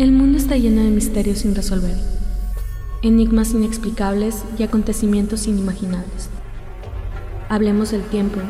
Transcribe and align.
El 0.00 0.12
mundo 0.12 0.38
está 0.38 0.56
lleno 0.56 0.82
de 0.82 0.88
misterios 0.88 1.40
sin 1.40 1.54
resolver, 1.54 1.94
enigmas 3.02 3.50
inexplicables 3.50 4.46
y 4.56 4.62
acontecimientos 4.62 5.46
inimaginables. 5.46 6.30
Hablemos 7.50 7.90
del 7.90 8.02
tiempo, 8.04 8.40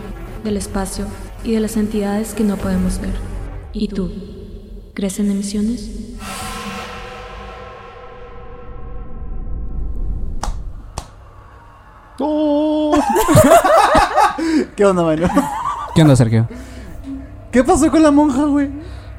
del 0.45 0.57
espacio 0.57 1.07
y 1.43 1.51
de 1.51 1.59
las 1.59 1.77
entidades 1.77 2.35
que 2.35 2.45
no 2.45 2.57
podemos 2.57 3.01
ver. 3.01 3.15
¿Y 3.73 3.89
tú? 3.89 4.13
¿Crees 4.95 5.19
en 5.19 5.33
emisiones? 5.33 5.91
¡Oh! 12.21 12.97
¿Qué 14.77 14.87
onda, 14.87 15.03
mano? 15.03 15.27
¿Qué 15.97 16.03
onda, 16.03 16.15
Sergio? 16.15 16.47
¿Qué 17.51 17.65
pasó 17.65 17.91
con 17.91 18.05
la 18.05 18.13
monja, 18.13 18.45
güey? 18.45 18.71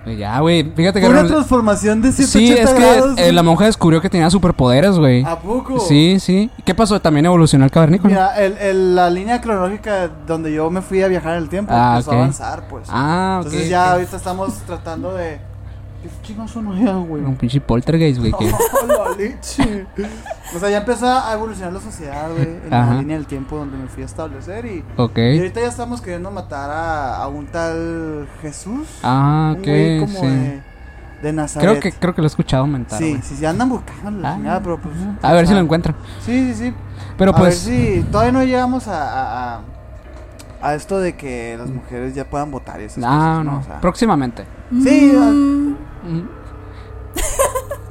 Ya, 0.06 0.40
güey. 0.40 0.64
Fíjate 0.76 1.00
que... 1.00 1.06
Fue 1.06 1.20
una 1.20 1.28
transformación 1.28 2.02
de 2.02 2.12
Sí, 2.12 2.26
180 2.26 2.62
es 2.64 2.70
que 2.72 2.80
grados. 2.98 3.20
eh, 3.20 3.32
la 3.32 3.44
monja 3.44 3.66
descubrió 3.66 4.02
que 4.02 4.10
tenía 4.10 4.30
superpoderes, 4.32 4.98
güey. 4.98 5.24
¿A 5.24 5.38
poco? 5.40 5.80
Sí, 5.80 6.20
sí. 6.20 6.50
¿Qué 6.66 6.74
pasó? 6.74 7.00
También 7.00 7.28
evolucionó 7.28 7.66
el 7.66 7.72
cavernícola. 7.72 8.10
Mira, 8.10 8.36
el, 8.44 8.58
el- 8.58 8.96
la 8.96 9.10
línea 9.12 9.40
cronológica 9.42 10.10
donde 10.26 10.52
yo 10.54 10.70
me 10.72 10.82
fui 10.82 11.04
a 11.04 11.08
viajar 11.08 11.34
en 11.38 11.44
el 11.44 11.50
tiempo 11.50 11.72
Ah, 11.76 11.94
empezó 11.98 12.10
ok. 12.12 12.16
a 12.16 12.20
avanzar, 12.20 12.68
pues. 12.68 12.88
Ah, 12.90 13.38
ok. 13.42 13.46
Entonces 13.46 13.70
ya 13.70 13.92
ahorita 13.94 14.18
estamos 14.18 14.54
tratando 14.66 15.14
de... 15.14 15.40
¿Qué 16.02 16.10
chingados 16.24 16.52
son 16.52 16.68
allá, 16.72 16.94
güey? 16.96 17.24
Un 17.24 17.36
pinche 17.36 17.62
poltergeist, 17.62 18.20
güey. 18.20 18.32
que- 18.32 18.52
Oh, 18.52 18.88
la 19.10 19.16
leche. 19.16 19.86
O 20.56 20.60
sea, 20.60 20.70
ya 20.70 20.78
empezó 20.80 21.06
a 21.08 21.32
evolucionar 21.34 21.74
la 21.74 21.80
sociedad, 21.80 22.30
güey, 22.32 22.48
en 22.68 22.74
Ajá. 22.74 22.94
la 22.96 23.00
línea 23.00 23.18
del 23.18 23.28
tiempo 23.28 23.58
donde 23.58 23.78
me 23.78 23.88
fui 23.88 24.02
a 24.04 24.06
establecer 24.08 24.66
y... 24.66 24.84
Ok. 24.98 25.18
Y 25.18 25.38
ahorita 25.38 25.62
ya 25.62 25.68
estamos 25.68 26.02
queriendo 26.02 26.32
matar 26.32 26.70
a, 26.72 27.18
a 27.18 27.28
un 27.28 27.46
tal 27.48 28.28
Jesús. 28.42 28.88
Ah, 29.04 29.52
un 29.56 29.60
ok. 29.62 29.68
güey 29.68 30.00
como 30.00 30.20
sí. 30.22 30.26
de, 30.28 30.62
de 31.22 31.34
Nazaret. 31.34 31.70
Creo 31.70 31.80
que, 31.82 31.92
creo 31.92 32.16
que 32.16 32.22
lo 32.22 32.26
he 32.26 32.30
escuchado 32.30 32.64
aumentar. 32.64 32.98
Sí, 32.98 33.20
sí, 33.22 33.36
sí, 33.38 33.46
andan 33.46 33.70
buscando 33.70 34.20
la 34.22 34.32
Ah. 34.32 34.36
chingada, 34.38 34.60
pero 34.64 34.82
pues... 34.82 34.96
A 35.22 35.34
ver 35.34 35.48
si 35.48 35.54
lo 35.54 35.60
encuentran. 35.60 35.96
Sí, 36.26 36.52
sí, 36.52 36.56
sí. 36.56 36.74
Pero 37.18 37.32
a 37.32 37.36
pues. 37.36 37.66
ver 37.68 37.76
si 37.76 38.02
todavía 38.12 38.32
no 38.32 38.44
llegamos 38.44 38.88
a, 38.88 39.04
a, 39.04 39.56
a, 39.58 39.62
a 40.64 40.74
esto 40.76 41.00
de 41.00 41.16
que 41.16 41.56
las 41.60 41.70
mujeres 41.70 42.16
ya 42.16 42.26
puedan 42.28 42.50
votar 42.50 42.82
y 42.82 42.86
esas 42.86 43.04
Ah, 43.06 43.38
cosas, 43.42 43.46
no. 43.46 43.60
O 43.60 43.64
sea, 43.64 43.80
Próximamente. 43.82 44.46
Sí, 44.84 45.12
Mm. 45.16 45.76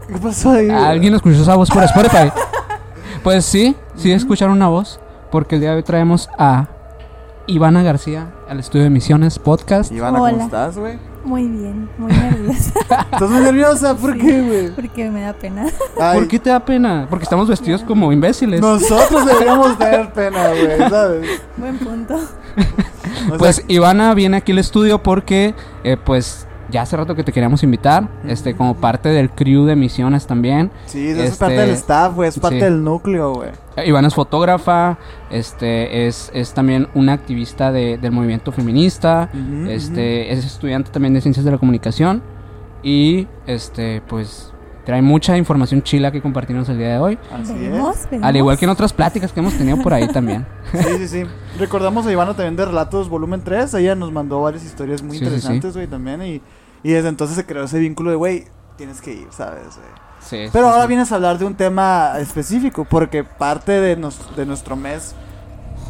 ¿Qué 0.09 0.19
pasó 0.19 0.51
ahí? 0.51 0.69
¿Alguien 0.71 1.15
escuchó 1.15 1.41
esa 1.43 1.55
voz 1.57 1.71
por 1.71 1.83
Spotify? 1.85 2.31
pues 3.23 3.45
sí, 3.45 3.77
sí 3.97 4.13
escucharon 4.13 4.57
una 4.57 4.69
voz. 4.69 5.01
Porque 5.31 5.55
el 5.55 5.61
día 5.61 5.71
de 5.71 5.77
hoy 5.77 5.83
traemos 5.85 6.29
a 6.39 6.67
Ivana 7.47 7.83
García 7.85 8.33
al 8.49 8.59
estudio 8.59 8.83
de 8.83 8.89
Emisiones 8.89 9.39
Podcast. 9.39 9.93
Ivana, 9.93 10.19
¿cómo 10.19 10.25
Hola. 10.33 10.45
estás, 10.45 10.77
güey? 10.77 10.99
muy 11.23 11.47
bien, 11.47 11.89
muy 11.99 12.11
nerviosa. 12.11 12.73
¿Estás 13.13 13.31
muy 13.31 13.41
nerviosa? 13.43 13.95
¿Por 13.95 14.15
Sí. 14.15 14.19
qué, 14.21 14.41
güey? 14.43 14.71
porque 14.75 15.11
me 15.11 15.21
da 15.21 15.35
pena. 15.35 15.67
Ay, 16.01 16.19
¿Por 16.19 16.29
qué 16.29 16.39
te 16.39 16.49
da 16.51 16.59
pena? 16.65 17.07
Porque 17.11 17.25
estamos 17.25 17.47
vestidos 17.47 17.83
como 17.85 18.11
imbéciles. 18.11 18.61
Nosotros 18.61 19.27
deberíamos 19.27 19.79
tener 19.79 20.13
pena, 20.15 20.49
güey, 20.49 20.89
¿sabes? 20.91 21.43
Buen 21.59 21.79
punto. 21.79 22.15
O 22.15 22.19
sea, 23.29 23.39
Pues 23.39 23.63
Ivana 23.69 24.15
viene 24.15 24.39
aquí 24.39 24.51
al 24.53 24.59
estudio 24.59 25.01
porque, 25.03 25.55
eh, 25.85 25.97
pues, 26.03 26.49
ya 26.71 26.83
hace 26.83 26.97
rato 26.97 27.15
que 27.15 27.25
te 27.25 27.33
queríamos 27.33 27.63
invitar, 27.63 28.09
este, 28.27 28.55
como 28.55 28.75
parte 28.75 29.09
del 29.11 29.31
crew 29.31 29.65
de 29.65 29.77
misiones 29.77 30.27
también. 30.27 30.71
sí, 30.87 31.09
eso 31.09 31.23
es 31.23 31.33
este, 31.33 31.39
parte 31.45 31.57
del 31.61 31.71
staff, 31.71 32.15
güey, 32.15 32.29
es 32.29 32.39
parte 32.39 32.59
sí. 32.59 32.65
del 32.65 32.83
núcleo, 32.85 33.35
güey. 33.35 33.51
Eh, 33.77 33.89
Ivana 33.89 34.09
es 34.09 34.15
fotógrafa, 34.15 34.99
este, 35.31 36.07
es, 36.07 36.31
es 36.35 36.53
también 36.55 36.89
una 36.95 37.13
activista 37.13 37.73
de- 37.73 37.99
del 37.99 38.13
movimiento 38.13 38.53
feminista, 38.53 39.31
este, 39.69 40.33
es 40.33 40.45
estudiante 40.45 40.91
también 40.91 41.15
de 41.15 41.21
ciencias 41.21 41.45
de 41.45 41.51
la 41.53 41.59
comunicación 41.59 42.23
y, 42.83 43.27
este, 43.47 44.03
pues, 44.09 44.53
trae 44.85 45.03
mucha 45.03 45.37
información 45.37 45.83
chila 45.83 46.11
que 46.11 46.21
compartirnos 46.23 46.69
el 46.69 46.79
día 46.79 46.89
de 46.89 46.99
hoy. 46.99 47.19
Así 47.33 47.53
veremos. 47.55 47.97
Al 48.23 48.37
igual 48.37 48.59
que 48.59 48.65
en 48.65 48.71
otras 48.71 48.93
pláticas 48.93 49.33
que 49.33 49.41
hemos 49.41 49.55
tenido 49.55 49.77
por 49.83 49.93
ahí 49.95 50.09
también. 50.09 50.47
Sí, 50.73 50.99
sí, 50.99 51.09
sí. 51.09 51.23
Recordamos 51.59 52.07
a 52.07 52.13
Ivana 52.13 52.35
también 52.35 52.55
de 52.57 52.65
Relatos 52.65 53.09
Volumen 53.09 53.43
3. 53.43 53.75
Ella 53.75 53.95
nos 53.97 54.13
mandó 54.13 54.41
varias 54.43 54.65
historias 54.65 55.03
muy 55.03 55.13
Sí, 55.13 55.19
sí, 55.19 55.25
sí. 55.25 55.27
interesantes, 55.35 55.75
güey, 55.75 55.87
también. 55.89 56.23
Y, 56.23 56.41
y 56.83 56.93
desde 56.93 57.09
entonces 57.09 57.37
se 57.37 57.45
creó 57.45 57.65
ese 57.65 57.79
vínculo 57.79 58.11
de, 58.11 58.17
güey, 58.17 58.45
tienes 58.77 59.01
que 59.01 59.13
ir, 59.13 59.27
¿sabes? 59.31 59.63
Sí, 60.21 60.47
Pero 60.53 60.67
sí, 60.67 60.71
ahora 60.71 60.83
sí. 60.83 60.89
vienes 60.89 61.11
a 61.13 61.17
hablar 61.17 61.39
de 61.39 61.45
un 61.47 61.55
tema 61.55 62.13
específico, 62.19 62.87
porque 62.89 63.25
parte 63.25 63.73
de, 63.73 63.97
nos- 63.97 64.37
de 64.37 64.47
nuestro 64.47 64.77
mes 64.77 65.15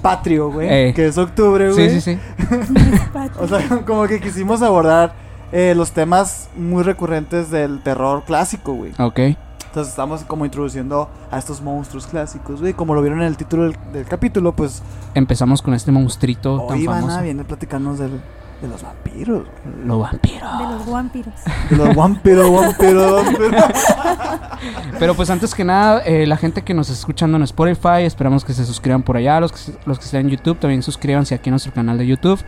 patrio, 0.03 0.51
güey, 0.51 0.69
Ey. 0.69 0.93
que 0.95 1.07
es 1.09 1.19
octubre, 1.19 1.71
güey. 1.73 1.91
Sí, 1.91 2.01
sí, 2.01 2.15
sí. 2.15 2.47
O 3.39 3.47
sea, 3.47 3.61
como 3.87 4.07
que 4.07 4.19
quisimos 4.21 4.63
abordar 4.63 5.13
eh, 5.53 5.75
los 5.77 5.93
temas 5.93 6.49
muy 6.57 6.83
recurrentes 6.83 7.51
del 7.51 7.81
terror 7.83 8.23
clásico, 8.25 8.73
güey. 8.75 8.93
Ok. 8.99 9.19
Entonces 9.67 9.91
estamos 9.93 10.25
como 10.25 10.45
introduciendo 10.45 11.09
a 11.31 11.39
estos 11.39 11.61
monstruos 11.63 12.07
clásicos, 12.09 12.61
güey. 12.61 12.73
Como 12.73 12.95
lo 12.95 13.03
vieron 13.03 13.21
en 13.21 13.29
el 13.29 13.37
título 13.37 13.63
del, 13.65 13.77
del 13.93 14.05
capítulo, 14.05 14.53
pues 14.53 14.83
Empezamos 15.15 15.63
con 15.63 15.75
este 15.75 15.93
monstruito 15.93 16.67
tan 16.67 16.77
hoy 16.79 16.85
famoso. 16.85 17.07
Ivana 17.07 17.23
viene 17.23 17.43
a 17.43 17.45
platicarnos 17.47 17.99
del- 18.01 18.21
de 18.61 18.69
los 18.69 18.83
vampiros. 18.83 19.45
güey. 19.65 19.87
Lo 19.87 20.01
vampiro. 20.01 20.47
De 20.59 20.65
los 20.75 20.87
vampiros. 20.91 21.35
De 21.71 21.77
los 21.77 21.95
vampiros, 21.97 22.51
vampiros, 22.53 23.25
vampiros. 23.25 23.65
Pero 24.99 25.15
pues 25.15 25.31
antes 25.31 25.55
que 25.55 25.65
nada, 25.65 26.01
eh, 26.05 26.27
la 26.27 26.37
gente 26.37 26.63
que 26.63 26.75
nos 26.75 26.89
está 26.91 26.99
escuchando 27.01 27.37
en 27.39 27.45
Spotify, 27.45 28.03
esperamos 28.05 28.45
que 28.45 28.53
se 28.53 28.65
suscriban 28.67 29.03
por 29.03 29.17
allá. 29.17 29.41
Los 29.41 29.53
que, 29.53 29.73
los 29.87 29.99
que 29.99 30.05
estén 30.05 30.21
en 30.27 30.29
YouTube, 30.31 30.59
también 30.59 30.83
suscríbanse 30.83 31.35
aquí 31.35 31.49
a 31.49 31.53
nuestro 31.53 31.73
canal 31.73 31.97
de 31.97 32.07
YouTube. 32.07 32.41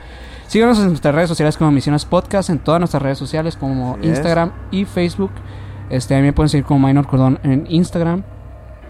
Síganos 0.52 0.78
en 0.80 0.88
nuestras 0.88 1.14
redes 1.14 1.30
sociales 1.30 1.56
como 1.56 1.70
Misiones 1.70 2.04
Podcast, 2.04 2.50
en 2.50 2.58
todas 2.58 2.78
nuestras 2.78 3.02
redes 3.02 3.16
sociales 3.16 3.56
como. 3.56 3.96
Instagram 4.02 4.52
y 4.70 4.84
Facebook. 4.84 5.30
Este, 5.88 6.14
a 6.14 6.18
mí 6.18 6.24
me 6.24 6.34
pueden 6.34 6.50
seguir 6.50 6.66
como 6.66 6.86
Minor 6.86 7.06
Cordón 7.06 7.38
en 7.42 7.64
Instagram. 7.70 8.22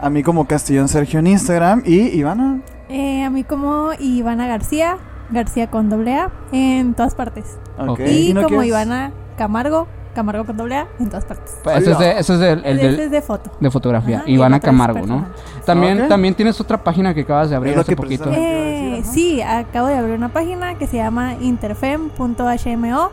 A 0.00 0.10
mí 0.10 0.24
como 0.24 0.48
Castellón 0.48 0.88
Sergio 0.88 1.20
en 1.20 1.28
Instagram 1.28 1.84
y 1.86 2.18
Ivana. 2.18 2.62
Eh, 2.88 3.22
a 3.22 3.30
mí 3.30 3.44
como 3.44 3.90
Ivana 4.00 4.48
García, 4.48 4.98
García 5.30 5.70
con 5.70 5.88
doble 5.88 6.16
A, 6.16 6.32
en 6.50 6.94
todas 6.94 7.14
partes. 7.14 7.60
Y 8.08 8.34
no 8.34 8.42
como 8.42 8.48
quieres? 8.48 8.66
Ivana 8.66 9.12
Camargo, 9.38 9.86
Camargo 10.14 10.44
con 10.44 10.56
doble 10.56 10.76
A, 10.76 10.86
en 11.00 11.08
todas 11.08 11.24
partes. 11.24 11.56
Pues, 11.62 11.78
Ese 11.78 11.92
es, 11.92 11.98
de, 11.98 12.10
ese 12.18 12.34
es 12.34 12.40
el 12.40 12.64
Ese 12.64 12.74
del- 12.86 13.00
es 13.00 13.10
de 13.10 13.22
foto. 13.22 13.50
de 13.58 13.70
fotografía. 13.70 14.18
Ajá, 14.18 14.24
y 14.28 14.34
Ivana 14.34 14.60
Camargo, 14.60 15.06
¿no? 15.06 15.26
También, 15.64 16.08
también 16.08 16.34
tienes 16.34 16.60
otra 16.60 16.82
página 16.82 17.14
que 17.14 17.22
acabas 17.22 17.50
de 17.50 17.56
abrir 17.56 17.78
hace 17.78 17.96
poquito. 17.96 18.30
Eh, 18.32 18.96
decir, 18.98 19.12
sí, 19.12 19.42
acabo 19.42 19.86
de 19.88 19.96
abrir 19.96 20.14
una 20.16 20.28
página 20.30 20.74
que 20.76 20.86
se 20.86 20.96
llama 20.98 21.34
interfem.hmo 21.40 23.10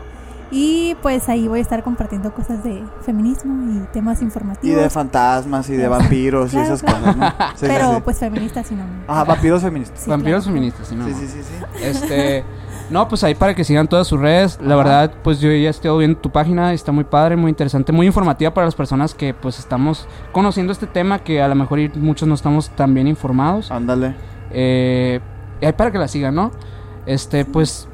y 0.52 0.96
pues 1.00 1.28
ahí 1.28 1.46
voy 1.46 1.60
a 1.60 1.62
estar 1.62 1.84
compartiendo 1.84 2.34
cosas 2.34 2.64
de 2.64 2.82
feminismo 3.02 3.70
y 3.72 3.86
temas 3.92 4.20
Y 4.20 4.24
informativos. 4.24 4.82
de 4.82 4.90
fantasmas 4.90 5.70
y 5.70 5.76
de 5.76 5.86
vampiros 5.86 6.52
y 6.52 6.58
esas 6.58 6.82
claro. 6.82 6.98
cosas, 7.04 7.16
¿no? 7.16 7.26
Sí, 7.54 7.66
pero 7.68 7.94
sí. 7.94 8.00
pues 8.04 8.18
feministas 8.18 8.70
y 8.72 8.74
no. 8.74 8.82
Ajá, 9.06 9.22
vampiros 9.24 9.62
feministas. 9.62 10.00
Sí, 10.00 10.10
Vampiros 10.10 10.42
claro. 10.42 10.54
feministas, 10.54 10.88
¿sí, 10.88 10.96
no? 10.96 11.06
Sí, 11.06 11.14
sí, 11.14 11.26
sí, 11.28 11.38
sí. 11.44 11.84
Este, 11.84 12.44
no, 12.90 13.08
pues 13.08 13.24
ahí 13.24 13.34
para 13.34 13.54
que 13.54 13.64
sigan 13.64 13.88
todas 13.88 14.06
sus 14.06 14.20
redes. 14.20 14.58
La 14.60 14.74
Ajá. 14.74 14.76
verdad, 14.76 15.14
pues 15.22 15.40
yo 15.40 15.50
ya 15.50 15.70
estoy 15.70 15.98
viendo 15.98 16.18
tu 16.18 16.30
página, 16.30 16.72
está 16.72 16.92
muy 16.92 17.04
padre, 17.04 17.36
muy 17.36 17.48
interesante, 17.48 17.92
muy 17.92 18.06
informativa 18.06 18.52
para 18.52 18.66
las 18.66 18.74
personas 18.74 19.14
que 19.14 19.32
pues 19.32 19.58
estamos 19.58 20.06
conociendo 20.32 20.72
este 20.72 20.86
tema 20.86 21.20
que 21.20 21.40
a 21.40 21.48
lo 21.48 21.54
mejor 21.54 21.78
muchos 21.96 22.28
no 22.28 22.34
estamos 22.34 22.70
tan 22.70 22.92
bien 22.92 23.06
informados. 23.06 23.70
Ándale. 23.70 24.14
Eh, 24.50 25.20
y 25.60 25.66
ahí 25.66 25.72
para 25.72 25.90
que 25.90 25.98
la 25.98 26.08
sigan, 26.08 26.34
¿no? 26.34 26.50
Este, 27.06 27.44
pues 27.44 27.88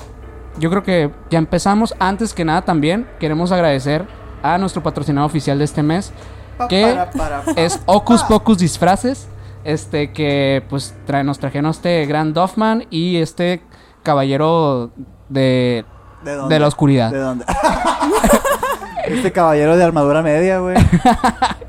yo 0.59 0.71
creo 0.71 0.83
que 0.83 1.11
ya 1.31 1.39
empezamos. 1.39 1.95
Antes 1.99 2.33
que 2.33 2.45
nada 2.45 2.63
también 2.63 3.07
queremos 3.21 3.53
agradecer 3.53 4.07
a 4.43 4.59
nuestro 4.59 4.83
patrocinador 4.83 5.29
oficial 5.29 5.59
de 5.59 5.65
este 5.65 5.83
mes, 5.83 6.13
¿Qué? 6.69 6.83
Para, 6.83 7.11
para, 7.11 7.43
para. 7.43 7.61
es 7.61 7.81
Ocus 7.87 8.23
Pocus 8.23 8.59
Disfraces. 8.59 9.29
Este 9.65 10.13
que 10.13 10.63
pues 10.69 10.95
trae, 11.07 11.25
nos 11.25 11.41
trajeron 11.41 11.71
este 11.73 12.07
gran 12.07 12.33
Doffman 12.33 12.87
y 12.89 13.17
este 13.17 13.63
caballero 14.07 14.91
de, 15.29 15.85
¿De 16.25 16.35
dónde? 16.35 16.55
de 16.55 16.61
la 16.61 16.67
oscuridad. 16.69 17.11
¿De 17.11 17.19
dónde? 17.19 17.45
este 19.07 19.33
caballero 19.33 19.77
de 19.77 19.85
armadura 19.85 20.23
media, 20.23 20.59
güey. 20.61 20.77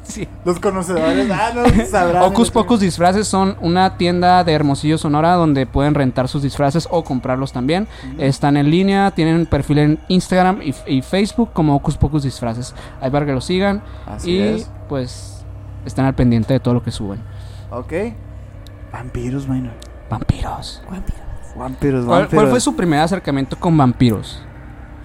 Sí. 0.03 0.25
Los 0.45 0.57
conocedores, 0.61 1.29
ah, 1.29 1.51
no 1.53 1.85
sabrán. 1.85 2.23
Ocus. 2.23 2.49
Pocus 2.49 2.79
Disfraces 2.79 3.27
son 3.27 3.57
una 3.59 3.97
tienda 3.97 4.45
de 4.45 4.53
Hermosillo, 4.53 4.97
Sonora, 4.97 5.33
donde 5.33 5.67
pueden 5.67 5.95
rentar 5.95 6.29
sus 6.29 6.41
disfraces 6.41 6.87
o 6.89 7.03
comprarlos 7.03 7.51
también. 7.51 7.89
Están 8.17 8.55
en 8.55 8.71
línea, 8.71 9.11
tienen 9.11 9.45
perfil 9.45 9.79
en 9.79 9.99
Instagram 10.07 10.61
y, 10.61 10.73
y 10.87 11.01
Facebook 11.01 11.49
como 11.51 11.75
Ocus 11.75 11.97
Pocus 11.97 12.23
Disfraces. 12.23 12.73
Ahí 13.01 13.11
para 13.11 13.25
que 13.25 13.33
lo 13.33 13.41
sigan 13.41 13.83
Así 14.07 14.31
y 14.31 14.39
es. 14.39 14.71
pues 14.87 15.45
estén 15.85 16.05
al 16.05 16.15
pendiente 16.15 16.53
de 16.53 16.61
todo 16.61 16.73
lo 16.73 16.81
que 16.81 16.91
suben. 16.91 17.19
Ok. 17.69 17.93
Vampiros, 18.93 19.45
minor. 19.49 19.73
Vampiros. 20.09 20.81
Vampiros. 20.89 21.26
Vampiros, 21.57 22.05
¿Cuál, 22.05 22.21
vampiros. 22.21 22.41
cuál 22.43 22.51
fue 22.51 22.59
su 22.59 22.75
primer 22.75 22.99
acercamiento 22.99 23.57
con 23.57 23.75
vampiros? 23.75 24.43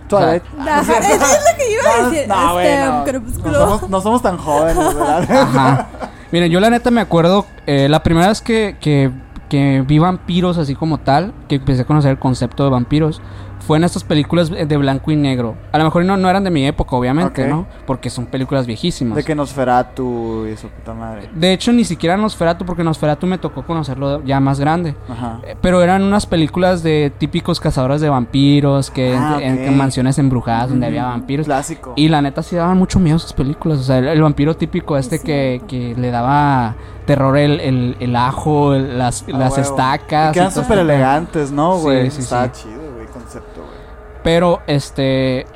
Twilight. 0.08 0.42
Ajá, 0.60 0.98
eso 0.98 1.14
es 1.14 1.20
lo 1.20 1.58
que 1.58 1.72
iba 1.72 1.82
a 1.82 2.10
decir. 2.10 2.28
No, 2.28 2.60
este, 2.60 2.86
no. 2.86 3.04
crepúsculo. 3.04 3.52
No 3.52 3.58
somos, 3.58 3.90
no 3.90 4.00
somos 4.00 4.22
tan 4.22 4.36
jóvenes, 4.36 4.94
¿verdad? 4.94 5.30
Ajá. 5.30 5.88
Miren, 6.30 6.50
yo 6.50 6.60
la 6.60 6.70
neta 6.70 6.90
me 6.90 7.00
acuerdo, 7.00 7.46
eh, 7.66 7.88
la 7.88 8.02
primera 8.02 8.28
vez 8.28 8.40
que, 8.42 8.76
que, 8.80 9.10
que 9.48 9.84
vi 9.86 9.98
vampiros 9.98 10.58
así 10.58 10.74
como 10.74 10.98
tal, 10.98 11.32
que 11.48 11.56
empecé 11.56 11.82
a 11.82 11.84
conocer 11.84 12.10
el 12.10 12.18
concepto 12.18 12.64
de 12.64 12.70
vampiros, 12.70 13.20
fue 13.66 13.78
en 13.78 13.84
estas 13.84 14.04
películas 14.04 14.50
de 14.50 14.76
blanco 14.76 15.10
y 15.10 15.16
negro. 15.16 15.54
A 15.72 15.78
lo 15.78 15.84
mejor 15.84 16.04
no, 16.04 16.16
no 16.16 16.28
eran 16.28 16.44
de 16.44 16.50
mi 16.50 16.66
época, 16.66 16.96
obviamente. 16.96 17.46
¿no? 17.46 17.66
Porque 17.86 18.10
son 18.10 18.26
películas 18.26 18.66
viejísimas. 18.66 19.16
De 19.16 19.24
que 19.24 19.34
Nosferatu 19.34 20.46
y 20.52 20.56
su 20.56 20.68
puta 20.68 20.94
madre. 20.94 21.28
De 21.34 21.52
hecho, 21.52 21.72
ni 21.72 21.84
siquiera 21.84 22.16
Nosferatu, 22.16 22.64
porque 22.64 22.84
Nosferatu 22.84 23.26
me 23.26 23.38
tocó 23.38 23.62
conocerlo 23.64 24.22
ya 24.24 24.40
más 24.40 24.58
grande. 24.60 24.94
Ajá. 25.08 25.40
Eh, 25.46 25.56
Pero 25.60 25.82
eran 25.82 26.02
unas 26.02 26.26
películas 26.26 26.82
de 26.82 27.12
típicos 27.18 27.60
cazadores 27.60 28.00
de 28.00 28.08
vampiros, 28.08 28.90
que 28.90 29.14
Ah, 29.16 29.38
en, 29.40 29.58
en 29.58 29.70
ok. 29.70 29.76
mansiones 29.76 30.18
embrujadas 30.18 30.68
donde 30.70 30.86
había 30.86 31.04
vampiros. 31.04 31.46
Clásico. 31.46 31.92
Y 31.96 32.08
la 32.08 32.20
neta 32.22 32.42
sí 32.42 32.56
daban 32.56 32.76
mucho 32.78 32.98
miedo 32.98 33.16
esas 33.16 33.32
películas. 33.32 33.78
O 33.78 33.82
sea, 33.82 33.98
el, 33.98 34.08
el 34.08 34.22
vampiro 34.22 34.56
típico 34.56 34.96
este 34.96 35.16
Es 35.16 35.22
que, 35.22 35.62
que 35.68 35.94
le 35.96 36.10
daba 36.10 36.74
terror 37.06 37.36
el, 37.36 37.60
el, 37.60 37.96
el 38.00 38.16
ajo, 38.16 38.74
el- 38.74 38.98
las, 38.98 39.22
Ah, 39.32 39.38
las 39.38 39.52
huevo. 39.52 39.62
estacas. 39.62 40.30
Y 40.30 40.34
quedan 40.34 40.52
súper 40.52 40.78
elegantes, 40.78 41.50
¿no, 41.50 41.76
Sí, 41.76 41.82
güey? 41.82 42.10
sí, 42.10 42.20
Está 42.20 42.52
sí. 42.52 42.62
chido, 42.62 42.74
concepto, 42.74 42.78
güey. 42.78 42.81
Pero, 44.22 44.60
este. 44.66 45.46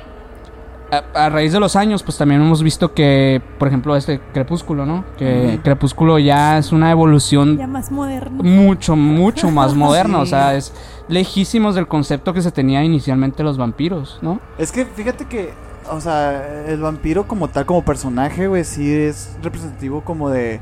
A, 0.89 1.25
a 1.25 1.29
raíz 1.29 1.51
de 1.51 1.59
los 1.59 1.75
años, 1.75 2.01
pues 2.01 2.17
también 2.17 2.39
hemos 2.41 2.63
visto 2.63 2.93
que, 2.93 3.41
por 3.59 3.67
ejemplo, 3.67 3.93
este 3.97 4.21
Crepúsculo, 4.33 4.85
¿no? 4.85 5.03
Que. 5.17 5.59
Crepúsculo 5.63 6.17
ya 6.17 6.57
es 6.57 6.71
una 6.71 6.91
evolución 6.91 7.57
Ya 7.57 7.67
más 7.67 7.91
moderno. 7.91 8.41
mucho, 8.43 8.95
mucho 8.95 9.51
más 9.51 9.73
moderna. 9.75 10.19
O 10.19 10.25
sea, 10.25 10.55
es 10.55 10.73
lejísimos 11.09 11.75
del 11.75 11.87
concepto 11.87 12.33
que 12.33 12.41
se 12.41 12.51
tenía 12.51 12.83
inicialmente 12.83 13.43
los 13.43 13.57
vampiros, 13.57 14.19
¿no? 14.21 14.39
Es 14.57 14.71
que 14.71 14.85
fíjate 14.85 15.25
que, 15.25 15.53
o 15.91 15.99
sea, 15.99 16.65
el 16.67 16.79
vampiro 16.81 17.27
como 17.27 17.49
tal, 17.49 17.65
como 17.65 17.83
personaje, 17.83 18.47
güey, 18.47 18.63
sí 18.63 18.89
es 18.93 19.37
representativo 19.43 20.01
como 20.01 20.29
de. 20.29 20.61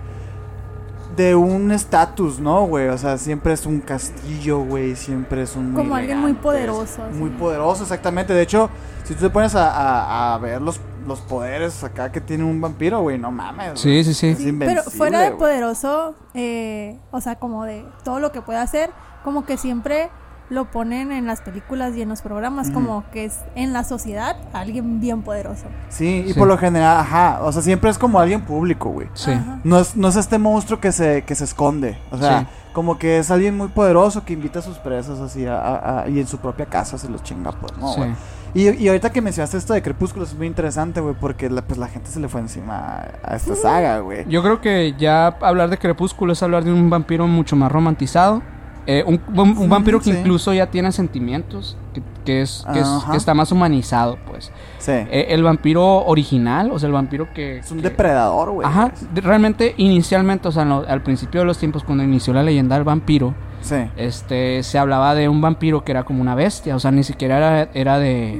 De 1.15 1.33
un 1.35 1.71
estatus, 1.71 2.39
¿no, 2.39 2.65
güey? 2.65 2.87
O 2.89 2.97
sea, 2.97 3.17
siempre 3.17 3.53
es 3.53 3.65
un 3.65 3.79
castillo, 3.79 4.59
güey. 4.59 4.95
Siempre 4.95 5.43
es 5.43 5.55
un. 5.55 5.73
Como 5.73 5.95
alguien 5.95 6.19
muy 6.19 6.33
poderoso, 6.33 7.03
así. 7.03 7.15
Muy 7.17 7.29
poderoso, 7.29 7.83
exactamente. 7.83 8.33
De 8.33 8.41
hecho, 8.41 8.69
si 9.03 9.13
tú 9.13 9.21
te 9.21 9.29
pones 9.29 9.55
a, 9.55 9.69
a- 9.71 10.33
a 10.33 10.37
ver 10.39 10.61
los, 10.61 10.81
los 11.07 11.21
poderes 11.21 11.83
acá 11.83 12.11
que 12.11 12.19
tiene 12.19 12.43
un 12.43 12.59
vampiro, 12.59 13.01
güey, 13.01 13.17
no 13.17 13.31
mames. 13.31 13.79
Sí, 13.79 14.03
sí, 14.03 14.13
sí. 14.13 14.27
Es 14.29 14.53
Pero 14.59 14.83
fuera 14.83 15.21
de 15.21 15.31
poderoso, 15.31 16.15
eh, 16.33 16.99
o 17.11 17.21
sea, 17.21 17.35
como 17.35 17.63
de 17.65 17.85
todo 18.03 18.19
lo 18.19 18.31
que 18.31 18.41
puede 18.41 18.59
hacer, 18.59 18.89
como 19.23 19.45
que 19.45 19.57
siempre 19.57 20.09
lo 20.49 20.65
ponen 20.65 21.11
en 21.11 21.25
las 21.25 21.41
películas 21.41 21.95
y 21.95 22.01
en 22.03 22.09
los 22.09 22.21
programas, 22.21 22.69
como 22.69 23.03
que 23.11 23.25
es 23.25 23.39
en 23.55 23.73
la 23.73 23.83
sociedad 23.83 24.35
alguien 24.53 24.99
bien 24.99 25.23
poderoso. 25.23 25.65
Sí, 25.89 26.23
y 26.27 26.33
Sí. 26.33 26.39
por 26.39 26.47
lo 26.47 26.57
general, 26.57 26.97
ajá. 26.99 27.39
O 27.41 27.51
sea, 27.51 27.61
siempre 27.63 27.89
es 27.89 27.97
como 27.97 28.19
alguien 28.19 28.41
público, 28.41 28.89
güey. 28.89 29.07
Sí. 29.15 29.31
No 29.63 29.79
es, 29.79 29.95
no 29.95 30.07
es 30.07 30.15
este 30.15 30.37
monstruo 30.37 30.79
que 30.79 30.91
se, 30.91 31.23
que 31.23 31.33
se 31.33 31.45
esconde. 31.45 31.97
O 32.11 32.17
sea, 32.17 32.41
Sí. 32.41 32.47
como 32.73 32.99
que 32.99 33.17
es 33.17 33.31
alguien 33.31 33.57
muy 33.57 33.69
poderoso 33.69 34.23
que 34.23 34.33
invita 34.33 34.59
a 34.59 34.61
sus 34.61 34.77
presas 34.77 35.19
así 35.19 35.45
a, 35.47 35.57
a- 35.59 36.01
a- 36.03 36.09
y 36.09 36.19
en 36.19 36.27
su 36.27 36.37
propia 36.37 36.67
casa 36.67 36.97
se 36.99 37.09
los 37.09 37.23
chinga, 37.23 37.51
pues, 37.51 37.75
¿no, 37.77 37.91
Sí. 37.93 37.99
güey? 38.01 38.11
Y, 38.53 38.69
y 38.83 38.87
ahorita 38.87 39.09
que 39.11 39.21
mencionaste 39.21 39.57
esto 39.57 39.73
de 39.73 39.81
Crepúsculo 39.81 40.23
es 40.25 40.33
muy 40.33 40.47
interesante, 40.47 41.01
güey, 41.01 41.13
porque 41.19 41.49
la, 41.49 41.61
pues 41.63 41.77
la 41.77 41.87
gente 41.87 42.09
se 42.09 42.19
le 42.21 42.29
fue 42.29 42.39
encima 42.39 42.77
a, 43.23 43.31
a 43.31 43.35
esta 43.35 43.53
saga, 43.55 43.99
güey. 43.99 44.25
Yo 44.29 44.41
creo 44.43 44.61
que 44.61 44.93
ya 44.97 45.27
hablar 45.41 45.69
de 45.69 45.77
Crepúsculo 45.77 46.31
es 46.33 46.41
hablar 46.43 46.63
de 46.63 46.71
un 46.71 46.89
vampiro 46.89 47.27
mucho 47.27 47.55
más 47.57 47.69
romantizado. 47.71 48.41
Eh, 48.87 49.03
un, 49.07 49.19
un- 49.35 49.57
un 49.57 49.69
vampiro 49.69 49.97
que 49.99 50.11
sí. 50.11 50.17
incluso 50.17 50.53
ya 50.53 50.67
tiene 50.67 50.91
sentimientos, 50.91 51.75
que, 51.93 52.01
que 52.23 52.41
es, 52.43 52.63
que, 52.71 52.79
es- 52.79 52.85
Ajá. 52.87 53.11
que 53.11 53.17
está 53.17 53.33
más 53.33 53.51
humanizado, 53.51 54.17
pues. 54.27 54.51
Sí. 54.77 54.91
Eh, 54.91 55.27
el 55.29 55.41
vampiro 55.43 56.05
original, 56.05 56.69
o 56.71 56.77
sea, 56.77 56.87
el 56.87 56.93
vampiro 56.93 57.27
que... 57.33 57.57
es 57.57 57.71
un 57.71 57.77
que- 57.77 57.89
depredador, 57.89 58.51
güey. 58.51 58.67
Ajá, 58.67 58.91
realmente 59.15 59.73
inicialmente, 59.77 60.47
o 60.47 60.51
sea, 60.51 60.63
al 60.87 61.01
principio 61.01 61.41
de 61.41 61.45
los 61.47 61.57
tiempos, 61.57 61.83
cuando 61.83 62.03
inició 62.03 62.31
la 62.33 62.43
leyenda 62.43 62.75
del 62.75 62.83
vampiro, 62.83 63.33
Sí. 63.61 63.77
este, 63.97 64.61
se 64.61 64.77
hablaba 64.77 65.15
de 65.15 65.27
un 65.29 65.41
vampiro 65.41 65.83
que 65.83 65.91
era 65.91 66.03
como 66.03 66.21
una 66.21 66.35
bestia, 66.35 66.75
o 66.75 66.79
sea, 66.79 66.91
ni 66.91 67.03
siquiera 67.03 67.37
era, 67.37 67.71
era 67.73 67.97
de, 67.97 68.39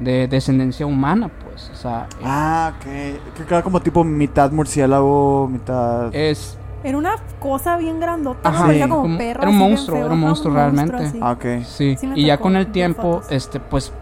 de 0.00 0.28
descendencia 0.28 0.84
humana, 0.84 1.30
pues, 1.42 1.70
o 1.72 1.76
sea, 1.76 2.06
eh, 2.20 2.22
Ah, 2.22 2.72
ok. 2.76 2.84
Que 2.84 3.42
era 3.48 3.62
como 3.62 3.80
tipo 3.80 4.04
mitad 4.04 4.50
murciélago, 4.52 5.48
mitad... 5.50 6.14
es... 6.14 6.58
Era 6.86 6.96
una 6.98 7.16
cosa 7.40 7.76
bien 7.76 7.98
grandota, 7.98 8.48
Ajá, 8.48 8.72
como 8.82 9.02
como- 9.02 9.18
perro. 9.18 9.42
era 9.42 9.50
un 9.50 9.58
monstruo, 9.58 9.96
feo. 9.96 10.06
era 10.06 10.14
un 10.14 10.20
monstruo 10.20 10.54
realmente. 10.54 11.12
Ah, 11.20 11.32
ok. 11.32 11.64
Sí, 11.64 11.96
y 12.14 12.26
ya 12.26 12.38
con 12.38 12.54
el 12.56 12.68
tiempo, 12.68 13.22
este, 13.28 13.58
pues, 13.58 13.92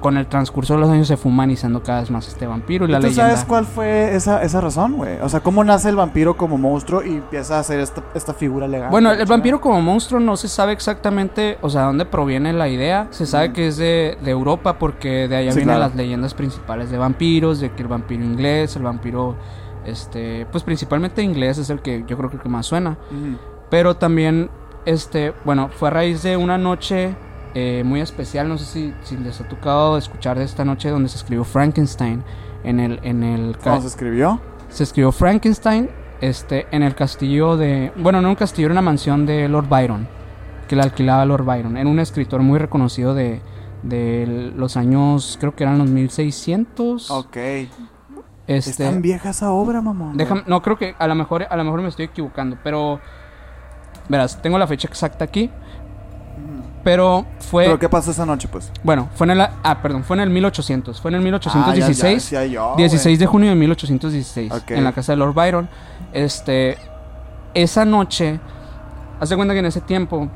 con 0.00 0.16
el 0.16 0.26
transcurso 0.26 0.74
de 0.74 0.80
los 0.80 0.90
años 0.90 1.06
se 1.06 1.16
fue 1.16 1.30
humanizando 1.30 1.80
cada 1.84 2.00
vez 2.00 2.10
más 2.10 2.26
este 2.26 2.44
vampiro 2.48 2.86
y 2.86 2.88
la 2.88 2.98
¿Y 2.98 3.00
¿Tú 3.02 3.06
leyenda... 3.06 3.30
sabes 3.30 3.44
cuál 3.44 3.64
fue 3.64 4.16
esa, 4.16 4.42
esa 4.42 4.60
razón, 4.60 4.94
güey? 4.96 5.20
O 5.20 5.28
sea, 5.28 5.38
¿cómo 5.38 5.62
nace 5.62 5.88
el 5.90 5.94
vampiro 5.94 6.36
como 6.36 6.58
monstruo 6.58 7.04
y 7.04 7.10
empieza 7.18 7.58
a 7.58 7.60
hacer 7.60 7.78
esta, 7.78 8.02
esta 8.12 8.34
figura 8.34 8.66
legal? 8.66 8.90
Bueno, 8.90 9.12
el 9.12 9.26
vampiro 9.26 9.60
como 9.60 9.80
monstruo 9.80 10.18
no 10.18 10.36
se 10.36 10.48
sabe 10.48 10.72
exactamente, 10.72 11.56
o 11.62 11.70
sea, 11.70 11.82
dónde 11.82 12.04
proviene 12.04 12.52
la 12.52 12.66
idea. 12.68 13.06
Se 13.10 13.26
sabe 13.26 13.50
Mm. 13.50 13.52
que 13.52 13.68
es 13.68 13.76
de, 13.76 14.18
de 14.20 14.30
Europa 14.32 14.76
porque 14.80 15.28
de 15.28 15.36
allá 15.36 15.52
Sí, 15.52 15.58
vienen 15.58 15.76
claro. 15.76 15.88
las 15.88 15.94
leyendas 15.96 16.34
principales 16.34 16.90
de 16.90 16.98
vampiros, 16.98 17.60
de 17.60 17.70
que 17.70 17.82
el 17.82 17.88
vampiro 17.88 18.24
inglés, 18.24 18.74
el 18.74 18.82
vampiro, 18.82 19.36
este, 19.84 20.46
pues 20.50 20.64
principalmente 20.64 21.22
inglés 21.22 21.58
es 21.58 21.70
el 21.70 21.80
que 21.80 22.04
yo 22.06 22.16
creo 22.16 22.30
que 22.30 22.36
el 22.36 22.42
que 22.42 22.48
más 22.48 22.66
suena. 22.66 22.98
Pero 23.70 23.96
también, 23.96 24.50
este, 24.84 25.32
bueno, 25.44 25.70
fue 25.70 25.88
a 25.88 25.92
raíz 25.92 26.22
de 26.22 26.36
una 26.36 26.58
noche 26.58 27.14
eh, 27.54 27.82
muy 27.84 28.00
especial. 28.00 28.48
No 28.48 28.58
sé 28.58 28.64
si, 28.64 28.94
si 29.02 29.16
les 29.16 29.40
ha 29.40 29.48
tocado 29.48 29.96
escuchar 29.98 30.38
de 30.38 30.44
esta 30.44 30.64
noche 30.64 30.90
donde 30.90 31.08
se 31.08 31.16
escribió 31.16 31.44
Frankenstein 31.44 32.22
en 32.64 32.80
el, 32.80 33.00
en 33.02 33.22
el 33.22 33.56
¿Cómo 33.58 33.80
se 33.80 33.88
escribió? 33.88 34.40
se 34.68 34.84
escribió 34.84 35.12
Frankenstein 35.12 35.90
este, 36.20 36.66
en 36.70 36.82
el 36.82 36.94
castillo 36.94 37.56
de... 37.56 37.92
Bueno, 37.96 38.22
no 38.22 38.30
un 38.30 38.34
castillo, 38.36 38.66
era 38.66 38.72
una 38.72 38.82
mansión 38.82 39.26
de 39.26 39.48
Lord 39.48 39.68
Byron, 39.68 40.08
que 40.68 40.76
la 40.76 40.84
alquilaba 40.84 41.24
Lord 41.26 41.44
Byron. 41.44 41.76
Era 41.76 41.88
un 41.88 41.98
escritor 41.98 42.40
muy 42.42 42.58
reconocido 42.58 43.14
de, 43.14 43.42
de 43.82 44.52
los 44.56 44.76
años, 44.76 45.36
creo 45.40 45.54
que 45.54 45.64
eran 45.64 45.78
los 45.78 45.90
1600. 45.90 47.10
Ok. 47.10 47.36
Este, 48.46 48.70
Es 48.70 48.76
tan 48.90 49.02
vieja 49.02 49.30
esa 49.30 49.50
obra, 49.52 49.80
mamón. 49.80 50.16
déjame, 50.16 50.42
no, 50.46 50.62
creo 50.62 50.76
que 50.76 50.94
a 50.98 51.06
lo 51.06 51.14
mejor, 51.14 51.46
a 51.48 51.56
lo 51.56 51.64
mejor 51.64 51.82
me 51.82 51.88
estoy 51.88 52.06
equivocando, 52.06 52.56
pero... 52.62 53.00
Verás, 54.08 54.42
tengo 54.42 54.58
la 54.58 54.66
fecha 54.66 54.88
exacta 54.88 55.24
aquí, 55.24 55.48
pero 56.82 57.24
fue... 57.38 57.64
¿Pero 57.66 57.78
qué 57.78 57.88
pasó 57.88 58.10
esa 58.10 58.26
noche, 58.26 58.48
pues? 58.48 58.72
Bueno, 58.82 59.08
fue 59.14 59.26
en 59.26 59.30
el... 59.32 59.40
Ah, 59.62 59.78
perdón, 59.80 60.02
fue 60.02 60.16
en 60.16 60.22
el 60.22 60.30
1800, 60.30 61.00
fue 61.00 61.10
en 61.10 61.16
el 61.16 61.20
1816. 61.22 62.02
Ah, 62.02 62.04
ya, 62.04 62.10
ya 62.10 62.14
decía 62.14 62.46
yo, 62.46 62.74
16 62.76 63.18
de 63.18 63.26
junio 63.26 63.50
de 63.50 63.56
1816 63.56 64.52
Ok. 64.52 64.70
en 64.72 64.84
la 64.84 64.92
casa 64.92 65.12
de 65.12 65.16
Lord 65.18 65.34
Byron. 65.34 65.68
Este 66.12 66.76
esa 67.54 67.84
noche 67.84 68.40
hace 69.20 69.36
cuenta 69.36 69.52
que 69.54 69.60
en 69.60 69.66
ese 69.66 69.80
tiempo 69.82 70.28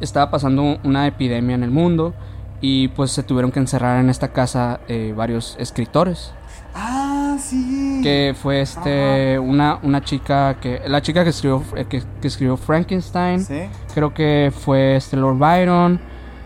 estaba 0.00 0.30
pasando 0.30 0.78
una 0.84 1.06
epidemia 1.06 1.54
en 1.56 1.62
el 1.64 1.70
mundo 1.70 2.14
y 2.60 2.88
pues 2.88 3.10
se 3.10 3.22
tuvieron 3.22 3.50
que 3.52 3.58
encerrar 3.58 3.98
en 4.00 4.08
esta 4.10 4.28
casa 4.28 4.80
eh, 4.88 5.12
varios 5.16 5.56
escritores 5.58 6.32
Ah, 6.74 7.15
sí. 7.38 8.00
que 8.02 8.34
fue 8.40 8.60
este 8.60 9.38
una, 9.38 9.78
una 9.82 10.02
chica 10.02 10.54
que 10.60 10.82
la 10.86 11.00
chica 11.02 11.24
que 11.24 11.30
escribió 11.30 11.62
eh, 11.76 11.84
que, 11.88 12.02
que 12.20 12.28
escribió 12.28 12.56
Frankenstein 12.56 13.40
Sí. 13.40 13.62
creo 13.94 14.12
que 14.14 14.52
fue 14.54 14.96
este 14.96 15.16
Lord 15.16 15.38
Byron 15.38 16.00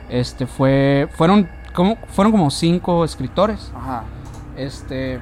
este 0.08 0.46
fue 0.46 1.08
fueron 1.12 1.48
como 1.74 1.96
fueron 2.08 2.32
como 2.32 2.50
cinco 2.50 3.04
escritores 3.04 3.70
Ajá. 3.74 4.04
este. 4.56 5.20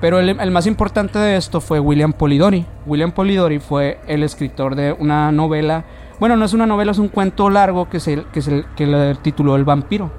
Pero 0.00 0.20
el, 0.20 0.28
el 0.28 0.50
más 0.52 0.66
importante 0.66 1.18
de 1.18 1.36
esto 1.36 1.60
fue 1.60 1.80
William 1.80 2.12
Polidori. 2.12 2.64
William 2.86 3.10
Polidori 3.10 3.58
fue 3.58 4.00
el 4.06 4.22
escritor 4.22 4.76
de 4.76 4.92
una 4.92 5.32
novela. 5.32 5.84
Bueno, 6.20 6.36
no 6.36 6.44
es 6.44 6.52
una 6.52 6.66
novela, 6.66 6.92
es 6.92 6.98
un 6.98 7.08
cuento 7.08 7.50
largo 7.50 7.88
que 7.88 7.98
se, 7.98 8.22
que 8.32 8.40
se 8.40 8.64
que 8.76 8.86
le 8.86 9.16
tituló 9.16 9.56
El 9.56 9.64
vampiro. 9.64 10.10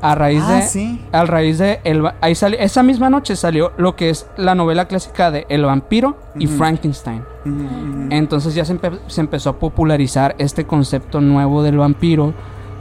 A 0.00 0.14
raíz 0.14 0.42
Ah, 0.46 0.52
de. 0.54 0.62
sí. 0.62 1.04
A 1.12 1.24
raíz 1.24 1.58
de. 1.58 1.80
El, 1.84 2.04
ahí 2.20 2.32
esa 2.32 2.82
misma 2.82 3.10
noche 3.10 3.34
salió 3.36 3.72
lo 3.76 3.96
que 3.96 4.10
es 4.10 4.26
la 4.36 4.54
novela 4.54 4.86
clásica 4.86 5.30
de 5.30 5.44
El 5.48 5.64
vampiro 5.64 6.16
y. 6.36 6.46
Frankenstein. 6.46 7.24
Entonces 8.10 8.54
ya 8.54 8.64
se, 8.64 8.74
empe- 8.78 9.00
se 9.08 9.20
empezó 9.20 9.50
a 9.50 9.58
popularizar 9.58 10.34
este 10.38 10.66
concepto 10.66 11.20
nuevo 11.20 11.62
del 11.62 11.78
vampiro, 11.78 12.32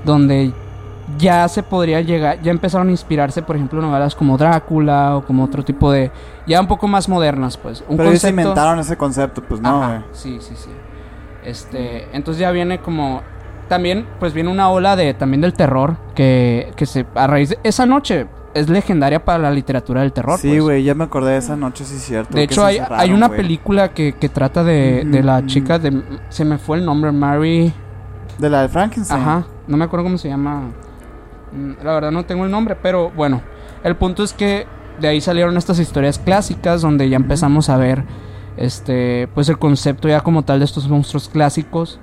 donde 0.05 0.53
ya 1.17 1.47
se 1.47 1.63
podría 1.63 2.01
llegar, 2.01 2.41
ya 2.41 2.51
empezaron 2.51 2.89
a 2.89 2.91
inspirarse, 2.91 3.41
por 3.41 3.55
ejemplo, 3.55 3.81
novelas 3.81 4.13
como 4.13 4.37
Drácula 4.37 5.15
o 5.17 5.25
como 5.25 5.43
otro 5.45 5.63
tipo 5.63 5.89
de, 5.91 6.11
ya 6.45 6.59
un 6.59 6.67
poco 6.67 6.87
más 6.87 7.07
modernas, 7.09 7.55
pues. 7.57 7.81
Un 7.87 7.95
Pero 7.97 8.09
ellos 8.09 8.21
concepto- 8.23 8.29
inventaron 8.41 8.79
ese 8.79 8.97
concepto, 8.97 9.41
pues 9.41 9.61
no, 9.61 9.83
Ajá, 9.83 10.03
sí, 10.11 10.37
sí, 10.41 10.53
sí. 10.55 10.69
Este, 11.43 12.07
entonces 12.15 12.41
ya 12.41 12.51
viene 12.51 12.79
como, 12.79 13.21
también, 13.67 14.05
pues 14.19 14.33
viene 14.33 14.49
una 14.49 14.69
ola 14.69 14.95
de, 14.95 15.13
también 15.13 15.41
del 15.41 15.53
terror, 15.53 15.97
que, 16.15 16.71
que 16.75 16.85
se, 16.85 17.05
a 17.15 17.27
raíz 17.27 17.49
de, 17.49 17.59
esa 17.63 17.85
noche 17.85 18.27
es 18.53 18.69
legendaria 18.69 19.23
para 19.23 19.37
la 19.39 19.51
literatura 19.51 20.01
del 20.01 20.13
terror. 20.13 20.39
Sí, 20.39 20.49
pues. 20.49 20.61
güey, 20.61 20.83
ya 20.83 20.95
me 20.95 21.03
acordé 21.03 21.33
de 21.33 21.37
esa 21.37 21.55
noche, 21.55 21.85
sí 21.85 21.95
es 21.95 22.03
cierto. 22.03 22.35
De 22.35 22.43
hecho, 22.43 22.65
hay, 22.65 22.79
hay 22.89 23.11
una 23.11 23.29
película 23.29 23.93
que, 23.93 24.13
que 24.13 24.29
trata 24.29 24.63
de, 24.63 25.03
de 25.05 25.23
la 25.23 25.45
chica 25.45 25.77
de... 25.77 26.01
Se 26.29 26.43
me 26.43 26.57
fue 26.57 26.77
el 26.77 26.85
nombre, 26.85 27.11
Mary... 27.11 27.71
De 28.39 28.49
la 28.49 28.63
de 28.63 28.69
Frankenstein. 28.69 29.21
Ajá, 29.21 29.45
no 29.67 29.77
me 29.77 29.85
acuerdo 29.85 30.05
cómo 30.05 30.17
se 30.17 30.29
llama. 30.29 30.71
Mm, 31.51 31.83
La 31.83 31.93
verdad 31.93 32.11
no 32.11 32.25
tengo 32.25 32.45
el 32.45 32.51
nombre, 32.51 32.75
pero 32.75 33.11
bueno. 33.11 33.41
El 33.83 33.95
punto 33.95 34.23
es 34.23 34.33
que 34.33 34.67
de 34.99 35.07
ahí 35.07 35.21
salieron 35.21 35.57
estas 35.57 35.79
historias 35.79 36.19
clásicas 36.19 36.81
donde 36.81 37.09
ya 37.09 37.17
empezamos 37.17 37.69
a 37.69 37.77
ver 37.77 38.03
este 38.57 39.29
pues 39.35 39.47
el 39.49 39.59
concepto 39.59 40.07
ya 40.07 40.21
como 40.21 40.43
tal 40.43 40.59
de 40.59 40.65
estos 40.65 40.87
monstruos 40.89 41.29
clásicos. 41.29 41.99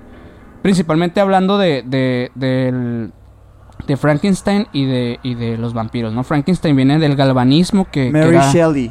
Principalmente 0.64 1.20
hablando 1.20 1.58
de, 1.58 1.82
de- 1.86 2.32
del, 2.34 3.12
de 3.86 3.96
Frankenstein 3.98 4.66
y 4.72 4.86
de, 4.86 5.20
y 5.22 5.34
de 5.34 5.58
los 5.58 5.74
vampiros, 5.74 6.14
¿no? 6.14 6.24
Frankenstein 6.24 6.74
viene 6.74 6.98
del 6.98 7.16
galvanismo 7.16 7.84
que, 7.84 8.06
que 8.06 8.10
Mary 8.10 8.30
era- 8.30 8.50
Shelley. 8.50 8.90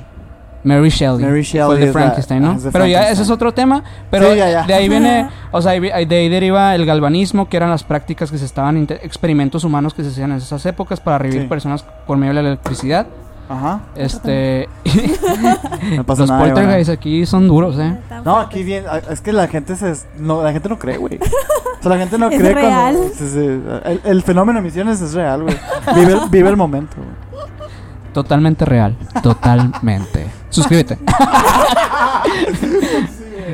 Mary 0.64 0.90
Shelley. 0.90 1.26
Mary 1.26 1.44
fue 1.44 1.60
Shelley 1.60 1.80
el 1.80 1.86
de 1.88 1.92
Frankenstein, 1.92 2.42
¿no? 2.44 2.52
ah, 2.52 2.70
pero 2.72 2.86
ya 2.86 3.10
ese 3.10 3.24
es 3.24 3.30
otro 3.32 3.54
tema. 3.56 3.84
Pero 4.12 4.32
Sí, 4.32 4.38
ya, 4.38 4.50
ya. 4.52 4.64
de 4.68 4.74
ahí 4.76 4.88
viene, 4.88 5.28
o 5.52 5.62
sea, 5.64 5.72
de 5.74 5.92
ahí 5.92 6.06
deriva 6.30 6.76
el 6.76 6.86
galvanismo, 6.86 7.50
que 7.50 7.58
eran 7.58 7.72
las 7.72 7.84
prácticas 7.84 8.30
que 8.32 8.38
se 8.38 8.46
estaban, 8.46 8.78
experimentos 9.02 9.64
humanos 9.64 9.96
que 9.96 10.04
se 10.04 10.10
hacían 10.10 10.30
en 10.32 10.38
esas 10.38 10.64
épocas 10.68 11.00
para 11.02 11.18
revivir 11.18 11.42
Sí. 11.42 11.48
personas 11.50 11.84
por 12.06 12.18
medio 12.18 12.34
de 12.36 12.44
la 12.44 12.50
electricidad. 12.50 13.08
Ajá. 13.50 13.82
Este, 13.96 14.70
No 15.96 16.04
pasa 16.06 16.22
los 16.22 16.30
nada. 16.30 16.42
Ivana. 16.48 16.54
poltergeists 16.54 16.94
aquí 16.94 17.26
son 17.26 17.48
duros, 17.48 17.78
¿eh? 17.78 17.98
No, 18.24 18.38
aquí 18.38 18.64
bien, 18.64 18.86
es 19.10 19.22
que 19.22 19.34
la 19.34 19.48
gente 19.48 19.76
se 19.76 19.94
no, 20.18 20.42
la 20.44 20.52
gente 20.54 20.70
no 20.70 20.80
cree, 20.80 20.98
güey. 20.98 21.18
O 21.18 21.84
sea, 21.84 21.92
la 21.92 21.98
gente 21.98 22.18
no 22.18 22.28
Es 22.30 22.40
cree 22.40 22.54
real. 22.54 22.96
cuando 22.96 23.14
sí, 23.16 23.62
el, 23.86 24.02
el 24.04 24.22
fenómeno 24.24 24.60
de 24.60 24.64
misiones 24.64 25.02
es 25.02 25.14
real, 25.14 25.44
güey. 25.44 25.58
Vive, 25.96 26.14
el- 26.14 26.30
vive 26.30 26.50
el 26.50 26.58
momento, 26.58 26.96
güey. 26.98 27.44
Totalmente 28.14 28.64
real. 28.66 28.96
Totalmente. 29.24 30.28
Suscríbete. 30.50 31.00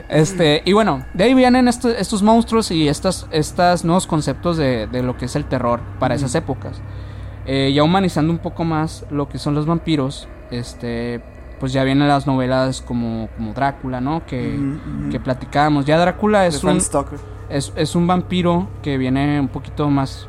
este, 0.10 0.62
y 0.66 0.74
bueno, 0.74 1.04
de 1.14 1.24
ahí 1.24 1.34
vienen 1.34 1.68
estos, 1.68 1.94
estos 1.98 2.22
monstruos 2.24 2.72
y 2.72 2.88
estas, 2.88 3.28
estas 3.32 3.84
nuevos 3.86 4.08
conceptos 4.08 4.58
de, 4.58 4.88
de 4.88 5.04
lo 5.04 5.18
que 5.18 5.26
es 5.26 5.36
el 5.36 5.46
terror 5.46 5.80
para 6.00 6.16
esas 6.16 6.34
épocas. 6.36 6.82
Eh, 7.52 7.74
ya 7.74 7.82
humanizando 7.82 8.32
un 8.32 8.38
poco 8.38 8.64
más 8.64 9.08
lo 9.10 9.28
que 9.28 9.40
son 9.40 9.56
los 9.56 9.66
vampiros, 9.66 10.28
este, 10.52 11.20
pues 11.60 11.74
ya 11.74 11.84
vienen 11.84 12.08
las 12.08 12.28
novelas 12.28 12.80
como, 12.80 13.28
como 13.36 13.56
Drácula, 13.56 14.00
¿no? 14.00 14.24
Que, 14.28 14.56
que 15.10 15.20
platicábamos. 15.20 15.86
Ya 15.86 15.98
Drácula 15.98 16.46
es 16.46 16.64
un, 16.64 16.80
es, 17.50 17.74
es 17.76 17.96
un 17.96 18.06
vampiro 18.06 18.68
que 18.84 19.00
viene 19.00 19.40
un 19.40 19.48
poquito 19.48 19.90
más... 19.90 20.28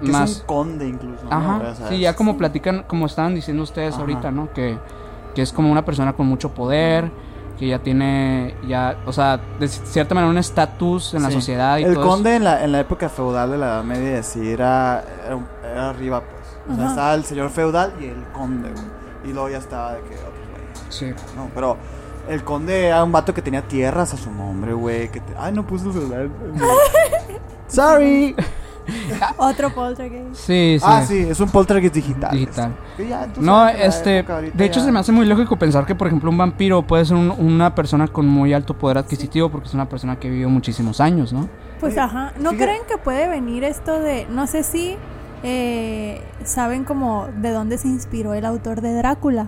Que 0.00 0.12
más 0.12 0.30
es 0.30 0.40
un 0.42 0.46
conde 0.46 0.86
incluso. 0.86 1.24
¿no? 1.24 1.32
Ajá, 1.32 1.56
O 1.56 1.74
sea, 1.74 1.88
sí, 1.88 1.98
ya 1.98 2.14
como 2.14 2.38
platican, 2.38 2.84
como 2.86 3.06
estaban 3.06 3.34
diciendo 3.34 3.64
ustedes 3.64 3.94
Ajá. 3.94 4.02
ahorita, 4.02 4.30
¿no? 4.30 4.52
Que, 4.52 4.78
que 5.34 5.42
es 5.42 5.52
como 5.52 5.72
una 5.72 5.84
persona 5.84 6.12
con 6.12 6.28
mucho 6.28 6.54
poder, 6.54 7.10
que 7.58 7.66
ya 7.66 7.80
tiene, 7.80 8.54
ya, 8.68 8.96
o 9.06 9.12
sea, 9.12 9.40
de 9.58 9.66
cierta 9.66 10.14
manera 10.14 10.30
un 10.30 10.38
estatus 10.38 11.14
en 11.14 11.24
la 11.24 11.32
sociedad 11.32 11.78
y 11.78 11.82
El 11.82 11.94
todo 11.94 12.08
conde 12.08 12.36
en 12.36 12.44
la, 12.44 12.64
en 12.64 12.70
la 12.70 12.78
época 12.78 13.08
feudal 13.08 13.50
de 13.50 13.58
la 13.58 13.66
Edad 13.66 13.84
Media 13.84 14.22
sí 14.22 14.50
era, 14.50 15.04
era, 15.64 15.90
arriba. 15.90 16.22
O 16.68 16.74
sea, 16.74 16.84
Ajá. 16.84 16.90
estaba 16.92 17.14
el 17.14 17.24
señor 17.24 17.50
feudal 17.50 17.92
y 18.00 18.06
el 18.06 18.24
conde, 18.32 18.70
güey. 18.70 18.84
Y 19.30 19.32
luego 19.32 19.48
ya 19.50 19.58
estaba 19.58 19.94
de 19.94 20.00
que 20.02 20.14
otros 20.16 20.48
güeyes. 20.52 20.80
Sí. 20.88 21.12
No, 21.36 21.50
pero 21.54 21.76
el 22.28 22.42
conde 22.44 22.86
era 22.86 23.02
un 23.04 23.12
vato 23.12 23.32
que 23.34 23.42
tenía 23.42 23.62
tierras 23.62 24.14
a 24.14 24.16
su 24.16 24.30
nombre, 24.30 24.72
güey. 24.72 25.10
Que 25.10 25.20
te- 25.20 25.34
Ay, 25.38 25.52
no 25.52 25.66
puse 25.66 25.86
el 25.86 25.92
celular. 25.92 26.28
Sorry. 27.68 28.34
Otro 29.38 29.70
poltergeist. 29.74 30.34
Sí, 30.34 30.76
sí. 30.78 30.84
Ah, 30.86 31.02
sí, 31.06 31.18
es 31.30 31.40
un 31.40 31.48
poltergeist 31.48 31.94
digital. 31.94 32.30
Digital. 32.32 32.74
Ya, 32.98 33.26
No, 33.40 33.66
este, 33.66 34.22
de 34.22 34.64
hecho 34.66 34.80
ya- 34.80 34.84
se 34.86 34.92
me 34.92 34.98
hace 35.00 35.10
muy 35.10 35.24
lógico 35.24 35.56
pensar 35.58 35.86
que, 35.86 35.94
por 35.94 36.06
ejemplo, 36.06 36.30
un 36.30 36.36
vampiro 36.36 36.82
puede 36.82 37.04
ser 37.06 37.16
un- 37.16 37.30
una 37.30 37.74
persona 37.74 38.08
con 38.08 38.26
muy 38.28 38.52
alto 38.52 38.74
poder 38.76 38.98
adquisitivo 38.98 39.48
porque 39.48 39.68
es 39.68 39.74
una 39.74 39.88
persona 39.88 40.16
que 40.20 40.28
vivió 40.28 40.50
muchísimos 40.50 41.00
años, 41.00 41.32
¿no? 41.32 41.48
Pues 41.80 41.94
Oye, 41.94 42.00
ajá, 42.02 42.32
¿no 42.38 42.50
fíjate- 42.50 42.56
creen 42.64 42.82
que 42.86 42.98
puede 42.98 43.26
venir 43.26 43.64
esto 43.64 43.98
de, 44.00 44.26
no 44.28 44.46
sé 44.46 44.62
si 44.62 44.96
eh, 45.44 46.20
saben 46.44 46.84
como 46.84 47.28
de 47.40 47.50
dónde 47.50 47.78
se 47.78 47.86
inspiró 47.88 48.34
el 48.34 48.44
autor 48.44 48.80
de 48.80 48.94
Drácula? 48.94 49.46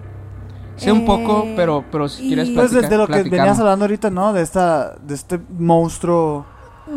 Sé 0.77 0.93
un 0.93 1.07
poco, 1.07 1.45
Eh, 1.47 1.55
pero, 1.57 1.85
pero 1.91 2.07
si 2.09 2.25
y- 2.25 2.29
quieres 2.29 2.51
Pues 2.51 2.71
de, 2.71 2.81
platicar- 2.83 2.91
de 2.91 2.97
lo 2.99 3.07
que 3.09 3.31
venías 3.31 3.59
hablando 3.59 3.85
ahorita, 3.87 4.11
¿no? 4.11 4.33
De 4.35 4.43
esta, 4.43 4.95
de 4.97 5.15
este 5.15 5.41
monstruo. 5.59 6.45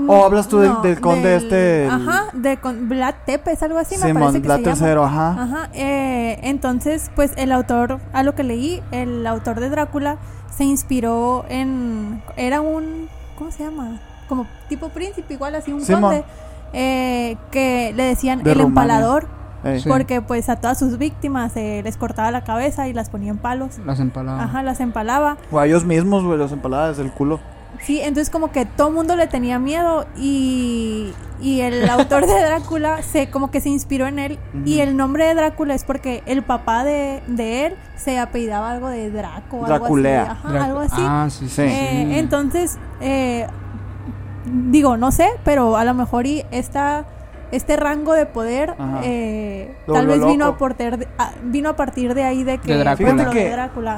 ¿O 0.07 0.23
hablas 0.23 0.47
tú 0.47 0.59
del- 0.59 0.81
del 0.83 1.01
conde 1.01 1.35
este, 1.37 1.85
el- 1.85 1.91
Ajá, 1.91 2.25
de 2.33 2.57
con 2.57 2.89
Vlad 2.89 3.15
Tepes, 3.25 3.63
algo 3.63 3.79
así 3.79 3.95
me 3.97 4.07
Simón 4.07 4.21
parece 4.21 4.41
que 4.41 4.47
Vlad 4.47 4.57
se 4.57 4.61
llama. 4.63 4.75
tercero, 4.77 5.03
ajá. 5.05 5.29
Ajá, 5.41 5.69
eh, 5.73 6.39
entonces, 6.43 7.09
pues 7.15 7.31
el 7.37 7.51
autor, 7.51 7.99
a 8.13 8.21
lo 8.21 8.35
que 8.35 8.43
leí, 8.43 8.83
el 8.91 9.25
autor 9.25 9.59
de 9.59 9.69
Drácula 9.69 10.17
se 10.55 10.63
inspiró 10.65 11.43
en, 11.49 12.21
era 12.35 12.61
un, 12.61 13.07
¿cómo 13.37 13.49
se 13.49 13.63
llama? 13.63 13.99
Como 14.27 14.45
tipo 14.67 14.89
príncipe, 14.89 15.33
igual 15.33 15.55
así, 15.55 15.71
un 15.73 15.81
Simón. 15.81 16.01
conde, 16.01 16.23
eh, 16.73 17.37
que 17.51 17.93
le 17.95 18.03
decían 18.03 18.43
De 18.43 18.51
el 18.51 18.59
Rumania. 18.59 18.83
empalador. 18.93 19.39
Sí. 19.61 19.89
porque 19.89 20.21
pues 20.21 20.47
a 20.47 20.55
todas 20.55 20.79
sus 20.79 20.97
víctimas 20.97 21.51
eh, 21.57 21.81
les 21.83 21.97
cortaba 21.97 22.31
la 22.31 22.45
cabeza 22.45 22.87
y 22.87 22.93
las 22.93 23.09
ponía 23.09 23.29
en 23.31 23.37
palos. 23.37 23.77
Las 23.85 23.99
empaladas. 23.99 24.41
Ajá, 24.45 24.63
las 24.63 24.79
empalaba. 24.79 25.35
O 25.51 25.59
a 25.59 25.65
ellos 25.65 25.83
mismos, 25.83 26.23
güey, 26.23 26.37
los 26.37 26.53
empaladas 26.53 26.95
del 26.95 27.11
culo. 27.11 27.41
Sí, 27.81 27.99
entonces 27.99 28.29
como 28.29 28.53
que 28.53 28.65
todo 28.65 28.89
mundo 28.89 29.17
le 29.17 29.27
tenía 29.27 29.59
miedo 29.59 30.05
y, 30.17 31.11
y 31.41 31.59
el 31.59 31.89
autor 31.89 32.25
de 32.25 32.41
Drácula 32.41 33.01
se 33.03 33.29
como 33.29 33.51
que 33.51 33.59
se 33.59 33.67
inspiró 33.67 34.07
en 34.07 34.19
él 34.19 34.39
y 34.65 34.79
el 34.79 34.95
nombre 34.95 35.25
de 35.25 35.35
Drácula 35.35 35.75
es 35.75 35.83
porque 35.83 36.23
el 36.25 36.41
papá 36.41 36.85
de, 36.85 37.21
de 37.27 37.65
él 37.67 37.75
se 37.97 38.17
apellidaba 38.17 38.71
algo 38.71 38.87
de 38.87 39.11
Draco, 39.11 39.57
algo 39.57 39.65
así, 39.65 39.79
Draculea. 39.79 40.31
ajá, 40.31 40.63
algo 40.65 40.79
así. 40.79 40.95
Ah, 41.05 41.27
sí, 41.29 41.49
sí. 41.49 41.55
Sí. 41.55 41.61
Eh, 41.63 42.07
sí. 42.11 42.17
entonces, 42.19 42.77
eh, 43.01 43.45
digo, 44.51 44.97
no 44.97 45.11
sé, 45.11 45.29
pero 45.43 45.77
a 45.77 45.83
lo 45.85 45.93
mejor 45.93 46.25
y 46.27 46.43
esta, 46.51 47.05
este 47.51 47.75
rango 47.77 48.13
de 48.13 48.25
poder 48.27 48.75
eh, 49.03 49.75
Lo 49.87 49.93
tal 49.95 50.05
vez 50.07 50.23
vino 50.25 50.45
a, 50.45 50.57
porter- 50.57 51.07
a- 51.17 51.31
vino 51.43 51.69
a 51.69 51.75
partir 51.75 52.13
de 52.13 52.23
ahí 52.23 52.43
de 52.43 52.59
que 52.59 52.73
De 52.73 52.77
Drácula. 52.79 53.13
de 53.33 53.53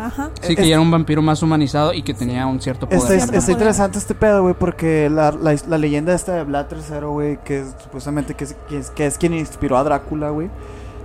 ajá. 0.05 0.29
Sí, 0.41 0.55
que 0.55 0.61
Es- 0.61 0.67
ya 0.67 0.75
era 0.75 0.81
un 0.81 0.89
vampiro 0.91 1.21
más 1.21 1.43
humanizado 1.43 1.93
y 1.93 2.01
que 2.03 2.13
tenía 2.13 2.47
un 2.47 2.61
cierto 2.61 2.87
poder. 2.87 3.17
Está, 3.19 3.51
interesante 3.51 3.97
este 3.97 4.15
pedo, 4.15 4.41
güey, 4.43 4.53
porque 4.57 5.09
la, 5.09 5.31
la, 5.31 5.55
la 5.67 5.77
leyenda 5.77 6.13
esta 6.13 6.33
de 6.33 6.43
Vlad 6.43 6.67
III, 6.71 6.99
güey, 7.07 7.37
que 7.43 7.59
es, 7.61 7.75
supuestamente 7.83 8.33
que 8.35 8.45
es, 8.45 8.55
que 8.69 8.77
es, 8.77 8.89
que 8.91 9.05
es 9.05 9.17
quien 9.17 9.33
inspiró 9.33 9.77
a 9.77 9.83
Drácula, 9.83 10.29
güey. 10.29 10.49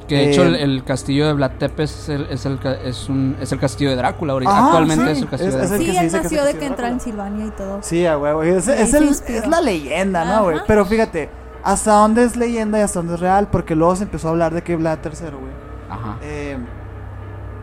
Que 0.09 0.15
de 0.17 0.31
hecho 0.31 0.45
Eh, 0.45 0.49
el, 0.49 0.55
el 0.57 0.85
castillo 0.85 1.27
de 1.27 1.33
Vlad 1.33 1.53
Tepes 1.59 1.91
es 1.91 2.09
el, 2.09 2.27
es 2.31 2.47
el, 2.47 2.59
ca- 2.61 2.75
es 2.85 3.09
un, 3.09 3.37
es 3.41 3.51
el 3.53 3.59
castillo 3.59 3.91
de 3.91 3.97
Drácula 3.97 4.35
ahorita. 4.35 4.53
Ah, 4.57 4.65
Actualmente 4.67 5.05
sí, 5.07 5.11
es 5.11 5.19
el 5.23 5.29
castillo 5.29 5.49
es- 5.49 5.55
de 5.55 5.61
Drácula. 5.61 5.79
Sí, 5.93 5.97
él 5.99 6.23
nació 6.23 6.45
de 6.45 6.55
que 6.59 6.67
entró 6.67 6.87
en. 6.87 7.01
Silvania 7.01 7.47
y 7.47 7.51
todo. 7.51 7.79
Sí, 7.83 8.07
güey, 8.07 8.33
güey. 8.35 8.51
Es, 8.51 8.67
De 8.67 8.81
es, 8.83 8.95
es 8.95 9.47
la 9.49 9.61
leyenda, 9.61 10.25
¿no, 10.25 10.45
güey? 10.45 10.57
Ajá. 10.57 10.65
Pero 10.67 10.85
fíjate, 10.87 11.29
hasta 11.65 11.93
dónde 11.95 12.23
es 12.25 12.37
leyenda 12.37 12.79
y 12.79 12.83
hasta 12.83 13.01
dónde 13.01 13.15
es 13.15 13.21
real, 13.21 13.49
porque 13.51 13.75
luego 13.75 13.97
se 13.97 14.05
empezó 14.05 14.29
a 14.29 14.31
hablar 14.31 14.55
de 14.55 14.63
que 14.63 14.77
Vlad 14.77 14.99
III, 15.05 15.11
güey, 15.31 15.53
Ajá. 15.91 16.17
eh, 16.23 16.57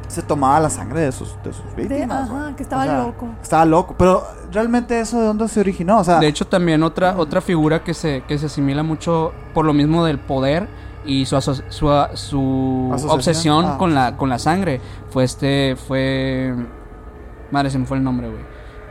se 0.09 0.21
tomaba 0.21 0.59
la 0.59 0.69
sangre 0.69 0.99
de 0.99 1.11
sus, 1.11 1.35
de 1.43 1.53
sus 1.53 1.75
De- 1.75 1.83
víctimas. 1.83 2.29
ajá, 2.29 2.41
güey. 2.43 2.55
que 2.55 2.63
estaba 2.63 2.83
O 2.83 2.85
sea, 2.85 2.97
loco. 3.03 3.27
Estaba 3.41 3.65
loco, 3.65 3.95
pero 3.97 4.23
realmente 4.51 4.99
eso 4.99 5.19
de 5.19 5.25
dónde 5.27 5.47
se 5.47 5.59
originó, 5.59 5.99
o 5.99 6.03
sea, 6.03 6.19
De 6.19 6.27
hecho, 6.27 6.45
también 6.45 6.83
otra, 6.83 7.17
otra 7.17 7.41
figura 7.41 7.83
que 7.83 7.93
se, 7.93 8.21
que 8.27 8.37
se 8.37 8.45
asimila 8.47 8.83
mucho 8.83 9.31
por 9.53 9.65
lo 9.65 9.73
mismo 9.73 10.05
del 10.05 10.19
poder 10.19 10.67
y 11.05 11.25
su, 11.25 11.35
aso- 11.35 11.53
su, 11.69 11.87
su 12.15 13.07
obsesión 13.09 13.65
Ah. 13.65 13.77
con, 13.77 13.93
la, 13.93 14.15
con 14.17 14.29
la 14.29 14.39
sangre 14.39 14.79
fue 15.09 15.23
este. 15.23 15.75
Fue. 15.75 16.53
Madre, 17.51 17.69
se 17.69 17.77
me 17.79 17.85
fue 17.85 17.97
el 17.97 18.03
nombre, 18.03 18.27
güey. 18.29 18.41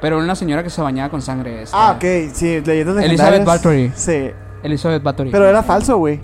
Pero 0.01 0.19
una 0.19 0.35
señora 0.35 0.63
que 0.63 0.71
se 0.71 0.81
bañaba 0.83 1.09
con 1.11 1.23
sangre. 1.23 1.63
esta- 1.63 1.89
Ah, 1.89 1.93
ok, 1.93 2.05
sí, 2.33 2.61
leyendas. 2.61 3.05
Elizabeth 3.05 3.45
Bathory. 3.45 3.93
Sí, 3.95 4.31
Elizabeth 4.63 5.03
Bathory. 5.03 5.31
pero 5.31 5.47
era 5.49 5.63
falso, 5.63 5.97
güey. 5.99 6.21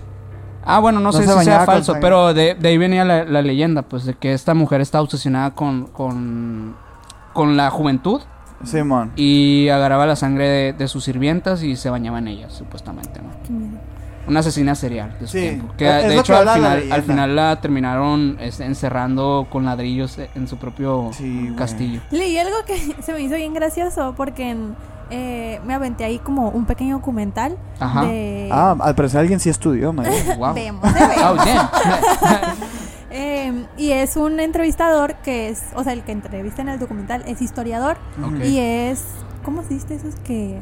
Ah, 0.65 0.81
bueno, 0.81 0.99
no, 1.01 1.05
No 1.07 1.13
sé 1.13 1.27
se 1.27 1.33
si 1.39 1.45
sea 1.45 1.65
falso, 1.65 1.95
pero 2.01 2.35
de, 2.35 2.55
de 2.55 2.69
ahí 2.69 2.77
venía 2.77 3.05
la, 3.05 3.25
la 3.25 3.41
leyenda, 3.41 3.83
pues, 3.83 4.05
de 4.05 4.15
que 4.15 4.35
esta 4.35 4.53
mujer 4.53 4.81
está 4.83 5.01
obsesionada 5.01 5.55
con, 5.55 5.87
con, 5.87 6.77
con 7.33 7.57
la 7.57 7.71
juventud 7.71 8.21
Simón. 8.65 9.13
y 9.17 9.69
agarraba 9.71 10.05
la 10.05 10.15
sangre 10.17 10.47
de, 10.49 10.73
de 10.75 10.89
sus 10.89 11.05
sirvientas 11.05 11.63
y 11.63 11.77
se 11.77 11.89
bañaba 11.89 12.19
en 12.19 12.29
ellas, 12.29 12.53
supuestamente, 12.53 13.21
¿no? 13.23 13.31
Qué 13.47 13.53
miedo. 13.53 13.79
Una 14.29 14.41
asesina 14.41 14.75
serial 14.75 15.13
de 15.19 15.27
su 15.27 15.33
Sí, 15.33 15.41
tiempo. 15.41 15.75
Que 15.77 15.99
es 16.01 16.09
de 16.09 16.15
hecho 16.19 16.33
que 16.33 16.39
al 16.39 16.49
final, 16.49 16.73
al 16.73 16.79
leyenda. 16.81 17.03
final 17.03 17.37
la 17.37 17.61
terminaron 17.61 18.37
este, 18.41 18.65
encerrando 18.65 19.47
con 19.51 19.65
ladrillos 19.65 20.19
en 20.19 20.47
su 20.49 20.57
propio 20.59 21.11
Sí, 21.13 21.53
castillo. 21.57 22.01
Leí 22.11 22.39
algo 22.39 22.57
que 22.67 22.77
se 23.03 23.13
me 23.13 23.21
hizo 23.21 23.35
bien 23.37 23.55
gracioso 23.55 24.15
porque 24.17 24.51
en, 24.51 24.77
eh, 25.11 25.61
me 25.67 25.75
aventé 25.75 26.05
ahí 26.05 26.19
como 26.19 26.51
un 26.51 26.67
pequeño 26.67 26.97
documental 26.99 27.57
Ajá. 27.81 28.05
de... 28.05 28.49
Ah, 28.53 28.77
al 28.81 28.95
parecer 28.95 29.21
alguien 29.21 29.41
sí 29.41 29.49
estudió. 29.49 29.93
Wow. 29.93 30.05
Vemos. 30.55 30.85
Oh, 30.85 31.35
damn. 31.35 31.69
Eh, 33.11 33.65
y 33.79 33.93
es 33.93 34.17
un 34.17 34.39
entrevistador 34.39 35.15
que 35.17 35.49
es, 35.49 35.63
o 35.75 35.83
sea, 35.83 35.95
el 35.95 36.03
que 36.03 36.13
entrevista 36.13 36.61
en 36.61 36.69
el 36.69 36.79
documental 36.79 37.25
es 37.27 37.41
historiador 37.41 37.97
y 38.45 38.59
es, 38.59 39.03
¿cómo 39.43 39.63
se 39.63 39.75
dice 39.75 39.95
esos 39.95 40.15
que, 40.17 40.59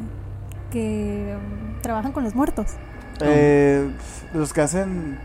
que 0.71 1.35
um, 1.35 1.81
trabajan 1.81 2.13
con 2.13 2.23
los 2.23 2.35
muertos? 2.35 2.67
Eh, 3.21 3.89
los 4.33 4.53
que 4.53 4.61
hacen 4.61 5.17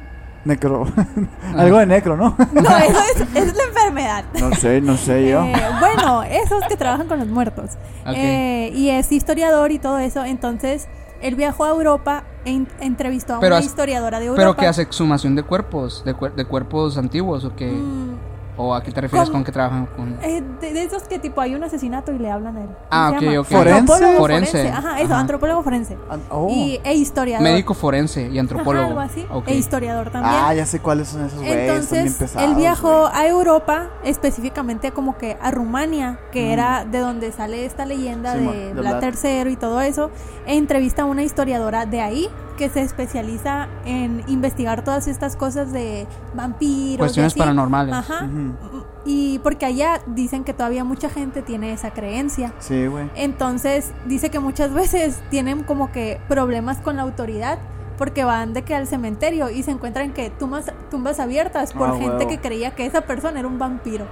necro. 0.45 0.87
Ah. 0.97 1.07
Algo 1.59 1.79
de 1.79 1.87
necro, 1.87 2.17
¿no? 2.17 2.37
No, 2.53 2.61
eso 2.79 2.99
es, 3.15 3.21
es 3.37 3.57
la 3.57 3.65
enfermedad. 3.65 4.25
no 4.41 4.55
sé, 4.55 4.81
no 4.81 4.97
sé 4.97 5.29
yo. 5.29 5.43
Eh, 5.45 5.55
bueno, 5.81 6.23
esos 6.23 6.65
que 6.69 6.77
trabajan 6.77 7.09
con 7.09 7.19
los 7.19 7.29
muertos. 7.29 7.73
Eh, 8.07 8.71
y 8.75 8.91
es 8.91 9.11
historiador 9.13 9.71
y 9.73 9.79
todo 9.79 9.99
eso. 9.99 10.25
Entonces, 10.25 10.89
él 11.21 11.37
viajó 11.37 11.65
a 11.65 11.69
Europa 11.71 12.25
e 12.45 12.51
in- 12.51 12.69
entrevistó 12.81 13.35
a 13.37 13.41
Pero 13.41 13.57
una 13.57 13.65
historiadora 13.65 14.19
de 14.19 14.27
Europa. 14.27 14.41
Pero 14.43 14.57
que 14.57 14.67
hace 14.67 14.83
exhumación 14.83 15.37
de 15.37 15.45
cuerpos, 15.45 16.03
de, 16.05 16.17
cuer- 16.17 16.35
de 16.35 16.45
cuerpos 16.45 16.99
antiguos 16.99 17.45
o 17.45 17.55
que... 17.55 17.71
Mm, 17.71 18.17
¿O 18.56 18.75
a 18.75 18.82
qué 18.82 18.92
te 18.92 19.00
refieres 19.00 19.28
¿Cómo? 19.30 19.38
con 19.38 19.44
que 19.44 19.52
trabajan 19.52 19.87
con...? 19.97 20.18
Eh, 20.23 20.42
de, 20.61 20.73
de 20.75 20.82
esos 20.85 21.04
que 21.04 21.18
tipo 21.18 21.40
hay 21.40 21.54
un 21.54 21.64
asesinato 21.64 22.12
y 22.12 22.18
le 22.18 22.30
hablan 22.30 22.56
a 22.56 22.61
él. 22.61 22.66
¿Cómo 22.66 22.78
Ah, 22.90 23.12
ok, 23.16 23.23
ok. 23.38 23.47
Forense. 23.47 23.87
Forense. 23.87 24.18
forense. 24.18 24.68
Ajá, 24.68 25.00
eso, 25.00 25.12
Ajá. 25.12 25.21
antropólogo 25.21 25.62
forense. 25.62 25.97
An- 26.11 26.21
oh. 26.30 26.49
Y, 26.50 26.78
e 26.85 26.92
historiador. 26.94 27.42
Médico 27.42 27.73
forense 27.73 28.28
y 28.28 28.38
antropólogo. 28.38 28.85
Ajá, 28.85 28.88
algo 28.90 29.00
así. 29.00 29.26
Ok. 29.32 29.49
E 29.49 29.54
historiador 29.54 30.11
también. 30.11 30.35
Ah, 30.37 30.52
ya 30.52 30.66
sé 30.66 30.80
cuáles 30.80 31.09
son 31.09 31.25
esos 31.25 31.38
güeyes. 31.38 31.56
Entonces, 31.71 32.14
pesados, 32.14 32.47
él 32.49 32.54
viajó 32.54 33.00
güey. 33.09 33.12
a 33.14 33.26
Europa, 33.26 33.88
específicamente 34.04 34.92
como 34.92 35.16
que 35.16 35.37
a 35.40 35.50
Rumania, 35.50 36.18
que 36.30 36.49
Mm. 36.49 36.52
era 36.52 36.85
de 36.85 36.99
donde 36.99 37.32
sale 37.32 37.64
esta 37.64 37.87
leyenda 37.87 38.35
Simón, 38.35 38.52
de 38.52 38.75
de 38.75 38.80
Vlad. 38.80 39.02
III 39.02 39.50
y 39.52 39.56
todo 39.56 39.80
eso, 39.80 40.11
e 40.47 40.56
entrevista 40.56 41.02
a 41.02 41.04
una 41.06 41.23
historiadora 41.23 41.87
de 41.87 42.00
ahí 42.02 42.28
que 42.56 42.68
se 42.68 42.80
especializa 42.82 43.68
en 43.85 44.23
investigar 44.28 44.85
todas 44.85 45.09
estas 45.09 45.37
cosas 45.37 45.73
de 45.73 46.06
vampiros. 46.35 46.94
y 46.94 46.99
Cuestiones 46.99 47.32
así. 47.32 47.38
paranormales. 47.38 47.94
Ajá. 47.94 48.28
Y 49.04 49.40
porque 49.40 49.66
allá 49.66 50.00
dicen 50.06 50.44
que 50.44 50.52
todavía 50.54 50.85
mucha 50.85 51.09
gente 51.11 51.42
tiene 51.42 51.73
esa 51.73 51.90
creencia. 51.92 52.52
Sí, 52.61 52.87
güey. 52.87 53.11
Entonces 53.16 53.92
dice 54.06 54.30
que 54.30 54.38
muchas 54.38 54.73
veces 54.75 55.21
tienen 55.30 55.64
como 55.64 55.90
que 55.90 56.21
problemas 56.28 56.78
con 56.78 56.97
la 56.97 57.02
autoridad 57.02 57.59
porque 57.99 58.25
van 58.25 58.52
de 58.52 58.62
que 58.62 58.75
al 58.75 58.87
cementerio 58.87 59.50
y 59.50 59.62
se 59.62 59.71
encuentran 59.71 60.12
que 60.12 60.30
tumbas, 60.30 60.73
tumbas 60.90 61.21
abiertas 61.21 61.73
por 61.73 61.90
Ah, 61.90 61.97
gente 61.99 62.26
que 62.26 62.38
creía 62.38 62.73
que 62.73 62.87
esa 62.87 63.02
persona 63.02 63.38
era 63.40 63.49
un 63.49 63.59
vampiro. 63.59 64.06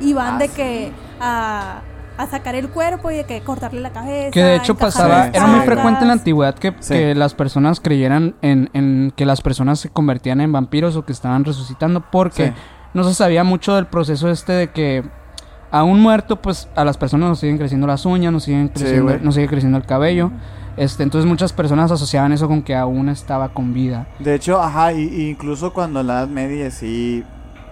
Y 0.00 0.12
van 0.14 0.34
Ah, 0.34 0.38
de 0.38 0.48
sí. 0.48 0.54
que 0.56 0.92
a, 1.20 1.80
a 2.18 2.26
sacar 2.26 2.54
el 2.54 2.68
cuerpo 2.68 3.10
y 3.10 3.16
de 3.16 3.24
que 3.24 3.40
cortarle 3.42 3.80
la 3.80 3.90
cabeza. 3.90 4.30
Que 4.30 4.42
de 4.42 4.56
hecho 4.56 4.74
pasaba, 4.76 5.24
Sí, 5.24 5.30
era 5.34 5.46
muy 5.46 5.60
sí. 5.60 5.66
frecuente 5.66 6.00
en 6.02 6.06
la 6.08 6.12
antigüedad 6.14 6.54
que, 6.54 6.74
Sí. 6.80 6.94
que 6.94 7.14
las 7.14 7.34
personas 7.34 7.80
creyeran 7.80 8.34
en, 8.42 8.70
en 8.72 9.12
que 9.14 9.26
las 9.26 9.40
personas 9.42 9.78
se 9.80 9.88
convertían 9.90 10.40
en 10.40 10.52
vampiros 10.52 10.96
o 10.96 11.04
que 11.04 11.12
estaban 11.12 11.44
resucitando 11.44 12.02
porque 12.10 12.46
Sí. 12.48 12.52
no 12.94 13.04
se 13.04 13.14
sabía 13.14 13.44
mucho 13.44 13.74
del 13.74 13.86
proceso 13.86 14.30
este 14.30 14.52
de 14.52 14.70
que 14.70 15.04
a 15.70 15.82
un 15.82 16.00
muerto 16.00 16.36
pues 16.40 16.68
a 16.76 16.84
las 16.84 16.96
personas 16.96 17.28
nos 17.28 17.40
siguen 17.40 17.58
creciendo 17.58 17.86
las 17.86 18.06
uñas, 18.06 18.32
nos 18.32 18.44
siguen 18.44 18.68
Sí, 18.68 18.80
creciendo, 18.80 19.04
güey. 19.12 19.20
nos 19.20 19.34
sigue 19.34 19.48
creciendo 19.48 19.76
el 19.78 19.84
cabello. 19.84 20.30
Este, 20.76 21.02
entonces 21.02 21.26
muchas 21.28 21.52
personas 21.52 21.90
asociaban 21.90 22.32
eso 22.32 22.48
con 22.48 22.62
que 22.62 22.74
aún 22.76 23.08
estaba 23.08 23.48
con 23.48 23.72
vida. 23.74 24.06
De 24.18 24.34
hecho, 24.34 24.60
ajá, 24.62 24.92
y, 24.92 25.02
y 25.04 25.30
incluso 25.30 25.72
cuando 25.72 26.00
en 26.00 26.06
la 26.06 26.18
Edad 26.20 26.28
Media 26.28 26.70
sí 26.70 27.24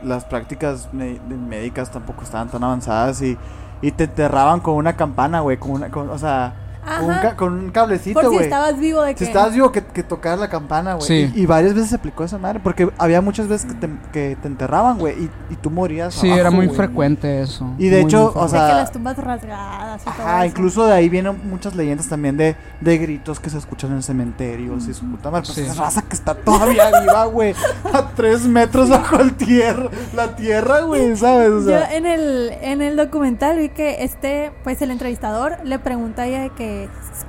las 0.03 0.25
prácticas 0.25 0.89
médicas 0.93 1.91
tampoco 1.91 2.23
estaban 2.25 2.49
tan 2.49 2.63
avanzadas 2.65 3.23
y, 3.23 3.37
y 3.85 3.93
te 3.93 4.05
enterraban 4.05 4.61
con 4.61 4.77
una 4.77 4.97
campana, 4.97 5.41
güey, 5.41 5.59
con 5.59 5.73
una, 5.73 5.91
con, 5.91 6.09
o 6.09 6.17
sea, 6.17 6.55
con 6.85 7.05
un, 7.05 7.11
Ajá. 7.11 7.21
ca- 7.23 7.37
con 7.37 7.53
un 7.55 7.71
cablecito, 7.71 8.21
Por 8.21 8.31
si 8.31 8.35
güey. 8.37 8.45
estabas 8.45 8.79
vivo 8.79 9.03
de 9.03 9.15
que... 9.15 9.19
Si 9.19 9.25
estabas 9.25 9.55
vivo, 9.55 9.73
que, 9.73 9.83
que 9.85 10.03
tocaras 10.03 10.39
la 10.41 10.49
campana, 10.49 10.95
güey. 10.95 11.07
Sí. 11.07 11.33
Y, 11.35 11.43
y 11.43 11.47
varias 11.47 11.75
veces 11.75 11.91
se 11.91 11.97
aplicó 11.97 12.25
esa 12.25 12.39
madre. 12.39 12.61
Porque 12.63 12.89
había 12.99 13.21
muchas 13.21 13.49
veces 13.49 13.73
que 13.73 13.75
te, 13.87 13.89
que 14.13 14.37
te 14.41 14.49
enterraban, 14.49 14.99
güey. 14.99 15.15
Y, 15.25 15.31
y 15.53 15.57
tú 15.57 15.71
morías. 15.71 16.15
Sí, 16.15 16.27
abajo, 16.29 16.41
era 16.41 16.51
muy 16.51 16.67
güey. 16.67 16.77
frecuente 16.77 17.41
eso. 17.43 17.71
Y 17.79 17.89
de 17.89 18.03
Muy, 18.03 18.11
hecho, 18.11 18.19
muy 18.19 18.27
o 18.27 18.31
frecuente. 18.33 18.53
de 18.57 18.59
sea, 18.59 18.69
que 18.69 18.75
las 18.75 18.93
tumbas 18.93 19.17
rasgadas 19.19 20.03
y 20.03 20.05
todo 20.05 20.13
Ajá, 20.27 20.45
eso. 20.45 20.51
incluso 20.51 20.87
de 20.87 20.93
ahí 20.95 21.09
vienen 21.09 21.41
muchas 21.49 21.75
leyendas 21.75 22.09
también 22.09 22.37
de, 22.37 22.57
de 22.81 22.99
gritos 22.99 23.41
que 23.41 23.51
se 23.51 23.59
escuchan 23.59 23.93
en 23.93 24.03
cementerios 24.03 24.87
y 24.89 24.95
su 24.95 25.05
puta 25.11 25.31
madre. 25.31 25.45
Pues 25.47 25.55
Sí. 25.57 25.63
es 25.63 25.77
raza 25.77 26.03
que 26.03 26.15
está 26.15 26.35
todavía 26.35 26.91
viva, 27.01 27.25
güey. 27.27 27.55
A 27.93 28.09
tres 28.15 28.43
metros 28.43 28.89
bajo 28.91 29.17
el 29.21 29.35
tierra, 29.35 29.89
la 30.15 30.35
tierra, 30.37 30.81
güey, 30.83 31.17
¿sabes? 31.17 31.49
O 31.51 31.61
Yo 31.61 31.67
sea, 31.69 31.95
en 31.95 32.07
el, 32.07 32.51
en 32.61 32.83
el 32.83 32.97
documental 32.97 33.59
vi 33.59 33.69
que 33.69 34.03
este, 34.05 34.53
pues 34.65 34.83
el 34.83 34.91
entrevistador 34.91 35.59
le 35.65 35.79
pregunta 35.79 36.23
a 36.23 36.27
ella 36.27 36.41
de 36.43 36.51
que 36.51 36.74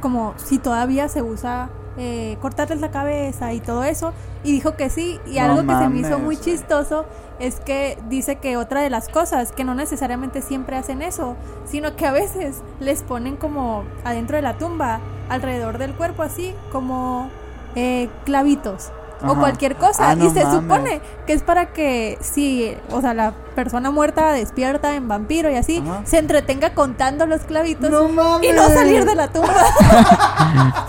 como 0.01 0.33
si 0.37 0.59
todavía 0.59 1.07
se 1.09 1.21
usa 1.21 1.69
eh, 1.97 2.37
cortarles 2.41 2.81
la 2.81 2.91
cabeza 2.91 3.53
y 3.53 3.61
todo 3.61 3.83
eso, 3.83 4.13
y 4.43 4.51
dijo 4.51 4.75
que 4.75 4.89
sí, 4.89 5.19
y 5.25 5.35
No 5.35 5.45
algo 5.45 5.61
que 5.61 5.79
se 5.79 5.89
me 5.89 5.99
hizo 5.99 6.19
muy 6.19 6.37
chistoso 6.37 7.05
es 7.39 7.59
que 7.59 7.97
dice 8.09 8.35
que 8.37 8.57
otra 8.57 8.81
de 8.81 8.89
las 8.89 9.07
cosas, 9.07 9.51
que 9.51 9.63
no 9.63 9.75
necesariamente 9.75 10.41
siempre 10.41 10.75
hacen 10.75 11.01
eso, 11.01 11.35
sino 11.65 11.95
que 11.95 12.05
a 12.05 12.11
veces 12.11 12.61
les 12.79 13.03
ponen 13.03 13.37
como 13.37 13.83
adentro 14.03 14.35
de 14.35 14.41
la 14.41 14.57
tumba, 14.57 14.99
alrededor 15.29 15.77
del 15.77 15.93
cuerpo 15.93 16.23
así, 16.23 16.53
como 16.71 17.29
eh, 17.75 18.09
clavitos. 18.25 18.91
O 19.23 19.35
cualquier 19.35 19.75
cosa. 19.75 20.09
Ah, 20.11 20.15
no 20.15 20.25
y 20.25 20.29
se 20.31 20.43
mames. 20.43 20.61
supone 20.61 21.01
que 21.25 21.33
es 21.33 21.41
para 21.41 21.67
que 21.67 22.17
si, 22.21 22.75
o 22.91 23.01
sea, 23.01 23.13
la 23.13 23.31
persona 23.55 23.89
muerta 23.89 24.31
despierta 24.33 24.95
en 24.95 25.07
vampiro 25.07 25.49
y 25.49 25.55
así, 25.55 25.81
Ajá. 25.87 26.01
se 26.05 26.17
entretenga 26.17 26.73
contando 26.73 27.25
los 27.25 27.41
clavitos 27.41 27.89
no 27.89 28.09
mames. 28.09 28.49
y 28.49 28.53
no 28.53 28.67
salir 28.69 29.05
de 29.05 29.15
la 29.15 29.27
tumba. 29.29 29.53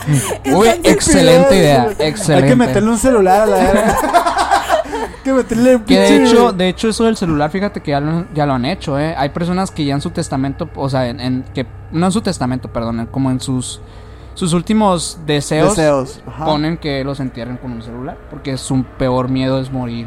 Uy, 0.55 0.69
excelente 0.85 1.57
idea, 1.57 1.89
excelente. 1.99 2.45
Hay 2.45 2.51
que 2.51 2.57
meterle 2.57 2.91
un 2.91 2.99
celular 2.99 3.43
a 3.43 3.47
la. 3.47 3.57
Hay 3.59 3.75
que 5.25 5.33
meterle 5.33 5.77
un 5.77 5.85
Que 5.85 5.99
de 5.99 6.09
pinche- 6.09 6.27
hecho, 6.31 6.53
de 6.53 6.69
hecho 6.69 6.89
eso 6.89 7.05
del 7.05 7.17
celular, 7.17 7.51
fíjate 7.51 7.81
que 7.81 7.91
ya 7.93 8.01
lo, 8.01 8.27
ya 8.35 8.47
lo 8.47 8.55
han 8.55 8.65
hecho, 8.65 8.99
¿eh? 8.99 9.15
Hay 9.17 9.31
personas 9.31 9.71
que 9.71 9.85
ya 9.85 9.95
en 9.95 10.01
su 10.01 10.11
testamento, 10.11 10.69
o 10.75 10.89
sea, 10.89 11.07
en, 11.09 11.21
en- 11.21 11.45
que 11.55 11.67
no 11.93 12.07
en 12.07 12.13
su 12.13 12.21
testamento, 12.23 12.69
perdón, 12.73 13.01
en- 13.01 13.07
como 13.07 13.31
en 13.31 13.41
sus 13.41 13.81
sus 14.37 14.53
últimos 14.53 15.19
deseos, 15.27 16.23
ponen 16.45 16.77
que 16.79 17.03
los 17.05 17.19
entierren 17.21 17.57
con 17.57 17.73
un 17.73 17.83
celular, 17.83 18.17
porque 18.31 18.57
su 18.57 18.85
peor 18.99 19.29
miedo 19.29 19.59
es 19.61 19.73
morir, 19.73 20.07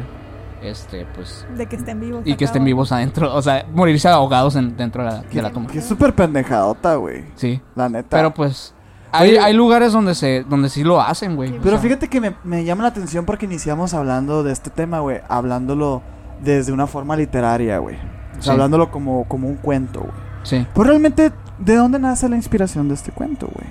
este, 0.62 1.06
pues, 1.14 1.46
de 1.56 1.66
que 1.66 1.76
estén 1.76 2.00
vivos. 2.00 2.22
y 2.24 2.34
que 2.36 2.44
estén 2.44 2.64
vivos 2.64 2.92
adentro, 2.92 3.34
o 3.34 3.42
sea, 3.42 3.66
morirse 3.74 4.08
ahogados 4.08 4.56
en- 4.56 4.76
dentro 4.76 5.02
de 5.04 5.10
la, 5.10 5.22
de 5.22 5.42
la 5.42 5.50
tumba. 5.50 5.70
Que 5.72 5.78
es 5.80 5.84
súper 5.86 6.14
pendejadota, 6.14 6.94
güey. 6.94 7.24
Sí, 7.34 7.60
La 7.74 7.88
neta. 7.88 8.08
pero 8.10 8.32
pues 8.32 8.74
hay, 9.12 9.30
Oye. 9.30 9.40
hay 9.40 9.52
lugares 9.52 9.92
donde 9.92 10.14
se 10.14 10.44
donde 10.48 10.68
sí 10.68 10.84
lo 10.84 11.00
hacen, 11.00 11.34
güey. 11.36 11.50
o 11.58 11.60
Pero 11.60 11.70
sea, 11.72 11.78
fíjate 11.80 12.08
que 12.08 12.20
me, 12.20 12.36
me 12.44 12.64
llama 12.64 12.84
la 12.84 12.90
atención 12.90 13.24
porque 13.24 13.46
iniciamos 13.46 13.92
hablando 13.94 14.42
de 14.44 14.52
este 14.52 14.70
tema, 14.70 15.00
güey. 15.00 15.20
Hablándolo 15.28 16.02
desde 16.42 16.70
una 16.72 16.86
forma 16.86 17.16
literaria, 17.16 17.78
güey. 17.78 17.96
O 17.96 18.34
sea, 18.34 18.42
Sí. 18.42 18.50
hablándolo 18.50 18.90
como, 18.92 19.24
como 19.24 19.48
un 19.48 19.56
cuento, 19.56 20.00
güey. 20.00 20.12
Sí. 20.44 20.66
Pues 20.72 20.86
realmente, 20.88 21.32
¿de 21.58 21.74
dónde 21.74 21.98
nace 21.98 22.28
la 22.28 22.36
inspiración 22.36 22.88
de 22.88 22.94
este 22.94 23.10
cuento, 23.12 23.46
güey? 23.52 23.66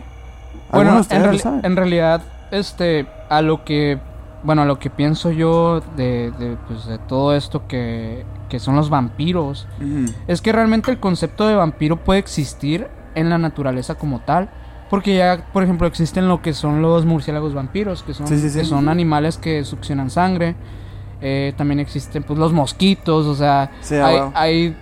Bueno, 0.71 0.91
¿Alguno 0.91 1.03
de 1.07 1.15
en, 1.15 1.23
reali- 1.23 1.75
realidad, 1.75 2.21
este, 2.51 3.07
a 3.29 3.41
lo 3.41 3.63
que, 3.63 3.99
bueno, 4.43 4.61
a 4.61 4.65
lo 4.65 4.79
que 4.79 4.89
pienso 4.89 5.31
yo 5.31 5.81
de, 5.95 6.31
de, 6.39 6.57
pues, 6.67 6.85
de 6.85 6.97
todo 6.99 7.35
esto 7.35 7.67
que, 7.67 8.25
que 8.49 8.59
son 8.59 8.75
los 8.75 8.89
vampiros, 8.89 9.67
es 10.27 10.41
que 10.41 10.51
realmente 10.51 10.91
el 10.91 10.99
concepto 10.99 11.47
de 11.47 11.55
vampiro 11.55 11.97
puede 11.97 12.19
existir 12.19 12.87
en 13.15 13.29
la 13.29 13.37
naturaleza 13.37 13.95
como 13.95 14.19
tal. 14.21 14.49
Porque 14.89 15.15
ya, 15.15 15.45
por 15.53 15.61
ejemplo, 15.61 15.85
existen 15.85 16.27
lo 16.27 16.41
que 16.41 16.51
son 16.53 16.81
los 16.81 17.05
murciélagos 17.05 17.53
vampiros, 17.53 18.01
que 18.01 18.15
son, 18.15 18.27
Sí, 18.27 18.39
sí, 18.39 18.49
sí. 18.49 18.59
que 18.59 18.65
son 18.65 18.89
animales 18.89 19.37
que 19.37 19.63
succionan 19.63 20.09
sangre. 20.09 20.55
Eh, 21.21 21.53
también 21.57 21.79
existen 21.79 22.23
pues 22.23 22.39
los 22.39 22.53
mosquitos, 22.53 23.27
o 23.27 23.35
sea, 23.35 23.69
Sí, 23.81 23.93
hay, 23.95 24.15
ah, 24.17 24.31
hay 24.33 24.75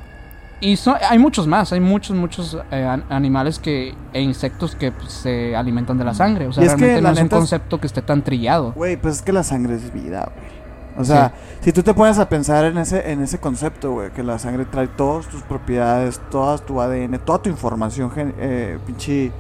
y 0.60 0.76
son- 0.78 0.96
hay 1.10 1.20
muchos 1.20 1.48
más, 1.48 1.72
hay 1.74 1.80
muchos 1.80 2.15
muchos 2.15 2.58
eh, 2.72 2.84
an- 2.84 3.04
animales 3.10 3.60
que 3.60 3.93
e 4.13 4.22
insectos 4.22 4.76
que 4.76 4.91
pues, 4.91 5.12
se 5.12 5.56
alimentan 5.56 5.98
de 5.98 6.04
la 6.06 6.13
sangre, 6.13 6.48
o 6.48 6.52
sea, 6.54 6.63
Y 6.63 6.67
es 6.67 6.74
que, 6.76 6.80
realmente 6.80 7.02
la 7.02 7.10
no 7.10 7.13
es 7.15 7.20
un 7.22 7.26
es- 7.28 7.32
concepto 7.32 7.80
que 7.80 7.88
esté 7.88 8.02
tan 8.02 8.24
trillado. 8.24 8.74
Güey, 8.74 8.98
pues 8.98 9.15
es 9.17 9.22
que 9.22 9.32
la 9.34 9.43
sangre 9.43 9.76
es 9.76 9.93
vida, 9.93 10.32
güey. 10.36 10.58
O 11.00 11.04
sea, 11.04 11.32
si 11.62 11.72
tú 11.72 11.84
te 11.84 11.93
pones 11.93 12.17
a 12.17 12.28
pensar 12.28 12.65
en 12.65 12.80
ese, 12.80 13.12
en 13.12 13.22
ese 13.22 13.38
concepto, 13.38 13.91
güey, 13.91 14.10
que 14.12 14.24
la 14.24 14.39
sangre 14.39 14.65
trae 14.65 14.88
todas 14.88 15.28
tus 15.28 15.43
propiedades, 15.43 16.20
toda 16.32 16.58
tu 16.58 16.82
ADN, 16.82 17.20
toda 17.20 17.38
tu 17.39 17.50
información, 17.52 18.10
gen- 18.10 18.34
eh, 18.39 18.80
pinche 18.84 19.32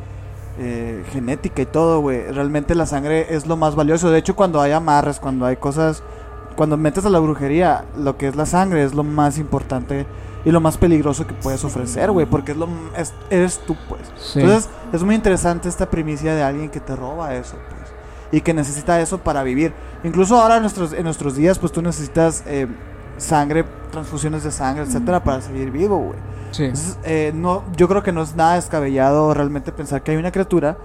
eh, 0.59 1.03
genética 1.11 1.61
y 1.63 1.65
todo, 1.65 1.99
güey. 2.01 2.31
Realmente 2.31 2.75
la 2.75 2.85
sangre 2.85 3.33
es 3.35 3.47
lo 3.47 3.57
más 3.57 3.75
valioso. 3.75 4.11
De 4.11 4.19
hecho, 4.19 4.35
cuando 4.35 4.61
hay 4.61 4.71
amarres, 4.71 5.19
cuando 5.19 5.45
hay 5.47 5.55
cosas, 5.55 6.03
cuando 6.55 6.77
metes 6.77 7.05
a 7.05 7.09
la 7.09 7.17
brujería, 7.19 7.85
lo 7.97 8.17
que 8.17 8.27
es 8.27 8.35
la 8.35 8.45
sangre 8.45 8.83
es 8.83 8.93
lo 8.93 9.03
más 9.03 9.37
importante 9.39 10.05
y 10.47 10.51
lo 10.51 10.61
más 10.61 10.77
peligroso 10.77 11.27
que 11.27 11.33
puedes 11.33 11.63
ofrecer, 11.65 12.09
güey, 12.11 12.25
porque 12.25 12.53
es 12.53 12.57
lo, 12.57 12.69
es- 12.95 13.13
eres 13.29 13.59
tú, 13.67 13.75
pues. 13.89 14.01
Sí. 14.17 14.39
Entonces, 14.39 14.69
es 14.93 15.03
muy 15.03 15.13
interesante 15.15 15.67
esta 15.67 15.89
primicia 15.89 16.33
de 16.35 16.41
alguien 16.43 16.69
que 16.69 16.79
te 16.79 16.95
roba 16.95 17.35
eso, 17.35 17.57
pues. 17.69 17.81
Y 18.31 18.41
que 18.41 18.53
necesita 18.53 18.99
eso 19.01 19.17
para 19.17 19.43
vivir. 19.43 19.73
Incluso 20.03 20.39
ahora 20.41 20.55
en 20.57 20.61
nuestros, 20.61 20.93
en 20.93 21.03
nuestros 21.03 21.35
días, 21.35 21.59
pues 21.59 21.71
tú 21.71 21.81
necesitas 21.81 22.43
eh, 22.45 22.67
sangre, 23.17 23.65
transfusiones 23.91 24.43
de 24.43 24.51
sangre, 24.51 24.83
etcétera, 24.83 25.23
para 25.23 25.41
seguir 25.41 25.69
vivo, 25.71 25.97
güey. 25.97 26.19
sí. 26.51 26.63
Entonces, 26.63 26.97
eh, 27.03 27.31
no, 27.35 27.63
yo 27.75 27.87
creo 27.89 28.01
que 28.03 28.11
no 28.13 28.21
es 28.21 28.35
nada 28.35 28.55
descabellado 28.55 29.33
realmente 29.33 29.71
pensar 29.71 30.01
que 30.01 30.11
hay 30.11 30.17
una 30.17 30.31
criatura 30.31 30.77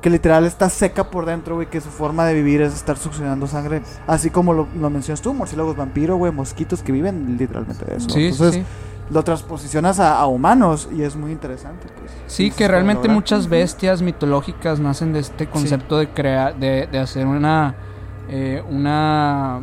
que 0.00 0.10
literal 0.10 0.44
está 0.44 0.68
seca 0.68 1.10
por 1.10 1.24
dentro, 1.24 1.54
güey, 1.54 1.70
que 1.70 1.80
su 1.80 1.88
forma 1.88 2.26
de 2.26 2.34
vivir 2.34 2.60
es 2.60 2.74
estar 2.74 2.98
succionando 2.98 3.46
sangre, 3.46 3.80
así 4.06 4.28
como 4.28 4.52
lo, 4.52 4.68
lo 4.78 4.90
mencionas 4.90 5.22
tú, 5.22 5.32
murciélagos 5.32 5.76
vampiro, 5.76 6.16
güey, 6.16 6.30
mosquitos 6.30 6.82
que 6.82 6.92
viven 6.92 7.36
literalmente 7.38 7.86
de 7.86 7.96
eso. 7.96 8.10
Sí, 8.10 8.26
Entonces, 8.26 8.54
sí. 8.56 8.64
Lo 9.10 9.22
transposicionas 9.22 10.00
a, 10.00 10.18
a 10.18 10.26
humanos 10.26 10.88
y 10.92 11.02
es 11.02 11.14
muy 11.16 11.30
interesante, 11.32 11.88
pues. 11.98 12.10
Sí, 12.26 12.50
que 12.50 12.66
realmente 12.68 13.08
muchas 13.08 13.48
bestias 13.48 14.00
mitológicas 14.02 14.80
nacen 14.80 15.12
de 15.12 15.20
este 15.20 15.46
concepto 15.48 15.98
de 15.98 16.08
crear, 16.08 16.56
de, 16.56 16.86
de 16.90 16.98
hacer 16.98 17.26
una, 17.26 17.74
eh, 18.28 18.62
una, 18.70 19.62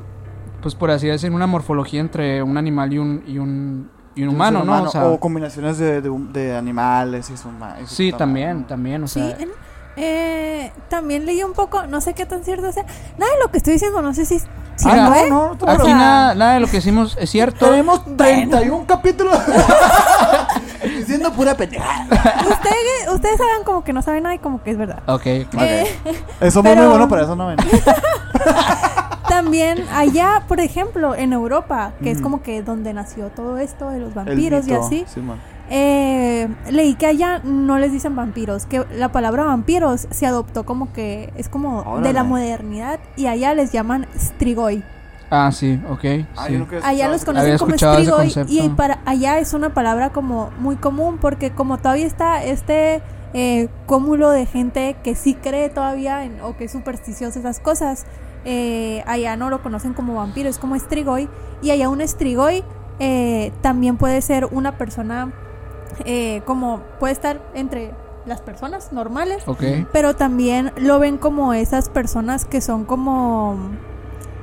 pues 0.61 0.75
por 0.75 0.91
así 0.91 1.07
decir, 1.07 1.31
una 1.31 1.47
morfología 1.47 1.99
entre 2.01 2.43
un 2.43 2.57
animal 2.57 2.93
y 2.93 2.97
un, 2.99 3.23
y 3.25 3.37
un, 3.39 3.89
y 4.13 4.23
un 4.23 4.29
humano, 4.29 4.63
¿no? 4.63 4.83
O 4.83 4.87
sea, 4.89 5.17
combinaciones 5.19 5.77
de, 5.79 6.01
de, 6.01 6.09
de 6.33 6.55
animales 6.55 7.29
y 7.31 7.37
su 7.37 7.49
ma- 7.49 7.77
y 7.81 7.87
su 7.87 7.95
sí, 7.95 8.11
también, 8.11 8.65
también, 8.67 9.03
o 9.03 9.07
Sí, 9.07 9.19
sea, 9.19 9.37
en- 9.39 9.49
eh, 9.97 10.71
también 10.89 11.25
leí 11.25 11.43
un 11.43 11.53
poco, 11.53 11.85
no 11.87 11.99
sé 11.99 12.13
qué 12.13 12.25
tan 12.25 12.43
cierto 12.43 12.71
sea. 12.71 12.83
Nada 13.17 13.31
de 13.33 13.39
lo 13.43 13.51
que 13.51 13.57
estoy 13.57 13.73
diciendo, 13.73 14.01
no 14.01 14.13
sé 14.13 14.25
si, 14.25 14.37
chido, 14.81 14.95
no, 14.95 15.29
no, 15.49 15.57
tú 15.57 15.69
Aquí 15.69 15.87
nada, 15.93 16.35
nada 16.35 16.53
de 16.55 16.59
lo 16.59 16.67
que 16.67 16.73
decimos 16.77 17.17
es 17.19 17.29
cierto. 17.29 17.69
Tenemos 17.69 18.01
31 18.17 18.85
capítulos 18.87 19.37
diciendo 20.97 21.31
pura 21.33 21.55
pendejada. 21.55 22.05
Ustedes, 22.41 23.13
ustedes 23.13 23.39
hagan 23.41 23.63
como 23.65 23.83
que 23.83 23.93
no 23.93 24.01
saben 24.01 24.23
nada 24.23 24.35
y 24.35 24.39
como 24.39 24.61
que 24.63 24.71
es 24.71 24.77
verdad. 24.77 24.99
Ok, 25.07 25.21
ok. 25.47 25.61
Eh, 25.61 25.97
Eso 26.41 26.59
es 26.59 26.63
Pero- 26.63 26.81
muy 26.81 26.87
bueno, 26.89 27.07
pero 27.09 27.23
eso 27.23 27.35
no 27.35 27.47
ven. 27.47 27.57
También 29.29 29.85
allá, 29.93 30.43
por 30.47 30.59
ejemplo, 30.59 31.15
en 31.15 31.31
Europa, 31.33 31.93
que 32.03 32.11
es 32.11 32.21
como 32.21 32.43
que 32.43 32.61
donde 32.63 32.93
nació 32.93 33.27
todo 33.29 33.57
esto 33.59 33.89
de 33.89 33.99
los 33.99 34.13
vampiros 34.13 34.67
y 34.67 34.73
así, 34.73 35.05
Simón. 35.11 35.39
Eh, 35.73 36.49
leí 36.69 36.95
que 36.95 37.05
allá 37.05 37.39
no 37.45 37.77
les 37.77 37.93
dicen 37.93 38.13
vampiros, 38.13 38.65
que 38.65 38.85
la 38.93 39.13
palabra 39.13 39.45
vampiros 39.45 40.05
se 40.11 40.25
adoptó 40.25 40.65
como 40.65 40.91
que 40.91 41.31
es 41.37 41.47
como 41.47 42.01
de 42.01 42.11
la 42.11 42.25
modernidad 42.25 42.99
y 43.15 43.27
allá 43.27 43.53
les 43.53 43.71
llaman 43.71 44.05
strigoi. 44.17 44.83
Ah, 45.29 45.49
sí, 45.53 45.79
ok. 45.89 46.03
Ah, 46.35 46.47
sí. 46.47 46.61
Allá 46.83 47.07
los 47.07 47.23
conocen 47.23 47.57
como 47.57 47.75
strigoi 47.75 48.25
concepto. 48.25 48.51
y 48.53 48.67
para 48.67 48.99
allá 49.05 49.39
es 49.39 49.53
una 49.53 49.73
palabra 49.73 50.09
como 50.09 50.51
muy 50.59 50.75
común 50.75 51.19
porque 51.21 51.51
como 51.51 51.77
todavía 51.77 52.05
está 52.05 52.43
este 52.43 53.01
eh, 53.33 53.69
cúmulo 53.85 54.29
de 54.29 54.45
gente 54.45 54.97
que 55.05 55.15
sí 55.15 55.35
cree 55.35 55.69
todavía 55.69 56.25
en, 56.25 56.41
o 56.41 56.57
que 56.57 56.65
es 56.65 56.71
supersticiosa 56.73 57.39
esas 57.39 57.61
cosas, 57.61 58.05
eh, 58.43 59.05
allá 59.07 59.37
no 59.37 59.49
lo 59.49 59.63
conocen 59.63 59.93
como 59.93 60.15
vampiro, 60.15 60.49
es 60.49 60.57
como 60.57 60.77
strigoi 60.77 61.29
y 61.61 61.71
allá 61.71 61.87
un 61.87 62.05
strigoi 62.05 62.65
eh, 62.99 63.53
también 63.61 63.95
puede 63.95 64.21
ser 64.21 64.47
una 64.51 64.77
persona 64.77 65.31
eh, 66.05 66.41
como 66.45 66.81
puede 66.99 67.13
estar 67.13 67.41
entre 67.53 67.93
las 68.25 68.39
personas 68.41 68.91
normales 68.93 69.43
pero 69.91 70.15
también 70.15 70.71
lo 70.77 70.99
ven 70.99 71.17
como 71.17 71.53
esas 71.53 71.89
personas 71.89 72.45
que 72.45 72.61
son 72.61 72.85
como 72.85 73.57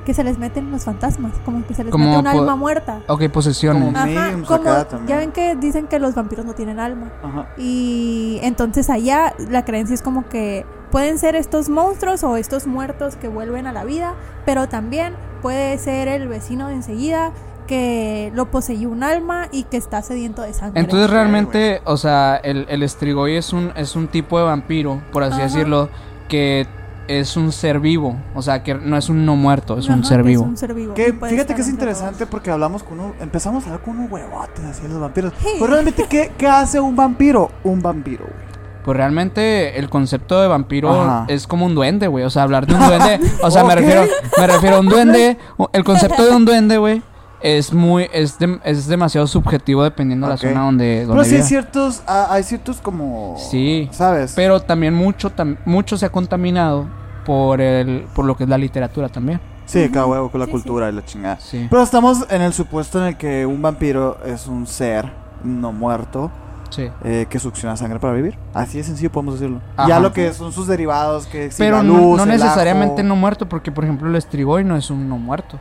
que 0.05 0.13
se 0.15 0.23
les 0.23 0.39
meten 0.39 0.71
los 0.71 0.85
fantasmas, 0.85 1.33
como 1.45 1.65
que 1.67 1.75
se 1.75 1.83
les 1.83 1.91
Como 1.91 2.05
mete 2.05 2.17
un 2.17 2.25
alma 2.27 2.55
muerta. 2.55 3.01
Ok, 3.07 3.29
posesiones. 3.29 3.83
Como- 3.93 3.97
Ajá, 3.97 4.31
como 4.47 5.05
ya 5.05 5.17
ven 5.17 5.31
que 5.31 5.55
dicen 5.55 5.85
que 5.87 5.99
los 5.99 6.15
vampiros 6.15 6.45
no 6.45 6.53
tienen 6.53 6.79
alma. 6.79 7.11
Ajá. 7.21 7.49
Y 7.57 8.39
entonces 8.41 8.89
allá 8.89 9.35
la 9.49 9.65
creencia 9.65 9.93
es 9.93 10.01
como 10.01 10.27
que 10.27 10.65
pueden 10.89 11.19
ser 11.19 11.35
estos 11.35 11.69
monstruos 11.69 12.23
o 12.23 12.37
estos 12.37 12.65
muertos 12.65 13.17
que 13.17 13.27
vuelven 13.27 13.67
a 13.67 13.71
la 13.71 13.83
vida, 13.83 14.15
pero 14.45 14.67
también 14.67 15.13
puede 15.43 15.77
ser 15.77 16.07
el 16.07 16.27
vecino 16.27 16.69
de 16.69 16.73
enseguida 16.75 17.31
que 17.69 18.31
lo 18.33 18.49
poseyó 18.49 18.89
un 18.89 19.03
alma 19.03 19.47
y 19.51 19.61
que 19.65 19.77
está 19.77 20.01
sediento 20.01 20.41
de 20.41 20.53
sangre. 20.55 20.81
Entonces 20.81 21.07
realmente, 21.07 21.83
o 21.85 21.97
sea, 21.97 22.35
el, 22.43 22.65
el 22.67 22.81
estrigoy 22.81 23.35
es 23.35 23.53
un, 23.53 23.71
es 23.75 23.95
un 23.95 24.07
tipo 24.07 24.39
de 24.39 24.45
vampiro, 24.45 25.03
por 25.11 25.21
así 25.21 25.35
Ajá. 25.35 25.43
decirlo, 25.43 25.89
que 26.27 26.65
es 27.07 27.37
un 27.37 27.51
ser 27.51 27.79
vivo. 27.79 28.15
O 28.33 28.41
sea, 28.41 28.63
que 28.63 28.73
no 28.73 28.97
es 28.97 29.07
un 29.09 29.23
no 29.23 29.35
muerto, 29.35 29.77
es 29.77 29.87
un 29.87 30.03
ser 30.03 30.23
vivo. 30.23 30.45
un 30.45 30.57
ser 30.57 30.73
vivo. 30.73 30.95
Que 30.95 31.13
fíjate 31.13 31.53
que 31.53 31.61
es 31.61 31.69
interesante 31.69 32.25
porque 32.25 32.49
hablamos 32.49 32.81
con 32.81 32.99
uno, 32.99 33.13
empezamos 33.19 33.63
a 33.63 33.67
hablar 33.67 33.83
con 33.83 33.99
unos 33.99 34.11
huevotes 34.11 34.65
así 34.65 34.87
los 34.87 34.99
vampiros. 34.99 35.31
Sí. 35.37 35.49
Pero 35.59 35.67
realmente, 35.67 36.05
¿qué, 36.09 36.31
qué 36.39 36.47
hace 36.47 36.79
un 36.79 36.95
vampiro? 36.95 37.51
Un 37.63 37.83
vampiro, 37.83 38.25
güey. 38.25 38.49
Pues 38.83 38.97
realmente 38.97 39.77
el 39.77 39.91
concepto 39.91 40.41
de 40.41 40.47
vampiro 40.47 40.89
Ajá. 40.89 41.25
es 41.27 41.45
como 41.45 41.67
un 41.67 41.75
duende, 41.75 42.07
güey. 42.07 42.25
O 42.25 42.31
sea, 42.31 42.41
hablar 42.41 42.65
de 42.65 42.73
un 42.73 42.79
duende. 42.79 43.19
O 43.43 43.51
sea, 43.51 43.63
me 43.63 43.75
refiero, 43.75 44.05
me 44.39 44.47
refiero 44.47 44.77
a 44.77 44.79
un 44.79 44.87
duende. 44.89 45.37
El 45.73 45.83
concepto 45.83 46.25
de 46.25 46.35
un 46.35 46.45
duende, 46.45 46.79
güey, 46.79 47.03
es 47.41 47.73
muy, 47.73 48.07
es, 48.13 48.39
dem- 48.39 48.59
es 48.63 48.87
demasiado 48.87 49.25
subjetivo 49.27 49.83
dependiendo 49.83 50.27
de 50.27 50.33
la 50.33 50.37
zona 50.37 50.61
donde, 50.61 51.05
donde 51.05 51.13
Pero 51.13 51.23
sí 51.23 51.35
hay 51.35 51.43
ciertos, 51.43 52.03
ah, 52.07 52.27
hay 52.29 52.43
ciertos 52.43 52.81
como... 52.81 53.35
Sí. 53.49 53.87
¿Sabes? 53.91 54.33
Pero 54.35 54.59
también 54.59 54.93
mucho, 54.93 55.31
tam- 55.33 55.57
mucho 55.65 55.97
se 55.97 56.05
ha 56.05 56.11
contaminado 56.11 56.87
por 57.25 57.61
el, 57.61 58.05
por 58.13 58.25
lo 58.25 58.35
que 58.35 58.43
es 58.43 58.49
la 58.49 58.57
literatura 58.57 59.09
también. 59.09 59.39
Sí, 59.65 59.87
cada 59.89 60.07
huevo 60.07 60.31
con 60.31 60.39
la 60.39 60.45
Sí, 60.47 60.51
cultura 60.51 60.89
y 60.89 60.93
la 60.93 61.05
chingada. 61.05 61.39
Sí. 61.39 61.67
Pero 61.69 61.83
estamos 61.83 62.25
en 62.29 62.41
el 62.41 62.53
supuesto 62.53 62.99
en 62.99 63.07
el 63.09 63.17
que 63.17 63.45
un 63.45 63.61
vampiro 63.61 64.17
es 64.25 64.47
un 64.47 64.65
ser 64.65 65.11
no 65.43 65.71
muerto 65.71 66.31
Sí. 66.71 66.87
eh, 67.03 67.25
que 67.29 67.39
succiona 67.39 67.75
sangre 67.77 67.99
para 67.99 68.13
vivir. 68.13 68.37
Así 68.53 68.77
de 68.79 68.83
sencillo 68.83 69.11
podemos 69.11 69.35
decirlo. 69.39 69.59
Ajá. 69.77 69.87
Ya 69.89 69.99
lo 69.99 70.11
que 70.13 70.33
son 70.33 70.51
sus 70.51 70.67
derivados, 70.67 71.25
que 71.27 71.49
si 71.51 71.57
Pero 71.59 71.77
la 71.77 71.83
no- 71.83 71.93
luz, 71.97 72.17
no, 72.17 72.23
el 72.23 72.29
necesariamente 72.29 73.01
ajo. 73.01 73.07
no 73.07 73.15
muerto, 73.15 73.47
porque 73.47 73.71
por 73.71 73.83
ejemplo 73.85 74.07
el 74.09 74.15
estrigoy 74.15 74.63
no 74.63 74.75
es 74.75 74.89
un 74.91 75.07
no 75.07 75.17
muerto. 75.17 75.57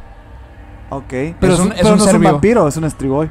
Ok. 0.90 1.04
Pero 1.40 1.52
es 1.54 1.60
un- 1.60 1.66
un, 1.66 1.72
es 1.72 1.78
pero 1.80 1.92
un 1.92 1.98
no 1.98 2.04
ser 2.04 2.08
es 2.08 2.14
un 2.14 2.20
vivo. 2.20 2.32
vampiro, 2.32 2.68
es 2.68 2.76
un 2.76 2.84
estrigoy. 2.84 3.30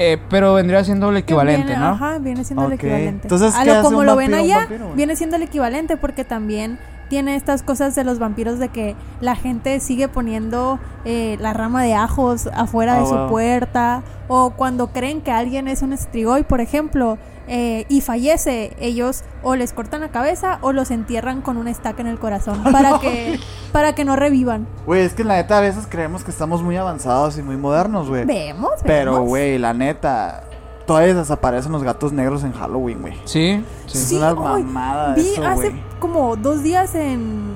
Eh, 0.00 0.16
pero 0.30 0.54
vendría 0.54 0.84
siendo 0.84 1.10
el 1.10 1.16
equivalente, 1.16 1.66
viene- 1.66 1.80
¿no? 1.80 1.88
Ajá, 1.88 2.18
viene 2.18 2.44
siendo 2.44 2.66
el 2.66 2.72
equivalente. 2.74 3.22
Entonces, 3.24 3.54
a 3.54 3.60
¿qué 3.60 3.66
lo 3.66 3.72
hace 3.72 3.82
como 3.82 3.98
un 3.98 4.06
lo 4.06 4.14
ven 4.16 4.30
vampiro 4.30 4.44
un 4.44 4.50
allá, 4.58 4.58
vampiro, 4.68 4.94
viene 4.94 5.16
siendo 5.16 5.36
el 5.36 5.42
equivalente 5.42 5.96
porque 5.96 6.24
también 6.24 6.78
tiene 7.08 7.34
estas 7.34 7.62
cosas 7.62 7.94
de 7.96 8.04
los 8.04 8.18
vampiros 8.20 8.58
de 8.60 8.68
que 8.68 8.94
la 9.20 9.34
gente 9.34 9.80
sigue 9.80 10.06
poniendo 10.08 10.78
eh, 11.04 11.36
la 11.40 11.52
rama 11.52 11.82
de 11.82 11.94
ajos 11.94 12.48
afuera 12.54 12.96
Ah, 12.96 13.00
de 13.00 13.06
su 13.06 13.14
wow. 13.16 13.28
puerta 13.28 14.02
o 14.28 14.50
cuando 14.50 14.88
creen 14.92 15.20
que 15.22 15.32
alguien 15.32 15.66
es 15.68 15.82
un 15.82 15.92
estrigoy, 15.92 16.44
por 16.44 16.60
ejemplo, 16.60 17.18
eh, 17.48 17.86
y 17.88 18.00
fallece, 18.00 18.76
ellos 18.78 19.22
o 19.42 19.56
les 19.56 19.72
cortan 19.72 20.00
la 20.02 20.10
cabeza 20.10 20.58
o 20.60 20.72
los 20.72 20.90
entierran 20.90 21.40
con 21.40 21.56
una 21.56 21.70
estaca 21.70 22.00
en 22.00 22.06
el 22.06 22.18
corazón 22.18 22.62
para 22.64 22.98
que 23.00 23.40
para 23.72 23.94
que 23.94 24.04
no 24.04 24.16
revivan. 24.16 24.66
Güey, 24.86 25.02
es 25.02 25.14
que 25.14 25.24
la 25.24 25.36
neta 25.36 25.58
a 25.58 25.60
veces 25.60 25.86
creemos 25.88 26.24
que 26.24 26.30
estamos 26.30 26.62
muy 26.62 26.76
avanzados 26.76 27.38
y 27.38 27.42
muy 27.42 27.56
modernos, 27.56 28.08
güey. 28.08 28.24
Vemos, 28.24 28.72
Pero, 28.84 29.22
güey, 29.22 29.58
la 29.58 29.74
neta, 29.74 30.44
todavía 30.86 31.14
desaparecen 31.14 31.72
los 31.72 31.82
gatos 31.82 32.12
negros 32.12 32.44
en 32.44 32.52
Halloween, 32.52 33.00
güey. 33.00 33.14
Sí, 33.24 33.64
sí. 33.86 33.98
Es 33.98 34.04
Sí, 34.08 34.16
una 34.16 34.32
hoy 34.32 34.62
mamada 34.62 35.14
Vi 35.14 35.28
eso, 35.28 35.46
hace 35.46 35.72
como 35.98 36.36
dos 36.36 36.62
días 36.62 36.94
en 36.94 37.52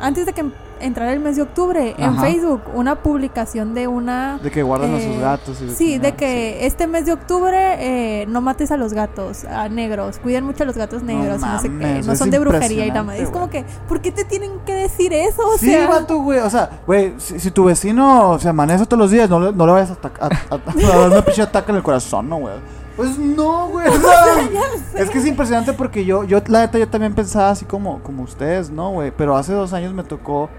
antes 0.00 0.26
de 0.26 0.32
que 0.32 0.44
entrara 0.80 1.12
el 1.12 1.20
mes 1.20 1.36
de 1.36 1.42
octubre 1.42 1.94
en. 1.98 2.18
Facebook 2.20 2.62
una 2.74 2.96
publicación 3.02 3.74
de 3.74 3.86
una 3.88 4.38
De 4.42 4.50
que 4.50 4.62
guardan 4.62 4.94
a 4.94 4.98
eh, 4.98 5.06
sus 5.12 5.20
gatos. 5.20 5.60
Y 5.62 5.70
sí 5.70 5.98
de 5.98 6.12
que 6.14 6.66
este 6.66 6.86
mes 6.86 7.06
de 7.06 7.12
octubre 7.12 7.56
eh, 7.78 8.26
no 8.26 8.40
mates 8.40 8.70
a 8.70 8.76
los 8.76 8.92
gatos 8.92 9.44
a 9.44 9.68
negros 9.68 10.18
cuiden 10.18 10.44
mucho 10.44 10.62
a 10.62 10.66
los 10.66 10.76
gatos 10.76 11.02
No 11.02 11.12
negros 11.12 11.40
no 11.40 11.58
sé 11.60 11.68
qué 11.68 12.02
no 12.04 12.16
son 12.16 12.30
de 12.30 12.38
brujería 12.38 12.86
y 12.86 12.88
nada 12.90 13.00
impresionante, 13.00 13.22
es 13.22 13.30
como 13.30 13.50
que 13.50 13.64
¿por 13.88 14.00
qué 14.00 14.12
te 14.12 14.24
tienen 14.24 14.52
que 14.66 14.74
decir 14.74 15.12
eso? 15.12 15.42
o 15.46 15.58
Sí, 15.58 15.70
sea 15.70 15.88
vato, 15.88 16.18
güey. 16.18 16.38
O 16.40 16.50
sea, 16.50 16.70
güey, 16.86 17.14
si, 17.18 17.38
si 17.40 17.50
tu 17.50 17.64
vecino 17.64 18.38
se 18.38 18.48
amanece 18.48 18.86
todos 18.86 18.98
los 18.98 19.10
días, 19.10 19.28
no 19.30 19.40
le, 19.40 19.52
no 19.52 19.66
le 19.66 19.72
vayas 19.72 19.90
a, 19.90 20.00
atac- 20.00 20.18
a, 20.20 20.54
a- 20.54 20.88
a 20.94 20.96
dar 20.98 21.10
una 21.10 21.22
pinche 21.24 21.42
ataque 21.42 21.70
en 21.70 21.76
el 21.76 21.82
corazón, 21.82 22.28
¿no, 22.28 22.36
güey? 22.38 22.54
Pues 22.96 23.18
no, 23.18 23.68
güey. 23.68 23.88
o 23.88 23.92
sea, 23.92 24.48
es 25.02 25.08
que 25.10 25.18
es 25.18 25.26
impresionante 25.26 25.72
porque 25.72 26.04
yo, 26.04 26.24
yo, 26.24 26.38
la 26.48 26.60
neta, 26.60 26.76
yo 26.78 26.86
también 26.88 27.14
pensaba 27.14 27.50
así 27.50 27.64
como, 27.64 28.02
como 28.02 28.22
ustedes, 28.24 28.68
¿no, 28.70 28.90
güey? 28.90 29.10
Pero 29.16 29.36
hace 29.36 29.52
dos 29.54 29.72
años 29.72 29.94
me 29.94 30.02
tocó 30.04 30.50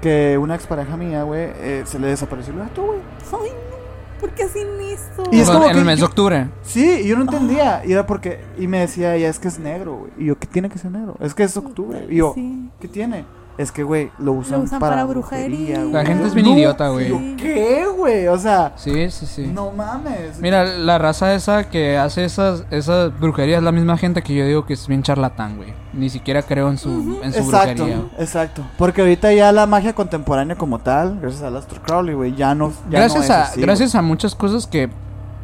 que 0.00 0.38
una 0.38 0.54
expareja 0.54 0.96
mía, 0.96 1.22
güey, 1.24 1.50
eh, 1.56 1.82
se 1.86 1.98
le 1.98 2.08
desapareció 2.08 2.52
el 2.52 2.60
gato, 2.60 2.82
güey. 2.82 2.98
ay 3.42 3.50
no 3.50 3.78
¿por 4.20 4.30
qué 4.30 4.42
hacen 4.44 4.66
eso? 4.80 5.22
Y 5.30 5.38
es 5.40 5.48
en 5.48 5.54
como 5.54 5.68
el 5.68 5.76
que 5.76 5.84
mes 5.84 5.96
de 5.96 6.00
yo- 6.00 6.06
octubre. 6.06 6.48
Sí, 6.62 7.02
y 7.04 7.06
yo 7.08 7.14
no 7.16 7.22
entendía. 7.22 7.82
Y 7.84 7.92
era 7.92 8.04
porque, 8.06 8.40
y 8.58 8.66
me 8.66 8.80
decía 8.80 9.14
ella, 9.14 9.28
es 9.28 9.38
que 9.38 9.46
es 9.48 9.58
negro, 9.60 9.94
güey. 9.96 10.10
Y 10.18 10.24
yo, 10.26 10.36
¿qué 10.38 10.46
tiene 10.48 10.68
que 10.68 10.78
ser 10.78 10.90
negro? 10.90 11.14
Es 11.20 11.34
que 11.34 11.44
es 11.44 11.56
octubre. 11.56 12.04
Y 12.10 12.16
yo, 12.16 12.32
Sí. 12.34 12.68
¿qué 12.80 12.88
tiene? 12.88 13.24
Es 13.58 13.72
que, 13.72 13.82
güey, 13.82 14.12
lo 14.18 14.32
usan, 14.34 14.60
usan 14.62 14.78
para, 14.78 14.92
para 14.94 15.04
brujería. 15.04 15.48
brujería. 15.48 15.80
güey. 15.80 15.92
La 15.92 16.04
gente 16.06 16.28
es 16.28 16.34
bien 16.34 16.46
No, 16.46 16.52
idiota, 16.56 16.88
güey. 16.90 17.08
yo, 17.08 17.18
¿Qué, 17.36 17.86
güey? 17.94 18.28
O 18.28 18.38
sea, 18.38 18.72
Sí, 18.76 19.10
sí, 19.10 19.26
sí. 19.26 19.50
no 19.52 19.72
mames. 19.72 20.38
Mira, 20.40 20.64
la 20.64 20.96
raza 20.98 21.34
esa 21.34 21.68
que 21.68 21.98
hace 21.98 22.24
esas, 22.24 22.64
esas 22.70 23.18
brujerías 23.18 23.58
es 23.58 23.64
la 23.64 23.72
misma 23.72 23.96
gente 23.98 24.22
que 24.22 24.32
yo 24.34 24.46
digo 24.46 24.64
que 24.64 24.74
es 24.74 24.86
bien 24.86 25.02
charlatán, 25.02 25.56
güey. 25.56 25.74
Ni 25.92 26.08
siquiera 26.08 26.42
creo 26.42 26.70
en 26.70 26.78
su, 26.78 27.18
en 27.22 27.32
su 27.32 27.40
Exacto, 27.40 27.82
brujería. 27.84 28.02
exacto. 28.18 28.62
Porque 28.78 29.00
ahorita 29.00 29.32
ya 29.32 29.50
la 29.50 29.66
magia 29.66 29.92
contemporánea 29.92 30.54
como 30.56 30.78
tal, 30.78 31.18
gracias 31.20 31.42
a 31.42 31.50
Lastro 31.50 31.82
Crowley, 31.82 32.14
güey, 32.14 32.36
ya 32.36 32.54
no. 32.54 32.70
Ya 32.88 33.00
Gracias, 33.00 33.14
no 33.18 33.24
es 33.24 33.30
a, 33.30 33.42
así, 33.42 33.60
gracias 33.60 33.94
a 33.96 34.02
muchas 34.02 34.36
cosas 34.36 34.68
que 34.68 34.88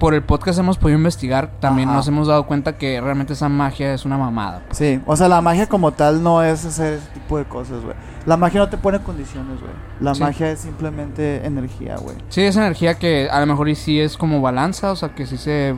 por 0.04 0.12
el 0.12 0.22
podcast 0.22 0.58
hemos 0.58 0.76
podido 0.76 0.98
investigar, 0.98 1.52
también 1.60 1.88
Ajá. 1.88 1.96
nos 1.96 2.08
hemos 2.08 2.28
dado 2.28 2.44
cuenta 2.44 2.76
que 2.76 3.00
realmente 3.00 3.32
esa 3.32 3.48
magia 3.48 3.94
es 3.94 4.04
una 4.04 4.18
mamada. 4.18 4.60
Sí, 4.70 5.00
o 5.06 5.16
sea, 5.16 5.28
la 5.28 5.40
magia 5.40 5.66
como 5.66 5.92
tal 5.92 6.22
no 6.22 6.42
es 6.42 6.62
hacer 6.66 6.98
ese 6.98 7.06
tipo 7.14 7.38
de 7.38 7.46
cosas, 7.46 7.82
güey. 7.82 7.96
La 8.26 8.36
magia 8.36 8.60
no 8.60 8.68
te 8.68 8.76
pone 8.76 8.98
condiciones, 8.98 9.58
güey. 9.62 9.72
La 10.00 10.14
Sí. 10.14 10.20
magia 10.20 10.50
es 10.50 10.58
simplemente 10.60 11.46
energía, 11.46 11.96
güey. 11.96 12.18
Sí, 12.28 12.42
es 12.42 12.54
energía 12.54 12.98
que 12.98 13.30
a 13.32 13.40
lo 13.40 13.46
mejor 13.46 13.70
y 13.70 13.76
sí 13.76 13.98
es 13.98 14.18
como 14.18 14.42
balanza, 14.42 14.92
o 14.92 14.96
sea 14.96 15.14
que 15.14 15.24
sí 15.24 15.38
se, 15.38 15.74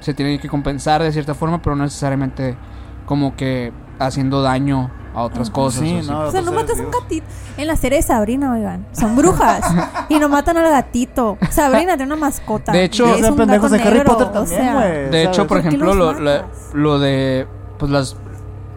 se 0.00 0.14
tiene 0.14 0.38
que 0.40 0.48
compensar 0.48 1.02
de 1.02 1.12
cierta 1.12 1.34
forma, 1.34 1.60
pero 1.60 1.76
no 1.76 1.84
necesariamente 1.84 2.56
como 3.04 3.36
que 3.36 3.70
haciendo 3.98 4.40
daño 4.40 4.90
a 5.14 5.22
otras 5.22 5.50
cosas. 5.50 5.80
Sí, 5.82 5.96
o 5.98 6.02
sí. 6.02 6.10
no, 6.10 6.20
O 6.20 6.30
sea, 6.30 6.40
no 6.42 6.52
matas 6.52 6.78
a 6.78 6.82
un 6.82 6.90
gatito. 6.90 7.26
En 7.56 7.66
la 7.66 7.76
serie 7.76 7.98
de 7.98 8.02
Sabrina, 8.02 8.52
oigan, 8.52 8.86
son 8.92 9.14
brujas. 9.16 9.62
y 10.08 10.18
no 10.18 10.28
matan 10.28 10.56
al 10.56 10.70
gatito. 10.70 11.36
Sabrina 11.50 11.96
tiene 11.96 12.12
una 12.14 12.20
mascota. 12.20 12.72
De 12.72 12.84
hecho- 12.84 13.14
es 13.14 13.28
un 13.28 13.36
pendejos 13.36 13.70
gato 13.70 13.82
en 13.82 13.88
Harry 13.88 13.98
negro, 13.98 14.16
Potter 14.18 14.40
o 14.42 14.46
sea. 14.46 14.80
De 14.80 15.04
¿sabes? 15.10 15.28
hecho, 15.28 15.42
por 15.46 15.48
¿Por 15.48 15.62
qué 15.62 15.68
ejemplo, 15.68 15.94
lo, 15.94 16.12
lo- 16.14 16.20
matas? 16.42 16.70
lo 16.72 16.98
de 16.98 17.46
pues 17.78 17.90
las 17.90 18.16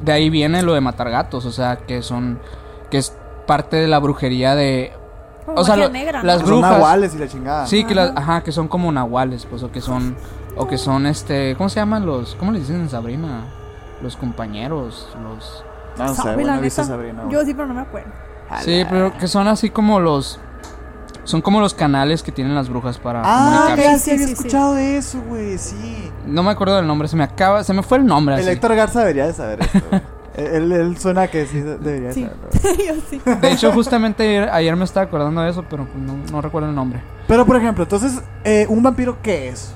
de 0.02 0.12
ahí 0.12 0.30
viene 0.30 0.62
lo 0.64 0.74
de 0.74 0.82
matar 0.82 1.10
gatos, 1.10 1.46
o 1.46 1.52
sea, 1.52 1.78
que 1.78 2.02
son 2.02 2.40
que 2.92 2.98
es 2.98 3.16
parte 3.48 3.78
de 3.78 3.88
la 3.88 4.00
brujería 4.00 4.56
de 4.56 4.92
como 5.46 5.60
o 5.60 5.64
sea, 5.64 5.76
lo- 5.78 5.90
negra, 5.90 6.20
¿no? 6.22 6.26
las 6.26 6.38
Que 6.42 6.48
son 6.48 6.60
brujas. 6.60 6.72
nahuales 6.78 7.16
y 7.16 7.18
la 7.20 7.28
chingada. 7.28 7.68
Sí, 7.68 7.84
que 7.86 7.94
Ajá. 7.94 8.06
las 8.08 8.18
ajá, 8.18 8.44
que 8.44 8.52
son 8.52 8.68
como 8.68 8.92
nahuales, 8.92 9.46
pues 9.46 9.64
o 9.64 9.72
que 9.72 9.80
son 9.82 10.16
o 10.58 10.68
que 10.68 10.78
son 10.78 11.06
este, 11.06 11.56
¿cómo 11.56 11.70
se 11.70 11.80
llaman 11.80 12.06
los 12.06 12.36
cómo 12.36 12.52
le 12.52 12.60
dicen 12.60 12.82
en 12.82 12.90
Sabrina? 12.90 13.46
Los 14.02 14.18
compañeros, 14.18 15.08
los 15.24 15.64
No, 15.98 16.10
sé, 16.10 16.16
Sabe, 16.16 16.34
güey, 16.36 16.46
la 16.46 16.54
no 16.54 16.60
he 16.60 16.62
visto 16.64 16.82
neta. 16.82 16.94
Sabrina, 16.94 17.22
güey. 17.24 17.34
Yo 17.34 17.46
sí, 17.46 17.54
pero 17.54 17.68
no 17.68 17.74
me 17.74 17.82
acuerdo. 17.82 18.10
Sí, 18.64 18.84
pero 18.90 19.18
que 19.18 19.28
son 19.28 19.48
así 19.48 19.70
como 19.70 20.00
los 20.00 20.40
Son 21.24 21.42
como 21.42 21.60
los 21.60 21.74
canales 21.74 22.22
que 22.22 22.32
tienen 22.32 22.54
las 22.54 22.70
brujas 22.70 23.00
para 23.00 23.22
Ah, 23.26 23.70
comunicarse. 23.70 23.84
ya 23.84 23.98
Sí, 23.98 24.04
sí 24.04 24.12
había 24.12 24.28
sí, 24.28 24.28
sí. 24.28 24.34
escuchado 24.34 24.74
de 24.76 24.98
eso, 24.98 25.20
güey, 25.28 25.58
sí. 25.58 26.12
No 26.28 26.44
me 26.44 26.52
acuerdo 26.52 26.76
del 26.76 26.86
nombre, 26.86 27.08
se 27.08 27.16
me 27.16 27.24
acaba, 27.24 27.64
se 27.64 27.74
me 27.74 27.82
fue 27.82 27.98
el 27.98 28.06
nombre. 28.06 28.36
El 28.36 28.42
así. 28.42 28.50
Héctor 28.52 28.76
Garza 28.76 29.00
debería 29.00 29.26
de 29.26 29.34
saber 29.34 29.60
esto, 29.62 29.80
él, 30.36 30.72
él 30.72 30.98
suena 31.00 31.28
que 31.28 31.48
sí 31.48 31.62
de- 31.62 31.78
debería 31.80 32.10
de 32.10 32.14
Sí. 32.14 32.22
saberlo. 32.24 32.50
Yo 32.88 33.02
sí. 33.10 33.22
De 33.42 33.52
hecho, 33.52 33.72
justamente 33.72 34.22
ayer, 34.28 34.50
ayer 34.52 34.76
me 34.76 34.84
estaba 34.86 35.08
acordando 35.08 35.42
de 35.42 35.50
eso, 35.50 35.66
pero 35.68 35.88
no, 35.96 36.18
no 36.32 36.42
recuerdo 36.42 36.70
el 36.70 36.76
nombre. 36.76 37.02
Pero, 37.28 37.44
por 37.48 37.56
ejemplo, 37.56 37.84
entonces, 37.86 38.22
eh, 38.44 38.68
¿un 38.70 38.84
vampiro 38.84 39.18
qué 39.24 39.50
es? 39.50 39.74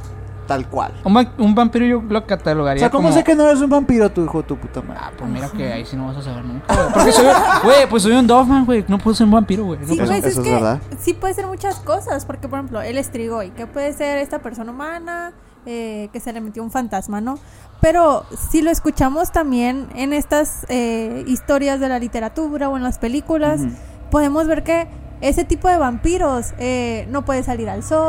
Tal 0.50 0.68
cual. 0.68 0.92
Un, 1.06 1.16
va- 1.16 1.32
un 1.38 1.56
vampiro 1.56 1.86
yo 1.86 2.02
lo 2.02 2.20
O 2.20 2.26
catalogaría 2.26 2.80
sea, 2.82 2.90
¿cómo 2.90 3.08
como... 3.08 3.18
sé 3.18 3.24
que 3.24 3.36
no 3.36 3.46
eres 3.48 3.62
un 3.62 3.70
vampiro 3.70 4.10
tu 4.12 4.26
hijo 4.26 4.42
de 4.42 4.48
tu 4.48 4.58
puta 4.58 4.82
madre? 4.82 5.00
Ah, 5.02 5.12
pues 5.18 5.30
mira 5.30 5.48
que 5.50 5.72
ahí 5.72 5.86
sí 5.86 5.96
no 5.96 6.08
vas 6.08 6.18
a 6.18 6.22
saber 6.24 6.44
nunca. 6.44 6.76
güey. 6.76 6.94
Porque 6.94 7.12
soy, 7.14 7.26
güey, 7.64 7.90
pues 7.90 8.04
soy 8.04 8.12
un 8.14 8.28
Doffman, 8.28 8.66
güey. 8.66 8.84
No 8.90 8.98
puedo 8.98 9.16
ser 9.16 9.26
un 9.26 9.32
vampiro, 9.32 9.64
güey. 9.64 9.80
No 9.80 9.88
Sí, 9.88 9.96
puedo- 9.96 10.12
Eso- 10.12 10.22
pues 10.22 10.26
es 10.34 10.38
es 10.38 10.44
que 10.44 10.54
verdad. 10.54 10.82
sí 11.00 11.14
puede 11.14 11.34
ser 11.36 11.48
muchas 11.48 11.76
cosas, 11.80 12.26
porque 12.26 12.48
por 12.50 12.60
ejemplo, 12.60 12.82
el 12.82 12.98
estrigoy, 12.98 13.52
que 13.52 13.66
puede 13.68 13.94
ser 13.94 14.18
esta 14.18 14.40
persona 14.40 14.72
humana, 14.72 15.32
eh, 15.66 16.10
que 16.12 16.20
se 16.20 16.34
le 16.34 16.42
metió 16.42 16.64
un 16.64 16.72
fantasma, 16.72 17.22
¿no? 17.22 17.38
Pero 17.80 18.26
si 18.52 18.62
lo 18.62 18.72
escuchamos 18.72 19.32
también 19.32 19.88
en 19.96 20.14
estas 20.14 20.66
eh, 20.68 21.24
historias 21.28 21.80
de 21.80 21.90
la 21.90 22.00
literatura 22.00 22.70
o 22.70 22.76
en 22.76 22.84
las 22.84 22.98
películas, 22.98 23.62
podemos 24.10 24.48
ver 24.48 24.64
que 24.64 24.88
ese 25.22 25.44
tipo 25.44 25.68
de 25.68 25.78
vampiros 25.78 26.54
eh, 26.58 27.06
no 27.10 27.26
puede 27.26 27.44
salir 27.44 27.70
al 27.70 27.84
sol, 27.84 28.00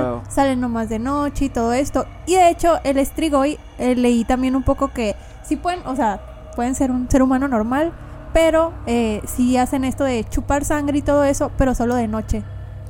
Ah, 0.00 0.22
salen 0.28 0.60
nomás 0.60 0.88
de 0.88 0.98
noche 0.98 1.46
y 1.46 1.48
todo 1.48 1.72
esto. 1.72 2.06
Y 2.26 2.34
de 2.34 2.48
hecho, 2.50 2.78
el 2.84 2.98
estrigoy, 2.98 3.58
eh, 3.78 3.94
leí 3.94 4.24
también 4.24 4.56
un 4.56 4.62
poco 4.62 4.88
que 4.88 5.14
sí 5.44 5.56
pueden, 5.56 5.86
o 5.86 5.94
sea, 5.96 6.20
pueden 6.56 6.74
ser 6.74 6.90
un 6.90 7.08
ser 7.10 7.22
humano 7.22 7.48
normal, 7.48 7.92
pero 8.32 8.72
eh, 8.86 9.22
sí 9.26 9.56
hacen 9.56 9.84
esto 9.84 10.04
de 10.04 10.24
chupar 10.24 10.64
sangre 10.64 10.98
y 10.98 11.02
todo 11.02 11.24
eso, 11.24 11.50
pero 11.56 11.74
solo 11.74 11.94
de 11.94 12.08
noche. 12.08 12.42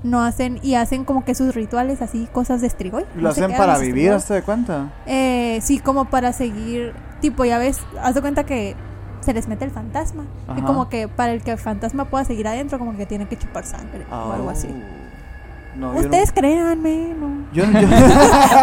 No 0.03 0.23
hacen, 0.23 0.59
y 0.63 0.77
hacen 0.77 1.05
como 1.05 1.27
que 1.27 1.35
sus 1.35 1.55
rituales 1.55 2.01
así, 2.01 2.27
cosas 2.33 2.63
de 2.63 2.69
estrigoy. 2.69 3.05
¿Lo 3.15 3.23
No 3.23 3.29
hacen 3.29 3.55
para 3.55 3.77
vivir. 3.77 4.17
¿te 4.27 4.35
de 4.35 4.43
cuenta? 4.43 4.91
Eh, 5.05 5.59
sí, 5.63 5.79
como 5.79 6.07
para 6.07 6.33
seguir, 6.33 6.95
tipo, 7.21 7.45
ya 7.45 7.59
ves, 7.59 7.79
haz 8.03 8.15
de 8.15 8.23
cuenta 8.23 8.45
que 8.45 8.77
se 9.21 9.33
les 9.35 9.49
mete 9.49 9.65
el 9.65 9.71
fantasma. 9.71 10.25
Y 10.57 10.63
como 10.63 10.89
que 10.89 11.09
para 11.09 11.33
el 11.33 11.43
que 11.43 11.51
el 11.53 11.59
fantasma 11.59 12.05
pueda 12.07 12.25
seguir 12.25 12.47
adentro, 12.49 12.79
como 12.79 12.97
que 12.97 13.07
tiene 13.07 13.27
que 13.27 13.37
chupar 13.39 13.65
sangre 13.65 14.05
o 14.11 14.33
algo 14.33 14.51
así. 14.51 14.69
No, 15.77 15.93
Ustedes 15.93 16.33
créanme, 16.33 17.15
no. 17.19 17.29
no- 17.29 17.45
Yo, 17.53 17.65
yo- 17.65 17.89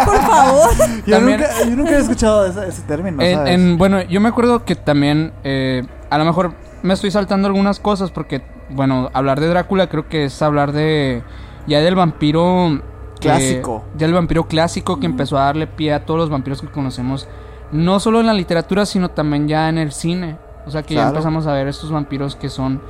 Por 0.05 0.17
favor. 0.21 0.69
yo 1.05 1.21
nunca, 1.21 1.47
yo 1.63 1.75
nunca 1.75 1.91
he 1.91 1.97
escuchado 1.99 2.45
ese, 2.45 2.67
ese 2.67 2.81
término, 2.81 3.21
En- 3.23 3.35
¿sabes? 3.37 3.53
en- 3.53 3.77
bueno, 3.77 4.01
yo 4.01 4.19
me 4.19 4.27
acuerdo 4.29 4.65
que 4.65 4.75
también, 4.75 5.31
eh, 5.45 5.83
a 6.09 6.17
lo 6.17 6.25
mejor 6.25 6.53
me 6.83 6.93
estoy 6.93 7.09
saltando 7.11 7.47
algunas 7.47 7.79
cosas 7.79 8.11
porque, 8.11 8.41
bueno, 8.69 9.09
hablar 9.13 9.39
de 9.39 9.47
Drácula 9.47 9.87
creo 9.87 10.09
que 10.09 10.25
es 10.25 10.41
hablar 10.41 10.73
de, 10.73 11.23
ya 11.65 11.79
del 11.79 11.95
vampiro... 11.95 12.67
eh, 12.73 12.81
Clásico. 13.21 13.83
ya 13.97 14.05
el 14.05 14.13
vampiro 14.13 14.47
clásico 14.47 14.99
que 14.99 15.05
empezó 15.05 15.37
a 15.39 15.45
darle 15.45 15.65
pie 15.65 15.93
a 15.93 16.05
todos 16.05 16.19
los 16.19 16.29
vampiros 16.29 16.61
que 16.61 16.67
conocemos, 16.67 17.27
no 17.71 17.99
solo 18.01 18.19
en 18.19 18.25
la 18.27 18.33
literatura, 18.33 18.85
sino 18.85 19.09
también 19.11 19.47
ya 19.47 19.69
en 19.69 19.77
el 19.77 19.91
cine. 19.93 20.37
O 20.67 20.71
sea 20.71 20.84
que 20.84 20.95
ya 20.95 21.08
empezamos 21.08 21.47
a 21.47 21.53
ver 21.53 21.67
estos 21.67 21.91
vampiros 21.91 22.36
que 22.36 22.49
son 22.49 22.82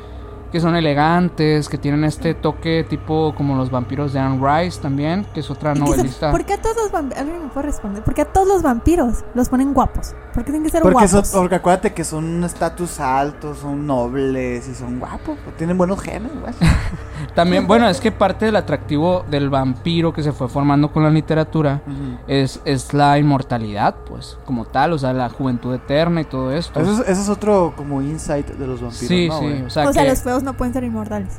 que 0.51 0.59
son 0.59 0.75
elegantes, 0.75 1.67
que 1.69 1.77
tienen 1.77 2.03
este 2.03 2.33
toque 2.33 2.85
tipo 2.89 3.33
como 3.35 3.55
los 3.55 3.69
vampiros 3.69 4.13
de 4.13 4.19
Anne 4.19 4.39
Rice 4.41 4.79
también, 4.81 5.25
que 5.33 5.41
es 5.41 5.49
otra 5.51 5.71
¿Y 5.71 5.73
qué 5.73 5.79
son- 5.79 5.89
novelista. 5.89 6.31
¿Por 6.31 6.45
qué 6.45 6.53
a 6.53 6.61
todos 6.61 6.75
los 6.77 6.91
vampiros? 6.91 7.21
¿Alguien 7.21 7.43
me 7.43 7.49
puede 7.49 7.67
responder? 7.67 8.03
¿Por 8.03 8.13
qué 8.13 8.21
a 8.21 8.25
todos 8.25 8.47
los 8.47 8.61
vampiros 8.61 9.25
los 9.33 9.49
ponen 9.49 9.73
guapos? 9.73 10.13
¿Por 10.33 10.43
qué 10.43 10.51
tienen 10.51 10.63
que 10.63 10.69
ser 10.69 10.81
Porque, 10.81 11.07
son, 11.07 11.19
guapos? 11.21 11.31
porque 11.39 11.55
acuérdate 11.55 11.93
que 11.93 12.03
son 12.03 12.23
un 12.25 12.43
estatus 12.43 12.99
alto, 12.99 13.55
son 13.55 13.85
nobles 13.87 14.67
y 14.67 14.75
son 14.75 14.99
guapos, 14.99 15.37
pues, 15.43 15.57
tienen 15.57 15.77
buenos 15.77 15.99
genes, 16.01 16.31
güey. 16.39 16.53
También, 17.35 17.67
bueno, 17.67 17.87
es 17.89 17.99
que 17.99 18.11
parte 18.11 18.45
del 18.45 18.55
atractivo 18.55 19.25
del 19.29 19.49
vampiro 19.49 20.13
que 20.13 20.23
se 20.23 20.31
fue 20.31 20.47
formando 20.47 20.91
con 20.91 21.03
la 21.03 21.09
literatura 21.09 21.81
es, 22.27 22.59
es 22.65 22.93
la 22.93 23.17
inmortalidad, 23.17 23.95
pues, 24.07 24.37
como 24.45 24.65
tal, 24.65 24.93
o 24.93 24.97
sea, 24.99 25.13
la 25.13 25.29
juventud 25.29 25.73
eterna 25.73 26.21
y 26.21 26.25
todo 26.25 26.51
esto. 26.51 26.79
Eso 26.79 26.93
es, 26.93 26.99
ese 27.09 27.21
es 27.21 27.29
otro 27.29 27.73
como 27.75 28.01
insight 28.01 28.47
de 28.47 28.67
los 28.67 28.81
vampiros, 28.81 29.07
sí, 29.07 29.27
¿no, 29.27 29.39
sí, 29.39 29.45
güey? 29.45 29.61
o 29.63 29.69
sea, 29.69 29.89
o 29.89 29.93
sea, 29.93 30.03
que- 30.03 30.09
los 30.09 30.36
feos 30.39 30.43
no 30.43 30.57
pueden 30.57 30.73
ser 30.73 30.83
inmortales. 30.83 31.33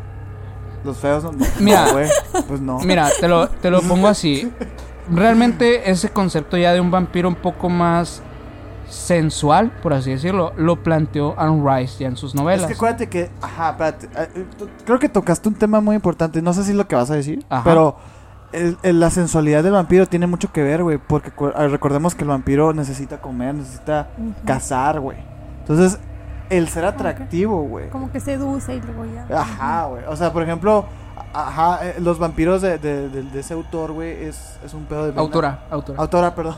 Los 0.84 0.96
feos 0.98 1.24
no, 1.24 1.32
no, 1.32 1.46
Mira. 1.60 1.86
güey, 1.92 2.08
pues 2.46 2.60
no. 2.60 2.78
Mira, 2.80 3.08
te 3.20 3.28
lo, 3.28 3.48
te 3.48 3.70
lo 3.70 3.80
pongo 3.82 4.08
así. 4.08 4.50
Realmente 5.10 5.90
ese 5.90 6.10
concepto 6.10 6.56
ya 6.56 6.72
de 6.72 6.80
un 6.80 6.90
vampiro 6.90 7.28
un 7.28 7.34
poco 7.34 7.68
más 7.68 8.22
sensual, 8.88 9.70
por 9.82 9.92
así 9.92 10.10
decirlo, 10.10 10.52
lo 10.56 10.82
planteó 10.82 11.34
Anne 11.38 11.62
Rice 11.64 11.98
ya 11.98 12.08
en 12.08 12.16
sus 12.16 12.30
Es 12.34 12.40
novelas. 12.40 12.66
que 12.66 12.72
acuérdate 12.74 13.08
que, 13.08 13.30
ajá, 13.42 13.70
espérate, 13.70 14.08
eh, 14.16 14.46
creo 14.86 14.98
que 14.98 15.08
tocaste 15.10 15.48
un 15.48 15.54
tema 15.56 15.80
muy 15.82 15.94
importante, 15.96 16.40
no 16.40 16.52
sé 16.54 16.64
si 16.64 16.70
es 16.70 16.76
lo 16.76 16.88
que 16.88 16.96
vas 16.96 17.10
a 17.10 17.14
decir, 17.14 17.44
Ajá. 17.50 17.64
pero 17.64 17.96
el- 18.52 18.78
el- 18.82 18.98
la 18.98 19.10
sensualidad 19.10 19.62
del 19.62 19.72
vampiro 19.74 20.06
tiene 20.06 20.26
mucho 20.26 20.50
que 20.52 20.62
ver, 20.62 20.82
güey, 20.82 20.96
porque 20.96 21.30
ah, 21.54 21.66
recordemos 21.66 22.14
que 22.14 22.22
el 22.24 22.28
vampiro 22.30 22.72
necesita 22.72 23.20
comer, 23.20 23.54
necesita 23.56 24.08
cazar, 24.46 25.00
güey. 25.00 25.18
Entonces, 25.60 25.98
el 26.50 26.68
ser 26.68 26.84
atractivo, 26.84 27.62
güey. 27.62 27.88
Como 27.90 28.10
que 28.10 28.20
seduce 28.20 28.74
y 28.74 28.80
luego 28.80 29.04
ya. 29.04 29.40
Ajá, 29.40 29.84
güey. 29.86 30.04
O 30.08 30.16
sea, 30.16 30.32
por 30.32 30.42
ejemplo, 30.42 30.84
ajá, 31.34 31.80
eh, 31.82 31.96
los 32.00 32.18
vampiros 32.18 32.62
de, 32.62 32.78
de- 32.78 33.08
de- 33.08 33.22
de 33.22 33.40
ese 33.40 33.54
autor, 33.54 33.92
güey, 33.92 34.24
es, 34.24 34.58
es 34.64 34.72
un 34.74 34.84
pedo 34.86 35.10
de... 35.12 35.18
Autora, 35.18 35.60
autora. 35.70 35.98
Autora, 36.00 36.34
perdón. 36.34 36.56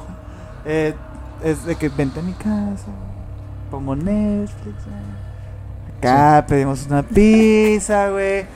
Eh, 0.64 0.94
es 1.42 1.64
de 1.64 1.74
que 1.76 1.88
vente 1.88 2.20
a 2.20 2.22
mi 2.22 2.32
casa, 2.34 2.86
pongo 3.70 3.96
Netflix, 3.96 4.84
güey. 4.84 5.20
Acá 5.98 6.44
pedimos 6.46 6.86
una 6.86 7.02
pizza, 7.02 8.08
güey. 8.10 8.46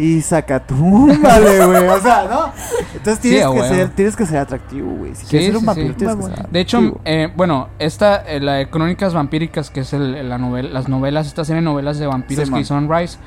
Y 0.00 0.20
saca 0.22 0.60
túmbale, 0.66 1.66
güey. 1.66 1.88
O 1.88 2.00
sea, 2.00 2.24
¿no? 2.30 2.52
Entonces 2.94 3.18
tienes, 3.20 3.46
que, 3.46 3.62
ser, 3.68 3.88
tienes 3.90 4.16
que 4.16 4.26
ser 4.26 4.38
atractivo, 4.38 4.90
güey. 4.96 5.14
Si 5.14 5.24
Sí, 5.24 5.30
quieres 5.30 5.46
ser 5.48 5.54
un 5.56 5.60
sí, 5.60 5.66
vampiro, 5.66 5.88
sí. 5.88 5.94
tienes 5.94 6.16
que 6.16 6.22
ser 6.36 6.48
De 6.48 6.60
hecho, 6.60 7.00
eh, 7.04 7.28
bueno, 7.36 7.68
esta, 7.78 8.16
eh, 8.26 8.40
la 8.40 8.54
de 8.54 8.70
Crónicas 8.70 9.12
Vampíricas, 9.14 9.70
que 9.70 9.80
es 9.80 9.92
el, 9.92 10.28
la 10.28 10.38
novela, 10.38 10.68
las 10.70 10.88
novelas, 10.88 11.26
esta 11.26 11.44
serie 11.44 11.60
de 11.60 11.64
novelas 11.66 11.98
de 11.98 12.06
vampiros 12.06 12.44
Sí, 12.44 12.48
que 12.48 12.52
man. 12.52 12.60
hizo 12.60 12.74
Anne 12.76 12.98
Rice, 13.00 13.18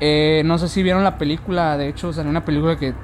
eh, 0.00 0.42
no 0.44 0.58
sé 0.58 0.68
si 0.68 0.82
vieron 0.82 1.04
la 1.04 1.18
película, 1.18 1.76
de 1.76 1.88
hecho 1.88 2.12
salió 2.12 2.30
una 2.30 2.44
película 2.44 2.76
que 2.76 2.94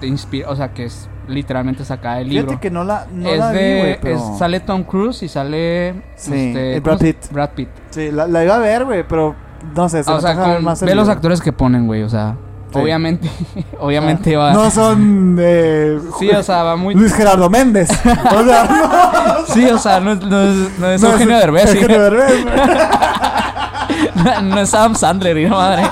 te 0.00 0.06
inspira, 0.06 0.50
o 0.50 0.56
sea, 0.56 0.72
que 0.74 0.84
es 0.84 1.08
literalmente 1.28 1.84
sacada 1.84 2.16
del 2.18 2.28
libro. 2.28 2.48
Fíjate 2.48 2.60
que 2.60 2.70
no 2.70 2.84
la, 2.84 3.06
no 3.12 3.28
es 3.28 3.38
la 3.38 3.50
vi, 3.52 3.58
de, 3.58 3.78
güey, 3.80 4.00
pero... 4.00 4.16
es- 4.16 4.38
sale 4.38 4.60
Tom 4.60 4.84
Cruise 4.84 5.22
y 5.22 5.28
sale 5.28 6.02
Sí, 6.14 6.32
este, 6.34 6.76
el 6.76 6.82
¿cómo 6.82 6.96
Brad 6.96 7.06
Pitt. 7.06 7.32
Brad 7.32 7.50
Pitt. 7.50 7.68
Sí, 7.90 8.10
la, 8.12 8.26
la 8.28 8.44
iba 8.44 8.54
a 8.54 8.58
ver, 8.58 8.84
güey, 8.84 9.04
pero 9.08 9.34
no 9.74 9.88
sé, 9.88 10.04
se 10.04 10.10
Ah, 10.10 10.14
o 10.16 10.20
sea, 10.20 10.34
con- 10.36 10.62
más 10.64 10.80
ve 10.82 10.94
los 10.94 11.08
actores 11.08 11.40
que 11.40 11.52
ponen, 11.52 11.86
güey, 11.86 12.02
o 12.04 12.08
sea, 12.08 12.36
Sí. 12.72 12.78
obviamente, 12.78 13.30
obviamente 13.80 14.34
Ah, 14.36 14.38
va. 14.38 14.52
No 14.52 14.70
son 14.70 15.36
eh, 15.40 15.98
sí, 16.18 16.28
o 16.30 16.42
sea, 16.42 16.62
va 16.64 16.76
muy. 16.76 16.94
Luis 16.94 17.14
Gerardo 17.14 17.48
Méndez. 17.48 17.88
O 17.90 18.44
sea, 18.44 18.64
no, 18.64 19.46
Sí, 19.54 19.64
o 19.66 19.78
sea, 19.78 20.00
no, 20.00 20.12
es- 20.12 20.22
no 20.22 20.42
es, 20.42 20.78
no 20.78 20.90
es 20.90 21.02
no 21.02 21.10
Eugenio 21.12 21.38
Derbez, 21.38 21.70
sí. 21.70 21.76
Eugenio 21.78 22.02
Derbez, 22.02 22.44
no 24.42 24.60
es 24.60 24.74
Adam 24.74 24.94
Sandler, 24.94 25.38
y 25.38 25.48
no 25.48 25.56
madre. 25.56 25.84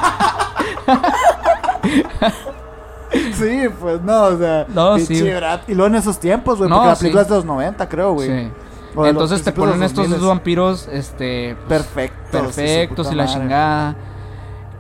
Sí, 3.38 3.68
pues 3.80 4.00
no, 4.02 4.22
o 4.24 4.38
sea. 4.38 4.66
No, 4.68 4.98
sí. 4.98 5.14
Y 5.14 5.74
luego 5.74 5.87
en 5.87 5.94
esos 5.94 6.18
tiempos, 6.18 6.58
güey, 6.58 6.68
No, 6.68 6.76
porque 6.76 6.88
la 6.90 6.96
película 6.96 7.22
es 7.22 7.28
de 7.28 7.34
los 7.37 7.44
90, 7.44 7.88
creo, 7.88 8.12
güey. 8.14 8.28
Sí. 8.28 8.50
Entonces 8.96 9.42
te 9.42 9.52
ponen 9.52 9.82
estos 9.82 10.06
2000s. 10.08 10.16
dos 10.18 10.28
vampiros, 10.28 10.88
este, 10.92 11.56
pues, 11.68 11.82
Perfectos. 11.82 12.40
perfectos 12.54 13.12
y 13.12 13.14
la 13.14 13.24
madre. 13.24 13.38
chingada, 13.40 13.96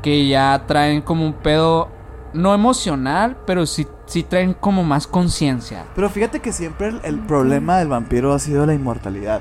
que 0.04 0.28
ya 0.28 0.64
traen 0.66 1.00
como 1.00 1.24
un 1.24 1.32
pedo, 1.32 1.88
no 2.34 2.52
emocional, 2.54 3.38
pero 3.46 3.64
sí, 3.64 3.86
sí 4.06 4.22
traen 4.22 4.52
como 4.52 4.84
más 4.84 5.06
conciencia. 5.06 5.84
Pero 5.94 6.10
fíjate 6.10 6.40
que 6.40 6.52
siempre 6.52 6.88
el, 6.88 7.00
el 7.04 7.18
problema 7.20 7.78
del 7.78 7.88
vampiro 7.88 8.34
ha 8.34 8.38
sido 8.38 8.66
la 8.66 8.74
inmortalidad. 8.74 9.40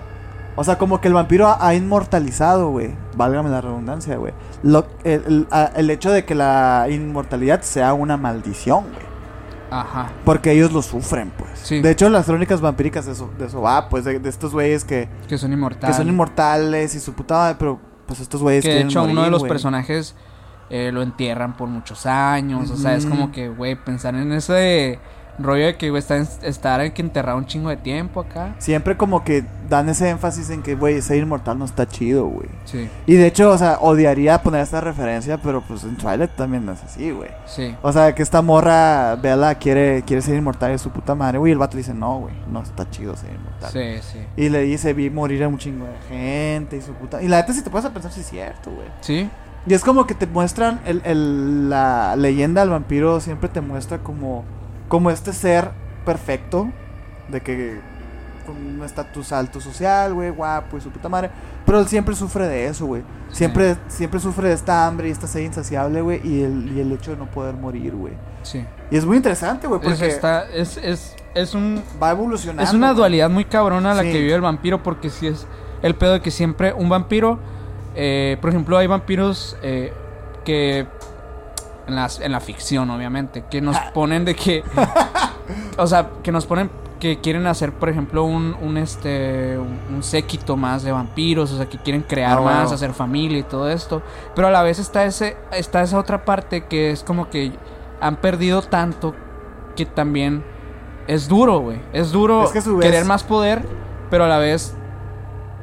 O 0.55 0.63
sea, 0.63 0.77
como 0.77 1.01
que 1.01 1.07
el 1.09 1.13
vampiro 1.15 1.47
ha, 1.47 1.67
ha 1.67 1.75
inmortalizado, 1.75 2.69
güey. 2.69 2.95
Válgame 3.17 3.49
la 3.49 3.59
redundancia, 3.59 4.15
güey. 4.17 4.33
El, 4.63 4.83
el- 5.03 5.47
el 5.75 5.89
hecho 5.89 6.11
de 6.11 6.23
que 6.23 6.35
la 6.35 6.85
inmortalidad 6.89 7.61
sea 7.63 7.93
una 7.93 8.15
maldición, 8.17 8.83
güey. 8.83 9.05
Ajá. 9.71 10.11
Porque 10.23 10.51
ellos 10.51 10.71
lo 10.71 10.81
sufren, 10.83 11.31
pues. 11.37 11.49
Sí. 11.55 11.81
De 11.81 11.89
hecho, 11.91 12.07
las 12.09 12.25
crónicas 12.27 12.61
vampíricas 12.61 13.05
de 13.07 13.13
eso, 13.13 13.31
de 13.37 13.47
eso 13.47 13.61
va, 13.61 13.89
pues, 13.89 14.05
de, 14.05 14.19
de 14.19 14.29
estos 14.29 14.53
güeyes 14.53 14.85
que, 14.85 15.09
Que 15.27 15.37
son 15.39 15.51
inmortales. 15.51 15.95
que 15.95 16.01
son 16.01 16.07
inmortales 16.07 16.93
y 16.95 16.99
su 16.99 17.13
puta 17.13 17.55
pero 17.59 17.79
pues 18.05 18.19
estos 18.19 18.41
güeyes 18.41 18.63
Que 18.63 18.69
de 18.75 18.81
hecho 18.81 19.03
uno 19.03 19.23
de 19.23 19.31
los 19.31 19.43
personajes 19.43 20.13
eh, 20.73 20.91
lo 20.91 21.03
entierran 21.03 21.55
por 21.55 21.69
muchos 21.69 22.07
años. 22.07 22.71
O 22.71 22.75
sea, 22.77 22.95
es 22.95 23.05
como 23.05 23.31
que, 23.31 23.47
güey, 23.47 23.75
pensar 23.75 24.15
en 24.15 24.31
ese 24.31 24.97
rollo 25.37 25.67
de 25.67 25.77
que, 25.77 25.91
güey, 25.91 26.01
estar 26.41 26.81
en 26.81 26.91
que 26.93 27.01
enterrar 27.03 27.35
un 27.35 27.45
chingo 27.45 27.69
de 27.69 27.77
tiempo 27.77 28.21
acá. 28.21 28.55
Siempre 28.57 28.97
como 28.97 29.23
que 29.23 29.45
dan 29.69 29.87
ese 29.89 30.09
énfasis 30.09 30.49
en 30.49 30.63
que, 30.63 30.73
güey, 30.73 30.99
ser 31.03 31.17
inmortal 31.17 31.59
no 31.59 31.65
está 31.65 31.87
chido, 31.87 32.25
güey. 32.25 32.49
Sí, 32.65 32.89
Y 33.05 33.13
de 33.13 33.27
hecho, 33.27 33.51
o 33.51 33.57
sea, 33.59 33.77
odiaría 33.81 34.41
poner 34.41 34.61
esta 34.61 34.81
referencia, 34.81 35.37
pero 35.37 35.61
pues 35.61 35.83
en 35.83 35.95
Twilight 35.95 36.31
también 36.31 36.65
no 36.65 36.71
es 36.71 36.81
así, 36.83 37.11
güey. 37.11 37.29
sí. 37.45 37.75
O 37.83 37.91
sea, 37.93 38.15
que 38.15 38.23
esta 38.23 38.41
morra, 38.41 39.15
Bella, 39.17 39.53
quiere, 39.53 40.01
quiere 40.01 40.23
ser 40.23 40.35
inmortal 40.35 40.71
de 40.71 40.79
su 40.79 40.89
puta 40.89 41.13
madre, 41.13 41.37
güey. 41.37 41.51
Y 41.51 41.53
el 41.53 41.59
vato 41.59 41.73
le 41.75 41.81
dice, 41.83 41.93
no, 41.93 42.17
güey, 42.21 42.33
no 42.51 42.63
está 42.63 42.89
chido 42.89 43.15
ser 43.15 43.29
inmortal. 43.29 43.71
Sí, 43.71 43.99
sí. 44.11 44.19
Y 44.37 44.49
le 44.49 44.61
dice, 44.61 44.93
vi 44.93 45.11
morir 45.11 45.43
a 45.43 45.47
un 45.47 45.59
chingo 45.59 45.85
de 45.85 45.99
gente 46.09 46.77
y 46.77 46.81
su 46.81 46.93
puta... 46.93 47.21
Y 47.21 47.27
la 47.27 47.37
neta, 47.37 47.53
si 47.53 47.61
te 47.61 47.69
puedes 47.69 47.87
pensar, 47.91 48.11
sí 48.11 48.21
es 48.21 48.29
cierto, 48.29 48.71
güey. 48.71 48.87
Sí. 49.01 49.29
Y 49.65 49.73
es 49.73 49.83
como 49.83 50.05
que 50.05 50.13
te 50.13 50.27
muestran 50.27 50.81
el, 50.85 51.01
el- 51.05 51.69
la 51.69 52.15
leyenda 52.17 52.61
del 52.61 52.69
vampiro 52.71 53.19
siempre 53.21 53.47
te 53.49 53.61
muestra 53.61 53.99
como, 53.99 54.43
como 54.89 55.09
este 55.09 55.31
ser 55.33 55.71
perfecto, 56.05 56.69
de 57.29 57.41
que 57.41 57.79
con 58.45 58.57
un 58.57 58.83
estatus 58.83 59.31
alto 59.31 59.61
social, 59.61 60.13
güey, 60.13 60.29
guapo 60.31 60.75
y 60.77 60.81
su 60.81 60.89
puta 60.89 61.07
madre. 61.07 61.29
Pero 61.65 61.79
él 61.79 61.87
siempre 61.87 62.13
sufre 62.13 62.45
de 62.47 62.67
eso, 62.67 62.85
güey. 62.85 63.03
Siempre, 63.31 63.77
siempre 63.87 64.19
sufre 64.19 64.49
de 64.49 64.53
esta 64.53 64.85
hambre 64.85 65.07
y 65.07 65.11
esta 65.11 65.27
sed 65.27 65.39
insaciable, 65.41 66.01
güey, 66.01 66.19
y 66.27 66.41
el, 66.43 66.71
y 66.75 66.81
el 66.81 66.91
hecho 66.91 67.11
de 67.11 67.17
no 67.17 67.25
poder 67.27 67.55
morir, 67.55 67.95
güey. 67.95 68.13
Sí. 68.41 68.65
Y 68.91 68.97
es 68.97 69.05
muy 69.05 69.15
interesante, 69.15 69.65
güey, 69.65 69.79
Es, 69.81 69.87
porque 69.87 70.07
está- 70.07 70.45
es, 70.51 70.75
es, 70.75 71.15
es 71.33 71.55
un, 71.55 71.81
va 72.03 72.11
evolucionando. 72.11 72.63
es 72.69 72.73
una 72.75 72.93
dualidad 72.93 73.29
muy 73.29 73.45
cabrona 73.45 73.93
la 73.93 74.01
Sí. 74.03 74.11
que 74.11 74.19
vive 74.19 74.35
el 74.35 74.41
vampiro 74.41 74.83
porque 74.83 75.09
si 75.09 75.27
es 75.27 75.47
el 75.81 75.95
pedo 75.95 76.11
de 76.13 76.21
que 76.21 76.29
siempre 76.31 76.73
un 76.73 76.89
vampiro, 76.89 77.39
eh, 77.95 78.37
por 78.41 78.49
ejemplo, 78.49 78.77
hay 78.77 78.87
vampiros 78.87 79.57
eh, 79.61 79.93
que 80.45 80.85
en, 81.87 81.95
las, 81.95 82.19
en 82.19 82.31
la 82.31 82.39
ficción, 82.39 82.89
obviamente, 82.89 83.43
que 83.49 83.61
nos 83.61 83.77
ponen 83.93 84.25
de 84.25 84.35
que, 84.35 84.63
o 85.77 85.87
sea, 85.87 86.09
que 86.23 86.31
nos 86.31 86.45
ponen 86.45 86.69
que 86.99 87.19
quieren 87.19 87.45
hacer, 87.47 87.73
por 87.73 87.89
ejemplo, 87.89 88.23
un, 88.23 88.55
un 88.61 88.77
este 88.77 89.57
un, 89.57 89.77
un 89.95 90.03
séquito 90.03 90.55
más 90.55 90.83
de 90.83 90.93
vampiros, 90.93 91.51
o 91.51 91.57
sea, 91.57 91.65
que 91.67 91.77
quieren 91.77 92.01
crear 92.01 92.37
Ah, 92.37 92.41
más, 92.41 92.71
hacer 92.71 92.93
familia 92.93 93.39
y 93.39 93.43
todo 93.43 93.69
esto, 93.69 94.01
pero 94.35 94.47
a 94.47 94.51
la 94.51 94.63
vez 94.63 94.79
está 94.79 95.03
ese 95.03 95.35
está 95.51 95.81
esa 95.81 95.99
otra 95.99 96.23
parte 96.23 96.63
que 96.65 96.91
es 96.91 97.03
como 97.03 97.29
que 97.29 97.51
han 97.99 98.15
perdido 98.17 98.61
tanto 98.61 99.13
que 99.75 99.85
también 99.85 100.45
es 101.07 101.27
duro, 101.27 101.59
güey. 101.59 101.81
Es 101.91 102.13
duro 102.13 102.45
Es 102.45 102.51
que 102.51 102.59
a 102.59 102.61
su 102.61 102.77
vez- 102.77 102.89
querer 102.89 103.03
más 103.03 103.23
poder, 103.23 103.63
pero 104.09 104.23
a 104.23 104.27
la 104.29 104.37
vez 104.37 104.73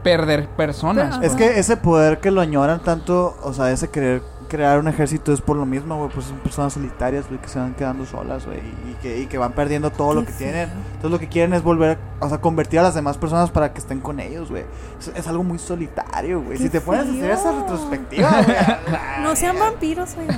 perder 0.02 0.48
personas. 0.48 1.16
Pero- 1.18 1.26
Es 1.26 1.36
güey. 1.36 1.48
que 1.52 1.58
ese 1.58 1.76
poder 1.76 2.20
que 2.20 2.30
lo 2.30 2.40
añoran 2.40 2.80
tanto, 2.80 3.36
o 3.42 3.52
sea, 3.52 3.70
ese 3.70 3.88
querer 3.90 4.22
crear 4.48 4.80
un 4.80 4.88
ejército 4.88 5.32
es 5.32 5.40
por 5.40 5.56
lo 5.56 5.64
mismo, 5.64 5.96
güey, 5.96 6.10
pues 6.10 6.26
son 6.26 6.38
personas 6.38 6.72
solitarias, 6.72 7.28
güey, 7.28 7.40
que 7.40 7.46
se 7.46 7.60
van 7.60 7.72
quedando 7.74 8.04
solas, 8.04 8.46
güey, 8.46 8.58
y, 8.58 8.90
y 8.90 8.94
que, 9.00 9.18
y 9.20 9.26
que 9.26 9.38
van 9.38 9.52
perdiendo 9.52 9.90
todo 9.92 10.12
lo 10.12 10.24
que 10.26 10.32
tienen. 10.32 10.68
Entonces 10.86 11.10
lo 11.12 11.20
que 11.20 11.28
quieren 11.28 11.54
es 11.54 11.62
volver, 11.62 11.98
o 12.18 12.28
sea, 12.28 12.38
convertir 12.40 12.80
a 12.80 12.82
las 12.82 12.94
demás 12.96 13.16
personas 13.16 13.50
para 13.52 13.72
que 13.72 13.78
estén 13.78 14.00
con 14.00 14.18
ellos, 14.18 14.50
güey. 14.50 14.64
Es, 14.98 15.12
es 15.14 15.28
algo 15.28 15.44
muy 15.44 15.60
solitario, 15.60 16.42
güey. 16.42 16.58
Si 16.58 16.68
te 16.68 16.80
pones 16.80 17.06
a 17.06 17.10
hacer 17.12 17.30
esa 17.30 17.52
retrospectiva, 17.52 18.28
güey. 18.42 18.56
No 19.22 19.36
sean 19.36 19.56
vampiros, 19.56 20.16
oigan. 20.18 20.36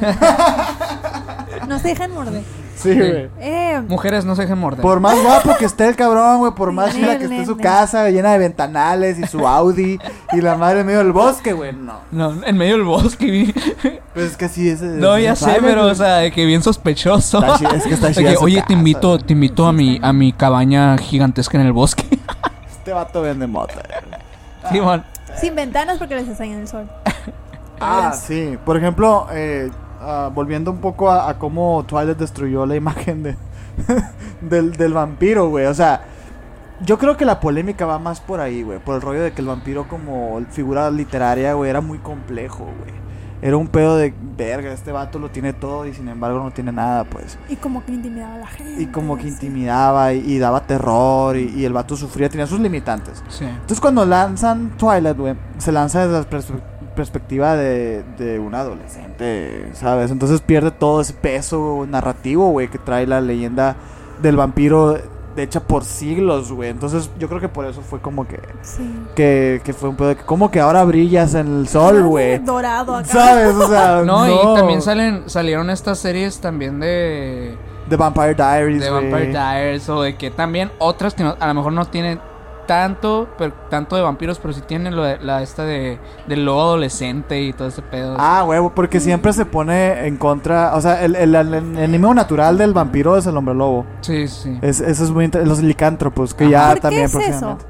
No 1.68 1.78
se 1.78 1.88
dejan 1.88 2.12
morder. 2.12 2.42
Sí, 2.76 2.94
güey. 2.94 3.30
Eh, 3.38 3.80
Mujeres 3.88 4.24
no 4.24 4.34
se 4.34 4.42
dejen 4.42 4.58
morder. 4.58 4.80
Por 4.82 5.00
más 5.00 5.20
guapo 5.22 5.56
que 5.58 5.64
esté 5.64 5.88
el 5.88 5.96
cabrón, 5.96 6.38
güey, 6.38 6.52
por 6.52 6.72
más 6.72 6.92
Sí, 6.92 7.00
chida 7.00 7.18
que 7.18 7.24
esté 7.24 7.46
su 7.46 7.56
casa 7.56 8.08
llena 8.10 8.32
de 8.32 8.38
ventanales 8.38 9.18
y 9.18 9.26
su 9.26 9.46
Audi 9.46 9.98
y 10.32 10.40
la 10.40 10.56
madre 10.56 10.80
en 10.80 10.86
medio 10.86 10.98
del 10.98 11.12
bosque, 11.12 11.52
güey, 11.52 11.72
no. 11.72 12.00
No, 12.10 12.44
en 12.44 12.56
medio 12.56 12.74
del 12.74 12.84
bosque 12.84 13.26
vi. 13.30 13.54
Pues 14.14 14.32
es 14.32 14.36
que 14.36 14.46
así 14.46 14.68
es. 14.68 14.82
No, 14.82 15.18
ya 15.18 15.36
sé, 15.36 15.58
pero 15.60 15.86
o 15.86 15.94
sea, 15.94 16.16
de 16.16 16.32
que 16.32 16.44
bien 16.44 16.62
sospechoso. 16.62 17.42
Es 17.74 17.84
que 17.84 17.94
está 17.94 18.12
chida 18.12 18.34
oye, 18.40 18.56
casa, 18.56 18.66
te 18.66 18.72
invito, 18.74 19.18
te 19.18 19.32
invito 19.32 19.66
a 19.66 19.72
mi 19.72 19.98
a 20.02 20.12
mi 20.12 20.32
cabaña 20.32 20.98
gigantesca 20.98 21.58
en 21.58 21.66
el 21.66 21.72
bosque. 21.72 22.04
Este 22.82 22.92
vato 22.92 23.22
vende 23.22 23.46
mota. 23.46 23.74
güey. 23.74 24.72
Simón. 24.72 25.04
sin 25.40 25.54
ventanas 25.54 25.98
porque 25.98 26.16
les 26.16 26.26
está 26.26 26.44
el 26.44 26.66
sol. 26.66 26.90
Ah, 27.80 28.12
sí. 28.12 28.58
Por 28.64 28.76
ejemplo, 28.76 29.28
eh, 29.32 29.70
ah, 30.02 30.30
volviendo 30.34 30.70
un 30.70 30.78
poco 30.78 31.10
a, 31.10 31.28
a 31.30 31.38
cómo 31.38 31.84
Twilight 31.86 32.18
destruyó 32.18 32.66
la 32.66 32.76
imagen 32.76 33.22
de, 33.22 33.36
del, 34.40 34.72
del 34.72 34.92
vampiro, 34.92 35.48
güey. 35.48 35.66
O 35.66 35.74
sea, 35.74 36.02
yo 36.84 36.98
creo 36.98 37.16
que 37.16 37.24
la 37.24 37.40
polémica 37.40 37.86
va 37.86 37.98
más 37.98 38.20
por 38.20 38.40
ahí, 38.40 38.62
güey. 38.62 38.78
Por 38.78 38.96
el 38.96 39.02
rollo 39.02 39.22
de 39.22 39.32
que 39.32 39.40
el 39.40 39.46
vampiro 39.46 39.86
como 39.88 40.40
figura 40.50 40.90
literaria, 40.90 41.54
güey, 41.54 41.70
era 41.70 41.80
muy 41.80 41.98
complejo, 41.98 42.64
güey. 42.64 43.02
Era 43.44 43.56
un 43.56 43.66
pedo 43.66 43.96
de, 43.96 44.14
verga, 44.36 44.72
este 44.72 44.92
vato 44.92 45.18
lo 45.18 45.28
tiene 45.30 45.52
todo 45.52 45.84
y 45.84 45.92
sin 45.92 46.06
embargo 46.06 46.38
no 46.38 46.52
tiene 46.52 46.70
nada, 46.70 47.02
pues. 47.02 47.36
Y 47.48 47.56
como 47.56 47.84
que 47.84 47.90
intimidaba 47.90 48.34
a 48.36 48.38
la 48.38 48.46
gente. 48.46 48.80
Y 48.80 48.86
como 48.86 49.16
que 49.16 49.26
intimidaba 49.26 50.12
y, 50.12 50.18
y 50.20 50.38
daba 50.38 50.64
terror 50.64 51.36
y, 51.36 51.48
y 51.56 51.64
el 51.64 51.72
vato 51.72 51.96
sufría, 51.96 52.28
tenía 52.28 52.46
sus 52.46 52.60
limitantes. 52.60 53.20
Sí. 53.28 53.44
Entonces 53.44 53.80
cuando 53.80 54.06
lanzan 54.06 54.70
Twilight, 54.78 55.16
güey, 55.18 55.34
se 55.58 55.72
lanza 55.72 56.06
desde 56.06 56.20
la 56.20 56.30
pers- 56.30 56.62
perspectiva 56.94 57.56
de, 57.56 58.02
de 58.18 58.38
un 58.38 58.54
adolescente, 58.54 59.68
¿sabes? 59.74 60.10
Entonces 60.10 60.40
pierde 60.40 60.70
todo 60.70 61.00
ese 61.00 61.12
peso 61.14 61.86
narrativo, 61.88 62.50
güey, 62.50 62.68
que 62.68 62.78
trae 62.78 63.06
la 63.06 63.20
leyenda 63.20 63.76
del 64.20 64.36
vampiro 64.36 64.98
de 65.34 65.42
hecha 65.42 65.60
por 65.60 65.84
siglos, 65.84 66.52
güey. 66.52 66.68
Entonces 66.70 67.10
yo 67.18 67.26
creo 67.28 67.40
que 67.40 67.48
por 67.48 67.64
eso 67.64 67.80
fue 67.80 68.00
como 68.00 68.26
que, 68.28 68.38
Sí. 68.60 68.82
que, 69.16 69.60
que 69.64 69.72
fue 69.72 69.88
un 69.88 69.96
pedo 69.96 70.08
de 70.08 70.16
que 70.16 70.24
como 70.24 70.50
que 70.50 70.60
ahora 70.60 70.84
brillas 70.84 71.34
en 71.34 71.60
el 71.60 71.68
sol, 71.68 72.02
güey. 72.02 72.38
Dorado 72.38 72.96
acá. 72.96 73.08
¿Sabes? 73.08 73.54
O 73.54 73.66
sea, 73.68 74.02
No, 74.04 74.26
no, 74.26 74.52
y 74.52 74.54
también 74.56 74.82
salen 74.82 75.22
salieron 75.26 75.70
estas 75.70 75.98
series 75.98 76.38
también 76.40 76.80
de 76.80 77.56
The 77.88 77.96
Vampire 77.96 78.34
Diaries, 78.34 78.82
de 78.82 78.90
güey. 78.90 79.10
Vampire 79.10 79.30
Diaries 79.32 79.88
o 79.88 80.02
de 80.02 80.16
que 80.16 80.30
también 80.30 80.70
otras 80.78 81.14
que 81.14 81.24
no- 81.24 81.36
a 81.40 81.46
lo 81.46 81.54
mejor 81.54 81.72
no 81.72 81.86
tienen 81.86 82.20
tanto 82.72 83.28
pero, 83.36 83.52
tanto 83.68 83.96
de 83.96 84.02
vampiros, 84.02 84.38
pero 84.38 84.54
sí 84.54 84.62
tienen 84.62 84.96
lo 84.96 85.02
de, 85.02 85.18
la 85.20 85.42
esta 85.42 85.64
de 85.64 85.98
del 86.26 86.44
lobo 86.44 86.60
adolescente 86.62 87.40
y 87.42 87.52
todo 87.52 87.68
ese 87.68 87.82
pedo. 87.82 88.16
Ah, 88.18 88.44
huevo, 88.46 88.70
porque 88.74 88.98
siempre 89.00 89.32
se 89.32 89.44
pone 89.44 90.06
en 90.06 90.16
contra, 90.16 90.74
o 90.74 90.80
sea, 90.80 91.04
el, 91.04 91.14
el, 91.16 91.34
el 91.34 91.54
enemigo 91.78 92.14
natural 92.14 92.56
del 92.56 92.72
vampiro 92.72 93.16
es 93.16 93.26
el 93.26 93.36
hombre 93.36 93.54
lobo. 93.54 93.84
Sí, 94.00 94.26
sí. 94.28 94.58
Es, 94.62 94.80
eso 94.80 95.04
es 95.04 95.10
muy 95.10 95.28
Los 95.28 95.60
licántropos, 95.62 96.32
que 96.34 96.48
ya 96.48 96.66
¿Por 96.68 96.74
qué 96.76 96.80
también 96.80 97.04
es 97.04 97.10
eso? 97.10 97.18
próximamente. 97.20 97.64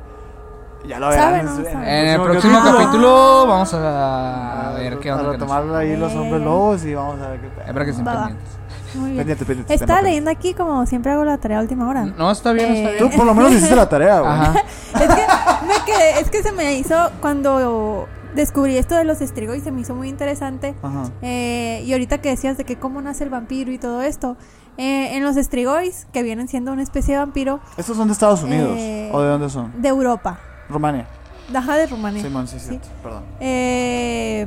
Ya 0.84 0.98
lo 0.98 1.12
¿Saben 1.12 1.46
verán. 1.46 1.62
no 1.74 1.82
en- 1.84 2.06
el 2.08 2.20
próximo 2.22 2.58
capítulo 2.64 3.46
vamos 3.46 3.72
a, 3.74 4.70
a 4.70 4.72
ver 4.72 4.98
qué 4.98 5.10
A 5.10 5.14
onda. 5.14 5.24
con 5.26 5.32
retomar 5.34 5.76
ahí 5.76 5.96
los 5.96 6.12
hombres 6.14 6.42
lobos 6.42 6.84
y 6.84 6.92
vamos 6.94 7.20
a 7.20 7.28
ver 7.28 7.40
qué 7.40 7.48
tal. 7.50 7.66
Espero 7.66 7.84
que 7.84 7.90
estén 7.92 8.06
Va, 8.06 8.14
va. 8.14 8.26
pendientes. 8.26 8.58
Muy 8.94 9.10
bien. 9.10 9.16
Pendiente, 9.18 9.44
pendiente. 9.44 9.74
Estaba 9.74 9.98
tema 9.98 10.02
leyendo 10.08 10.30
aquí 10.30 10.54
como 10.54 10.84
siempre 10.86 11.12
hago 11.12 11.24
la 11.24 11.38
tarea 11.38 11.58
a 11.58 11.62
última 11.62 11.88
hora. 11.88 12.04
No, 12.04 12.30
está 12.30 12.52
bien, 12.52 12.72
está 12.72 12.90
Eh, 12.90 12.96
bien. 12.98 13.10
Tú 13.10 13.16
por 13.16 13.26
lo 13.26 13.34
menos 13.34 13.52
hiciste 13.52 13.74
la 13.76 13.88
tarea, 13.88 14.20
güey. 14.20 14.32
Ajá. 14.32 14.54
Es 14.94 15.08
que, 15.08 15.26
me 15.66 15.74
quedé- 15.86 16.20
es 16.20 16.30
que 16.30 16.42
se 16.42 16.52
me 16.52 16.74
hizo 16.76 16.94
cuando 17.20 18.06
descubrí 18.34 18.76
esto 18.76 18.94
de 18.94 19.04
los 19.04 19.20
estrigos 19.20 19.56
y 19.56 19.60
se 19.60 19.70
me 19.72 19.80
hizo 19.80 19.94
muy 19.94 20.08
interesante. 20.08 20.74
Ajá. 20.82 21.04
Eh, 21.22 21.82
y 21.86 21.92
ahorita 21.92 22.18
que 22.18 22.28
decías 22.30 22.56
de 22.56 22.64
que 22.64 22.76
cómo 22.76 23.00
nace 23.02 23.24
el 23.24 23.30
vampiro 23.30 23.72
y 23.72 23.78
todo 23.78 24.02
esto, 24.02 24.36
eh, 24.78 25.16
en 25.16 25.22
los 25.24 25.36
estrigois, 25.36 26.06
que 26.12 26.22
vienen 26.22 26.48
siendo 26.48 26.72
una 26.72 26.82
especie 26.82 27.14
de 27.14 27.20
vampiro 27.20 27.60
¿Estos 27.76 27.96
son 27.96 28.08
de 28.08 28.12
Estados 28.14 28.42
Unidos? 28.42 28.74
Eh, 28.78 29.10
¿O 29.12 29.20
de 29.20 29.28
dónde 29.28 29.50
son? 29.50 29.72
de 29.80 29.88
Europa, 29.88 30.38
Rumania. 30.68 31.06
Daja 31.50 31.76
de 31.76 31.86
Rumania. 31.86 32.22
Simón, 32.22 32.46
sí, 32.48 32.58
Sí. 32.58 32.68
cierto. 32.68 32.88
Perdón. 33.02 33.24
Eh, 33.40 34.46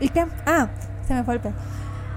¿Y 0.00 0.08
qué? 0.10 0.26
Ah, 0.46 0.68
se 1.06 1.14
me 1.14 1.24
fue 1.24 1.34
el 1.34 1.40
pedo. 1.40 1.54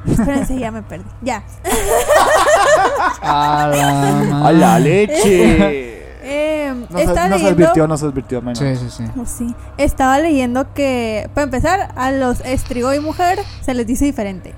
Espérense, 0.06 0.58
ya 0.58 0.72
me 0.72 0.84
perdí. 0.84 1.06
Ya. 1.22 1.44
A 3.22 3.68
la 3.74 4.48
¡A 4.48 4.52
la 4.52 4.68
madre. 4.68 5.08
leche! 5.08 5.98
Eh, 6.30 6.74
No 6.90 6.98
se, 6.98 7.04
estaba 7.06 7.28
no 7.30 7.36
se 7.38 7.44
leyendo. 7.44 7.48
advirtió, 7.66 7.88
no 7.88 7.98
se 7.98 8.06
advirtió. 8.06 8.42
man. 8.42 8.56
Sí, 8.56 8.76
sí, 8.76 8.90
sí. 8.90 9.04
Oh, 9.20 9.26
sí. 9.26 9.56
Estaba 9.78 10.20
leyendo 10.20 10.74
que, 10.74 11.30
para 11.34 11.46
empezar, 11.46 11.90
a 11.96 12.12
los 12.12 12.42
estrigo 12.42 12.94
y 12.94 13.00
mujer 13.00 13.40
se 13.62 13.74
les 13.74 13.88
dice 13.88 14.06
diferente. 14.06 14.54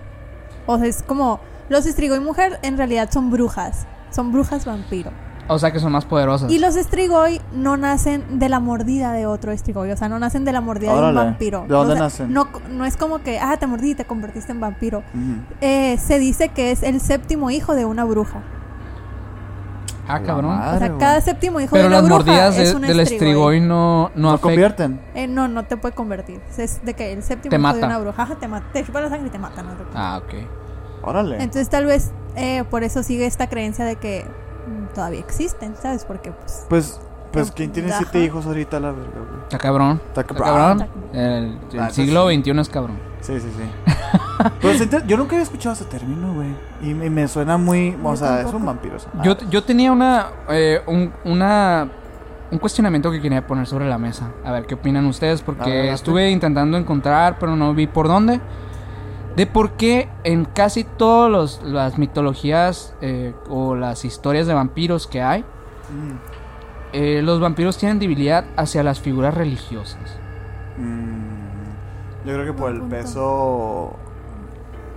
O 0.65 0.78
sea, 0.78 0.88
es 0.88 1.04
como, 1.04 1.39
los 1.69 1.86
estrigo 1.86 2.15
y 2.15 2.19
mujer 2.19 2.60
en 2.63 2.78
realidad 2.78 3.10
son 3.12 3.30
brujas. 3.30 3.86
Son 4.12 4.32
brujas 4.32 4.65
vampiro. 4.65 5.12
O 5.49 5.59
sea 5.59 5.71
que 5.71 5.79
son 5.79 5.91
más 5.91 6.05
poderosas. 6.05 6.51
Y 6.51 6.59
los 6.59 6.75
estrigoi 6.75 7.41
no 7.53 7.75
nacen 7.75 8.39
de 8.39 8.47
la 8.49 8.59
mordida 8.59 9.12
de 9.13 9.25
otro 9.25 9.51
estrigoi. 9.51 9.91
O 9.91 9.97
sea, 9.97 10.07
no 10.07 10.19
nacen 10.19 10.45
de 10.45 10.51
la 10.53 10.62
mordida 10.62 10.91
de 10.93 10.97
un 10.99 11.03
Órale. 11.05 11.19
vampiro. 11.29 11.62
¿De 11.63 11.67
dónde 11.69 11.93
O 11.93 11.95
sea, 11.95 12.03
nacen? 12.03 12.31
No, 12.33 12.47
no 12.71 12.85
es 12.85 12.95
como 12.97 13.19
que, 13.23 13.39
ah, 13.39 13.57
te 13.57 13.65
mordí 13.67 13.91
y 13.91 13.95
te 13.95 14.05
convertiste 14.05 14.51
en 14.51 14.59
vampiro. 14.59 15.03
Eh, 15.62 15.97
se 15.97 16.19
dice 16.19 16.49
que 16.49 16.71
es 16.71 16.83
el 16.83 17.01
séptimo 17.01 17.49
hijo 17.51 17.73
de 17.75 17.85
una 17.85 18.05
bruja. 18.05 18.41
Ah, 20.07 20.21
cabrón. 20.21 20.55
madre, 20.57 20.75
O 20.75 20.79
sea, 20.89 20.97
cada 20.97 21.21
séptimo 21.21 21.59
hijo 21.59 21.69
Pero 21.71 21.83
de 21.83 21.88
una 21.89 21.97
las 21.97 22.05
bruja 22.05 22.17
mordidas 22.23 22.57
es 22.57 22.69
de- 22.69 22.75
un 22.75 22.81
del 22.81 22.99
estrigoi. 22.99 23.59
no, 23.59 23.67
no 23.67 24.12
¿No 24.15 24.29
afectan. 24.29 24.41
convierten? 24.49 25.01
Eh, 25.13 25.27
no, 25.27 25.47
no 25.47 25.65
te 25.65 25.77
puede 25.77 25.93
convertir. 25.93 26.41
Es 26.57 26.83
de 26.83 26.95
que 26.95 27.13
el 27.13 27.21
séptimo 27.21 27.51
Te 27.51 27.57
hijo 27.62 27.73
de 27.77 27.83
una 27.85 27.99
bruja 27.99 28.23
ajá, 28.23 28.35
te 28.35 28.47
mata. 28.47 28.65
Te 28.73 28.83
chupa 28.83 29.01
la 29.01 29.09
sangre 29.09 29.27
y 29.27 29.29
te 29.31 29.38
mata. 29.38 29.62
¿no? 29.62 29.69
Ah, 29.93 30.19
ok. 30.23 30.33
Órale. 31.03 31.35
Entonces 31.38 31.69
tal 31.69 31.85
vez 31.85 32.12
eh, 32.35 32.63
por 32.71 32.83
eso 32.83 33.03
sigue 33.03 33.27
esta 33.27 33.47
creencia 33.49 33.85
de 33.85 33.97
que 33.97 34.25
todavía 34.93 35.19
existen, 35.19 35.75
¿sabes? 35.75 36.05
Porque 36.05 36.32
pues... 36.32 36.65
Pues, 36.69 36.99
pues, 37.32 37.47
Ajá. 37.47 37.55
¿quién 37.55 37.71
tiene 37.71 37.91
siete 37.93 38.23
hijos 38.23 38.45
ahorita 38.47 38.79
la 38.79 38.91
verga, 38.91 39.12
güey? 39.19 39.41
Está 39.43 39.58
cabrón. 39.60 40.01
Está 40.08 40.21
Está 40.21 40.34
cabrón. 40.34 40.88
El, 41.13 41.60
el 41.73 41.79
Ah, 41.79 41.89
siglo 41.91 42.27
sí. 42.29 42.38
XXI 42.41 42.60
es 42.60 42.69
cabrón. 42.69 42.97
Sí, 43.21 43.39
sí, 43.39 43.49
sí. 43.55 43.63
Yo 45.05 45.17
nunca 45.17 45.36
había 45.36 45.43
escuchado 45.43 45.74
ese 45.74 45.86
término, 45.86 46.34
güey. 46.34 46.55
Y 46.82 46.93
me, 46.93 47.09
me 47.09 47.28
suena 47.28 47.57
muy. 47.57 47.95
O 48.03 48.11
Yo 48.11 48.17
sea, 48.17 48.41
es 48.41 48.53
un 48.53 48.65
vampiro. 48.65 48.95
o 48.95 48.99
sea, 48.99 49.11
Yo, 49.22 49.38
yo 49.49 49.63
tenía 49.63 49.91
una, 49.91 50.28
eh, 50.49 50.82
un, 50.88 51.11
una, 51.26 51.88
un 52.49 52.57
cuestionamiento 52.59 53.11
que 53.11 53.22
quería 53.22 53.45
poner 53.45 53.67
sobre 53.67 53.88
la 53.88 53.97
mesa. 53.97 54.32
A 54.45 54.51
ver 54.51 54.65
qué 54.65 54.76
opinan 54.76 55.05
ustedes, 55.05 55.41
porque 55.41 55.70
ver, 55.70 55.86
estuve 55.93 56.30
intentando 56.32 56.78
encontrar, 56.78 57.38
pero 57.39 57.55
no 57.55 57.74
vi 57.74 57.88
por 57.88 58.07
dónde. 58.07 58.39
De 59.39 59.45
por 59.47 59.71
qué 59.77 60.09
en 60.25 60.43
casi 60.43 60.83
todas 60.83 61.61
las 61.63 61.97
mitologías 61.97 62.93
eh, 62.99 63.33
o 63.49 63.73
las 63.73 64.03
historias 64.03 64.47
de 64.47 64.53
vampiros 64.53 65.07
que 65.07 65.21
hay, 65.21 65.43
mm, 65.43 66.17
eh, 66.91 67.21
los 67.21 67.39
vampiros 67.39 67.77
tienen 67.77 67.99
debilidad 67.99 68.43
hacia 68.57 68.83
las 68.83 68.99
figuras 68.99 69.33
religiosas. 69.33 70.19
mm. 70.77 72.27
Yo 72.27 72.33
creo 72.33 72.45
que 72.47 72.51
por 72.53 72.69
el 72.71 72.81
peso. 72.81 73.93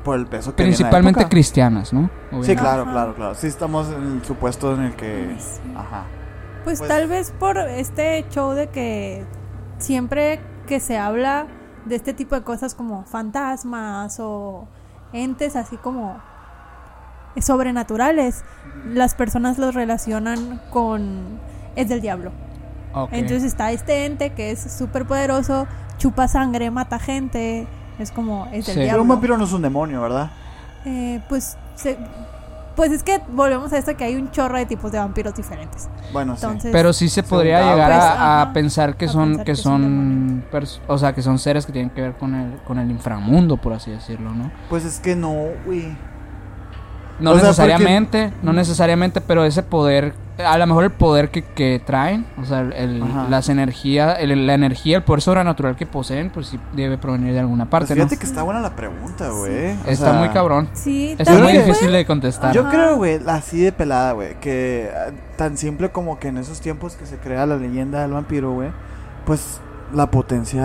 Por 0.02 0.18
el 0.18 0.26
peso 0.26 0.56
que 0.56 0.62
había 0.64 0.70
en 0.70 0.72
la 0.72 0.76
Principalmente 0.78 1.20
época. 1.20 1.30
cristianas, 1.30 1.92
¿no? 1.92 2.00
Sí, 2.02 2.08
Obviamente. 2.30 2.56
claro, 2.56 2.82
Ajá. 2.82 2.90
claro, 2.92 3.14
claro. 3.14 3.34
Sí, 3.36 3.46
estamos 3.46 3.88
en 3.92 4.16
el 4.16 4.24
supuesto 4.24 4.74
en 4.74 4.82
el 4.82 4.96
que. 4.96 5.36
Sí. 5.38 5.60
Ajá. 5.76 6.02
Pues, 6.64 6.80
Pues- 6.80 6.88
tal 6.88 7.06
vez 7.08 7.32
por 7.38 7.58
este 7.58 8.24
show 8.30 8.50
de 8.54 8.66
que 8.70 9.24
siempre 9.78 10.40
que 10.66 10.80
se 10.80 10.98
habla 10.98 11.46
de 11.84 11.94
este 11.96 12.12
tipo 12.14 12.34
de 12.34 12.42
cosas 12.42 12.74
como 12.74 13.04
fantasmas 13.04 14.18
o 14.20 14.66
entes 15.12 15.56
así 15.56 15.76
como 15.76 16.16
sobrenaturales, 17.40 18.44
las 18.86 19.14
personas 19.14 19.58
los 19.58 19.74
relacionan 19.74 20.60
con 20.70 21.40
es 21.76 21.88
del 21.88 22.00
diablo. 22.00 22.32
Entonces 23.10 23.44
está 23.44 23.72
este 23.72 24.04
ente 24.04 24.30
que 24.34 24.50
es 24.50 24.60
súper 24.60 25.06
poderoso, 25.06 25.66
chupa 25.96 26.28
sangre, 26.28 26.70
mata 26.70 26.98
gente, 26.98 27.66
es 27.98 28.10
como 28.10 28.44
es 28.46 28.52
del 28.52 28.62
Sí. 28.64 28.70
Pero 28.74 28.82
diablo. 28.84 29.02
un 29.02 29.08
vampiro 29.08 29.38
no 29.38 29.44
es 29.44 29.52
un 29.52 29.62
demonio, 29.62 30.02
¿verdad? 30.02 30.30
Eh, 30.84 31.22
pues 31.28 31.56
se- 31.74 31.96
pues 32.76 32.90
es 32.92 33.02
que 33.02 33.20
volvemos 33.32 33.72
a 33.72 33.78
esto 33.78 33.96
que 33.96 34.04
hay 34.04 34.16
un 34.16 34.30
chorro 34.30 34.56
de 34.58 34.66
tipos 34.66 34.90
de 34.92 34.98
vampiros 34.98 35.34
diferentes. 35.34 35.88
Bueno, 36.12 36.36
sí. 36.36 36.46
Pero 36.72 36.92
sí 36.92 37.08
se 37.08 37.22
podría 37.22 37.60
llegar 37.70 37.90
Pues, 37.90 38.04
a, 38.04 38.50
pensar 38.54 38.96
que 38.96 39.04
a 39.06 39.08
son 39.08 39.28
pensar 39.30 39.44
que 39.44 39.52
que 39.52 39.56
son 39.56 40.44
pers- 40.50 40.80
o 40.86 40.98
sea, 40.98 41.14
que 41.14 41.22
son 41.22 41.38
seres 41.38 41.66
que 41.66 41.72
tienen 41.72 41.90
que 41.90 42.00
ver 42.00 42.14
con 42.14 42.34
el 42.34 42.58
con 42.62 42.78
el 42.78 42.90
inframundo, 42.90 43.56
por 43.56 43.72
así 43.72 43.90
decirlo, 43.90 44.30
¿no? 44.32 44.50
Pues 44.68 44.84
es 44.84 45.00
que 45.00 45.14
no, 45.16 45.34
güey. 45.66 45.96
No 47.20 47.32
O 47.32 47.34
sea, 47.34 47.42
necesariamente, 47.44 48.32
no 48.42 48.52
necesariamente, 48.52 49.20
pero 49.20 49.44
ese 49.44 49.62
poder, 49.62 50.14
a 50.46 50.58
lo 50.58 50.66
mejor 50.66 50.84
el 50.84 50.90
poder 50.90 51.30
que, 51.30 51.42
que 51.42 51.80
traen, 51.84 52.26
o 52.40 52.44
sea, 52.44 52.60
el- 52.60 53.02
las 53.30 53.48
energías, 53.48 54.16
el- 54.20 54.46
la 54.46 54.54
energía, 54.54 54.98
el 54.98 55.02
poder 55.02 55.22
sobrenatural 55.22 55.76
que 55.76 55.86
poseen, 55.86 56.30
pues 56.30 56.48
sí 56.48 56.58
debe 56.74 56.98
provenir 56.98 57.32
de 57.32 57.40
alguna 57.40 57.64
Pues 57.64 57.70
parte, 57.70 57.94
¿no? 57.94 58.02
fíjate 58.04 58.18
que 58.18 58.26
está 58.26 58.42
buena 58.42 58.60
la 58.60 58.74
pregunta, 58.76 59.28
güey. 59.30 59.70
Está 59.86 60.10
sea, 60.10 60.12
muy 60.14 60.28
cabrón. 60.30 60.68
sí, 60.74 61.14
Está 61.18 61.32
muy 61.38 61.52
difícil 61.52 61.88
fue- 61.88 61.98
de 61.98 62.06
contestar. 62.06 62.54
Yo 62.54 62.62
Ajá. 62.62 62.70
creo, 62.70 62.96
güey, 62.96 63.20
así 63.26 63.60
de 63.60 63.72
pelada, 63.72 64.12
güey, 64.12 64.38
que 64.40 64.90
ah, 64.94 65.10
tan 65.36 65.56
simple 65.56 65.90
como 65.90 66.18
que 66.18 66.28
en 66.28 66.38
esos 66.38 66.60
tiempos 66.60 66.94
que 66.96 67.06
se 67.06 67.16
crea 67.16 67.46
la 67.46 67.56
leyenda 67.56 68.02
del 68.02 68.12
vampiro, 68.12 68.52
güey, 68.52 68.70
pues 69.24 69.60
la 69.94 70.10
potencia 70.10 70.62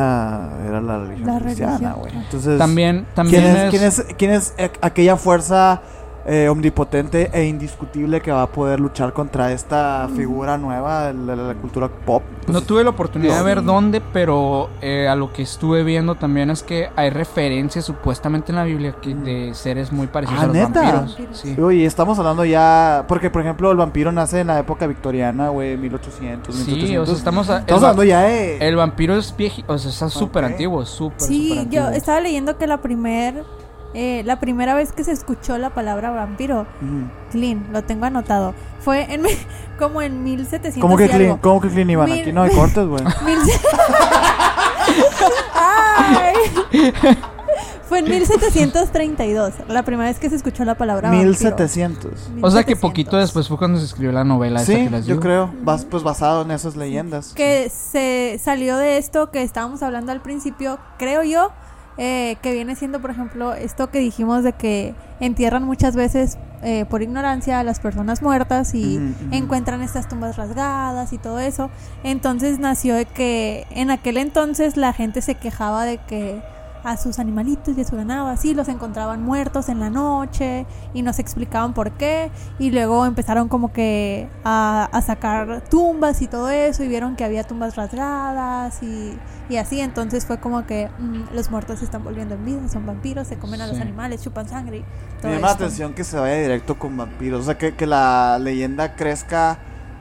era 0.66 0.80
la 0.82 1.00
religión 1.00 1.28
La 1.34 1.40
cristiana, 1.42 1.94
güey. 1.94 2.16
Entonces, 2.16 2.58
También, 2.58 3.06
también 3.14 3.44
¿quién 3.44 3.56
es, 3.84 4.00
es, 4.00 4.06
quién 4.18 4.32
es, 4.32 4.54
quién 4.56 4.64
es 4.70 4.72
aquella 4.82 5.18
fuerza 5.18 5.82
eh, 6.28 6.50
omnipotente 6.50 7.30
e 7.34 7.46
indiscutible 7.46 8.22
que 8.22 8.32
va 8.32 8.42
a 8.44 8.48
poder 8.48 8.80
luchar 8.80 9.14
contra 9.14 9.52
esta 9.54 10.08
figura 10.16 10.58
nueva 10.58 11.08
de 11.08 11.14
la, 11.14 11.36
de 11.36 11.54
la 11.54 11.56
cultura 11.56 11.88
pop? 11.88 12.22
Pues, 12.46 12.54
No 12.54 12.62
tuve 12.62 12.84
la 12.84 12.90
oportunidad 12.92 13.38
de 13.38 13.44
ver 13.44 13.64
dónde, 13.64 14.02
pero 14.02 14.70
eh, 14.82 15.08
a 15.08 15.16
lo 15.16 15.32
que 15.32 15.42
estuve 15.42 15.84
viendo 15.84 16.16
también 16.16 16.50
es 16.50 16.64
que 16.64 16.90
hay 16.96 17.10
referencias 17.10 17.86
supuestamente 17.86 18.52
en 18.52 18.58
la 18.58 18.64
Biblia 18.66 18.96
que, 19.02 19.16
de 19.16 19.54
seres 19.54 19.92
muy 19.92 20.08
parecidos 20.08 20.42
Ah, 20.42 20.44
a 20.44 20.48
los 20.48 20.56
¿neta? 20.56 20.82
vampiros. 20.82 21.18
Sí. 21.32 21.56
Oye, 21.62 21.86
estamos 21.86 22.20
hablando 22.20 22.44
ya. 22.46 23.06
Porque, 23.08 23.30
por 23.30 23.42
ejemplo, 23.42 23.72
el 23.72 23.78
vampiro 23.78 24.12
nace 24.12 24.42
en 24.42 24.48
la 24.48 24.60
época 24.60 24.86
victoriana, 24.88 25.50
güey, 25.50 25.78
1800, 25.78 26.54
Sí, 26.56 26.72
1700. 26.72 27.04
o 27.04 27.06
sea, 27.12 27.18
estamos, 27.18 27.50
a- 27.50 27.64
hablando 27.74 28.04
ya 28.04 28.22
de. 28.24 28.58
el 28.68 28.76
vampiro 28.76 29.16
es 29.16 29.34
viejito, 29.36 29.72
o 29.74 29.78
sea, 29.78 29.92
está 29.92 30.10
súper 30.10 30.44
Ok. 30.44 30.52
antiguo, 30.52 30.86
súper, 30.86 31.22
Sí, 31.22 31.50
súper 31.50 31.70
yo 31.70 31.82
antiguo. 31.84 31.98
estaba 31.98 32.20
leyendo 32.20 32.58
que 32.58 32.68
la 32.68 32.78
primer 32.78 33.44
eh, 34.00 34.22
la 34.26 34.40
primera 34.40 34.76
vez 34.76 34.92
que 34.92 35.04
se 35.04 35.12
escuchó 35.12 35.58
la 35.58 35.72
palabra 35.72 36.12
vampiro, 36.12 36.68
clean, 37.32 37.66
lo 37.74 37.84
tengo 37.84 38.06
anotado, 38.06 38.54
fue 38.80 39.12
en 39.14 39.24
como 39.80 40.02
en 40.04 40.24
1700 40.24 40.80
¿Cómo 40.82 40.98
que 40.98 41.06
y 41.06 41.10
clean? 41.10 41.22
algo. 41.24 41.40
¿Cómo 41.42 41.62
que 41.62 41.70
clean, 41.70 41.90
Iván? 41.90 42.08
Mil- 42.10 42.22
Aquí 42.22 42.32
no 42.32 42.44
hay 42.44 42.52
cortes, 42.52 42.86
güey. 42.88 43.04
Ay. 45.56 46.36
Fue 47.88 48.00
en 48.00 48.06
1732, 48.10 49.54
la 49.70 49.84
primera 49.84 50.10
vez 50.10 50.20
que 50.20 50.30
se 50.30 50.36
escuchó 50.36 50.66
la 50.66 50.76
palabra 50.76 51.10
vampiro. 51.10 51.30
1700. 51.30 52.12
O 52.42 52.52
sea 52.52 52.64
que 52.64 52.76
1700. 52.76 52.80
poquito 52.82 53.18
después 53.18 53.48
fue 53.48 53.58
cuando 53.58 53.80
se 53.80 53.86
escribió 53.86 54.12
la 54.12 54.26
novela 54.26 54.62
esa 54.62 54.74
Sí, 54.74 54.84
que 54.84 54.90
les 54.90 55.06
yo 55.06 55.14
digo. 55.14 55.22
creo. 55.22 55.54
Bas- 55.64 55.86
pues 55.90 56.04
basado 56.04 56.42
en 56.42 56.52
esas 56.52 56.76
leyendas. 56.76 57.34
que 57.34 57.70
se 57.70 58.40
salió 58.44 58.76
de 58.78 58.98
esto 58.98 59.32
que 59.32 59.42
estábamos 59.42 59.84
hablando 59.84 60.12
al 60.12 60.22
principio, 60.22 60.80
creo 61.00 61.24
yo, 61.24 61.52
eh, 61.98 62.38
que 62.42 62.54
viene 62.54 62.76
siendo, 62.76 63.00
por 63.02 63.12
ejemplo, 63.12 63.54
esto 63.54 63.90
que 63.90 64.00
dijimos 64.00 64.44
de 64.44 64.54
que 64.54 64.94
entierran 65.20 65.64
muchas 65.64 65.96
veces 65.96 66.38
eh, 66.64 66.86
por 66.90 67.02
ignorancia 67.02 67.60
a 67.60 67.64
las 67.64 67.80
personas 67.80 68.22
muertas 68.22 68.74
y 68.74 69.00
encuentran 69.32 69.82
estas 69.82 70.08
tumbas 70.08 70.38
rasgadas 70.38 71.14
y 71.14 71.18
todo 71.18 71.40
eso. 71.40 71.70
Entonces 72.04 72.60
nació 72.60 72.96
de 72.96 73.06
que 73.06 73.66
en 73.72 73.92
aquel 73.92 74.18
entonces 74.18 74.78
la 74.78 74.94
gente 74.94 75.22
se 75.22 75.36
quejaba 75.36 75.86
de 75.86 75.98
que 75.98 76.42
a 76.88 76.96
sus 76.96 77.20
animalitos 77.20 77.78
y 77.78 77.82
a 77.82 77.84
su 77.84 77.98
ganado 77.98 78.28
así 78.28 78.54
los 78.54 78.70
encontraban 78.70 79.22
muertos 79.22 79.68
en 79.68 79.82
la 79.82 79.90
noche 79.90 80.66
y 80.94 81.02
nos 81.02 81.20
explicaban 81.20 81.74
por 81.74 81.92
qué. 81.92 82.32
Y 82.60 82.72
luego 82.72 83.06
empezaron 83.06 83.50
como 83.50 83.74
que 83.74 84.30
a, 84.46 84.88
a 84.90 85.02
sacar 85.02 85.66
tumbas 85.70 86.22
y 86.22 86.28
todo 86.28 86.50
eso 86.50 86.84
y 86.84 86.88
vieron 86.88 87.18
que 87.18 87.26
había 87.26 87.44
tumbas 87.44 87.76
rasgadas 87.76 88.82
y, 88.82 89.18
y 89.50 89.58
así. 89.58 89.82
Entonces 89.82 90.26
fue 90.26 90.40
como 90.40 90.66
que 90.66 90.90
mm, 90.98 91.36
los 91.36 91.52
muertos 91.52 91.80
se 91.80 91.86
están 91.86 92.06
volviendo 92.06 92.36
en 92.36 92.46
vida 92.46 92.70
son 92.70 92.86
vampiros 92.86 93.28
se 93.28 93.38
comen 93.38 93.60
a 93.60 93.68
los 93.68 93.80
animales 93.80 94.24
chupan 94.24 94.48
sangre 94.48 94.78
y 94.78 94.86
todo 95.22 95.30
Me 95.30 95.36
llama 95.36 95.48
la 95.48 95.54
atención 95.54 95.94
que 95.94 96.06
se 96.06 96.18
vaya 96.18 96.36
directo 96.36 96.80
con 96.80 96.96
vampiros. 96.96 97.42
O 97.42 97.44
sea, 97.44 97.58
que, 97.58 97.76
que 97.76 97.86
la 97.86 98.40
leyenda 98.40 98.96
crezca 98.96 99.60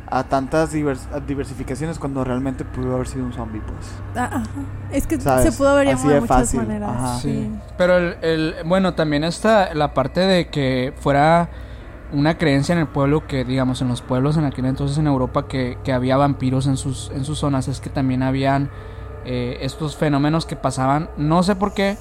a 0.09 0.25
tantas 0.25 0.73
divers- 0.73 1.13
a 1.13 1.21
diversificaciones 1.21 1.99
cuando 1.99 2.23
realmente 2.23 2.65
pudo 2.65 2.95
haber 2.95 3.09
sido 3.09 3.25
un 3.25 3.33
zombie, 3.33 3.61
pues. 3.61 3.91
Ah, 4.17 4.31
ajá. 4.37 4.45
es 4.93 5.07
que 5.07 5.21
¿Sabes? 5.21 5.53
se 5.53 5.59
pudo 5.59 5.75
ver 5.75 5.89
Así 5.89 6.07
de 6.07 6.15
de 6.15 6.21
muchas 6.21 6.37
fácil. 6.39 6.61
maneras 6.61 6.91
Ajá. 6.91 7.19
Sí. 7.19 7.29
sí. 7.33 7.51
Pero 7.77 7.97
el, 7.97 8.17
el- 8.23 8.55
bueno, 8.65 8.95
también 8.95 9.25
está 9.25 9.75
la 9.75 9.95
parte 9.95 10.21
de 10.21 10.49
que 10.49 10.95
fuera 11.01 11.49
una 12.13 12.39
creencia 12.39 12.73
en 12.73 12.79
el 12.79 12.87
pueblo 12.87 13.27
que, 13.27 13.45
digamos, 13.45 13.83
en 13.83 13.89
los 13.89 14.01
pueblos 14.01 14.37
en 14.37 14.45
aquel 14.45 14.67
entonces 14.67 14.97
en 14.99 15.09
Europa 15.09 15.49
que, 15.49 15.77
que 15.83 15.93
había 15.93 16.17
vampiros 16.17 16.69
en 16.69 16.77
sus, 16.77 17.11
en 17.11 17.25
sus 17.25 17.39
zonas, 17.41 17.67
es 17.67 17.81
que 17.81 17.91
también 17.91 18.23
habían 18.23 18.71
eh, 19.25 19.59
estos 19.63 19.97
fenómenos 19.97 20.47
que 20.47 20.55
pasaban, 20.55 21.11
no 21.17 21.43
sé 21.43 21.57
por 21.57 21.75
qué, 21.75 21.97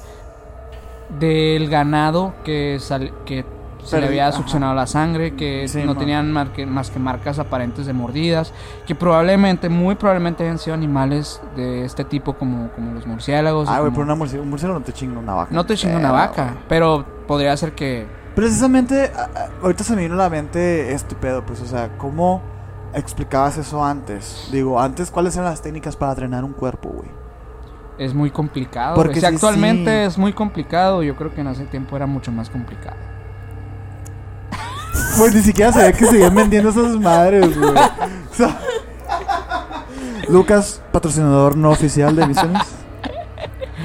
del 1.19 1.69
ganado 1.69 2.33
que, 2.43 2.77
sal- 2.79 3.13
que 3.25 3.45
se 3.85 3.99
le 4.01 4.07
había 4.07 4.27
ajá. 4.27 4.37
succionado 4.37 4.73
la 4.75 4.87
sangre, 4.87 5.35
que 5.35 5.67
Sí, 5.67 5.83
no 5.85 5.95
tenían 5.95 6.31
marque- 6.31 6.65
más 6.65 6.89
que 6.91 6.99
marcas 6.99 7.39
aparentes 7.39 7.85
de 7.85 7.93
mordidas, 7.93 8.51
que 8.85 8.95
probablemente, 8.95 9.69
muy 9.69 9.95
probablemente 9.95 10.43
hayan 10.43 10.57
sido 10.59 10.73
animales 10.73 11.41
de 11.55 11.85
este 11.85 12.03
tipo 12.03 12.33
como, 12.33 12.71
como 12.71 12.93
los 12.93 13.05
murciélagos. 13.07 13.69
Ah, 13.69 13.79
güey, 13.79 13.91
pero 13.91 14.03
una 14.03 14.15
murci- 14.15 14.39
un 14.39 14.49
murciélago 14.49 14.79
no 14.79 14.85
te 14.85 14.91
chinga 14.93 15.19
una 15.19 15.33
vaca. 15.33 15.49
no 15.53 15.65
te 15.65 15.75
chinga 15.75 15.97
una 15.97 16.11
vaca, 16.11 16.55
pero 16.67 17.05
podría 17.27 17.55
ser 17.55 17.73
que... 17.73 18.07
Precisamente, 18.35 19.11
ahorita 19.63 19.83
se 19.85 19.95
me 19.95 20.01
vino 20.01 20.15
a 20.15 20.17
la 20.17 20.29
mente 20.29 20.91
este 20.91 21.15
pedo, 21.15 21.45
pues, 21.45 21.61
o 21.61 21.65
sea, 21.65 21.97
¿cómo 21.97 22.41
explicabas 22.93 23.57
eso 23.57 23.83
antes? 23.85 24.49
Digo, 24.51 24.79
antes, 24.81 25.09
¿cuáles 25.11 25.35
eran 25.35 25.49
las 25.49 25.61
técnicas 25.61 25.95
para 25.95 26.13
drenar 26.15 26.43
un 26.43 26.51
cuerpo, 26.53 26.89
güey? 26.89 27.09
Es 27.97 28.13
muy 28.13 28.29
complicado. 28.31 28.95
Porque. 28.95 29.21
Si 29.21 29.25
actualmente 29.25 29.89
sí. 30.01 30.07
es 30.07 30.17
muy 30.17 30.33
complicado, 30.33 31.01
yo 31.01 31.15
creo 31.15 31.33
que 31.33 31.39
en 31.39 31.47
ese 31.47 31.63
tiempo 31.63 31.95
era 31.95 32.05
mucho 32.05 32.29
más 32.29 32.49
complicado. 32.49 32.97
Pues 35.17 35.33
ni 35.33 35.41
siquiera 35.41 35.71
sabía 35.71 35.91
que 35.93 36.05
seguían 36.05 36.35
vendiendo 36.35 36.69
esas 36.69 36.95
madres, 36.97 37.57
güey. 37.57 37.73
O 38.31 38.37
sea, 38.37 38.59
Lucas, 40.27 40.81
patrocinador 40.91 41.55
no 41.55 41.69
oficial 41.69 42.15
de 42.15 42.25
Visiones. 42.25 42.63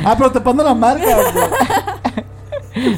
Ah, 0.04 0.14
pero 0.18 0.32
te 0.32 0.40
pongo 0.40 0.64
la 0.64 0.74
marca, 0.74 1.04
güey. 1.04 2.96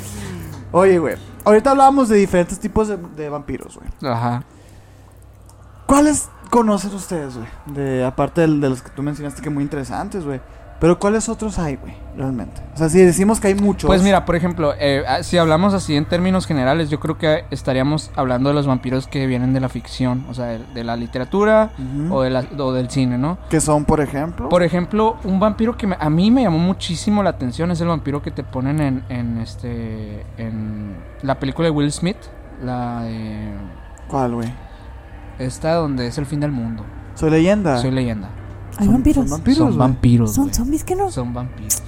Oye, 0.72 0.98
güey. 0.98 1.16
Ahorita 1.44 1.72
hablábamos 1.72 2.08
de 2.08 2.16
diferentes 2.16 2.58
tipos 2.58 2.88
de, 2.88 2.96
de 2.96 3.28
vampiros, 3.28 3.76
güey. 3.76 4.12
Ajá. 4.12 4.44
¿Cuáles 5.86 6.28
conocen 6.50 6.94
ustedes, 6.94 7.34
güey? 7.36 7.48
De, 7.66 8.04
aparte 8.04 8.40
del- 8.42 8.60
de, 8.60 8.70
los 8.70 8.80
que 8.82 8.90
tú 8.90 9.02
mencionaste 9.02 9.42
que 9.42 9.50
muy 9.50 9.62
interesantes, 9.64 10.24
güey. 10.24 10.40
Pero 10.82 10.98
¿cuáles 10.98 11.28
otros 11.28 11.60
hay, 11.60 11.76
güey? 11.76 11.94
Realmente. 12.16 12.60
O 12.74 12.76
sea, 12.76 12.88
si 12.88 12.98
decimos 12.98 13.38
que 13.38 13.46
hay 13.46 13.54
muchos. 13.54 13.86
Pues 13.86 14.02
mira, 14.02 14.24
por 14.24 14.34
ejemplo, 14.34 14.74
eh, 14.80 15.04
ah, 15.06 15.22
si 15.22 15.38
hablamos 15.38 15.74
así 15.74 15.94
en 15.96 16.06
términos 16.06 16.44
generales, 16.44 16.90
yo 16.90 16.98
creo 16.98 17.16
que 17.16 17.44
estaríamos 17.52 18.10
hablando 18.16 18.48
de 18.48 18.56
los 18.56 18.66
vampiros 18.66 19.06
que 19.06 19.28
vienen 19.28 19.52
de 19.54 19.60
la 19.60 19.68
ficción, 19.68 20.26
o 20.28 20.34
sea, 20.34 20.46
de, 20.46 20.58
de 20.74 20.82
la 20.82 20.96
literatura 20.96 21.70
o, 22.10 22.22
de 22.22 22.30
la- 22.30 22.44
o 22.58 22.72
del 22.72 22.90
cine, 22.90 23.16
¿no? 23.16 23.38
Que 23.48 23.60
son, 23.60 23.84
por 23.84 24.00
ejemplo. 24.00 24.48
Por 24.48 24.64
ejemplo, 24.64 25.18
un 25.22 25.38
vampiro 25.38 25.76
que 25.76 25.86
me- 25.86 25.96
a 26.00 26.10
mí 26.10 26.32
me 26.32 26.42
llamó 26.42 26.58
muchísimo 26.58 27.22
la 27.22 27.30
atención 27.30 27.70
es 27.70 27.80
el 27.80 27.86
vampiro 27.86 28.20
que 28.20 28.32
te 28.32 28.42
ponen 28.42 28.80
en, 28.80 29.04
en 29.08 29.38
este 29.38 30.26
en 30.36 30.96
la 31.22 31.38
película 31.38 31.66
de 31.68 31.70
Will 31.70 31.92
Smith, 31.92 32.16
la 32.60 33.02
de 33.04 33.52
¿Cuál, 34.08 34.34
güey? 34.34 34.52
esta 35.38 35.74
donde 35.74 36.08
es 36.08 36.18
el 36.18 36.26
fin 36.26 36.40
del 36.40 36.50
mundo. 36.50 36.84
Soy 37.14 37.30
leyenda. 37.30 37.78
Soy 37.78 37.92
leyenda. 37.92 38.30
Hay 38.82 38.86
Son- 38.86 38.94
vampiros 38.94 39.28
son 39.28 39.38
vampiros, 39.38 39.58
son 39.68 39.78
vampiros. 39.78 40.34
zombies 40.56 40.84
que 40.84 40.94
no 40.96 41.10
Son 41.10 41.32
vampiros. 41.34 41.82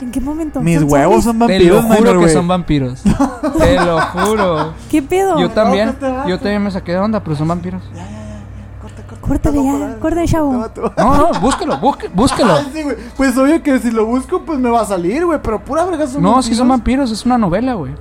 ¿en 0.00 0.10
qué 0.10 0.20
momento? 0.20 0.60
Mis 0.60 0.80
¿Son 0.80 0.90
huevos 0.90 1.24
zombies? 1.24 1.24
son 1.24 1.38
Te 1.38 1.54
vampiros, 1.54 1.76
lo 1.84 1.88
juro 1.94 2.10
minor, 2.12 2.26
que 2.26 2.32
son 2.32 2.48
vampiros. 2.48 3.02
Te 3.58 3.74
lo 3.84 4.00
juro. 4.00 4.72
¿qué 4.90 5.02
pedo? 5.02 5.38
Yo 5.38 5.50
también, 5.50 5.96
yo 6.26 6.38
también 6.38 6.62
me 6.62 6.70
saqué 6.70 6.92
de 6.92 6.98
onda, 6.98 7.22
pero 7.22 7.36
son 7.36 7.48
vampiros. 7.48 7.82
Ya, 7.94 8.04
ya, 8.04 8.10
ya. 8.10 8.80
Corta, 8.80 9.02
corta. 9.06 9.26
Córtale 9.28 9.62
ya, 9.62 9.98
te 10.00 10.26
chavo. 10.26 10.52
No, 10.96 11.16
no, 11.32 11.40
búsquelo, 11.40 11.78
busque- 11.80 12.08
búsquelo. 12.14 12.54
Ah, 12.54 12.62
sí. 12.72 12.82
Pues 13.16 13.36
obvio 13.36 13.62
que 13.62 13.78
si 13.78 13.90
lo 13.90 14.06
busco, 14.06 14.42
pues 14.44 14.58
me 14.58 14.70
va 14.70 14.80
a 14.80 14.84
salir, 14.86 15.26
güey. 15.26 15.38
Pero 15.42 15.62
pura 15.62 15.84
verga 15.84 16.06
son 16.06 16.22
No, 16.22 16.42
sí 16.42 16.54
son 16.54 16.68
vampiros. 16.68 17.10
es 17.10 17.26
una 17.26 17.36
novela, 17.36 17.74
güey. 17.74 17.92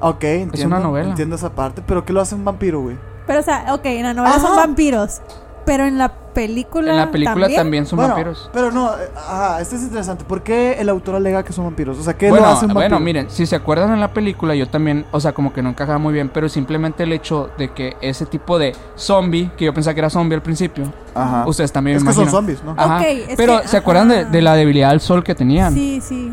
Ok, 0.00 0.22
entiendo. 0.24 0.76
una 0.76 0.84
novela. 0.84 1.10
Entiendo 1.10 1.34
esa 1.36 1.50
parte. 1.50 1.82
Pero 1.86 2.04
¿qué 2.04 2.12
lo 2.12 2.20
hace 2.20 2.34
un 2.36 2.44
vampiro, 2.44 2.80
güey? 2.82 2.96
Pero, 3.26 3.40
o 3.40 3.42
sea, 3.42 3.66
ok, 3.74 3.84
en 3.84 4.02
la 4.04 4.14
novela 4.14 4.38
son 4.38 4.56
vampiros. 4.56 5.20
Pero 5.64 5.84
en 5.84 5.96
la 5.96 6.08
película. 6.34 6.90
En 6.90 6.96
la 6.96 7.10
película 7.10 7.48
también, 7.48 7.86
son 7.86 7.98
bueno, 7.98 8.14
vampiros. 8.14 8.50
pero 8.52 8.72
no, 8.72 8.88
eh, 8.90 9.08
ajá, 9.16 9.60
este 9.60 9.76
es 9.76 9.82
interesante. 9.82 10.24
¿Por 10.24 10.42
qué 10.42 10.72
el 10.80 10.88
autor 10.88 11.14
alega 11.14 11.44
que 11.44 11.52
son 11.52 11.64
vampiros? 11.66 11.98
O 11.98 12.02
sea, 12.02 12.14
¿qué 12.14 12.30
Bueno, 12.30 12.46
lo 12.46 12.52
hace 12.52 12.66
un 12.66 12.74
vampiro? 12.74 12.90
bueno, 12.96 13.04
miren, 13.04 13.30
si 13.30 13.46
se 13.46 13.54
acuerdan 13.54 13.92
en 13.92 14.00
la 14.00 14.12
película, 14.12 14.54
yo 14.56 14.66
también, 14.68 15.04
o 15.12 15.20
sea, 15.20 15.32
como 15.32 15.52
que 15.52 15.62
no 15.62 15.68
encajaba 15.68 15.98
muy 15.98 16.12
bien, 16.14 16.30
pero 16.30 16.48
simplemente 16.48 17.04
el 17.04 17.12
hecho 17.12 17.50
de 17.58 17.72
que 17.72 17.96
ese 18.00 18.26
tipo 18.26 18.58
de 18.58 18.74
zombie, 18.96 19.50
que 19.56 19.66
yo 19.66 19.74
pensaba 19.74 19.94
que 19.94 20.00
era 20.00 20.10
zombie 20.10 20.34
al 20.34 20.42
principio, 20.42 20.92
Ajá. 21.14 21.44
ustedes 21.46 21.70
también 21.70 21.98
es 21.98 22.02
me 22.02 22.08
que 22.10 22.14
son 22.14 22.28
zombies, 22.30 22.64
¿no? 22.64 22.74
Ajá. 22.76 22.96
Ok, 22.98 23.04
es 23.06 23.36
pero 23.36 23.60
que- 23.60 23.68
¿se 23.68 23.76
acuerdan 23.76 24.08
de, 24.30 24.42
la 24.42 24.54
debilidad 24.54 24.90
al 24.90 25.00
sol 25.00 25.22
que 25.22 25.34
tenían? 25.34 25.72
Sí, 25.74 26.00
sí. 26.02 26.32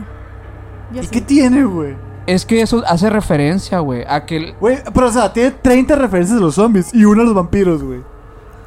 Yo 0.91 1.01
¿Y 1.01 1.05
sí. 1.05 1.09
qué 1.11 1.21
tiene, 1.21 1.65
güey? 1.65 1.95
Es 2.25 2.45
que 2.45 2.61
eso 2.61 2.84
hace 2.88 3.09
referencia, 3.09 3.80
güey, 3.80 4.05
a 4.07 4.25
que... 4.25 4.38
el- 4.38 4.53
Güey, 4.59 4.77
pero 4.93 5.07
o 5.07 5.11
sea, 5.11 5.34
tiene 5.34 5.51
30 5.51 5.95
referencias 5.95 6.38
de 6.39 6.43
los 6.43 6.55
zombies 6.55 6.93
y 6.93 7.03
uno 7.05 7.21
a 7.21 7.25
los 7.25 7.34
vampiros, 7.36 7.84
güey. 7.84 8.01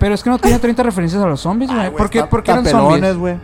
Pero 0.03 0.14
es 0.16 0.22
que 0.24 0.30
no 0.30 0.38
tiene 0.38 0.59
30 0.59 0.82
referencias 0.82 1.22
a 1.22 1.26
los 1.26 1.40
zombies, 1.40 1.72
güey. 1.72 1.90
¿Por 1.92 2.11
qué, 2.11 2.18
tan- 2.20 2.28
por 2.28 2.42
qué 2.42 2.53
tan 2.53 2.66
eran 2.66 2.72
pelones, 2.82 3.12
zombies? 3.12 3.16
güey. 3.16 3.36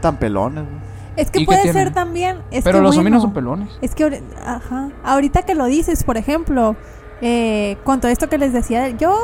Tan 0.00 0.16
pelones, 0.16 0.64
güey. 0.64 0.88
Es 1.16 1.30
que 1.32 1.40
¿Y 1.40 1.42
qué 1.42 1.46
puede 1.46 1.72
ser 1.72 1.92
también. 1.92 2.38
Es 2.52 2.62
Pero 2.62 2.78
que 2.78 2.82
los 2.84 2.94
zombies 2.94 3.12
no 3.14 3.20
son 3.20 3.32
bueno, 3.32 3.50
pelones. 3.56 3.78
Es 3.82 3.94
que, 3.96 4.22
ajá, 4.46 4.90
ahorita 5.04 5.42
que 5.42 5.56
lo 5.56 5.64
dices, 5.66 6.04
por 6.04 6.16
ejemplo, 6.16 6.76
eh, 7.20 7.76
con 7.82 8.00
todo 8.00 8.12
esto 8.12 8.28
que 8.28 8.38
les 8.38 8.52
decía, 8.52 8.90
yo 8.90 9.18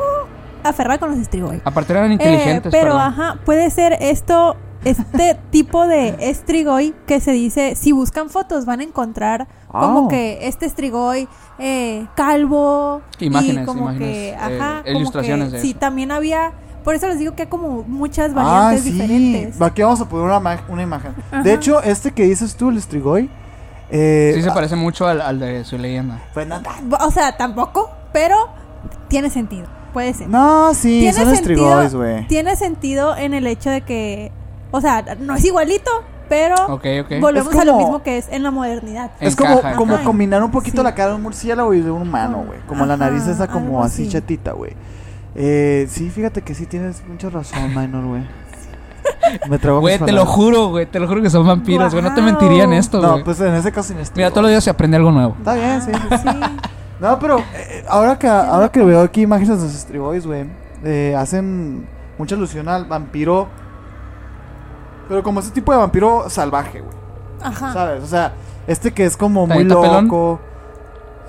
aferrada 0.65 0.99
con 0.99 1.11
los 1.11 1.21
estrigoi. 1.21 1.63
Aparte 1.65 1.93
eran 1.93 2.11
Eh, 2.11 2.15
inteligentes, 2.15 2.73
pero 2.73 2.95
perdón. 2.95 3.01
ajá, 3.01 3.39
puede 3.45 3.71
ser 3.71 3.97
esto, 4.01 4.57
este 4.85 5.37
tipo 5.51 5.87
de 5.87 6.17
estrigoi 6.21 6.95
que 7.07 7.21
se 7.21 7.33
dice, 7.33 7.75
si 7.75 7.93
buscan 7.93 8.31
fotos 8.31 8.65
van 8.67 8.81
a 8.81 8.83
encontrar 8.85 9.47
como 9.69 10.07
Ah. 10.07 10.09
que 10.11 10.47
este 10.47 10.67
estrigoi 10.67 11.29
eh, 11.59 12.07
calvo 12.17 13.01
Imágenes, 13.21 13.63
y 13.63 13.67
como 13.67 13.83
imágenes, 13.83 14.09
que, 14.09 14.29
eh, 14.31 14.37
ajá, 14.37 14.83
como 14.85 14.99
ilustraciones 14.99 15.49
que- 15.51 15.57
de 15.57 15.63
sí, 15.63 15.75
también 15.75 16.11
había, 16.11 16.53
por 16.85 16.95
eso 16.95 17.07
les 17.09 17.19
digo 17.19 17.35
que 17.35 17.43
hay 17.43 17.49
como 17.49 17.83
muchas 17.85 18.33
Ah, 18.33 18.35
variantes 18.35 18.83
sí. 18.85 18.91
diferentes. 18.91 19.61
Aquí 19.63 19.83
vamos 19.83 20.01
a 20.01 20.09
poner 20.09 20.27
una, 20.27 20.41
ma- 20.41 20.65
una 20.69 20.83
imagen. 20.83 21.15
Ajá. 21.31 21.43
De 21.43 21.55
hecho, 21.55 21.81
este 21.83 22.13
que 22.13 22.25
dices 22.25 22.57
tú, 22.57 22.71
el 22.71 22.81
Strigoi. 22.83 23.31
Eh, 23.91 24.33
Sí 24.35 24.43
se 24.43 24.49
ah, 24.51 24.55
parece 24.55 24.77
mucho 24.77 25.07
al, 25.07 25.21
al 25.21 25.39
de 25.39 25.63
su 25.65 25.77
leyenda. 25.79 26.21
pues 26.35 26.47
no, 26.47 26.61
O 27.01 27.11
sea, 27.11 27.37
tampoco, 27.37 27.91
pero 28.13 28.37
tiene 29.09 29.31
sentido, 29.31 29.67
puede 29.93 30.13
ser. 30.15 30.29
no, 30.29 30.73
sí, 30.75 31.01
tiene 31.01 31.13
son 31.25 31.37
Strigois, 31.37 31.95
güey. 31.95 32.27
tiene 32.27 32.57
sentido 32.57 33.15
en 33.17 33.35
el 33.35 33.47
hecho 33.47 33.71
de 33.71 33.83
que, 33.83 34.33
o 34.77 34.81
sea, 34.81 35.17
no 35.21 35.35
es 35.35 35.45
igualito, 35.45 35.91
pero 36.29 36.55
volvemos 37.21 37.55
a 37.55 37.65
lo 37.65 37.77
mismo 37.77 38.03
que 38.03 38.19
es 38.19 38.29
en 38.31 38.43
la 38.43 38.51
modernidad. 38.51 39.11
Es 39.21 39.37
como, 39.37 39.53
Encaja, 39.59 39.77
como 39.77 39.93
encaja. 39.95 40.07
combinar 40.07 40.43
un 40.43 40.51
poquito 40.51 40.79
Sí. 40.79 40.83
la 40.85 40.95
cara 40.95 41.11
de 41.11 41.17
un 41.17 41.23
murciélago 41.23 41.75
y 41.75 41.81
de 41.81 41.91
un 41.91 42.03
humano, 42.03 42.45
güey. 42.47 42.59
Como 42.67 42.85
la 42.87 42.97
nariz 42.97 43.27
esa 43.27 43.47
como 43.49 43.83
así 43.85 44.03
así. 44.03 44.11
chatita, 44.13 44.53
güey. 44.53 44.73
Eh, 45.37 45.87
sí, 45.91 46.11
fíjate 46.11 46.43
que 46.43 46.55
sí 46.55 46.67
tienes 46.67 47.03
mucha 47.07 47.29
razón, 47.31 47.69
Minor, 47.75 48.05
güey. 48.05 48.23
Me 49.51 49.59
trago 49.59 49.81
Güey, 49.81 49.99
te 49.99 50.13
lo 50.13 50.25
juro, 50.27 50.69
güey. 50.69 50.87
Te 50.87 50.99
lo 50.99 51.07
juro 51.07 51.21
que 51.23 51.29
son 51.31 51.47
vampiros, 51.47 51.93
güey. 51.93 52.03
No 52.03 52.15
te 52.15 52.21
Guau. 52.21 52.33
mentirían 52.33 52.73
esto, 52.73 53.01
güey. 53.01 53.19
No, 53.19 53.25
pues 53.25 53.41
en 53.41 53.55
ese 53.55 53.71
caso 53.71 53.89
sin 53.89 53.99
Mira, 54.17 54.31
todos 54.31 54.43
los 54.43 54.51
días 54.51 54.65
se 54.65 54.71
aprende 54.71 54.97
algo 54.97 55.11
nuevo. 55.13 55.35
Está 55.39 55.55
bien, 55.55 55.83
sí, 55.83 55.91
sí. 55.93 56.29
No, 57.01 57.19
pero 57.19 57.39
eh, 57.39 57.85
ahora 57.89 58.19
que 58.19 58.27
ahora 58.29 58.71
que 58.71 58.83
veo 58.83 59.03
aquí 59.03 59.23
imágenes 59.23 59.59
de 59.61 59.65
los 59.67 59.75
Strigois, 59.75 60.27
güey, 60.27 60.45
eh, 60.85 61.15
hacen 61.19 61.87
mucha 62.17 62.35
alusión 62.35 62.69
al 62.69 62.85
vampiro. 62.87 63.49
Pero 65.09 65.23
como 65.23 65.41
ese 65.41 65.51
tipo 65.51 65.73
de 65.73 65.79
vampiro 65.79 66.29
salvaje, 66.31 66.81
güey. 66.81 66.95
Ajá. 67.43 67.73
¿Sabes? 67.73 68.03
O 68.03 68.07
sea, 68.07 68.33
este 68.67 68.93
que 68.93 69.05
es 69.05 69.17
como 69.17 69.47
muy 69.47 69.65
loco. 69.65 70.41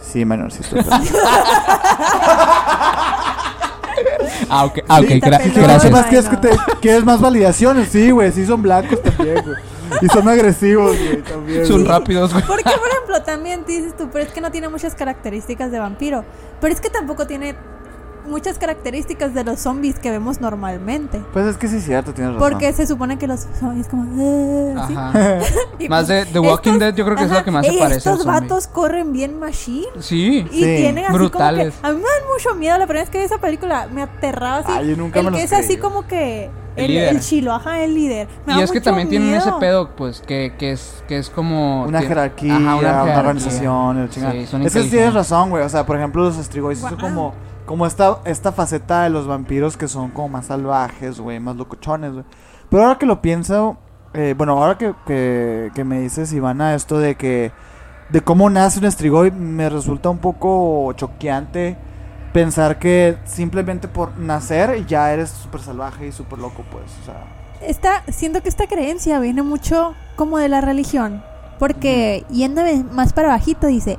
Sí, 0.02 0.24
menor, 0.26 0.52
sí 0.52 0.62
estoy 0.62 0.84
pelón. 0.84 1.02
Ah, 4.50 4.66
ok, 4.66 4.80
ah, 4.88 5.00
ok, 5.00 5.08
Sí, 5.08 5.20
gra- 5.22 5.30
gracias. 5.54 5.84
Además, 5.84 6.06
¿quieres, 6.08 6.30
que 6.30 6.38
te, 6.38 6.50
¿quieres 6.82 7.04
más 7.06 7.22
validaciones? 7.22 7.90
Sí, 7.90 8.12
güey, 8.12 8.32
sí 8.32 8.46
son 8.46 8.62
blancos 8.62 9.02
también, 9.02 9.44
güey. 9.44 9.58
Y 10.02 10.08
son 10.08 10.28
agresivos, 10.28 10.98
güey, 10.98 11.22
también. 11.22 11.66
Son 11.66 11.86
rápidos, 11.86 12.34
güey. 12.34 12.44
Porque, 12.46 12.64
por 12.64 12.90
ejemplo, 12.90 13.22
también 13.24 13.64
dices 13.66 13.96
tú, 13.96 14.10
pero 14.12 14.26
es 14.26 14.32
que 14.32 14.42
no 14.42 14.52
tiene 14.52 14.68
muchas 14.70 14.94
características 14.96 15.72
de 15.72 15.80
vampiro. 15.80 16.24
Pero 16.60 16.74
es 16.74 16.82
que 16.82 16.90
tampoco 16.90 17.26
tiene 17.28 17.56
muchas 18.28 18.58
características 18.58 19.34
de 19.34 19.44
los 19.44 19.60
zombies 19.60 20.00
que 20.00 20.12
vemos 20.12 20.42
normalmente. 20.42 21.22
Pues 21.34 21.46
es 21.46 21.58
que 21.58 21.68
sí 21.68 21.78
es 21.78 21.86
cierto, 21.86 22.14
tienes 22.14 22.34
razón. 22.36 22.50
Porque 22.52 22.72
se 22.74 22.86
supone 22.88 23.18
que 23.18 23.28
los 23.28 23.48
zombies 23.60 23.88
como... 23.88 24.76
Ajá. 24.80 25.12
Más 25.90 26.06
pues, 26.06 26.08
de 26.08 26.26
The 26.26 26.40
Walking 26.40 26.72
estos- 26.74 26.80
Dead, 26.80 26.96
yo 26.96 27.06
creo 27.06 27.18
que 27.18 27.24
es 27.24 27.32
lo 27.32 27.44
que 27.44 27.52
más 27.52 27.66
se 27.66 27.74
parece 27.74 27.98
Estos 27.98 28.26
vatos 28.26 28.68
corren 28.68 29.12
bien 29.14 29.40
machine. 29.40 29.86
Sí. 30.00 30.46
Y 30.52 30.56
Sí, 30.56 30.62
tienen 30.78 31.06
así 31.06 31.14
brutales. 31.14 31.74
como 31.76 31.82
que... 31.82 31.88
A 31.88 31.92
mí 31.92 31.98
me 31.98 32.04
dan 32.04 32.34
mucho 32.34 32.56
miedo. 32.56 32.78
La 32.78 32.86
primera 32.88 33.04
vez 33.04 33.10
que 33.10 33.20
vi 33.20 33.24
esa 33.26 33.38
película 33.38 33.88
me 33.92 34.02
aterraba 34.02 34.58
así. 34.58 34.72
Ay, 34.72 34.90
yo 34.90 34.96
nunca 34.98 35.20
el 35.20 35.26
me 35.26 35.32
que 35.32 35.44
los 35.44 35.52
es 35.52 35.54
así 35.54 35.78
como 35.78 36.08
que... 36.08 36.50
El 36.76 36.92
El, 36.92 36.98
el 37.16 37.20
chilo, 37.22 37.54
ajá, 37.54 37.80
el 37.82 37.96
líder. 37.96 38.28
Me 38.46 38.56
Y 38.58 38.62
es 38.62 38.70
que 38.70 38.82
también 38.82 39.08
tienen 39.08 39.30
ese 39.34 39.46
miedo. 39.46 39.60
pedo, 39.60 39.90
pues, 39.96 40.20
que, 40.20 40.54
que 40.60 40.72
es 40.72 41.04
que 41.08 41.18
es 41.18 41.30
como... 41.30 41.84
Una 41.84 42.00
tiene- 42.00 42.08
jerarquía, 42.14 42.54
Ajá, 42.58 42.76
una, 42.76 42.78
jerarquía. 42.90 43.20
organización, 43.20 43.98
el 44.00 44.10
chingada. 44.10 44.34
Sí, 44.34 44.46
son 44.46 44.62
es 44.64 44.74
que 44.74 44.84
tienes 44.84 45.14
razón, 45.14 45.52
güey. 45.52 45.64
O 45.64 45.70
sea, 45.70 45.86
por 45.86 45.96
ejemplo, 45.96 46.24
los 46.26 46.36
Strigois 46.36 46.80
son 46.80 46.96
Guau. 46.96 47.00
como, 47.02 47.34
como 47.66 47.86
esta, 47.86 48.20
esta 48.26 48.52
faceta 48.52 49.04
de 49.04 49.10
los 49.10 49.28
vampiros 49.28 49.78
que 49.78 49.88
son 49.88 50.12
como 50.12 50.30
más 50.30 50.48
salvajes, 50.48 51.20
güey, 51.20 51.40
más 51.40 51.56
locochones, 51.56 52.14
güey. 52.14 52.26
Pero 52.70 52.84
ahora 52.84 52.98
que 52.98 53.06
lo 53.06 53.22
pienso, 53.22 53.78
eh, 54.14 54.34
bueno, 54.38 54.54
ahora 54.54 54.78
que, 54.78 54.94
que, 55.06 55.72
que 55.74 55.84
me 55.84 56.00
dices, 56.02 56.32
Ivana, 56.34 56.76
esto 56.76 57.00
de 57.00 57.16
que, 57.16 57.52
de 58.10 58.22
cómo 58.22 58.50
nace 58.50 58.80
un 58.80 58.92
Strigoi, 58.92 59.32
me 59.32 59.70
resulta 59.70 60.10
un 60.10 60.20
poco 60.20 60.94
choqueante 60.94 61.78
pensar 62.34 62.80
que 62.80 63.18
simplemente 63.24 63.88
por 63.88 64.18
nacer 64.18 64.86
ya 64.86 65.14
eres 65.14 65.30
súper 65.30 65.62
salvaje 65.62 66.08
y 66.08 66.12
súper 66.12 66.40
loco, 66.40 66.64
pues, 66.72 66.86
o 67.02 67.06
sea. 67.06 67.24
Esta, 67.62 68.04
siento 68.12 68.44
que 68.44 68.50
esta 68.50 68.68
creencia 68.68 69.20
viene 69.20 69.42
mucho 69.42 69.96
como 70.16 70.38
de 70.38 70.50
la 70.50 70.62
religión. 70.62 71.24
Porque 71.60 72.26
yéndome 72.30 72.84
más 72.92 73.14
para 73.14 73.30
bajito 73.30 73.68
dice, 73.68 73.98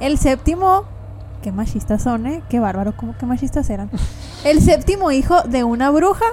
el 0.00 0.18
séptimo, 0.18 0.84
qué 1.42 1.52
machistas 1.52 2.02
son, 2.02 2.26
¿eh? 2.26 2.42
Qué 2.48 2.60
bárbaro, 2.60 2.96
como 2.96 3.16
que 3.16 3.26
machistas 3.26 3.68
eran. 3.70 3.90
El 4.44 4.60
séptimo 4.60 5.10
hijo 5.10 5.42
de 5.42 5.64
una 5.64 5.90
bruja 5.90 6.24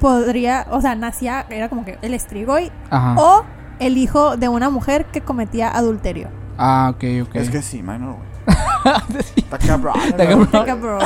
podría, 0.00 0.66
o 0.70 0.80
sea, 0.80 0.94
nacía, 0.94 1.46
era 1.48 1.68
como 1.68 1.84
que 1.84 1.98
el 2.02 2.14
estrigoi, 2.14 2.70
Ajá. 2.90 3.14
o 3.18 3.44
el 3.78 3.96
hijo 3.98 4.36
de 4.36 4.48
una 4.48 4.70
mujer 4.70 5.06
que 5.06 5.20
cometía 5.20 5.70
adulterio. 5.70 6.28
Ah, 6.58 6.92
ok, 6.94 7.04
ok. 7.28 7.36
Es 7.36 7.50
que 7.50 7.62
sí, 7.62 7.82
minor, 7.82 8.16
güey. 8.16 8.36
Está 9.36 9.58
cabrón. 9.58 9.94
Está 10.06 10.64
cabrón. 10.64 11.00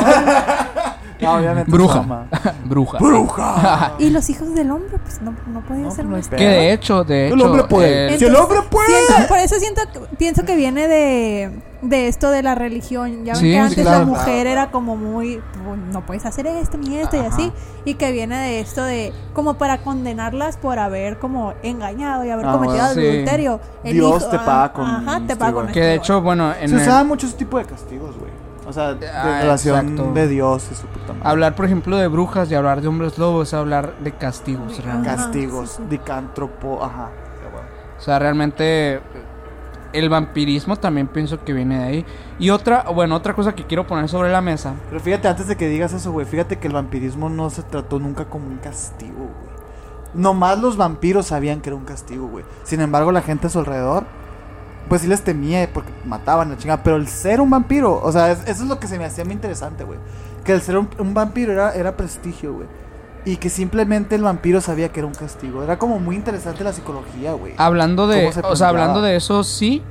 No, 1.21 1.35
obviamente 1.35 1.71
Bruja. 1.71 2.27
Bruja. 2.65 2.99
¡Bruja! 2.99 3.93
y 3.99 4.11
los 4.11 4.29
hijos 4.31 4.55
del 4.55 4.71
hombre, 4.71 4.99
pues 5.03 5.21
no, 5.23 5.35
no 5.49 5.61
podían 5.63 5.85
No, 5.85 5.91
ser 5.91 6.07
pues 6.07 6.31
no. 6.31 6.37
Que 6.37 6.45
de 6.47 6.73
hecho, 6.73 7.05
de 7.05 7.27
hecho... 7.27 7.35
El 7.35 7.43
hombre 7.43 7.65
puede. 7.65 8.13
el- 8.15 8.19
Si 8.19 8.25
el 8.25 8.37
hombre 8.37 8.59
puede. 8.71 8.89
Siento- 9.07 9.29
por 9.29 9.39
eso 9.39 9.55
siento 9.59 9.83
que- 9.93 10.17
pienso 10.17 10.45
que 10.45 10.57
viene 10.57 10.89
de, 10.89 11.51
de 11.83 12.09
esto 12.09 12.31
de 12.31 12.43
la 12.43 12.55
religión. 12.55 13.25
Ya 13.25 13.33
ven 13.35 13.41
Sí, 13.41 13.51
que 13.51 13.59
antes 13.59 13.79
claro. 13.83 13.99
la 14.01 14.05
mujer 14.07 14.47
era 14.47 14.71
como 14.71 14.97
muy 14.97 15.41
"Pues, 15.65 15.79
no 15.93 16.05
puedes 16.07 16.25
hacer 16.27 16.47
esto 16.47 16.79
ni 16.79 16.97
esto 16.97 17.17
y 17.17 17.21
así 17.21 17.53
y 17.85 17.95
que 17.95 18.13
viene 18.13 18.37
de 18.39 18.61
esto 18.61 18.83
de 18.85 19.13
como 19.33 19.55
para 19.55 19.79
condenarlas 19.79 20.57
por 20.57 20.79
haber 20.79 21.19
como 21.19 21.55
engañado 21.63 22.25
y 22.25 22.31
haber 22.31 22.47
Ah, 22.47 22.53
cometido 22.53 22.79
bueno, 22.87 22.95
sí. 23.01 23.09
adulterio. 23.09 23.61
El 23.85 23.93
Dios 23.95 24.23
hijo- 24.23 24.31
te 24.31 24.37
ah, 24.37 24.45
paga 24.45 24.73
con 24.73 24.87
Ajá, 24.87 25.21
te 25.27 25.37
paga 25.37 25.53
con. 25.53 25.67
Que 25.69 25.81
de 25.81 25.95
hecho, 25.95 26.21
bueno, 26.23 26.53
en 26.61 26.69
Se 26.69 26.75
el- 26.77 26.81
usaban 26.83 27.07
muchos 27.09 27.37
tipos 27.37 27.61
de 27.63 27.67
castigos, 27.69 28.17
güey. 28.19 28.30
O 28.71 28.73
sea, 28.73 28.95
de 28.95 29.09
Ah, 29.09 29.41
relación 29.43 29.89
exacto. 29.91 30.13
de 30.15 30.29
Dios 30.29 30.69
y 30.71 30.75
su 30.75 30.87
puta 30.87 31.13
madre. 31.13 31.29
hablar, 31.29 31.55
por 31.57 31.65
ejemplo, 31.67 31.97
de 31.97 32.09
brujas 32.09 32.51
y 32.51 32.55
hablar 32.55 32.81
de 32.81 32.89
hombres 32.89 33.19
lobos 33.19 33.49
es 33.49 33.55
hablar 33.55 33.95
de 33.99 34.13
castigos. 34.13 34.83
Realmente. 34.83 35.11
Castigos, 35.11 35.71
sí, 35.71 35.77
sí. 35.83 35.89
dicántropo, 35.91 36.83
ajá. 36.83 37.11
O 37.99 38.03
sea, 38.03 38.19
realmente 38.19 39.01
el 39.93 40.09
vampirismo 40.09 40.77
también 40.77 41.09
pienso 41.09 41.43
que 41.45 41.53
viene 41.53 41.79
de 41.79 41.85
ahí. 41.85 42.07
Y 42.39 42.51
otra, 42.51 42.85
bueno, 42.95 43.15
otra 43.17 43.35
cosa 43.35 43.55
que 43.55 43.67
quiero 43.67 43.87
poner 43.87 44.09
sobre 44.09 44.31
la 44.31 44.41
mesa. 44.41 44.73
Pero 44.89 45.01
fíjate, 45.01 45.29
antes 45.29 45.49
de 45.49 45.57
que 45.57 45.69
digas 45.69 45.93
eso, 45.93 46.11
güey, 46.13 46.25
fíjate 46.25 46.59
que 46.59 46.69
el 46.69 46.73
vampirismo 46.73 47.29
no 47.29 47.51
se 47.51 47.63
trató 47.63 47.99
nunca 47.99 48.25
como 48.27 48.47
un 48.47 48.57
castigo, 48.59 49.19
güey. 49.19 49.51
Nomás 50.15 50.59
los 50.61 50.77
vampiros 50.77 51.27
sabían 51.27 51.61
que 51.61 51.69
era 51.69 51.77
un 51.77 51.85
castigo, 51.85 52.27
güey. 52.29 52.45
Sin 52.63 52.81
embargo, 52.81 53.13
la 53.13 53.21
gente 53.23 53.49
a 53.49 53.51
su 53.51 53.59
alrededor, 53.59 54.05
pues 54.91 55.01
sí 55.01 55.07
les 55.09 55.23
temía 55.23 55.67
porque 55.73 55.91
mataban 56.05 56.51
la 56.51 56.59
chingada. 56.59 56.83
Pero 56.83 56.97
el 56.97 57.09
ser 57.09 57.41
un 57.41 57.49
vampiro, 57.49 57.99
o 58.03 58.13
sea, 58.13 58.31
es- 58.33 58.43
eso 58.47 58.65
es 58.65 58.69
lo 58.69 58.79
que 58.79 58.87
se 58.89 58.99
me 58.99 59.07
hacía 59.07 59.25
muy 59.25 59.33
interesante, 59.33 59.85
güey. 59.85 59.99
Que 60.45 60.53
el 60.53 60.61
ser 60.61 60.77
un, 60.77 60.91
un 60.99 61.15
vampiro 61.15 61.53
era, 61.53 61.73
era 61.73 61.97
prestigio, 61.97 62.53
güey. 62.53 62.67
Y 63.25 63.37
que 63.37 63.49
simplemente 63.51 64.15
el 64.17 64.23
vampiro 64.23 64.61
sabía 64.61 64.91
que 64.91 65.01
era 65.01 65.07
un 65.07 65.15
castigo. 65.15 65.63
Era 65.63 65.79
como 65.79 65.99
muy 65.99 66.17
interesante 66.17 66.63
la 66.65 66.73
psicología, 66.75 67.33
güey. 67.33 67.55
Hablando 67.57 68.07
de, 68.07 68.21
¿Cómo 68.21 68.33
se 68.33 68.41
o 68.41 68.57
sea, 68.57 68.69
hablando 68.69 69.01
de 69.03 69.17
eso 69.17 69.45
sí, 69.45 69.83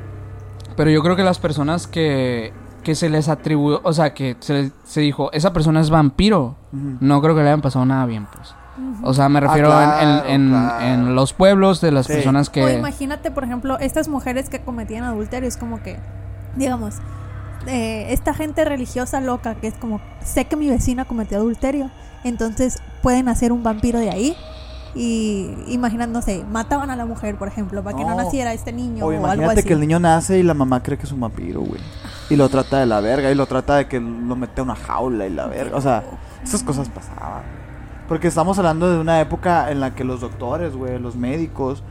pero 0.76 0.90
yo 0.92 1.02
creo 1.02 1.16
que 1.16 1.24
las 1.24 1.40
personas 1.40 1.88
que, 1.88 2.52
que 2.84 2.96
se 2.96 3.08
les 3.10 3.30
atribuyó, 3.30 3.82
o 3.84 3.94
sea, 3.94 4.14
que 4.14 4.36
se, 4.40 4.54
les- 4.54 4.72
se 4.84 5.02
dijo, 5.02 5.32
esa 5.32 5.54
persona 5.54 5.80
es 5.82 5.90
vampiro. 5.90 6.56
No 6.72 7.22
creo 7.22 7.36
que 7.36 7.42
le 7.42 7.48
hayan 7.48 7.62
pasado 7.62 7.86
nada 7.86 8.06
bien, 8.06 8.28
pues. 8.34 8.54
O 9.04 9.14
sea, 9.14 9.30
me 9.30 9.38
Ah, 9.40 9.42
refiero 9.42 9.70
en- 9.70 9.74
claro, 9.78 10.26
en, 10.28 10.32
en- 10.44 10.50
claro. 10.50 10.86
en 10.86 11.16
los 11.16 11.34
pueblos 11.34 11.82
de 11.82 11.92
las 11.92 12.06
Sí. 12.08 12.14
personas 12.14 12.50
O 12.50 12.52
que... 12.52 12.74
imagínate, 12.78 13.32
por 13.32 13.44
ejemplo, 13.44 13.78
estas 13.80 14.08
mujeres 14.08 14.50
que 14.50 14.60
cometían 14.62 15.04
adulterio, 15.04 15.48
es 15.48 15.58
como 15.58 15.82
que, 15.82 15.98
digamos, 16.56 16.96
eh, 17.68 18.08
esta 18.10 18.34
gente 18.34 18.64
religiosa 18.66 19.20
loca 19.22 19.56
que 19.56 19.68
es 19.68 19.74
como, 19.76 20.00
sé 20.24 20.46
que 20.46 20.56
mi 20.56 20.70
vecina 20.70 21.06
cometió 21.06 21.38
adulterio, 21.38 21.92
entonces 22.24 22.82
pueden 23.02 23.28
hacer 23.30 23.52
un 23.52 23.64
vampiro 23.64 24.00
de 24.00 24.10
ahí. 24.10 24.36
Y 24.96 25.52
imaginándose, 25.68 26.44
mataban 26.52 26.90
a 26.90 26.96
la 26.96 27.06
mujer, 27.06 27.38
por 27.38 27.48
ejemplo, 27.48 27.84
para 27.84 27.96
que 27.96 28.04
no 28.04 28.10
No. 28.12 28.16
naciera 28.24 28.54
este 28.54 28.74
niño 28.74 29.06
O 29.06 29.10
o, 29.10 29.12
algo 29.12 29.24
imagínate 29.24 29.60
así. 29.60 29.68
que 29.68 29.74
el 29.76 29.80
niño 29.82 30.00
nace 30.00 30.40
y 30.40 30.44
la 30.44 30.56
mamá 30.56 30.82
cree 30.82 30.98
que 30.98 31.06
es 31.06 31.12
un 31.12 31.20
vampiro, 31.20 31.62
güey. 31.62 31.80
Y 32.32 32.36
lo 32.36 32.50
trata 32.50 32.80
de 32.80 32.88
la 32.88 33.00
verga, 33.00 33.30
y 33.30 33.36
lo 33.36 33.46
trata 33.46 33.76
de 33.76 33.88
que 33.88 34.00
lo 34.00 34.36
mete 34.36 34.62
a 34.62 34.64
una 34.64 34.76
jaula 34.76 35.28
y 35.28 35.30
la 35.30 35.46
verga. 35.46 35.78
O 35.78 35.82
sea, 35.82 36.04
esas 36.44 36.64
cosas 36.64 36.90
pasaban. 36.90 37.44
Porque 38.10 38.28
estamos 38.28 38.58
hablando 38.58 38.92
de 38.92 39.00
una 39.00 39.22
época 39.22 39.72
en 39.72 39.80
la 39.80 39.96
que 39.96 40.04
los 40.04 40.20
doctores, 40.20 40.76
güey, 40.76 41.00
los 41.00 41.16
médicos, 41.16 41.84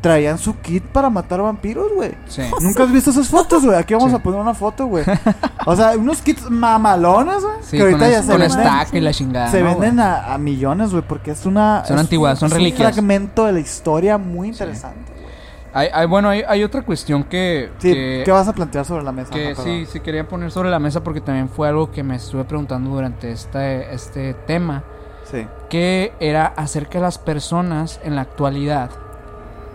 traían 0.00 0.38
su 0.38 0.58
kit 0.60 0.82
para 0.84 1.10
matar 1.10 1.40
vampiros, 1.42 1.92
güey. 1.94 2.12
Sí. 2.26 2.42
¿Nunca 2.60 2.82
has 2.84 2.92
visto 2.92 3.10
esas 3.10 3.28
fotos, 3.28 3.64
güey? 3.64 3.76
Aquí 3.78 3.92
vamos 3.94 4.10
Sí. 4.10 4.16
a 4.16 4.18
poner 4.22 4.40
una 4.40 4.54
foto, 4.54 4.86
güey. 4.86 5.04
O 5.66 5.74
sea, 5.74 5.96
unos 5.96 6.22
kits 6.22 6.48
mamalones, 6.48 7.42
güey. 7.42 7.56
Sí, 7.60 7.76
que 7.76 7.82
ahorita 7.82 7.98
con, 8.00 8.10
ya 8.10 8.18
es- 8.18 8.24
se 8.24 8.30
con 8.32 8.40
venden. 8.40 8.60
stack 8.60 8.94
y 8.94 9.00
la 9.00 9.12
chingada. 9.12 9.50
Se 9.50 9.60
¿no, 9.62 9.66
venden 9.70 9.98
a, 10.00 10.32
a 10.34 10.38
millones, 10.38 10.92
güey, 10.92 11.02
porque 11.06 11.32
es 11.32 11.44
una... 11.44 11.84
Son 11.84 11.96
es- 11.96 12.02
antiguas, 12.02 12.38
son 12.38 12.46
es 12.48 12.52
reliquias. 12.54 12.88
un 12.88 12.92
fragmento 12.94 13.46
de 13.46 13.52
la 13.52 13.60
historia 13.60 14.16
muy 14.16 14.48
interesante, 14.48 15.12
güey. 15.12 15.26
Hay, 15.74 15.88
hay- 15.92 16.06
bueno, 16.06 16.28
hay, 16.28 16.42
hay 16.46 16.62
otra 16.62 16.82
cuestión 16.82 17.24
que... 17.24 17.70
Sí, 17.78 17.92
que- 17.92 18.22
¿qué 18.24 18.30
vas 18.30 18.46
a 18.46 18.52
plantear 18.54 18.84
sobre 18.84 19.02
la 19.02 19.10
mesa? 19.12 19.30
que 19.32 19.50
Ajá, 19.52 19.62
sí, 19.64 19.86
sí 19.90 19.98
quería 20.00 20.28
poner 20.28 20.52
sobre 20.52 20.70
la 20.70 20.78
mesa 20.78 21.02
porque 21.02 21.20
también 21.20 21.48
fue 21.48 21.68
algo 21.68 21.90
que 21.90 22.02
me 22.04 22.14
estuve 22.16 22.44
preguntando 22.44 22.90
durante 22.90 23.32
este, 23.32 23.92
este 23.92 24.34
tema, 24.46 24.84
Sí. 25.30 25.46
que 25.68 26.12
era 26.20 26.46
acerca 26.46 26.98
de 26.98 27.02
las 27.02 27.18
personas 27.18 28.00
en 28.04 28.14
la 28.14 28.22
actualidad 28.22 28.90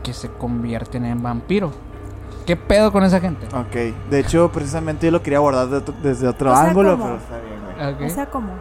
que 0.03 0.13
se 0.13 0.29
convierten 0.29 1.05
en 1.05 1.21
vampiro. 1.21 1.71
¿Qué 2.45 2.55
pedo 2.55 2.91
con 2.91 3.03
esa 3.03 3.19
gente? 3.19 3.45
Ok. 3.55 4.09
De 4.09 4.19
hecho, 4.19 4.51
precisamente 4.51 5.05
yo 5.07 5.11
lo 5.11 5.21
quería 5.21 5.37
abordar 5.39 5.67
de 5.67 5.77
otro- 5.77 5.93
desde 6.01 6.27
otro 6.27 6.51
O 6.51 6.55
sea, 6.55 6.65
ángulo, 6.69 6.91
¿cómo? 6.91 7.03
pero 7.03 7.17
está 7.17 7.37
bien, 7.39 7.61
güey. 7.63 7.93
Ok. 7.93 8.11
O 8.11 8.15
sea, 8.15 8.25
como, 8.27 8.53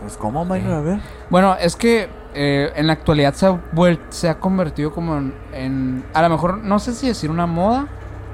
Pues, 0.00 0.16
¿cómo? 0.18 0.40
A 0.42 0.80
ver. 0.80 1.00
Bueno, 1.30 1.56
es 1.58 1.74
que 1.74 2.08
eh, 2.34 2.70
en 2.76 2.86
la 2.86 2.92
actualidad 2.92 3.32
se 3.32 3.46
ha, 3.46 3.50
vuel- 3.72 3.98
se 4.10 4.28
ha 4.28 4.38
convertido 4.38 4.92
como 4.92 5.16
en, 5.16 5.34
en- 5.54 6.04
A 6.12 6.20
lo 6.20 6.28
mejor, 6.28 6.58
no 6.58 6.78
sé 6.78 6.92
si 6.92 7.06
decir 7.08 7.30
una 7.30 7.46
moda 7.46 7.86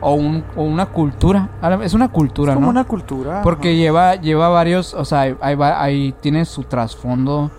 o, 0.03 0.15
un, 0.15 0.45
o 0.57 0.63
una 0.65 0.87
cultura. 0.87 1.49
Es 1.83 1.95
una 1.95 2.09
cultura, 2.09 2.53
Es 2.53 2.57
como 2.57 2.67
¿no? 2.67 2.71
una 2.71 2.85
cultura. 2.85 3.41
Porque 3.43 3.69
ajá. 3.71 3.77
lleva, 3.77 4.15
lleva 4.17 4.49
varios, 4.51 4.93
o 4.95 5.05
sea, 5.05 5.21
ahí, 5.23 5.37
ahí 5.41 5.55
va- 5.55 5.83
ahí 5.83 6.15
tiene 6.21 6.45
su 6.45 6.65
trasfondo 6.65 7.51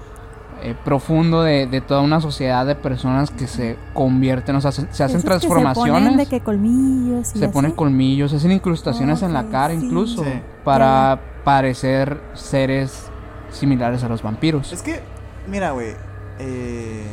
eh, 0.62 0.76
profundo 0.86 1.42
de, 1.44 1.68
de 1.68 1.82
toda 1.82 2.00
una 2.02 2.22
sociedad 2.22 2.66
de 2.66 2.76
personas 2.76 3.32
que 3.32 3.48
se 3.48 3.78
convierten, 3.94 4.56
o 4.56 4.62
sea, 4.62 4.72
se, 4.72 4.82
se 4.94 5.04
hacen 5.04 5.06
esos 5.06 5.12
que 5.16 5.20
Se 5.20 5.28
transformaciones, 5.28 5.94
ponen 6.04 6.18
de 6.18 6.26
que 6.26 6.40
colmillos 6.40 7.36
y 7.36 7.40
se 7.40 7.50
ponen 7.50 7.72
colmillos, 7.72 8.32
se 8.32 8.38
hacen 8.38 8.52
incrustaciones 8.54 9.22
en 9.24 9.34
la 9.34 9.46
cara 9.50 9.74
sí. 9.74 9.86
incluso, 9.86 10.24
Sí. 10.24 10.30
para 10.64 11.20
parecer 11.44 12.22
seres 12.34 13.10
similares 13.52 14.04
a 14.06 14.08
los 14.10 14.24
vampiros. 14.24 14.72
Es 14.72 14.82
que, 14.82 15.02
mira, 15.50 15.72
güey. 15.72 15.96
Eh... 16.40 17.08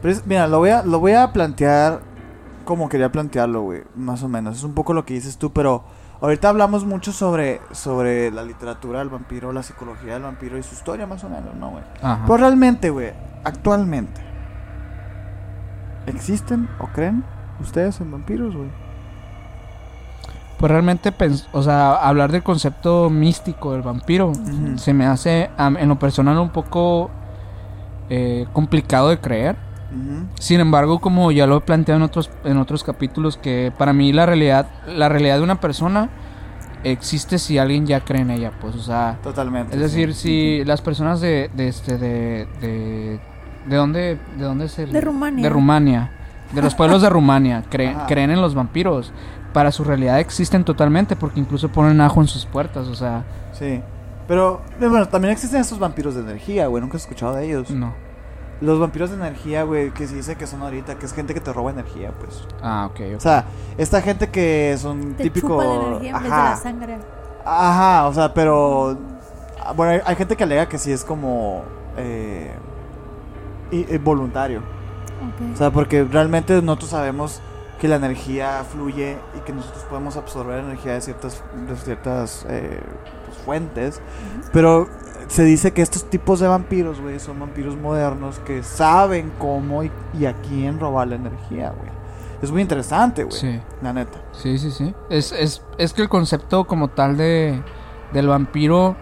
pero 0.00 0.12
es- 0.14 0.26
mira, 0.26 0.46
lo 0.48 0.58
voy, 0.58 0.70
a, 0.70 0.82
lo 0.82 0.98
voy 0.98 1.12
a 1.12 1.32
plantear 1.32 2.00
como 2.66 2.90
quería 2.90 3.10
plantearlo, 3.10 3.62
güey. 3.62 3.84
Más 3.94 4.22
o 4.22 4.28
menos. 4.28 4.58
Es 4.58 4.62
un 4.64 4.74
poco 4.74 4.92
lo 4.92 5.06
que 5.06 5.14
dices 5.14 5.38
tú, 5.38 5.50
pero 5.52 5.84
ahorita 6.20 6.50
hablamos 6.50 6.84
mucho 6.84 7.12
sobre, 7.12 7.62
sobre 7.72 8.30
la 8.30 8.42
literatura 8.42 8.98
del 8.98 9.08
vampiro, 9.08 9.52
la 9.54 9.62
psicología 9.62 10.12
del 10.14 10.24
vampiro 10.24 10.58
y 10.58 10.62
su 10.62 10.74
historia, 10.74 11.06
más 11.06 11.24
o 11.24 11.30
menos, 11.30 11.54
¿no, 11.54 11.70
güey? 11.70 11.84
Pues 12.26 12.40
realmente, 12.40 12.90
güey, 12.90 13.12
actualmente, 13.44 14.20
¿existen 16.06 16.68
o 16.78 16.86
creen 16.88 17.24
ustedes 17.60 18.00
en 18.00 18.10
vampiros, 18.10 18.54
güey? 18.54 18.68
Pues 20.58 20.72
realmente, 20.72 21.12
pens- 21.12 21.46
o 21.52 21.62
sea, 21.62 21.96
hablar 21.96 22.32
del 22.32 22.42
concepto 22.42 23.10
místico 23.10 23.72
del 23.72 23.82
vampiro 23.82 24.32
se 24.78 24.94
me 24.94 25.04
hace, 25.06 25.50
en 25.58 25.88
lo 25.88 25.98
personal, 25.98 26.38
un 26.38 26.48
poco 26.50 27.10
eh, 28.08 28.46
complicado 28.54 29.10
de 29.10 29.20
creer. 29.20 29.56
Sin 30.40 30.60
embargo, 30.60 30.98
como 30.98 31.30
ya 31.32 31.46
lo 31.46 31.58
he 31.58 31.60
planteado 31.60 31.96
en 31.98 32.02
otros, 32.02 32.30
en 32.44 32.56
otros 32.58 32.82
capítulos, 32.84 33.36
que 33.36 33.72
para 33.76 33.92
mí 33.92 34.12
la 34.12 34.26
realidad, 34.26 34.66
la 34.86 35.08
realidad 35.08 35.36
de 35.38 35.42
una 35.42 35.60
persona 35.60 36.10
existe 36.84 37.38
si 37.38 37.58
alguien 37.58 37.86
ya 37.86 38.00
cree 38.00 38.22
en 38.22 38.30
ella, 38.30 38.52
pues, 38.60 38.74
o 38.76 38.82
sea, 38.82 39.18
Totalmente. 39.22 39.74
es 39.74 39.80
decir, 39.80 40.14
sí. 40.14 40.58
si 40.60 40.64
las 40.64 40.80
personas 40.82 41.20
de, 41.20 41.50
de 41.54 41.68
este, 41.68 41.98
de, 41.98 42.46
de, 42.60 43.20
de 43.66 43.76
dónde, 43.76 44.18
de 44.36 44.44
dónde 44.44 44.66
es 44.66 44.78
el- 44.78 44.92
De 44.92 45.00
Rumania. 45.00 45.42
de 45.42 45.48
Rumania, 45.50 46.10
de 46.52 46.62
los 46.62 46.74
pueblos 46.74 47.02
de 47.02 47.08
Rumania, 47.10 47.64
creen, 47.70 47.96
creen 48.06 48.30
en 48.30 48.40
los 48.40 48.54
vampiros, 48.54 49.12
para 49.52 49.72
su 49.72 49.84
realidad 49.84 50.20
existen 50.20 50.64
totalmente, 50.64 51.16
porque 51.16 51.40
incluso 51.40 51.68
ponen 51.70 52.00
ajo 52.00 52.20
en 52.20 52.28
sus 52.28 52.44
puertas, 52.46 52.86
o 52.88 52.94
sea, 52.94 53.24
Sí. 53.52 53.80
Pero, 54.28 54.60
bueno, 54.80 55.06
también 55.06 55.32
existen 55.32 55.60
estos 55.60 55.78
vampiros 55.78 56.16
de 56.16 56.20
energía, 56.20 56.66
güey. 56.66 56.82
Nunca 56.82 56.96
has 56.96 57.04
escuchado 57.04 57.36
de 57.36 57.46
ellos. 57.46 57.70
no. 57.70 57.94
Los 58.60 58.78
vampiros 58.80 59.10
de 59.10 59.16
energía, 59.16 59.64
güey, 59.64 59.90
que 59.92 60.06
se 60.06 60.14
dice 60.14 60.36
que 60.36 60.46
son 60.46 60.62
ahorita, 60.62 60.94
que 60.98 61.04
es 61.06 61.12
gente 61.12 61.34
que 61.34 61.40
te 61.40 61.52
roba 61.52 61.70
energía, 61.70 62.12
pues. 62.18 62.46
Ah, 62.62 62.86
ok, 62.90 63.00
ok. 63.12 63.16
O 63.16 63.20
sea, 63.20 63.44
esta 63.76 64.00
gente 64.00 64.30
que 64.30 64.74
son 64.78 65.14
Te 65.14 65.24
típico. 65.24 65.48
chupa 65.48 65.64
la 65.64 65.74
energía 65.74 66.10
en 66.10 66.14
vez 66.14 66.22
de 66.24 66.28
Ajá. 66.38 66.50
la 66.50 66.56
sangre. 66.56 66.98
Ajá, 67.44 68.06
o 68.08 68.14
sea, 68.14 68.32
pero. 68.32 68.96
ah, 69.62 69.72
Bueno, 69.72 69.92
hay, 69.92 70.00
hay 70.06 70.16
gente 70.16 70.36
que 70.36 70.44
alega 70.44 70.68
que 70.68 70.78
sí 70.78 70.90
es 70.90 71.04
como. 71.04 71.64
Eh, 71.98 72.50
y- 73.70 73.94
y 73.94 73.98
voluntario. 73.98 74.60
Ok. 74.60 75.54
O 75.54 75.56
sea, 75.56 75.70
porque 75.70 76.04
realmente 76.04 76.60
nosotros 76.62 76.90
sabemos 76.90 77.40
que 77.80 77.88
la 77.88 77.96
energía 77.96 78.64
fluye 78.72 79.18
y 79.36 79.40
que 79.40 79.52
nosotros 79.52 79.84
podemos 79.84 80.16
absorber 80.16 80.60
energía 80.60 80.94
de 80.94 81.00
ciertas, 81.02 81.42
de 81.68 81.76
ciertas 81.76 82.46
eh, 82.48 82.80
pues, 83.26 83.38
fuentes. 83.44 84.00
Pero 84.52 84.88
se 85.28 85.44
dice 85.44 85.72
que 85.72 85.82
estos 85.82 86.04
tipos 86.08 86.40
de 86.40 86.48
vampiros, 86.48 87.00
güey, 87.00 87.18
son 87.18 87.40
vampiros 87.40 87.76
modernos 87.76 88.38
que 88.40 88.62
saben 88.62 89.32
cómo 89.38 89.82
y, 89.82 89.90
y 90.18 90.26
a 90.26 90.34
quién 90.34 90.78
robar 90.78 91.08
la 91.08 91.16
energía, 91.16 91.70
güey. 91.76 91.90
Es 92.42 92.50
muy 92.50 92.62
interesante, 92.62 93.24
güey. 93.24 93.36
Sí. 93.36 93.60
La 93.82 93.92
neta. 93.92 94.18
Sí, 94.32 94.58
sí, 94.58 94.70
sí. 94.70 94.94
Es, 95.10 95.32
es, 95.32 95.62
es 95.78 95.92
que 95.92 96.02
el 96.02 96.08
concepto 96.08 96.64
como 96.66 96.88
tal 96.88 97.16
de 97.16 97.60
del 98.12 98.28
vampiro 98.28 98.94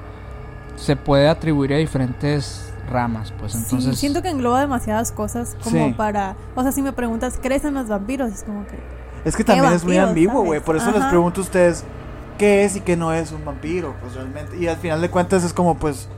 se 0.76 0.96
puede 0.96 1.28
atribuir 1.28 1.74
a 1.74 1.76
diferentes 1.76 2.72
ramas, 2.90 3.32
pues 3.38 3.54
entonces... 3.54 3.94
sí, 3.94 4.00
siento 4.00 4.22
que 4.22 4.28
engloba 4.30 4.60
demasiadas 4.60 5.12
cosas 5.12 5.56
como 5.62 5.86
Sí. 5.88 5.94
para... 5.96 6.36
O 6.54 6.62
sea, 6.62 6.72
si 6.72 6.82
me 6.82 6.92
preguntas, 6.92 7.38
¿crees 7.40 7.64
en 7.64 7.74
los 7.74 7.88
vampiros? 7.88 8.32
Es 8.32 8.42
como 8.44 8.66
que... 8.66 8.78
Es 9.24 9.36
que 9.36 9.44
también 9.44 9.72
es 9.72 9.84
muy 9.84 9.96
ambiguo, 9.98 10.42
güey. 10.42 10.60
Por 10.60 10.76
eso 10.76 10.90
les 10.90 11.04
pregunto 11.04 11.40
a 11.40 11.44
ustedes 11.44 11.84
qué 12.34 12.64
es 12.64 12.76
y 12.76 12.80
qué 12.80 12.96
no 12.96 13.12
es 13.12 13.32
un 13.32 13.44
vampiro, 13.44 13.94
pues 14.00 14.14
realmente. 14.14 14.56
Y 14.56 14.66
al 14.66 14.76
final 14.76 15.00
de 15.00 15.10
cuentas 15.10 15.44
es 15.44 15.52
como, 15.52 15.76
pues, 15.76 16.08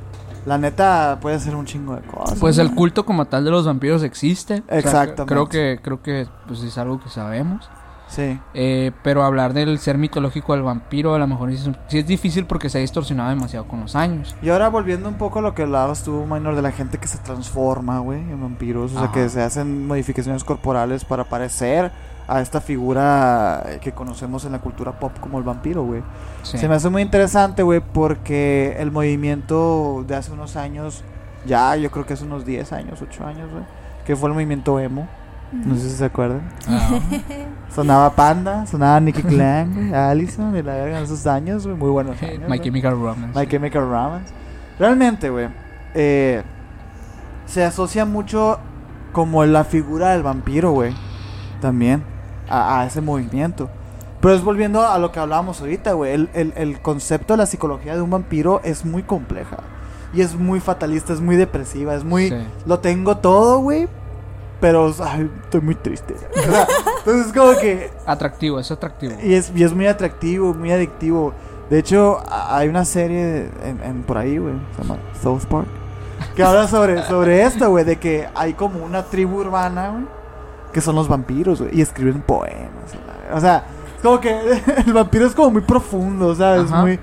la 0.46 0.58
neta 0.58 1.18
puede 1.20 1.38
ser 1.40 1.56
un 1.56 1.66
chingo 1.66 1.96
de 1.96 2.02
cosas. 2.02 2.38
Pues 2.38 2.58
el 2.58 2.74
culto 2.74 3.04
como 3.04 3.26
tal 3.26 3.44
de 3.44 3.50
los 3.50 3.66
vampiros 3.66 4.02
existe. 4.02 4.62
O 4.66 4.68
sea, 4.68 4.78
Exactamente. 4.78 5.26
creo 5.26 5.48
que, 5.48 5.80
creo 5.82 6.02
que 6.02 6.26
pues 6.46 6.62
es 6.62 6.78
algo 6.78 7.00
que 7.00 7.08
sabemos. 7.08 7.68
Sí. 8.08 8.38
Eh, 8.54 8.92
pero 9.02 9.24
hablar 9.24 9.52
del 9.52 9.80
ser 9.80 9.98
mitológico 9.98 10.52
del 10.52 10.62
vampiro 10.62 11.16
a 11.16 11.18
lo 11.18 11.26
mejor 11.26 11.50
es, 11.50 11.68
sí 11.88 11.98
es 11.98 12.06
difícil 12.06 12.46
porque 12.46 12.70
se 12.70 12.78
ha 12.78 12.80
distorsionado 12.80 13.30
demasiado 13.30 13.66
con 13.66 13.80
los 13.80 13.96
años. 13.96 14.36
Y 14.40 14.48
ahora 14.50 14.68
volviendo 14.68 15.08
un 15.08 15.16
poco 15.16 15.40
a 15.40 15.42
lo 15.42 15.54
que 15.54 15.62
hablabas 15.62 16.04
tú, 16.04 16.24
Minor, 16.24 16.54
de 16.54 16.62
la 16.62 16.70
gente 16.70 16.98
que 16.98 17.08
se 17.08 17.18
transforma, 17.18 17.98
güey, 17.98 18.20
en 18.20 18.40
vampiros. 18.40 18.94
O 18.94 19.00
sea, 19.00 19.10
que 19.10 19.28
se 19.28 19.42
hacen 19.42 19.88
modificaciones 19.88 20.44
corporales 20.44 21.04
para 21.04 21.24
parecer 21.24 21.90
a 22.28 22.40
esta 22.40 22.60
figura 22.60 23.64
que 23.80 23.92
conocemos 23.92 24.44
en 24.44 24.52
la 24.52 24.58
cultura 24.58 24.98
pop 24.98 25.12
como 25.20 25.38
el 25.38 25.44
vampiro, 25.44 25.84
güey. 25.84 26.02
Sí. 26.42 26.58
Se 26.58 26.68
me 26.68 26.74
hace 26.74 26.88
muy 26.88 27.02
interesante, 27.02 27.62
güey, 27.62 27.80
porque 27.80 28.76
el 28.78 28.90
movimiento 28.90 30.04
de 30.06 30.16
hace 30.16 30.32
unos 30.32 30.56
años, 30.56 31.04
ya 31.46 31.76
yo 31.76 31.90
creo 31.90 32.04
que 32.06 32.14
hace 32.14 32.24
unos 32.24 32.44
10 32.44 32.72
años, 32.72 33.00
8 33.02 33.26
años, 33.26 33.50
güey, 33.50 33.64
que 34.04 34.16
fue 34.16 34.28
el 34.28 34.34
movimiento 34.34 34.78
emo. 34.80 35.08
No 35.52 35.76
sé 35.76 35.88
si 35.88 35.96
se 35.96 36.04
acuerdan. 36.04 36.42
Ah, 36.68 36.90
Sonaba 37.72 38.10
Panda, 38.10 38.66
sonaba 38.66 38.98
Nicky 38.98 39.22
Clan, 39.22 39.72
güey, 39.72 39.94
Allison, 39.94 40.52
de 40.52 40.62
la 40.62 40.74
verga 40.74 40.98
en 40.98 41.04
esos 41.04 41.24
años, 41.26 41.64
güey, 41.64 41.76
muy 41.78 41.90
buenos 41.90 42.20
años. 42.20 42.48
My. 42.48 42.58
Chemical 42.58 42.92
Romance. 42.92 43.38
My 43.38 43.46
Chemical 43.46 43.88
Romance. 43.88 44.34
Realmente, 44.78 45.30
güey, 45.30 45.48
eh, 45.94 46.42
se 47.46 47.64
asocia 47.64 48.04
mucho 48.04 48.58
como 49.12 49.44
la 49.44 49.64
figura 49.64 50.10
del 50.10 50.24
vampiro, 50.24 50.72
güey, 50.72 50.94
también, 51.60 52.02
a, 52.48 52.80
a 52.80 52.86
ese 52.86 53.00
movimiento. 53.00 53.68
Pero 54.20 54.34
es 54.34 54.42
volviendo 54.42 54.86
a 54.86 54.98
lo 54.98 55.12
que 55.12 55.20
hablábamos 55.20 55.60
ahorita, 55.60 55.92
güey, 55.92 56.12
el, 56.12 56.30
el- 56.34 56.52
el 56.56 56.80
concepto 56.80 57.34
de 57.34 57.38
la 57.38 57.46
psicología 57.46 57.94
de 57.94 58.00
un 58.02 58.10
vampiro 58.10 58.60
es 58.64 58.84
muy 58.84 59.02
compleja. 59.02 59.58
Y 60.14 60.20
es 60.22 60.34
muy 60.34 60.60
fatalista, 60.60 61.12
es 61.12 61.20
muy 61.20 61.36
depresiva, 61.36 61.94
es 61.94 62.02
muy... 62.04 62.30
Sí. 62.30 62.36
Lo 62.64 62.78
tengo 62.78 63.18
todo, 63.18 63.58
güey, 63.58 63.86
pero 64.60 64.92
ay, 65.04 65.30
estoy 65.44 65.60
muy 65.60 65.74
triste. 65.74 66.14
O 66.36 66.42
sea, 66.50 66.66
entonces 66.98 67.26
es 67.26 67.32
como 67.32 67.52
que... 67.60 67.90
Atractivo, 68.06 68.58
es 68.58 68.70
atractivo. 68.70 69.14
Y 69.22 69.34
es, 69.34 69.52
y 69.54 69.62
es 69.62 69.74
muy 69.74 69.86
atractivo, 69.86 70.54
muy 70.54 70.72
adictivo. 70.72 71.34
De 71.68 71.78
hecho, 71.78 72.18
a- 72.28 72.56
hay 72.56 72.68
una 72.68 72.84
serie 72.84 73.50
en, 73.64 73.80
en- 73.84 74.02
por 74.04 74.16
ahí, 74.16 74.38
güey, 74.38 74.54
se 74.76 74.82
llama 74.82 74.96
South 75.22 75.44
Park, 75.50 75.66
que 76.34 76.42
habla 76.42 76.66
sobre, 76.68 77.02
sobre 77.04 77.42
esto, 77.42 77.68
güey, 77.68 77.84
de 77.84 77.96
que 77.96 78.26
hay 78.34 78.54
como 78.54 78.82
una 78.84 79.02
tribu 79.04 79.40
urbana, 79.40 79.90
güey, 79.90 80.04
que 80.76 80.82
son 80.82 80.94
los 80.94 81.08
vampiros, 81.08 81.62
güey, 81.62 81.74
y 81.78 81.80
escriben 81.80 82.20
poemas. 82.20 82.92
O 83.32 83.40
sea, 83.40 83.64
es 83.96 84.02
como 84.02 84.20
que 84.20 84.30
el 84.86 84.92
vampiro 84.92 85.24
es 85.24 85.34
como 85.34 85.52
muy 85.52 85.62
profundo, 85.62 86.34
¿sabes? 86.34 86.70
Ajá. 86.70 86.82
Muy, 86.82 87.00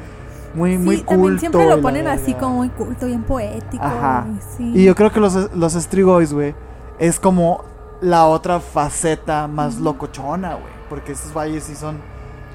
muy, 0.54 0.78
muy 0.78 0.98
sí, 0.98 1.02
culto. 1.02 1.16
también 1.16 1.40
siempre 1.40 1.64
lo 1.68 1.76
la 1.78 1.82
ponen 1.82 2.06
así 2.08 2.36
como 2.36 2.58
muy 2.58 2.70
culto, 2.70 3.08
bien 3.08 3.24
poético. 3.24 3.84
Ajá. 3.84 4.28
y 4.30 4.40
sí. 4.58 4.72
Y 4.76 4.84
yo 4.84 4.94
creo 4.94 5.12
que 5.12 5.20
los, 5.20 5.52
los 5.56 5.74
Strigoys, 5.74 6.32
güey, 6.34 6.54
es 7.00 7.20
como 7.20 7.64
la 8.00 8.28
otra 8.28 8.60
faceta 8.60 9.48
más 9.48 9.80
locochona, 9.80 10.54
güey. 10.54 10.72
Porque 10.88 11.14
estos 11.14 11.34
valles 11.34 11.64
sí 11.64 11.74
son, 11.74 11.98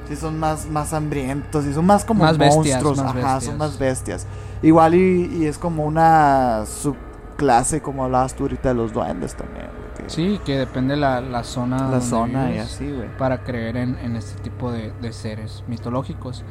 sí 0.07 0.15
son 0.15 0.39
más, 0.39 0.67
más 0.67 0.93
hambrientos 0.93 1.65
y 1.67 1.75
son 1.75 1.85
más 1.85 2.05
como 2.05 2.23
Más 2.23 2.39
bestias, 2.39 2.81
monstruos. 2.81 2.99
más 2.99 3.07
Ajá, 3.17 3.35
bestias. 3.35 3.45
son 3.45 3.59
más 3.59 3.77
bestias. 3.77 4.27
Igual 4.63 4.95
y, 4.95 5.39
y 5.41 5.47
es 5.47 5.59
como 5.59 5.85
una 5.85 6.65
subclase, 6.65 7.83
como 7.83 8.05
hablabas 8.05 8.35
tú 8.35 8.45
ahorita 8.45 8.69
de 8.69 8.75
los 8.77 8.93
duendes 8.93 9.35
también, 9.35 9.67
Sí, 10.09 10.41
que 10.45 10.59
depende 10.59 10.97
la, 10.97 11.21
la 11.21 11.45
zona. 11.45 11.77
La 11.77 11.83
donde 11.85 12.07
zona 12.07 12.53
y 12.53 12.59
así, 12.59 12.91
güey. 12.91 13.09
Para 13.17 13.45
creer 13.45 13.77
en, 13.77 13.99
en 13.99 14.17
este 14.17 14.41
tipo 14.43 14.73
de, 14.73 14.93
de 15.01 15.13
seres 15.13 15.63
mitológicos. 15.69 16.45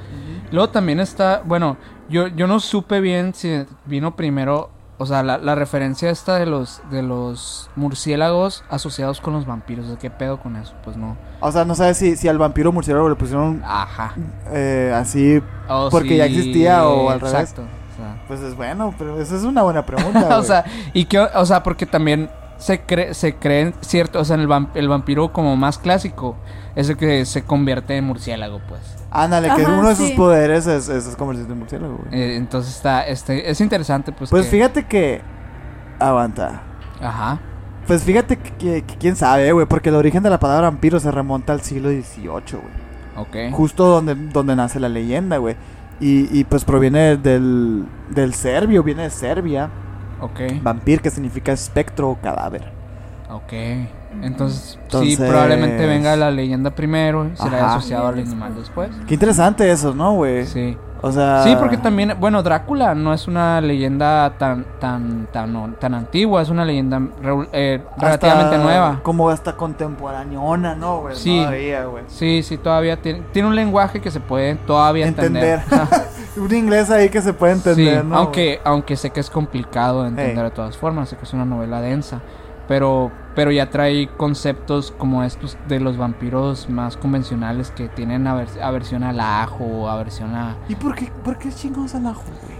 Luego 0.52 0.70
también 0.70 1.00
está, 1.00 1.42
bueno, 1.46 1.78
yo, 2.10 2.28
yo 2.28 2.48
no 2.48 2.60
supe 2.60 3.02
bien 3.02 3.34
si 3.34 3.66
vino 3.86 4.16
primero, 4.16 4.70
o 4.98 5.06
sea, 5.06 5.24
la, 5.24 5.38
la 5.38 5.56
referencia 5.56 6.10
esta 6.10 6.36
de 6.38 6.46
los, 6.46 6.82
de 6.90 7.04
los 7.04 7.70
murciélagos 7.76 8.64
asociados 8.70 9.20
con 9.22 9.34
los 9.34 9.46
vampiros. 9.46 9.86
¿Qué 10.00 10.10
pedo 10.10 10.40
con 10.40 10.56
eso? 10.56 10.74
Pues 10.84 10.96
no. 10.96 11.18
O 11.40 11.52
sea, 11.52 11.66
no 11.66 11.76
sabes 11.76 11.98
si, 11.98 12.16
si 12.16 12.28
al 12.28 12.38
vampiro 12.38 12.72
murciélago 12.72 13.10
le 13.10 13.16
pusieron 13.16 13.62
Ajá. 13.66 14.14
eh, 14.52 14.94
así, 14.96 15.42
O 15.68 15.90
Porque 15.90 16.18
ya 16.18 16.26
existía 16.26 16.88
o 16.88 17.10
al 17.10 17.20
revés. 17.20 17.34
Exacto. 17.34 17.64
o 17.64 17.98
sea. 17.98 18.24
pues 18.28 18.42
es 18.42 18.56
bueno, 18.56 18.94
pero 18.98 19.20
esa 19.20 19.36
es 19.36 19.44
una 19.44 19.64
buena 19.64 19.86
pregunta. 19.86 20.38
o 20.40 20.44
sea, 20.44 20.64
y 20.94 21.06
que, 21.06 21.20
o 21.20 21.46
sea, 21.46 21.62
porque 21.64 21.86
también 21.86 22.30
se 22.58 22.82
cree, 22.82 23.14
se 23.14 23.36
creen 23.36 23.74
cierto, 23.82 24.20
o 24.20 24.26
sea, 24.26 24.36
en 24.36 24.42
el, 24.42 24.68
el 24.76 24.88
vampiro 24.90 25.32
como 25.34 25.56
más 25.56 25.78
clásico 25.78 26.36
es 26.76 26.90
el 26.90 26.98
que 26.98 27.26
se 27.26 27.44
convierte 27.44 27.96
en 27.98 28.06
murciélago, 28.06 28.62
pues. 28.68 28.82
Ándale, 29.12 29.48
que 29.56 29.64
Ajá, 29.64 29.74
uno 29.80 29.90
de 29.90 29.96
sus 29.96 30.08
sí. 30.10 30.14
poderes 30.16 30.68
es, 30.68 30.90
es, 30.90 31.08
es 31.08 31.16
convertirse 31.16 31.52
en 31.52 31.60
murciélago, 31.60 31.98
güey. 31.98 32.20
Eh, 32.22 32.36
entonces 32.36 32.76
está, 32.76 33.08
este, 33.08 33.50
es 33.50 33.62
interesante, 33.62 34.12
pues. 34.12 34.30
Pues 34.30 34.46
que- 34.46 34.52
fíjate 34.52 34.86
que. 34.86 35.22
Aguanta. 36.00 36.62
Ajá. 37.02 37.40
Pues 37.88 38.04
fíjate 38.04 38.38
que, 38.38 38.52
que- 38.54 38.82
que 38.84 38.96
quién 38.98 39.16
sabe, 39.16 39.52
güey, 39.52 39.66
porque 39.66 39.90
el 39.90 39.96
origen 39.96 40.22
de 40.24 40.30
la 40.30 40.40
palabra 40.40 40.70
vampiro 40.70 41.00
se 41.00 41.10
remonta 41.10 41.54
al 41.54 41.62
siglo 41.62 41.90
XVIII, 41.90 42.28
güey. 42.28 42.88
Ok. 43.16 43.54
Justo 43.56 43.86
donde, 43.88 44.14
donde 44.16 44.56
nace 44.56 44.80
la 44.80 44.90
leyenda, 44.90 45.38
güey. 45.38 45.56
Y, 46.00 46.38
y 46.38 46.44
pues 46.44 46.64
proviene 46.66 47.18
del, 47.18 47.86
del 48.10 48.34
serbio, 48.36 48.84
viene 48.84 49.04
de 49.04 49.10
Serbia. 49.10 49.70
Ok. 50.22 50.40
Vampir, 50.62 51.02
que 51.02 51.10
significa 51.12 51.52
espectro 51.52 52.10
o 52.10 52.16
cadáver. 52.20 52.72
Ok. 53.32 53.54
Entonces, 54.22 54.80
Entonces- 54.84 55.16
sí, 55.18 55.18
probablemente 55.18 55.86
venga 55.86 56.16
la 56.16 56.32
leyenda 56.32 56.72
primero 56.72 57.28
y 57.28 57.36
será 57.38 57.66
Ajá. 57.66 57.76
asociado 57.76 58.08
al 58.08 58.20
animal 58.20 58.56
después. 58.56 58.90
Qué 59.08 59.14
interesante 59.14 59.70
eso, 59.70 59.94
¿no, 59.94 60.14
güey? 60.14 60.46
Sí. 60.48 60.78
O 61.02 61.12
sea. 61.12 61.44
Sí, 61.44 61.56
porque 61.60 61.78
también, 61.78 62.16
bueno, 62.20 62.42
Drácula 62.42 62.96
no 62.96 63.14
es 63.14 63.28
una 63.28 63.62
leyenda 63.62 64.34
tan 64.38 64.66
tan 64.80 65.28
tan 65.32 65.54
no- 65.54 65.74
tan 65.80 65.94
antigua, 65.94 66.42
es 66.42 66.50
una 66.50 66.66
leyenda 66.66 67.02
eh, 67.52 67.82
hasta 67.92 68.06
relativamente 68.06 68.58
nueva. 68.58 69.00
Como 69.04 69.30
hasta 69.30 69.56
contemporaneona, 69.56 70.76
¿no, 70.76 71.02
güey? 71.02 71.16
Sí. 71.16 71.38
Todavía, 71.40 71.86
güey. 71.86 72.04
Sí, 72.08 72.42
sí, 72.44 72.58
todavía 72.58 73.02
tiene, 73.02 73.22
tiene 73.32 73.48
un 73.48 73.56
lenguaje 73.56 74.02
que 74.02 74.12
se 74.12 74.20
puede 74.20 74.56
todavía 74.56 75.08
entender. 75.08 75.60
Entender. 75.60 76.08
un 76.38 76.54
inglés 76.56 76.90
ahí 76.90 77.10
que 77.10 77.22
se 77.22 77.34
puede 77.34 77.54
entender, 77.54 78.02
sí, 78.02 78.08
¿no? 78.08 78.16
aunque 78.16 78.60
aunque 78.64 78.96
sé 78.96 79.10
que 79.12 79.20
es 79.20 79.30
complicado 79.30 80.04
de 80.04 80.10
entender 80.10 80.44
de 80.46 80.52
todas 80.52 80.78
formas, 80.78 81.10
sé 81.10 81.18
que 81.18 81.24
es 81.24 81.34
una 81.34 81.46
novela 81.46 81.82
densa, 81.82 82.22
pero 82.68 83.12
pero 83.38 83.52
ya 83.52 83.70
trae 83.70 84.08
conceptos 84.18 84.92
como 84.98 85.24
estos 85.24 85.58
de 85.68 85.80
los 85.80 85.96
vampiros 85.96 86.68
más 86.72 86.98
convencionales 86.98 87.70
que 87.70 87.88
tienen 87.88 88.26
aver- 88.26 88.60
aversión 88.62 89.04
al 89.04 89.20
ajo 89.20 89.64
o 89.64 89.88
aversión 89.90 90.34
a 90.36 90.56
¿Y 90.68 90.74
por 90.76 90.96
qué, 90.96 91.12
por 91.24 91.38
qué 91.38 91.52
chingados 91.52 91.94
al 91.94 92.08
ajo, 92.08 92.24
güey? 92.44 92.58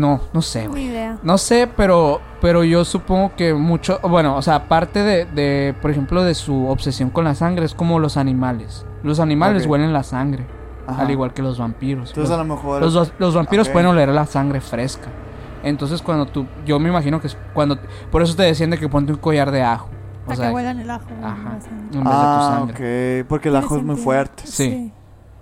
no, 0.00 0.20
no 0.32 0.40
sé, 0.42 0.66
güey. 0.68 0.84
Ni 0.84 0.90
idea. 0.90 1.18
No 1.22 1.36
sé, 1.38 1.68
pero, 1.76 2.20
pero 2.40 2.62
yo 2.64 2.84
supongo 2.84 3.32
que 3.36 3.52
mucho, 3.52 3.98
bueno, 4.04 4.36
o 4.36 4.42
sea, 4.42 4.54
aparte 4.54 5.02
de, 5.02 5.24
de, 5.26 5.74
por 5.82 5.90
ejemplo, 5.90 6.22
de 6.22 6.34
su 6.34 6.68
obsesión 6.68 7.10
con 7.10 7.24
la 7.24 7.34
sangre, 7.34 7.66
es 7.66 7.74
como 7.74 7.98
los 7.98 8.16
animales. 8.16 8.86
Los 9.02 9.20
animales 9.20 9.66
huelen 9.66 9.92
la 9.92 10.02
sangre, 10.04 10.46
Ajá. 10.86 11.02
al 11.02 11.10
igual 11.10 11.34
que 11.34 11.42
los 11.42 11.58
vampiros. 11.58 12.10
Entonces 12.10 12.30
los, 12.30 12.38
a 12.38 12.42
lo 12.44 12.54
mejor. 12.54 12.80
los, 12.80 13.12
los 13.18 13.34
vampiros 13.34 13.68
pueden 13.68 13.88
oler 13.88 14.08
la 14.08 14.24
sangre 14.24 14.60
fresca. 14.62 15.08
Entonces 15.64 16.02
cuando 16.02 16.26
tú, 16.26 16.46
yo 16.66 16.78
me 16.78 16.88
imagino 16.88 17.20
que 17.20 17.28
es 17.28 17.36
cuando, 17.52 17.78
por 18.10 18.22
eso 18.22 18.36
te 18.36 18.42
decían 18.42 18.70
de 18.70 18.78
que 18.78 18.88
ponte 18.88 19.12
un 19.12 19.18
collar 19.18 19.50
de 19.50 19.62
ajo. 19.62 19.88
O 20.24 20.26
Para 20.26 20.36
sea, 20.36 20.48
que 20.48 20.54
huelan 20.54 20.80
el 20.80 20.90
ajo. 20.90 21.04
ajá, 21.22 21.50
en 21.50 21.58
vez 21.58 21.90
de 21.90 21.98
tu 22.00 22.02
ah, 22.06 22.54
sangre. 22.56 23.20
ok. 23.20 23.28
Porque 23.28 23.48
el 23.48 23.56
ajo 23.56 23.76
es 23.76 23.82
muy 23.82 23.96
fuerte. 23.96 24.44
Sí. 24.46 24.92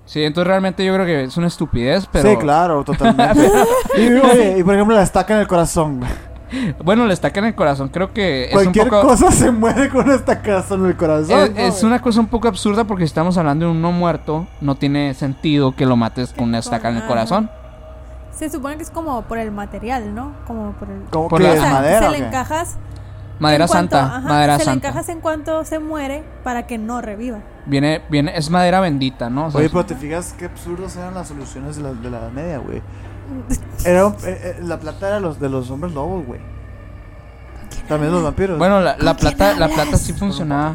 Sí, 0.05 0.25
entonces 0.25 0.49
realmente 0.49 0.85
yo 0.85 0.93
creo 0.95 1.07
que 1.07 1.25
es 1.25 1.37
una 1.37 1.47
estupidez, 1.47 2.07
pero... 2.11 2.31
Sí, 2.31 2.37
claro, 2.37 2.83
totalmente. 2.85 3.49
y, 3.97 4.09
oye, 4.12 4.59
y 4.59 4.64
por 4.64 4.75
ejemplo, 4.75 4.97
la 4.97 5.03
estaca 5.03 5.35
en 5.35 5.41
el 5.41 5.47
corazón. 5.47 6.01
Bueno, 6.85 7.07
le 7.07 7.14
estacan 7.14 7.45
el 7.47 7.55
corazón, 7.55 7.89
creo 7.89 8.12
que 8.12 8.47
es 8.47 8.53
Cualquier 8.53 8.85
un 8.85 8.91
poco... 8.91 9.09
cosa 9.09 9.31
se 9.31 9.51
muere 9.51 9.89
con 9.89 10.05
una 10.05 10.16
estacazo 10.16 10.75
en 10.75 10.87
el 10.87 10.97
corazón. 10.97 11.41
Es, 11.41 11.55
¿no, 11.55 11.61
es 11.61 11.83
una 11.83 12.03
cosa 12.03 12.20
un 12.20 12.27
poco 12.27 12.49
absurda 12.49 12.85
porque 12.85 13.05
si 13.05 13.09
estamos 13.09 13.39
hablando 13.39 13.66
de 13.66 13.70
un 13.73 13.81
no 13.81 13.91
muerto, 13.93 14.47
no 14.61 14.75
tiene 14.75 15.14
sentido 15.14 15.75
que 15.75 15.87
lo 15.87 15.97
mates 15.97 16.35
con 16.35 16.49
una 16.49 16.59
estaca 16.59 16.91
en 16.91 16.97
el 16.97 17.03
Ajá. 17.03 17.09
corazón. 17.09 17.51
Se 18.33 18.51
supone 18.51 18.76
que 18.76 18.83
es 18.83 18.91
como 18.91 19.22
por 19.22 19.39
el 19.39 19.51
material, 19.53 20.14
¿no? 20.14 20.33
Como 20.47 20.72
por 20.72 20.91
el... 20.91 21.03
¿Cómo 21.11 21.28
por 21.28 21.39
que 21.41 21.45
la- 21.49 21.53
es 21.55 21.61
o 21.61 21.62
sea, 21.62 21.72
madera? 21.72 22.11
se 22.11 22.18
le 22.18 22.26
encajas 22.26 22.76
Madera 23.39 23.64
en 23.64 23.68
cuanto- 23.68 23.97
santa, 23.97 24.16
ajá, 24.16 24.28
madera 24.28 24.59
se 24.59 24.64
santa. 24.64 24.72
le 24.87 24.91
encajas 24.91 25.09
en 25.09 25.20
cuanto 25.20 25.64
se 25.64 25.78
muere 25.80 26.22
para 26.45 26.66
que 26.66 26.78
no 26.78 27.01
reviva. 27.01 27.39
Viene, 27.66 28.03
viene, 28.09 28.37
es 28.37 28.51
madera 28.51 28.80
bendita, 28.80 29.30
¿no? 29.30 29.47
O 29.47 29.51
sea, 29.51 29.59
Oye, 29.61 29.68
pero 29.68 29.85
te 29.85 29.95
fijas 29.97 30.35
qué 30.39 30.45
absurdos 30.47 30.97
eran 30.97 31.14
las 31.14 31.28
soluciones 31.28 31.76
de 31.76 31.83
la, 31.83 31.93
de 31.93 32.11
la 32.11 32.18
Edad 32.18 32.30
Media, 32.30 32.59
güey. 32.59 32.83
Era, 33.85 34.07
un- 34.07 34.14
eh, 34.14 34.18
eh, 34.26 34.57
la 34.62 34.78
plata 34.78 35.09
era 35.09 35.20
los 35.20 35.41
de 35.41 35.49
los 35.49 35.70
hombres 35.70 35.93
lobos, 35.93 36.24
güey. 36.26 36.41
También 37.89 38.12
los 38.12 38.22
vampiros. 38.22 38.59
bueno, 38.59 38.80
la, 38.80 38.97
la 38.99 39.12
¿Con 39.12 39.16
quién 39.20 39.37
plata, 39.37 39.59
la 39.59 39.68
plata 39.68 39.97
sí 39.97 40.12
funcionaba. 40.12 40.74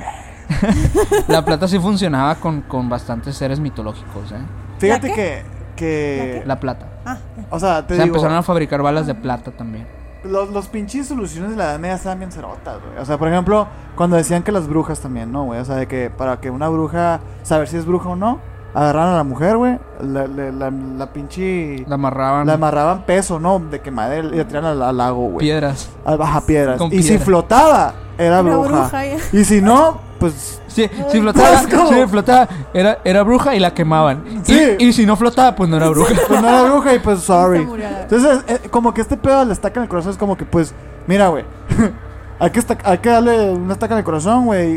la 1.28 1.44
plata 1.46 1.68
sí 1.68 1.80
funcionaba 1.80 2.36
con, 2.36 2.62
con 2.62 2.90
bastantes 2.90 3.36
seres 3.36 3.60
mitológicos, 3.60 4.32
¿eh? 4.32 4.40
fíjate 4.80 5.10
¿la 5.10 5.16
que, 5.16 5.44
que 5.76 6.44
La 6.46 6.60
plata. 6.60 6.88
Ah, 7.08 7.18
o 7.50 7.60
sea, 7.60 7.86
te 7.88 7.96
Se 7.96 8.04
digo, 8.04 8.16
empezaron 8.16 8.38
a 8.38 8.44
fabricar 8.44 8.82
balas 8.82 9.08
de 9.08 9.16
plata 9.16 9.52
también. 9.52 9.88
los, 10.24 10.50
los 10.50 10.68
pinches 10.68 11.08
soluciones 11.08 11.52
de 11.52 11.58
la 11.58 11.64
Edad 11.72 11.80
Media 11.80 11.96
estaban 11.96 12.20
bien 12.20 12.32
cerotas, 12.32 12.80
güey. 12.86 13.00
O 13.02 13.06
sea, 13.06 13.18
por 13.18 13.28
ejemplo, 13.30 13.68
cuando 13.96 14.18
decían 14.18 14.44
que 14.44 14.52
las 14.52 14.68
brujas 14.68 15.00
también, 15.00 15.32
¿no, 15.32 15.46
güey? 15.46 15.60
O 15.60 15.66
sea, 15.66 15.76
de 15.76 15.88
que 15.88 16.10
para 16.10 16.40
que 16.42 16.50
una 16.50 16.68
bruja, 16.70 17.20
saber 17.44 17.68
si 17.68 17.78
es 17.78 17.86
bruja 17.86 18.10
o 18.10 18.16
no, 18.16 18.40
agarraran 18.74 19.14
a 19.14 19.18
la 19.18 19.24
mujer, 19.24 19.56
güey, 19.58 19.80
la, 20.02 20.28
la, 20.28 20.52
la, 20.52 20.70
la 20.72 21.14
pinche... 21.14 21.86
La 21.88 21.96
amarraban 21.96 22.46
La 22.46 22.54
amarraban 22.54 23.06
peso, 23.06 23.40
¿no? 23.40 23.58
De 23.60 23.80
que 23.80 23.90
madera 23.90 24.28
y 24.28 24.38
la 24.38 24.46
tiraban 24.48 24.72
al, 24.72 24.82
al 24.84 24.98
lago, 24.98 25.30
güey. 25.30 25.46
piedras. 25.46 25.90
Al 26.06 26.18
baja 26.18 26.42
piedras. 26.42 26.78
Con 26.78 26.94
y 26.94 27.02
si 27.02 27.18
flotaba, 27.18 27.94
era 28.18 28.42
bruja. 28.42 28.92
Y 29.32 29.46
si 29.46 29.62
no, 29.62 30.00
pues. 30.20 30.62
Sí, 30.68 30.90
si 31.12 31.20
flotaba, 31.22 31.62
Pues, 31.70 32.10
flotaba 32.12 32.48
era, 32.74 33.00
era 33.04 33.24
bruja 33.24 33.56
y 33.56 33.60
la 33.60 33.74
quemaban. 33.74 34.24
Y- 34.28 34.46
Sí. 34.46 34.62
Y, 34.80 34.94
si 34.94 35.06
no 35.06 35.16
flotaba, 35.16 35.56
pues 35.56 35.70
no 35.70 35.78
era 35.78 35.90
bruja. 35.90 36.14
Pues 36.28 36.42
no 36.42 36.48
era 36.48 36.64
bruja 36.64 36.94
y 36.94 37.00
pues 37.00 37.20
sorry. 37.22 37.68
Entonces, 38.02 38.40
eh, 38.48 38.68
como 38.70 38.94
que 38.94 39.02
este 39.02 39.18
pedo 39.18 39.44
le 39.46 39.54
estaca 39.54 39.80
en 39.80 39.84
el 39.84 39.90
corazón 39.90 40.12
es 40.12 40.18
como 40.18 40.38
que, 40.38 40.46
pues, 40.46 40.74
mira, 41.08 41.30
güey. 41.30 41.46
hay, 42.40 42.50
que 42.52 42.62
hay 42.84 42.98
que 43.00 43.10
darle 43.10 43.52
una 43.52 43.74
estaca 43.74 43.94
en 43.96 44.00
el 44.00 44.04
corazón, 44.04 44.46
güey. 44.46 44.72
Y, 44.72 44.76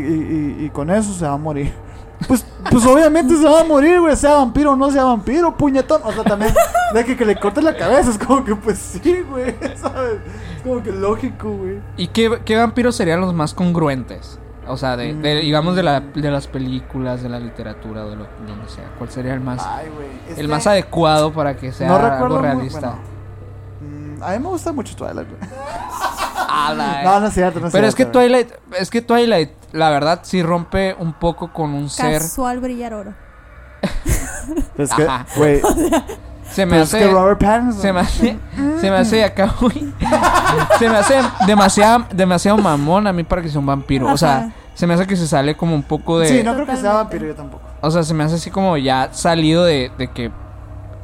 y- 0.61 0.65
y 0.65 0.69
con 0.71 0.89
eso 0.89 1.13
se 1.13 1.25
va 1.25 1.33
a 1.33 1.37
morir. 1.37 1.71
Pues, 2.27 2.45
pues 2.69 2.85
obviamente 2.85 3.35
se 3.35 3.43
va 3.43 3.61
a 3.61 3.63
morir, 3.63 3.99
güey. 3.99 4.15
Sea 4.15 4.35
vampiro 4.35 4.73
o 4.73 4.75
no 4.75 4.91
sea 4.91 5.05
vampiro, 5.05 5.57
puñetón. 5.57 6.01
O 6.03 6.11
sea, 6.11 6.23
también 6.23 6.53
de 6.93 7.03
que, 7.03 7.17
que 7.17 7.25
le 7.25 7.35
cortes 7.35 7.63
la 7.63 7.75
cabeza. 7.75 8.11
Es 8.11 8.19
como 8.19 8.45
que, 8.45 8.55
pues 8.55 8.77
sí, 8.77 9.23
güey. 9.27 9.55
¿Sabes? 9.75 10.19
Es 10.55 10.61
como 10.61 10.83
que 10.83 10.91
lógico, 10.91 11.49
güey. 11.49 11.79
¿Y 11.97 12.09
qué, 12.09 12.39
qué 12.45 12.57
vampiros 12.57 12.95
serían 12.95 13.21
los 13.21 13.33
más 13.33 13.55
congruentes? 13.55 14.37
O 14.67 14.77
sea, 14.77 14.95
de, 14.95 15.13
de- 15.15 15.39
Mm. 15.39 15.41
digamos 15.41 15.75
de, 15.75 15.83
la, 15.83 15.99
de 15.99 16.31
las 16.31 16.47
películas, 16.47 17.23
de 17.23 17.29
la 17.29 17.39
literatura, 17.39 18.05
de 18.05 18.15
lo 18.15 18.27
donde 18.47 18.69
sea. 18.69 18.85
¿Cuál 18.97 19.09
sería 19.09 19.33
el 19.33 19.41
más, 19.41 19.65
Ay, 19.65 19.87
el 20.37 20.47
más 20.47 20.67
adecuado 20.67 21.33
para 21.33 21.55
que 21.57 21.71
sea 21.71 21.87
No 21.87 21.97
recuerdo 21.97 22.23
algo 22.25 22.35
muy- 22.39 22.47
realista? 22.69 22.79
bueno, 23.81 24.17
mm, 24.19 24.23
a 24.23 24.29
mí 24.31 24.39
me 24.39 24.47
gusta 24.49 24.71
mucho 24.71 24.95
Twilight. 24.95 25.27
Ala, 26.47 27.01
No, 27.03 27.19
no 27.21 27.27
es 27.27 27.33
cierto, 27.33 27.59
no 27.59 27.67
es 27.67 27.73
Pero 27.73 27.87
es 27.87 27.95
que. 27.95 28.05
Twilight, 28.05 28.51
es 28.77 28.89
que 28.91 29.01
Twilight, 29.01 29.49
la 29.71 29.89
verdad, 29.89 30.19
sí 30.23 30.43
rompe 30.43 30.95
un 30.99 31.13
poco 31.13 31.51
con 31.51 31.73
un 31.73 31.89
ser. 31.89 32.21
Casual 32.21 32.59
brillar 32.59 32.93
oro. 32.93 33.13
Pero 34.75 34.83
es 34.83 34.93
que, 34.93 35.03
Ajá. 35.03 35.25
güey. 35.35 35.61
Se 36.51 36.65
me 36.65 36.71
pero 36.71 36.83
es 36.83 36.93
hace. 36.93 36.99
que 36.99 37.11
Robert 37.11 37.39
Pattinson. 37.39 37.81
Se 37.81 37.93
me 37.93 37.99
hace, 37.99 38.37
se 38.81 38.91
me 38.91 38.97
hace 38.97 39.23
acá, 39.23 39.53
güey. 39.59 39.93
Se 40.79 40.89
me 40.89 40.97
hace 40.97 41.15
demasiado, 41.47 42.05
demasiado 42.13 42.57
mamón 42.57 43.07
a 43.07 43.13
mí 43.13 43.23
para 43.23 43.41
que 43.41 43.49
sea 43.49 43.59
un 43.59 43.65
vampiro. 43.65 44.07
O 44.11 44.17
sea, 44.17 44.51
se 44.73 44.87
me 44.87 44.93
hace 44.93 45.07
que 45.07 45.15
se 45.15 45.27
sale 45.27 45.55
como 45.55 45.75
un 45.75 45.83
poco 45.83 46.19
de... 46.19 46.27
Sí, 46.27 46.43
no 46.43 46.53
creo 46.53 46.65
que 46.65 46.75
sea 46.75 46.93
vampiro 46.93 47.25
yo 47.27 47.35
tampoco. 47.35 47.63
O 47.81 47.89
sea, 47.91 48.03
se 48.03 48.13
me 48.13 48.23
hace 48.23 48.35
así 48.35 48.51
como 48.51 48.77
ya 48.77 49.09
salido 49.11 49.63
de, 49.63 49.91
de 49.97 50.07
que 50.07 50.31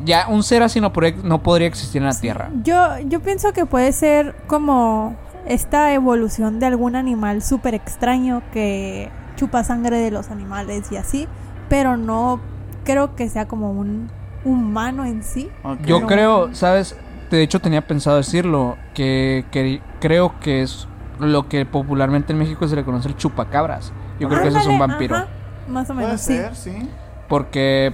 ya 0.03 0.27
un 0.27 0.43
ser 0.43 0.63
así 0.63 0.81
no 0.81 0.93
podría, 0.93 1.15
no 1.23 1.41
podría 1.41 1.67
existir 1.67 2.01
en 2.01 2.07
la 2.07 2.13
Tierra. 2.13 2.49
Yo, 2.63 2.99
yo 3.05 3.21
pienso 3.21 3.53
que 3.53 3.65
puede 3.65 3.91
ser 3.91 4.35
como 4.47 5.15
esta 5.47 5.93
evolución 5.93 6.59
de 6.59 6.65
algún 6.65 6.95
animal 6.95 7.41
súper 7.41 7.73
extraño 7.73 8.41
que 8.51 9.09
chupa 9.37 9.63
sangre 9.63 9.97
de 9.97 10.11
los 10.11 10.29
animales 10.29 10.91
y 10.91 10.97
así, 10.97 11.27
pero 11.69 11.95
no 11.97 12.41
creo 12.83 13.15
que 13.15 13.29
sea 13.29 13.47
como 13.47 13.71
un 13.71 14.09
humano 14.47 15.05
en 15.05 15.23
sí. 15.23 15.49
Yo 15.85 16.05
creo, 16.07 16.53
¿sabes? 16.53 16.95
De 17.29 17.43
hecho 17.43 17.59
tenía 17.59 17.85
pensado 17.85 18.17
decirlo, 18.17 18.77
que, 18.93 19.45
que 19.51 19.81
creo 19.99 20.39
que 20.39 20.61
es 20.61 20.87
lo 21.19 21.49
que 21.49 21.65
popularmente 21.65 22.31
en 22.33 22.39
México 22.39 22.67
se 22.67 22.75
le 22.75 22.83
conoce 22.85 23.09
el 23.09 23.15
chupacabras. 23.17 23.91
Yo 24.19 24.29
creo 24.29 24.41
que 24.41 24.47
ese 24.47 24.59
es 24.59 24.67
un 24.67 24.79
vampiro. 24.79 25.15
ajá, 25.15 25.27
más 25.67 25.89
o 25.89 25.93
Puede 25.93 26.07
menos, 26.07 26.21
sí. 26.21 26.33
ser, 26.37 26.55
sí. 26.55 26.89
Porque 27.27 27.93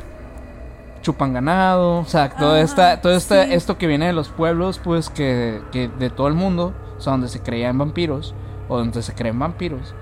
chupan 1.01 1.33
ganado, 1.33 1.99
o 1.99 2.05
sea, 2.05 2.29
todo, 2.29 2.53
Ajá, 2.53 2.61
esta, 2.61 3.01
todo 3.01 3.13
esta, 3.13 3.45
sí. 3.45 3.53
esto 3.53 3.77
que 3.77 3.87
viene 3.87 4.05
de 4.07 4.13
los 4.13 4.29
pueblos, 4.29 4.79
pues 4.79 5.09
que, 5.09 5.61
que 5.71 5.89
de 5.89 6.09
todo 6.09 6.27
el 6.27 6.33
mundo, 6.33 6.73
o 6.97 7.01
sea, 7.01 7.11
donde 7.11 7.27
se 7.27 7.41
creían 7.41 7.77
vampiros, 7.77 8.35
o 8.69 8.77
donde 8.77 9.01
se 9.01 9.13
creen 9.13 9.37
vampiros, 9.39 9.93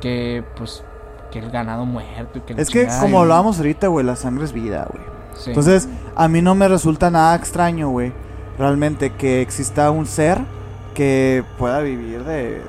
que 0.00 0.44
pues 0.56 0.84
que 1.30 1.40
el 1.40 1.50
ganado 1.50 1.84
muerto 1.84 2.38
y 2.38 2.42
que 2.42 2.60
Es 2.60 2.70
que 2.70 2.86
como 3.00 3.20
hablábamos 3.20 3.58
ahorita, 3.58 3.88
güey, 3.88 4.06
la 4.06 4.14
sangre 4.14 4.44
es 4.44 4.52
vida, 4.52 4.86
güey. 4.90 5.15
Entonces, 5.46 5.88
a 6.14 6.28
mí 6.28 6.42
no 6.42 6.54
me 6.54 6.68
resulta 6.68 7.10
nada 7.10 7.34
extraño, 7.36 7.90
güey. 7.90 8.12
Realmente 8.58 9.12
que 9.12 9.42
exista 9.42 9.90
un 9.90 10.06
ser 10.06 10.40
que 10.94 11.44
pueda 11.58 11.80
vivir 11.80 12.24
de 12.24 12.62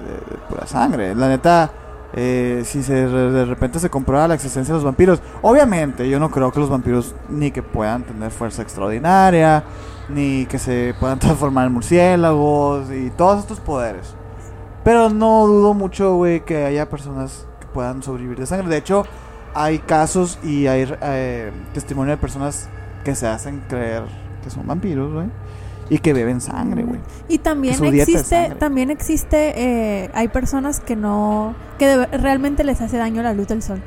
pura 0.50 0.68
sangre. 0.68 1.16
La 1.16 1.30
neta, 1.30 1.72
eh, 2.14 2.64
si 2.66 2.84
se, 2.84 2.94
de 3.08 3.46
repente 3.46 3.80
se 3.80 3.90
comprueba 3.90 4.28
la 4.28 4.34
existencia 4.34 4.74
de 4.74 4.78
los 4.78 4.84
vampiros, 4.84 5.22
obviamente 5.42 6.10
yo 6.10 6.20
no 6.20 6.32
creo 6.32 6.52
que 6.52 6.60
los 6.60 6.70
vampiros 6.70 7.16
ni 7.30 7.52
que 7.52 7.64
puedan 7.64 8.04
tener 8.04 8.32
fuerza 8.32 8.62
extraordinaria, 8.62 9.64
ni 10.10 10.46
que 10.46 10.60
se 10.60 10.96
puedan 11.00 11.20
transformar 11.20 11.68
en 11.68 11.74
murciélagos 11.74 12.92
y 12.92 13.10
todos 13.12 13.40
estos 13.40 13.60
poderes. 13.60 14.16
Pero 14.84 15.10
no 15.10 15.48
dudo 15.48 15.74
mucho, 15.74 16.16
güey, 16.16 16.46
que 16.46 16.66
haya 16.66 16.90
personas 16.90 17.46
que 17.60 17.68
puedan 17.68 18.02
sobrevivir 18.02 18.40
de 18.40 18.46
sangre. 18.46 18.70
De 18.70 18.78
hecho, 18.78 19.04
hay 19.54 19.80
casos 19.80 20.40
y 20.44 20.68
hay 20.68 20.88
eh, 21.02 21.52
testimonio 21.74 22.12
de 22.12 22.18
personas 22.18 22.70
que 23.04 23.16
se 23.16 23.28
hacen 23.28 23.62
creer 23.68 24.04
que 24.44 24.50
son 24.50 24.66
vampiros, 24.68 25.14
güey. 25.14 25.28
Y 25.90 26.00
que 26.00 26.12
beben 26.12 26.42
sangre, 26.42 26.84
güey. 26.84 27.00
Y 27.30 27.38
también 27.38 27.82
existe, 27.86 28.56
también 28.60 28.90
existe, 28.92 29.54
eh, 29.56 30.12
hay 30.14 30.28
personas 30.28 30.82
que 30.82 30.98
no, 30.98 31.56
que 31.80 31.88
de- 31.88 32.06
realmente 32.18 32.66
les 32.66 32.82
hace 32.82 32.98
daño 32.98 33.24
la 33.24 33.34
luz 33.34 33.48
del 33.48 33.62
sol. 33.64 33.82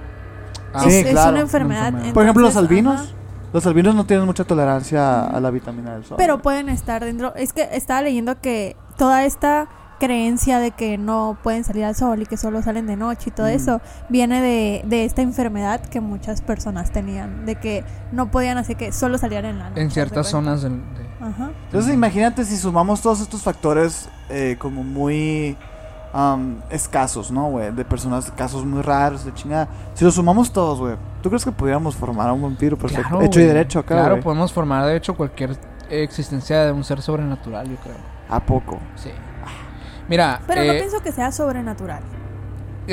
Ah, 0.72 0.84
es, 0.86 0.92
sí, 0.94 0.98
es 1.00 1.10
claro. 1.10 1.32
una 1.32 1.40
enfermedad. 1.40 1.80
Una 1.80 1.88
enfermedad. 1.88 2.14
Por 2.14 2.22
ejemplo, 2.22 2.42
los 2.42 2.56
albinos. 2.56 3.00
ajá. 3.00 3.10
Los 3.52 3.66
albinos 3.66 3.96
no 3.96 4.06
tienen 4.06 4.24
mucha 4.26 4.44
tolerancia 4.44 5.24
a 5.26 5.40
la 5.40 5.50
vitamina 5.50 5.92
del 5.94 6.04
sol. 6.04 6.16
Pero 6.16 6.38
pueden 6.40 6.68
estar 6.68 7.04
dentro. 7.04 7.34
Es 7.34 7.52
que 7.52 7.68
estaba 7.72 8.00
leyendo 8.00 8.40
que 8.40 8.76
toda 8.96 9.24
esta 9.24 9.68
creencia 10.00 10.58
de 10.58 10.72
que 10.72 10.98
no 10.98 11.38
pueden 11.44 11.62
salir 11.62 11.84
al 11.84 11.94
sol 11.94 12.22
y 12.22 12.26
que 12.26 12.36
solo 12.36 12.60
salen 12.62 12.88
de 12.88 12.96
noche 12.96 13.28
y 13.28 13.30
todo 13.32 13.46
Mm. 13.46 13.50
eso 13.50 13.80
viene 14.08 14.40
de, 14.40 14.82
de 14.86 15.04
esta 15.04 15.22
enfermedad 15.22 15.80
que 15.80 16.00
muchas 16.00 16.40
personas 16.42 16.90
tenían, 16.90 17.46
de 17.46 17.54
que 17.54 17.84
no 18.10 18.32
podían 18.32 18.58
hacer 18.58 18.76
que 18.76 18.90
solo 18.90 19.18
salían 19.18 19.44
en 19.44 19.58
la 19.58 19.68
noche. 19.68 19.80
en 19.82 19.86
¿haz 19.86 19.92
ciertas 19.94 20.26
de 20.26 20.30
zonas 20.32 20.62
del... 20.62 20.72
de- 20.78 21.10
Ajá. 21.24 21.50
Entonces 21.66 21.94
imagínate 21.94 22.44
si 22.44 22.56
sumamos 22.56 23.00
todos 23.02 23.20
estos 23.20 23.42
factores 23.42 24.08
eh, 24.30 24.56
como 24.58 24.82
muy 24.82 25.56
am, 26.14 26.56
escasos, 26.70 27.30
¿no, 27.30 27.50
güey? 27.50 27.70
De 27.72 27.84
personas, 27.84 28.30
casos 28.32 28.64
muy 28.64 28.80
raros, 28.82 29.24
de 29.26 29.34
chingada. 29.34 29.68
Si 29.94 30.04
los 30.04 30.14
sumamos 30.14 30.50
todos, 30.50 30.78
güey, 30.80 30.96
¿tú 31.22 31.28
crees 31.28 31.44
que 31.44 31.52
pudiéramos 31.52 31.94
formar 31.94 32.28
a 32.30 32.32
un 32.32 32.40
vampiro 32.42 32.76
perfecto? 32.78 33.06
Claro, 33.10 33.22
Hecho 33.24 33.38
y 33.40 33.44
derecho 33.44 33.78
acá, 33.80 33.96
Claro, 33.96 34.20
podemos 34.20 34.50
formar 34.52 34.86
de 34.86 34.96
hecho 34.96 35.14
cualquier 35.14 35.56
existencia 35.90 36.64
de 36.64 36.72
un 36.72 36.84
ser 36.84 37.02
sobrenatural, 37.02 37.68
yo 37.68 37.76
creo. 37.76 37.96
¿A 38.30 38.40
poco? 38.40 38.78
Sí. 38.96 39.10
Mira, 40.08 40.40
Pero 40.46 40.64
no 40.64 40.72
eh, 40.72 40.78
pienso 40.78 41.00
que 41.02 41.12
sea 41.12 41.30
sobrenatural. 41.32 42.02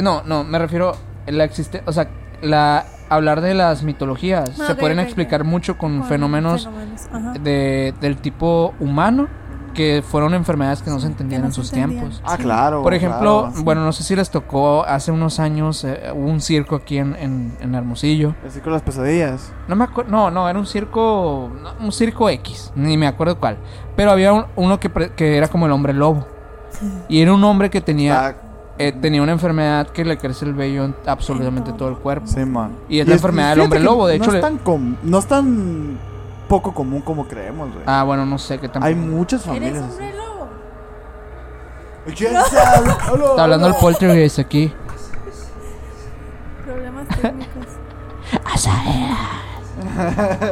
no, 0.02 0.22
no, 0.24 0.44
me 0.44 0.60
refiero 0.60 0.92
a 1.28 1.32
la 1.32 1.44
existe, 1.44 1.82
o 1.86 1.92
sea, 1.92 2.10
la 2.42 2.86
hablar 3.10 3.42
de 3.42 3.54
las 3.54 3.84
mitologías 3.84 4.60
Ah, 4.60 4.68
se 4.68 4.76
pueden 4.76 5.00
explicar 5.00 5.44
mucho 5.44 5.78
con, 5.78 6.00
Con 6.00 6.08
fenómenos, 6.10 6.70
de 7.42 7.94
del 8.02 8.18
tipo 8.18 8.74
humano 8.80 9.28
que 9.74 10.02
fueron 10.06 10.34
enfermedades 10.34 10.82
que 10.82 10.90
no 10.90 11.00
se 11.00 11.06
entendían 11.06 11.42
no 11.42 11.48
en 11.48 11.54
se 11.54 11.62
sus 11.62 11.72
entendían. 11.72 12.00
tiempos. 12.10 12.22
Ah, 12.26 12.36
Sí. 12.36 12.44
claro. 12.44 12.82
Por 12.82 12.96
ejemplo, 12.96 13.44
claro. 13.50 13.64
bueno, 13.64 13.86
no 13.86 13.92
sé 13.92 14.02
si 14.04 14.16
les 14.16 14.32
tocó 14.32 14.84
hace 14.84 15.12
unos 15.12 15.40
años 15.40 15.84
eh, 15.84 16.10
hubo 16.16 16.26
un 16.28 16.42
circo 16.42 16.76
aquí 16.76 16.98
en, 16.98 17.16
en, 17.16 17.56
en 17.62 17.76
Hermosillo. 17.76 18.34
Así 18.46 18.60
con 18.60 18.74
las 18.74 18.82
pesadillas. 18.82 19.54
No 19.68 19.76
me 19.76 19.84
acuerdo, 19.84 20.10
no, 20.12 20.32
no, 20.32 20.50
era 20.50 20.58
un 20.58 20.66
circo, 20.66 21.52
no, 21.62 21.74
un 21.80 21.92
circo 21.92 22.28
X, 22.28 22.72
ni 22.76 22.98
me 22.98 23.06
acuerdo 23.06 23.40
cuál. 23.40 23.58
Pero 23.96 24.10
había 24.10 24.34
un- 24.34 24.46
uno 24.56 24.80
que, 24.80 24.90
pre- 24.90 25.12
que 25.14 25.38
era 25.38 25.48
como 25.48 25.68
el 25.68 25.72
hombre 25.72 25.94
lobo. 25.94 26.28
Y 27.10 27.22
era 27.22 27.34
un 27.34 27.44
hombre 27.44 27.70
que 27.70 27.82
tenía, 27.82 28.28
Ah, 28.28 28.34
eh, 28.78 28.92
tenía 28.92 29.22
una 29.24 29.32
enfermedad 29.32 29.88
que 29.88 30.06
le 30.06 30.18
crece 30.18 30.46
el 30.46 30.54
vello 30.54 30.86
en 30.86 30.96
absolutamente 31.06 31.72
En 31.72 31.78
todo 31.78 31.90
el 31.90 31.96
cuerpo. 31.98 32.28
sí, 32.28 32.46
man. 32.46 32.72
Y 32.90 33.00
es 33.00 33.08
la 33.08 33.14
enfermedad 33.16 33.52
del 33.52 33.62
hombre 33.62 33.80
lobo, 33.80 34.08
de 34.08 34.16
hecho 34.18 34.30
No 34.32 34.36
es, 34.38 34.42
tan 34.42 34.58
com- 34.60 34.96
no 35.04 35.18
es 35.20 35.26
tan 35.26 35.98
poco 36.48 36.74
común 36.74 37.02
como 37.02 37.28
creemos, 37.28 37.70
güey. 37.74 37.84
Ah, 37.88 38.04
bueno, 38.04 38.26
no 38.26 38.38
sé 38.38 38.58
qué 38.60 38.70
tan... 38.70 38.84
Hay 38.84 38.94
muchas 38.96 39.46
¿Eres 39.48 39.58
familias. 39.80 39.84
hombre 39.92 40.14
lobo? 40.14 40.48
Está 42.08 43.44
hablando 43.44 43.68
el 43.68 43.74
hola. 43.74 43.82
poltergeist 43.82 44.40
aquí. 44.40 44.72
Problemas 46.66 47.08
técnicos. 47.22 47.66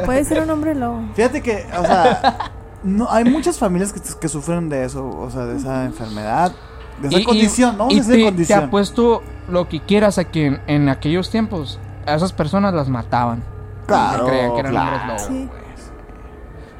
Puede 0.04 0.24
ser 0.24 0.42
un 0.42 0.50
hombre 0.50 0.74
lobo. 0.74 1.02
Fíjate 1.14 1.42
que, 1.42 1.66
o 1.78 1.82
sea, 1.84 2.52
no, 2.82 3.10
hay 3.10 3.24
muchas 3.24 3.58
familias 3.58 3.92
que, 3.92 4.00
que 4.20 4.28
sufren 4.28 4.68
de 4.68 4.84
eso, 4.84 5.06
o 5.08 5.30
sea, 5.30 5.44
de 5.46 5.56
esa 5.56 5.84
enfermedad, 5.84 6.52
de 7.00 7.08
esa 7.08 7.18
Y- 7.18 7.22
y- 7.22 7.24
condición, 7.24 7.76
¿no? 7.78 7.88
y 7.90 8.00
te, 8.00 8.16
te 8.16 8.22
condición. 8.24 8.64
apuesto 8.64 9.22
lo 9.48 9.68
que 9.68 9.80
quieras 9.80 10.18
a 10.18 10.24
que 10.24 10.46
en, 10.46 10.60
en 10.66 10.88
aquellos 10.88 11.30
tiempos 11.30 11.78
a 12.06 12.14
esas 12.14 12.32
personas 12.32 12.72
las 12.74 12.88
mataban. 12.88 13.42
Claro, 13.86 14.26
creían 14.26 14.52
que 14.54 14.60
eran 14.60 14.72
claro. 14.72 14.96
hombres 15.00 15.28
lobo. 15.30 15.38
Sí. 15.40 15.48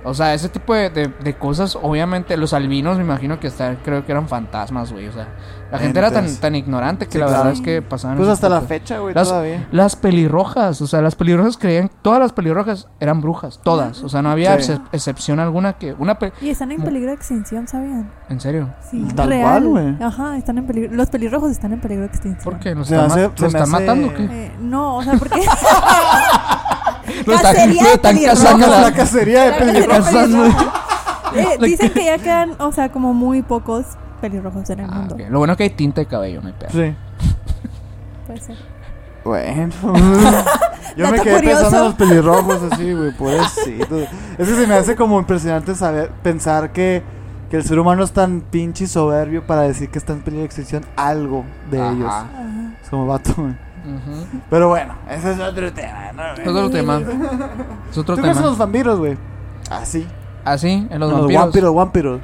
O 0.09 0.15
sea, 0.15 0.33
ese 0.35 0.49
tipo 0.49 0.73
de, 0.73 0.89
de- 0.91 1.09
de 1.23 1.35
cosas, 1.37 1.77
obviamente, 1.81 2.37
los 2.37 2.53
albinos 2.53 2.97
me 2.97 3.03
imagino 3.05 3.41
que 3.41 3.49
hasta, 3.49 3.75
creo 3.83 4.07
que 4.07 4.13
eran 4.13 4.29
fantasmas, 4.29 4.93
güey. 4.93 5.09
O 5.09 5.13
sea, 5.13 5.27
la 5.73 5.79
gente 5.79 5.99
era 5.99 6.13
tan, 6.13 6.33
tan 6.37 6.55
ignorante 6.55 7.07
que 7.07 7.13
Sí, 7.15 7.19
la 7.19 7.27
claro. 7.27 7.43
verdad 7.43 7.53
es 7.55 7.61
que 7.61 7.83
pasaban. 7.83 8.17
Pues 8.17 8.29
hasta 8.29 8.49
la 8.49 8.61
fecha, 8.61 8.99
güey, 9.01 9.13
Las, 9.15 9.29
todavía. 9.29 9.67
las 9.73 9.97
pelirrojas, 9.97 10.81
o 10.81 10.87
sea, 10.87 11.03
las 11.03 11.17
pelirrojas 11.17 11.57
creían, 11.57 11.91
todas 12.03 12.21
las 12.21 12.33
pelirrojas 12.33 12.89
eran 13.01 13.21
brujas, 13.21 13.61
todas. 13.65 14.03
O 14.05 14.09
sea, 14.09 14.23
no 14.23 14.31
había 14.31 14.57
Sí. 14.63 14.73
excepción 14.93 15.41
alguna 15.41 15.73
que. 15.73 15.93
Una 15.99 16.19
pe- 16.21 16.33
Y 16.41 16.51
están 16.51 16.71
en 16.71 16.83
peligro 16.83 17.09
de 17.09 17.17
extinción, 17.17 17.67
¿sabían? 17.67 18.09
¿En 18.29 18.39
serio? 18.39 18.73
Sí, 18.89 19.05
Tal 19.17 19.29
real. 19.29 19.43
cual, 19.43 19.69
güey. 19.69 19.97
Ajá, 20.03 20.37
están 20.37 20.59
en 20.59 20.67
peligro. 20.69 20.95
Los 20.95 21.11
pelirrojos 21.11 21.51
están 21.51 21.73
en 21.73 21.81
peligro 21.81 22.03
de 22.03 22.09
extinción. 22.11 22.45
¿Por 22.45 22.61
qué? 22.61 22.75
¿Los 22.77 22.87
Se 22.87 22.95
están, 22.95 23.11
hace- 23.11 23.27
ma- 23.29 23.35
¿los 23.37 23.43
están 23.43 23.63
hace- 23.63 23.73
matando 23.73 24.07
o 24.09 24.15
qué? 24.15 24.25
Eh, 24.25 24.53
no, 24.61 24.97
o 24.99 25.03
sea, 25.03 25.15
porque 25.15 25.41
Lo 27.25 27.35
están, 27.35 27.55
cacería 27.55 27.83
lo 27.83 27.89
de 27.89 27.95
están 27.95 28.19
cazando. 28.23 28.67
La 28.67 28.81
la- 28.81 28.93
cacería 28.93 29.43
de 29.45 29.51
La 29.51 29.57
cacería 29.59 29.87
de 29.87 29.93
pelirrojos. 29.93 30.65
eh, 31.37 31.59
dicen 31.61 31.91
que 31.93 32.05
ya 32.05 32.19
quedan, 32.19 32.51
o 32.61 32.73
sea, 32.73 32.91
como 32.91 33.15
muy 33.15 33.43
pocos 33.43 33.87
pelirrojos 34.21 34.69
en 34.71 34.81
el 34.81 34.87
Ah, 34.91 34.95
mundo. 34.95 35.17
Lo 35.31 35.39
bueno 35.39 35.53
es 35.53 35.57
que 35.57 35.63
hay 35.65 35.71
tinta 35.71 36.01
de 36.01 36.07
cabello, 36.07 36.41
no 36.43 36.49
hay 36.49 36.55
pedo. 36.55 36.71
Sí. 36.71 36.95
Puede 38.27 38.41
ser. 38.41 38.57
Bueno. 39.25 39.73
Yo 40.97 41.11
me 41.11 41.21
quedé 41.21 41.35
curioso. 41.37 41.63
pensando 41.65 41.77
en 41.79 41.85
los 41.85 41.95
pelirrojos 41.95 42.73
así, 42.73 42.93
güey, 42.95 43.13
pobrecito. 43.13 43.99
Es 44.39 44.49
que 44.49 44.55
se 44.55 44.67
me 44.67 44.75
hace 44.75 44.97
como 44.97 45.19
impresionante 45.19 45.75
saber, 45.75 46.11
pensar 46.23 46.73
que, 46.73 47.03
que 47.51 47.57
el 47.59 47.65
ser 47.65 47.79
humano 47.79 48.03
es 48.05 48.13
tan 48.13 48.41
pinche 48.41 48.85
y 48.85 48.87
soberbio 48.87 49.47
para 49.47 49.63
decir 49.63 49.91
que 49.91 49.99
está 49.99 50.13
en 50.15 50.21
peligro 50.21 50.41
de 50.43 50.47
extinción 50.47 50.85
algo 50.97 51.45
de 51.71 51.81
Ajá. 51.83 51.91
ellos. 51.93 52.09
Ajá. 52.09 52.27
Es 52.83 52.89
como 52.89 53.07
vato, 53.07 53.35
güey. 53.37 53.55
Pero 54.51 54.69
bueno, 54.69 54.95
ese 55.11 55.33
es 55.33 55.41
otro 55.41 55.73
tema, 55.73 56.13
¿no? 56.13 56.33
Es 56.35 56.47
otro 56.49 56.71
tema. 56.71 57.01
Es 57.91 57.99
otro 57.99 58.15
¿Tú 58.17 58.21
crees 58.23 58.37
en 58.37 58.43
tema. 58.43 58.47
los 58.51 58.59
vampiros, 58.59 58.99
güey? 58.99 59.17
Ah, 59.71 59.85
sí. 59.85 60.07
Ah, 60.45 60.59
sí, 60.59 60.87
en 60.91 61.01
los 61.01 61.11
Los 61.11 61.75
vampiros. 61.75 62.21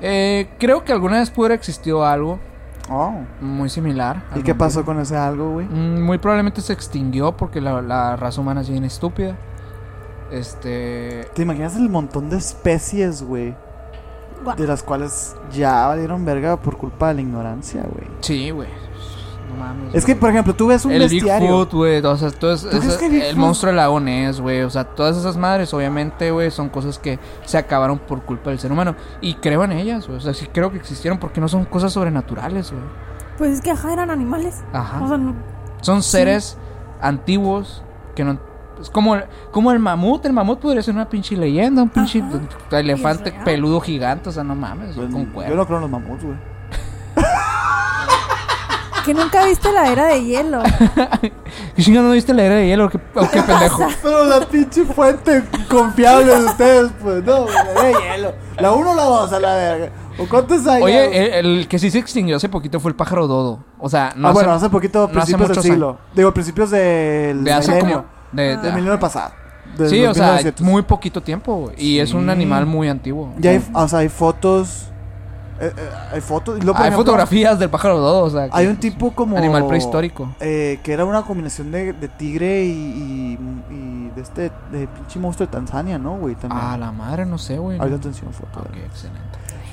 Eh, 0.00 0.50
creo 0.58 0.84
que 0.84 0.92
alguna 0.92 1.18
vez 1.18 1.30
pudo 1.30 1.46
haber 1.46 1.58
existido 1.58 2.04
algo 2.04 2.38
Oh. 2.90 3.12
muy 3.40 3.68
similar. 3.68 4.24
¿Y 4.34 4.42
qué 4.42 4.54
pasó 4.54 4.80
vampiro. 4.80 4.94
con 4.96 5.02
ese 5.02 5.16
algo, 5.16 5.52
güey? 5.52 5.66
Mm, 5.66 6.02
Muy 6.02 6.18
probablemente 6.18 6.60
se 6.60 6.72
extinguió 6.72 7.36
porque 7.36 7.60
la, 7.60 7.80
la 7.80 8.16
raza 8.16 8.40
humana 8.40 8.60
es 8.62 8.68
bien 8.68 8.84
estúpida. 8.84 9.36
Este. 10.30 11.28
¿Te 11.34 11.42
imaginas 11.42 11.76
el 11.76 11.88
montón 11.88 12.30
de 12.30 12.38
especies, 12.38 13.22
güey? 13.22 13.54
De 14.56 14.66
las 14.66 14.82
cuales 14.82 15.36
ya 15.52 15.86
valieron 15.86 16.24
verga 16.24 16.56
por 16.56 16.76
culpa 16.76 17.08
de 17.08 17.14
la 17.14 17.20
ignorancia, 17.20 17.82
güey. 17.82 18.08
Sí, 18.20 18.50
güey. 18.50 18.68
No 19.52 19.58
mames. 19.64 19.94
Es 19.94 20.04
que, 20.04 20.14
por 20.16 20.30
ejemplo, 20.30 20.54
tú 20.54 20.66
ves 20.68 20.84
un 20.84 20.92
el 20.92 21.00
bestiario. 21.00 21.48
Bigfoot, 21.48 21.72
güey, 21.72 22.04
o 22.04 22.16
sea, 22.16 22.30
todo 22.30 22.52
es- 22.54 22.62
¿Tú 22.62 22.68
crees 22.68 22.84
ese- 22.84 22.98
que 22.98 23.10
Bigfoot- 23.10 23.24
el 23.30 23.36
monstruo 23.36 23.68
del 23.68 23.76
lago 23.76 24.00
Ness, 24.00 24.40
güey, 24.40 24.62
o 24.62 24.70
sea, 24.70 24.84
todas 24.84 25.16
esas 25.16 25.36
madres, 25.36 25.72
obviamente, 25.74 26.30
güey, 26.30 26.50
son 26.50 26.68
cosas 26.68 26.98
que 26.98 27.18
se 27.44 27.58
acabaron 27.58 27.98
por 27.98 28.22
culpa 28.22 28.50
del 28.50 28.58
ser 28.58 28.72
humano. 28.72 28.94
Y 29.20 29.34
creo 29.34 29.64
en 29.64 29.72
ellas, 29.72 30.06
güey, 30.06 30.18
o 30.18 30.20
sea, 30.20 30.34
sí 30.34 30.46
creo 30.52 30.70
que 30.70 30.78
existieron 30.78 31.18
porque 31.18 31.40
no 31.40 31.48
son 31.48 31.64
cosas 31.64 31.92
sobrenaturales, 31.92 32.70
güey. 32.70 32.82
Pues 33.38 33.50
es 33.52 33.60
que 33.60 33.70
ajá, 33.70 33.92
eran 33.92 34.10
animales. 34.10 34.62
Ajá. 34.72 35.02
O 35.02 35.08
sea, 35.08 35.16
no- 35.18 35.34
Son 35.80 36.02
seres 36.02 36.56
antiguos 37.00 37.82
que 38.14 38.24
no. 38.24 38.38
Es 38.80 38.88
como, 38.90 39.16
como 39.50 39.70
el 39.72 39.78
mamut. 39.78 40.24
El 40.26 40.32
mamut 40.32 40.58
podría 40.60 40.82
ser 40.82 40.94
una 40.94 41.08
pinche 41.08 41.36
leyenda. 41.36 41.82
Un 41.82 41.88
pinche 41.88 42.20
Ajá. 42.22 42.78
elefante 42.78 43.32
peludo 43.44 43.80
gigante. 43.80 44.28
O 44.28 44.32
sea, 44.32 44.44
no 44.44 44.54
mames. 44.54 44.94
Pues, 44.96 45.10
con 45.12 45.32
yo 45.32 45.54
no 45.54 45.66
creo 45.66 45.76
en 45.78 45.82
los 45.82 45.90
mamuts, 45.90 46.24
güey. 46.24 46.36
Que 49.04 49.14
nunca 49.14 49.44
viste 49.44 49.72
la 49.72 49.90
era 49.90 50.06
de 50.06 50.24
hielo. 50.24 50.62
¿Qué 51.76 51.82
chingado 51.82 52.08
no 52.08 52.12
viste 52.14 52.32
la 52.34 52.42
era 52.44 52.54
de 52.56 52.66
hielo? 52.66 52.88
¿Qué, 52.90 52.98
o 53.14 53.28
qué 53.30 53.42
pendejo? 53.42 53.86
Pero 54.02 54.24
la 54.24 54.40
pinche 54.46 54.84
fuente 54.84 55.42
confiable 55.68 56.34
de 56.34 56.44
ustedes, 56.44 56.90
pues 57.02 57.24
no, 57.24 57.46
la 57.48 57.82
de 57.82 57.92
hielo. 57.92 58.34
La 58.58 58.72
uno 58.72 58.92
o 58.92 58.94
la 58.94 59.04
dos, 59.04 59.32
a 59.32 59.40
la 59.40 59.54
verga. 59.54 59.90
¿O 60.18 60.28
cuántos 60.28 60.66
hay? 60.66 60.82
Oye, 60.82 61.38
el, 61.38 61.46
el 61.46 61.68
que 61.68 61.78
sí 61.78 61.90
se 61.90 61.98
extinguió 61.98 62.36
hace 62.36 62.48
poquito 62.48 62.80
fue 62.80 62.90
el 62.90 62.96
pájaro 62.96 63.26
dodo. 63.26 63.64
O 63.78 63.88
sea, 63.88 64.12
no 64.16 64.28
ah, 64.28 64.30
hace, 64.30 64.38
bueno, 64.40 64.52
hace 64.52 64.68
poquito, 64.68 65.10
no 65.12 65.20
hace 65.20 65.32
principios 65.34 65.48
del 65.48 65.62
siglo. 65.72 65.98
Digo, 66.14 66.32
principios 66.34 66.70
del 66.70 67.44
de 67.44 67.52
hace 67.52 67.72
milenio. 67.72 67.96
como. 68.02 68.08
de- 68.32 68.42
de- 68.42 68.56
Del 68.58 68.72
milenio 68.74 69.00
pasado. 69.00 69.32
Sí, 69.88 70.04
o 70.04 70.12
sea, 70.12 70.26
1900. 70.34 70.60
muy 70.66 70.82
poquito 70.82 71.22
tiempo. 71.22 71.54
güey, 71.56 71.74
Y 71.78 71.98
es 71.98 72.12
un 72.12 72.28
animal 72.28 72.66
muy 72.66 72.88
antiguo. 72.88 73.32
Ya 73.38 73.52
hay, 73.52 73.64
o 73.72 73.88
sea, 73.88 74.00
hay 74.00 74.10
fotos. 74.10 74.91
Eh, 75.62 75.72
eh, 75.76 75.88
hay 76.12 76.20
fotos. 76.20 76.58
y 76.58 76.60
luego, 76.62 76.74
por 76.74 76.82
Hay 76.82 76.88
ejemplo, 76.88 77.04
fotografías 77.04 77.58
del 77.58 77.70
pájaro 77.70 77.98
dodo. 77.98 78.24
O 78.24 78.30
sea, 78.30 78.48
Hay 78.52 78.66
un 78.66 78.76
tipo 78.76 79.12
como. 79.12 79.36
Animal 79.38 79.66
prehistórico. 79.66 80.28
eh, 80.40 80.80
que 80.82 80.92
era 80.92 81.04
una 81.04 81.22
combinación 81.22 81.70
de, 81.70 81.92
de 81.92 82.08
tigre 82.08 82.64
y, 82.64 82.70
y, 82.70 83.74
y 83.74 84.10
de 84.14 84.20
este. 84.22 84.50
De 84.70 84.86
pinche 84.88 85.18
monstruo 85.18 85.46
de 85.46 85.52
Tanzania, 85.52 85.98
¿no, 85.98 86.16
güey? 86.16 86.34
También. 86.34 86.60
Ah, 86.62 86.76
la 86.76 86.92
madre, 86.92 87.24
no 87.26 87.38
sé, 87.38 87.58
güey. 87.58 87.78
Ahorita 87.78 87.96
no. 87.96 88.00
atención 88.00 88.32
foto. 88.32 88.60
Ok, 88.60 88.76
excelente. 88.86 89.20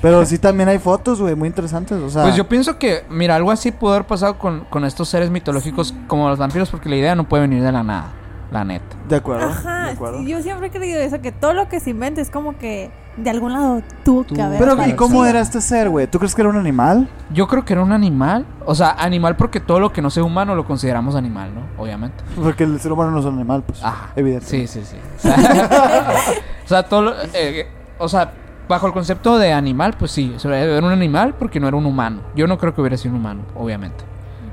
Pero 0.02 0.24
sí 0.24 0.38
también 0.38 0.68
hay 0.70 0.78
fotos, 0.78 1.20
güey, 1.20 1.34
muy 1.34 1.46
interesantes. 1.48 1.98
O 2.00 2.08
sea, 2.08 2.22
Pues 2.22 2.34
yo 2.34 2.48
pienso 2.48 2.78
que, 2.78 3.04
mira, 3.10 3.36
algo 3.36 3.50
así 3.50 3.70
pudo 3.70 3.92
haber 3.92 4.06
pasado 4.06 4.38
con, 4.38 4.60
con 4.70 4.86
estos 4.86 5.10
seres 5.10 5.28
mitológicos 5.28 5.94
como 6.06 6.26
los 6.30 6.38
vampiros, 6.38 6.70
porque 6.70 6.88
la 6.88 6.96
idea 6.96 7.14
no 7.14 7.28
puede 7.28 7.42
venir 7.42 7.62
de 7.62 7.70
la 7.70 7.82
nada, 7.82 8.06
la 8.50 8.64
neta. 8.64 8.96
de 9.10 9.16
acuerdo. 9.16 9.48
de 9.48 9.52
Ajá, 9.52 9.88
acuerdo. 9.90 10.20
sí, 10.20 10.28
yo 10.28 10.40
siempre 10.40 10.68
he 10.68 10.70
creído 10.70 10.98
eso, 11.00 11.20
que 11.20 11.32
todo 11.32 11.52
lo 11.52 11.68
que 11.68 11.80
se 11.80 11.90
inventa 11.90 12.22
es 12.22 12.30
como 12.30 12.56
que 12.56 12.90
de 13.16 13.28
algún 13.30 13.52
lado 13.52 13.82
tuvo 14.04 14.24
que 14.24 14.34
Tú- 14.36 14.42
haber. 14.42 14.58
Pero, 14.58 14.86
¿y 14.86 14.92
cómo 14.94 15.24
era 15.26 15.40
este 15.40 15.60
ser, 15.60 15.88
güey? 15.90 16.06
¿Tú 16.06 16.18
crees 16.18 16.34
que 16.34 16.40
era 16.42 16.48
un 16.50 16.56
animal? 16.56 17.08
Yo 17.32 17.46
creo 17.48 17.64
que 17.64 17.72
era 17.74 17.82
un 17.82 17.92
animal, 17.92 18.46
o 18.64 18.74
sea, 18.74 18.90
animal 18.98 19.36
porque 19.36 19.60
todo 19.60 19.78
lo 19.80 19.92
que 19.92 20.00
no 20.00 20.10
sea 20.10 20.22
humano 20.24 20.54
lo 20.54 20.64
consideramos 20.64 21.14
animal, 21.16 21.50
¿no? 21.54 21.62
Obviamente. 21.82 22.22
Porque 22.42 22.64
el 22.64 22.80
ser 22.80 22.92
humano 22.92 23.10
no 23.10 23.18
es 23.18 23.24
un 23.26 23.34
animal, 23.34 23.62
pues. 23.66 23.82
Ajá. 23.84 24.10
Evidente. 24.16 24.46
Sí, 24.46 24.66
sí, 24.66 24.82
sí. 24.84 24.96
O 25.18 25.20
sea, 25.20 25.36
o 26.64 26.68
sea, 26.68 26.82
todo 26.84 27.02
lo- 27.02 27.14
eh, 27.34 27.66
o 27.98 28.08
sea, 28.08 28.32
bajo 28.68 28.86
el 28.86 28.92
concepto 28.92 29.36
de 29.38 29.52
animal, 29.52 29.94
pues 29.98 30.12
sí, 30.12 30.32
o 30.36 30.38
sea, 30.38 30.56
era 30.58 30.84
un 30.86 30.92
animal 30.92 31.34
porque 31.38 31.58
no 31.60 31.68
era 31.68 31.76
un 31.76 31.86
humano. 31.86 32.20
Yo 32.36 32.46
no 32.46 32.56
creo 32.58 32.74
que 32.74 32.80
hubiera 32.80 32.96
sido 32.96 33.14
un 33.14 33.20
humano, 33.20 33.42
obviamente. 33.56 34.04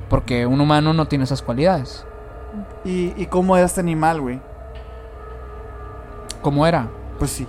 Porque 0.10 0.46
un 0.46 0.60
humano 0.60 0.94
no 0.94 1.06
tiene 1.08 1.24
esas 1.26 1.42
cualidades. 1.42 2.06
¿Y, 2.84 3.14
¿Y 3.16 3.28
cómo 3.28 3.56
era 3.56 3.66
este 3.66 3.82
animal, 3.82 4.20
güey? 4.22 4.40
¿Cómo 6.42 6.66
era? 6.66 6.88
Pues 7.20 7.32
sí. 7.32 7.48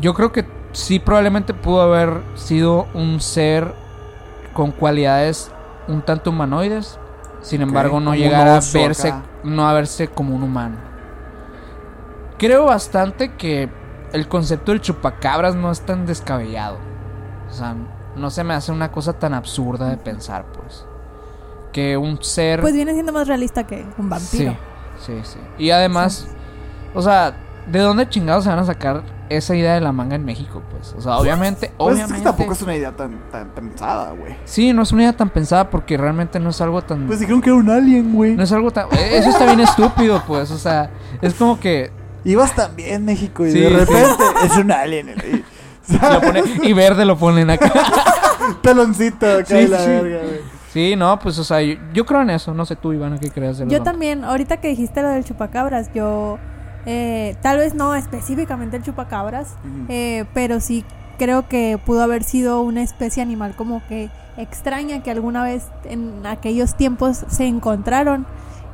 Yo 0.00 0.14
creo 0.14 0.32
que 0.32 0.46
sí 0.72 0.98
probablemente 0.98 1.54
pudo 1.54 1.80
haber 1.80 2.22
sido 2.34 2.86
un 2.94 3.20
ser 3.20 3.74
con 4.52 4.72
cualidades 4.72 5.50
un 5.88 6.02
tanto 6.02 6.30
humanoides. 6.30 6.98
Sin 7.40 7.62
embargo, 7.62 8.00
no 8.00 8.14
llegar 8.14 8.48
a 8.48 8.60
verse, 8.72 9.08
acá. 9.08 9.22
no 9.44 9.68
a 9.68 9.72
verse 9.72 10.08
como 10.08 10.34
un 10.34 10.42
humano. 10.42 10.76
Creo 12.38 12.64
bastante 12.66 13.34
que 13.36 13.70
el 14.12 14.28
concepto 14.28 14.72
del 14.72 14.80
chupacabras 14.80 15.54
no 15.54 15.70
es 15.70 15.80
tan 15.82 16.06
descabellado. 16.06 16.78
O 17.48 17.52
sea, 17.52 17.76
no 18.16 18.30
se 18.30 18.42
me 18.42 18.54
hace 18.54 18.72
una 18.72 18.90
cosa 18.90 19.12
tan 19.12 19.32
absurda 19.32 19.88
de 19.88 19.96
pensar, 19.96 20.46
pues. 20.52 20.84
Que 21.72 21.96
un 21.96 22.22
ser... 22.22 22.60
Pues 22.60 22.74
viene 22.74 22.94
siendo 22.94 23.12
más 23.12 23.28
realista 23.28 23.66
que 23.66 23.86
un 23.96 24.08
vampiro. 24.08 24.56
Sí, 24.98 25.14
sí, 25.14 25.20
sí. 25.22 25.38
Y 25.58 25.70
además, 25.70 26.26
o 26.94 27.02
sea, 27.02 27.36
¿de 27.70 27.78
dónde 27.78 28.08
chingados 28.08 28.44
se 28.44 28.50
van 28.50 28.58
a 28.58 28.64
sacar 28.64 29.02
esa 29.28 29.54
idea 29.54 29.74
de 29.74 29.80
la 29.80 29.92
manga 29.92 30.16
en 30.16 30.24
México? 30.24 30.62
Pues, 30.70 30.94
o 30.96 31.00
sea, 31.00 31.18
obviamente, 31.18 31.70
Pues 31.76 31.96
es 31.98 32.04
obviamente. 32.04 32.18
que 32.18 32.24
tampoco 32.24 32.52
es 32.52 32.62
una 32.62 32.76
idea 32.76 32.92
tan, 32.94 33.18
tan 33.30 33.48
pensada, 33.50 34.12
güey. 34.12 34.36
Sí, 34.44 34.72
no 34.72 34.82
es 34.82 34.92
una 34.92 35.02
idea 35.02 35.12
tan 35.16 35.30
pensada 35.30 35.70
porque 35.70 35.96
realmente 35.96 36.38
no 36.40 36.50
es 36.50 36.60
algo 36.60 36.82
tan. 36.82 37.06
Pues 37.06 37.20
dijeron 37.20 37.40
que 37.40 37.50
era 37.50 37.56
un 37.58 37.70
alien, 37.70 38.12
güey. 38.14 38.34
no 38.36 38.42
es 38.42 38.52
algo 38.52 38.70
tan. 38.70 38.86
eh, 38.92 39.18
Eso 39.18 39.30
está 39.30 39.44
bien 39.46 39.60
estúpido, 39.60 40.22
pues. 40.26 40.50
O 40.50 40.58
sea, 40.58 40.90
es 41.22 41.34
como 41.34 41.58
que. 41.60 41.90
Ibas 42.24 42.54
también 42.56 43.04
México 43.04 43.46
y 43.46 43.52
Sí, 43.52 43.60
de 43.60 43.68
sí. 43.68 43.74
repente 43.74 44.24
es 44.44 44.56
un 44.56 44.72
alien. 44.72 45.14
güey. 45.14 45.44
lo 46.12 46.20
pone- 46.20 46.42
y 46.64 46.72
verde 46.72 47.04
lo 47.04 47.16
ponen 47.16 47.48
acá. 47.50 47.72
Peloncito 48.62 49.26
acá 49.26 49.44
Sí, 49.46 49.54
de 49.54 49.68
la 49.68 49.78
sí. 49.80 49.86
verga, 49.88 50.18
güey. 50.22 50.56
Sí, 50.72 50.94
no, 50.96 51.18
pues, 51.18 51.38
o 51.38 51.44
sea, 51.44 51.62
yo, 51.62 51.76
yo 51.94 52.04
creo 52.04 52.22
en 52.22 52.30
eso. 52.30 52.52
No 52.52 52.66
sé 52.66 52.76
tú, 52.76 52.92
Ivana, 52.92 53.18
qué 53.18 53.30
crees 53.30 53.58
de 53.58 53.66
Yo 53.68 53.82
también, 53.82 54.24
ahorita 54.24 54.58
que 54.58 54.68
dijiste 54.68 55.00
lo 55.02 55.08
del 55.08 55.24
chupacabras, 55.24 55.90
yo 55.94 56.38
eh, 56.86 57.36
tal 57.42 57.58
vez 57.58 57.74
no 57.74 57.94
específicamente 57.94 58.76
el 58.76 58.82
chupacabras, 58.82 59.54
eh, 59.88 60.24
pero 60.34 60.60
sí 60.60 60.84
creo 61.18 61.48
que 61.48 61.78
pudo 61.84 62.02
haber 62.02 62.22
sido 62.22 62.60
una 62.62 62.82
especie 62.82 63.22
animal 63.22 63.54
como 63.56 63.82
que 63.88 64.08
extraña 64.36 65.02
que 65.02 65.10
alguna 65.10 65.42
vez 65.42 65.66
en 65.84 66.24
aquellos 66.26 66.76
tiempos 66.76 67.24
se 67.28 67.46
encontraron 67.46 68.26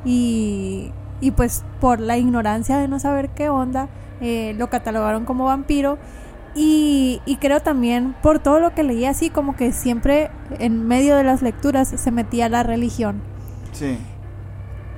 y, 0.05 0.91
y 1.21 1.31
pues 1.31 1.65
por 1.81 2.01
la 2.01 2.17
ignorancia 2.19 2.79
de 2.79 2.89
no 2.89 2.99
saber 2.99 3.29
qué 3.31 3.49
onda 3.49 3.89
eh, 4.21 4.55
lo 4.59 4.69
catalogaron 4.71 5.25
como 5.25 5.45
vampiro 5.45 5.99
y, 6.57 7.21
y 7.27 7.37
creo 7.37 7.61
también 7.61 8.15
por 8.23 8.41
todo 8.41 8.59
lo 8.59 8.75
que 8.75 8.83
leí 8.83 9.05
así 9.07 9.31
como 9.31 9.55
que 9.57 9.71
siempre 9.73 10.31
en 10.59 10.87
medio 10.87 11.17
de 11.17 11.23
las 11.25 11.43
lecturas 11.43 11.89
se 11.89 12.11
metía 12.11 12.49
la 12.49 12.63
religión 12.65 13.23
Sí. 13.73 13.97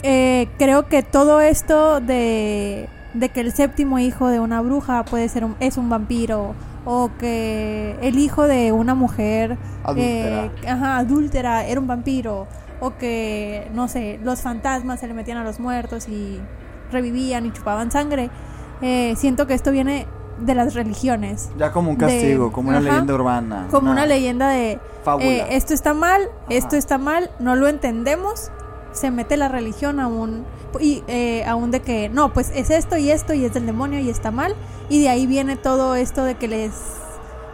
eh, 0.02 0.48
creo 0.58 0.86
que 0.88 1.02
todo 1.02 1.40
esto 1.42 2.00
de, 2.00 2.88
de 3.14 3.28
que 3.30 3.40
el 3.40 3.52
séptimo 3.52 3.98
hijo 3.98 4.28
de 4.28 4.40
una 4.40 4.60
bruja 4.60 5.04
puede 5.04 5.28
ser 5.28 5.44
un, 5.44 5.56
es 5.60 5.76
un 5.76 5.88
vampiro 5.88 6.54
o 6.84 7.10
que 7.18 7.96
el 8.02 8.18
hijo 8.18 8.46
de 8.46 8.72
una 8.72 8.94
mujer 8.94 9.56
Adúltera. 9.84 10.44
eh, 10.44 10.50
ajá, 10.68 10.98
adúltera 10.98 11.64
era 11.66 11.80
un 11.80 11.86
vampiro 11.86 12.46
o 12.80 12.96
que 12.98 13.70
no 13.72 13.88
sé 13.88 14.18
los 14.22 14.42
fantasmas 14.42 15.00
se 15.00 15.06
le 15.06 15.14
metían 15.14 15.38
a 15.38 15.44
los 15.44 15.60
muertos 15.60 16.08
y 16.08 16.40
revivían 16.90 17.46
y 17.46 17.52
chupaban 17.52 17.90
sangre 17.90 18.30
eh, 18.82 19.14
siento 19.16 19.46
que 19.46 19.54
esto 19.54 19.70
viene 19.70 20.06
de 20.40 20.54
las 20.56 20.74
religiones 20.74 21.50
Ya 21.56 21.70
como 21.70 21.90
un 21.90 21.96
de- 21.96 22.06
castigo, 22.06 22.50
como 22.52 22.68
una 22.70 22.78
ajá, 22.78 22.88
leyenda 22.88 23.14
urbana. 23.14 23.66
como 23.70 23.90
una 23.92 24.04
leyenda 24.04 24.48
de 24.48 24.80
eh, 25.20 25.46
esto 25.50 25.72
está 25.72 25.94
mal, 25.94 26.22
esto 26.48 26.74
está 26.76 26.98
mal, 26.98 27.30
no 27.38 27.54
lo 27.54 27.68
entendemos, 27.68 28.50
se 28.92 29.10
mete 29.12 29.36
la 29.36 29.48
religión 29.48 30.00
a 30.00 30.08
un 30.08 30.44
y 30.80 31.02
eh, 31.08 31.44
aún 31.46 31.70
de 31.70 31.80
que 31.80 32.08
no, 32.08 32.32
pues 32.32 32.50
es 32.54 32.70
esto 32.70 32.96
y 32.96 33.10
esto 33.10 33.34
y 33.34 33.44
es 33.44 33.54
del 33.54 33.66
demonio 33.66 33.98
y 34.00 34.10
está 34.10 34.30
mal 34.30 34.54
y 34.88 35.00
de 35.02 35.08
ahí 35.08 35.26
viene 35.26 35.56
todo 35.56 35.94
esto 35.94 36.24
de 36.24 36.34
que 36.36 36.48
les 36.48 36.72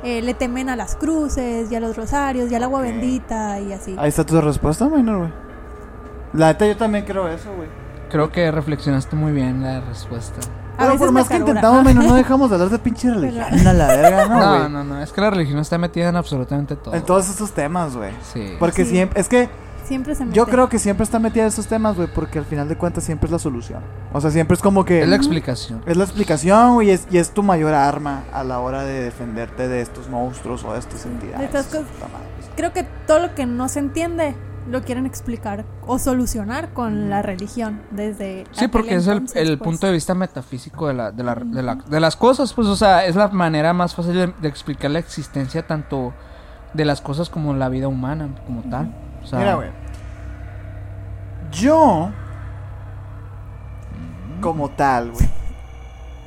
eh, 0.03 0.23
le 0.23 0.33
temen 0.35 0.69
a 0.71 0.77
las 0.77 0.97
cruces 0.97 1.71
y 1.71 1.75
a 1.75 1.81
los 1.81 1.97
rosarios 1.97 2.51
y 2.51 2.55
al 2.55 2.63
agua 2.63 2.81
bendita 2.81 3.61
y 3.61 3.73
así. 3.73 3.95
Ahí 3.99 4.09
está 4.09 4.25
tu 4.25 4.41
respuesta, 4.41 4.89
minor, 4.89 5.19
güey. 5.19 5.33
La 6.33 6.47
neta, 6.49 6.67
yo 6.67 6.77
también 6.77 7.05
creo 7.05 7.29
eso, 7.29 7.53
güey. 7.55 7.69
Creo 8.09 8.31
que 8.33 8.51
reflexionaste 8.51 9.15
muy 9.17 9.33
bien 9.33 9.63
la 9.63 9.81
respuesta. 9.83 10.41
A 10.79 10.85
Pero 10.87 10.97
por 10.99 11.13
más 11.13 11.29
que 11.29 11.37
intentamos, 11.37 11.85
minor, 11.85 12.05
no 12.05 12.15
dejamos 12.17 12.49
de 12.49 12.57
hablar 12.57 12.71
de 12.71 12.79
pinche 12.79 13.11
religión. 13.11 13.67
A 13.67 13.73
la 13.75 13.87
verga, 13.89 14.27
no, 14.27 14.39
No, 14.41 14.59
güey. 14.59 14.71
no, 14.71 14.85
no. 14.85 15.03
Es 15.03 15.13
que 15.13 15.21
la 15.21 15.31
religión 15.31 15.59
está 15.59 15.77
metida 15.77 16.09
en 16.09 16.17
absolutamente 16.17 16.77
todo. 16.77 16.95
En 16.95 17.03
todos 17.03 17.29
estos 17.29 17.53
temas, 17.53 17.95
güey. 17.95 18.13
Sí. 18.33 18.55
Porque 18.59 18.85
Sí. 18.85 18.93
siempre. 18.93 19.21
Es 19.21 19.29
que 19.29 19.49
Siempre 19.91 20.15
se 20.15 20.25
mete. 20.25 20.37
yo 20.37 20.47
creo 20.47 20.69
que 20.69 20.79
siempre 20.79 21.03
está 21.05 21.19
metida 21.19 21.43
en 21.43 21.49
estos 21.49 21.67
temas, 21.67 21.97
güey. 21.97 22.09
Porque 22.15 22.39
al 22.39 22.45
final 22.45 22.69
de 22.69 22.77
cuentas 22.77 23.03
siempre 23.03 23.27
es 23.27 23.33
la 23.33 23.39
solución. 23.41 23.81
O 24.13 24.21
sea, 24.21 24.31
siempre 24.31 24.55
es 24.55 24.63
como 24.63 24.85
que. 24.85 25.03
Es 25.03 25.09
la 25.09 25.17
explicación. 25.17 25.83
Es 25.85 25.97
la 25.97 26.05
explicación, 26.05 26.75
güey, 26.75 26.89
y 26.89 26.91
es, 26.93 27.07
y 27.11 27.19
es 27.19 27.31
tu 27.33 27.43
mayor 27.43 27.75
arma 27.75 28.23
a 28.33 28.45
la 28.45 28.61
hora 28.61 28.85
de 28.85 29.03
defenderte 29.03 29.67
de 29.69 29.81
estos 29.81 30.09
monstruos 30.09 30.65
o 30.65 30.73
de 30.73 30.79
estas 30.79 31.05
entidades. 31.07 31.43
estas 31.47 31.67
cosas. 31.67 31.87
Creo 32.57 32.73
que 32.73 32.85
todo 33.07 33.19
lo 33.19 33.35
que 33.35 33.47
no 33.47 33.69
se 33.69 33.81
entiende 33.81 34.35
lo 34.71 34.83
quieren 34.83 35.07
explicar 35.07 35.65
o 35.87 35.99
solucionar 35.99 36.73
con 36.75 37.09
la 37.11 37.23
religión 37.23 37.81
desde 37.91 38.45
Sí, 38.53 38.69
porque 38.69 38.95
es 38.95 39.07
el, 39.07 39.15
entonces, 39.15 39.37
el 39.37 39.59
pues. 39.59 39.67
punto 39.69 39.87
de 39.87 39.93
vista 39.95 40.15
metafísico 40.15 40.87
de, 40.87 40.95
la, 40.95 41.11
de, 41.11 41.25
la, 41.25 41.35
de, 41.35 41.63
la- 41.63 41.75
de 41.77 41.99
las 42.01 42.15
cosas, 42.15 42.53
pues, 42.53 42.69
o 42.69 42.77
sea, 42.77 43.07
es 43.07 43.17
la 43.17 43.29
manera 43.29 43.73
más 43.73 43.95
fácil 43.95 44.13
de, 44.15 44.27
de 44.41 44.49
explicar 44.49 44.91
la 44.93 44.99
existencia 45.01 45.67
tanto 45.67 46.13
de 46.75 46.85
las 46.85 47.01
cosas 47.01 47.29
como 47.31 47.55
la 47.55 47.69
vida 47.69 47.89
humana, 47.89 48.29
como 48.47 48.63
tal. 48.63 48.95
O 49.23 49.27
sea, 49.27 49.39
Mira, 49.39 49.55
güey. 49.55 49.69
Yo, 51.53 52.11
como 54.41 54.71
tal, 54.71 55.11
güey, 55.11 55.29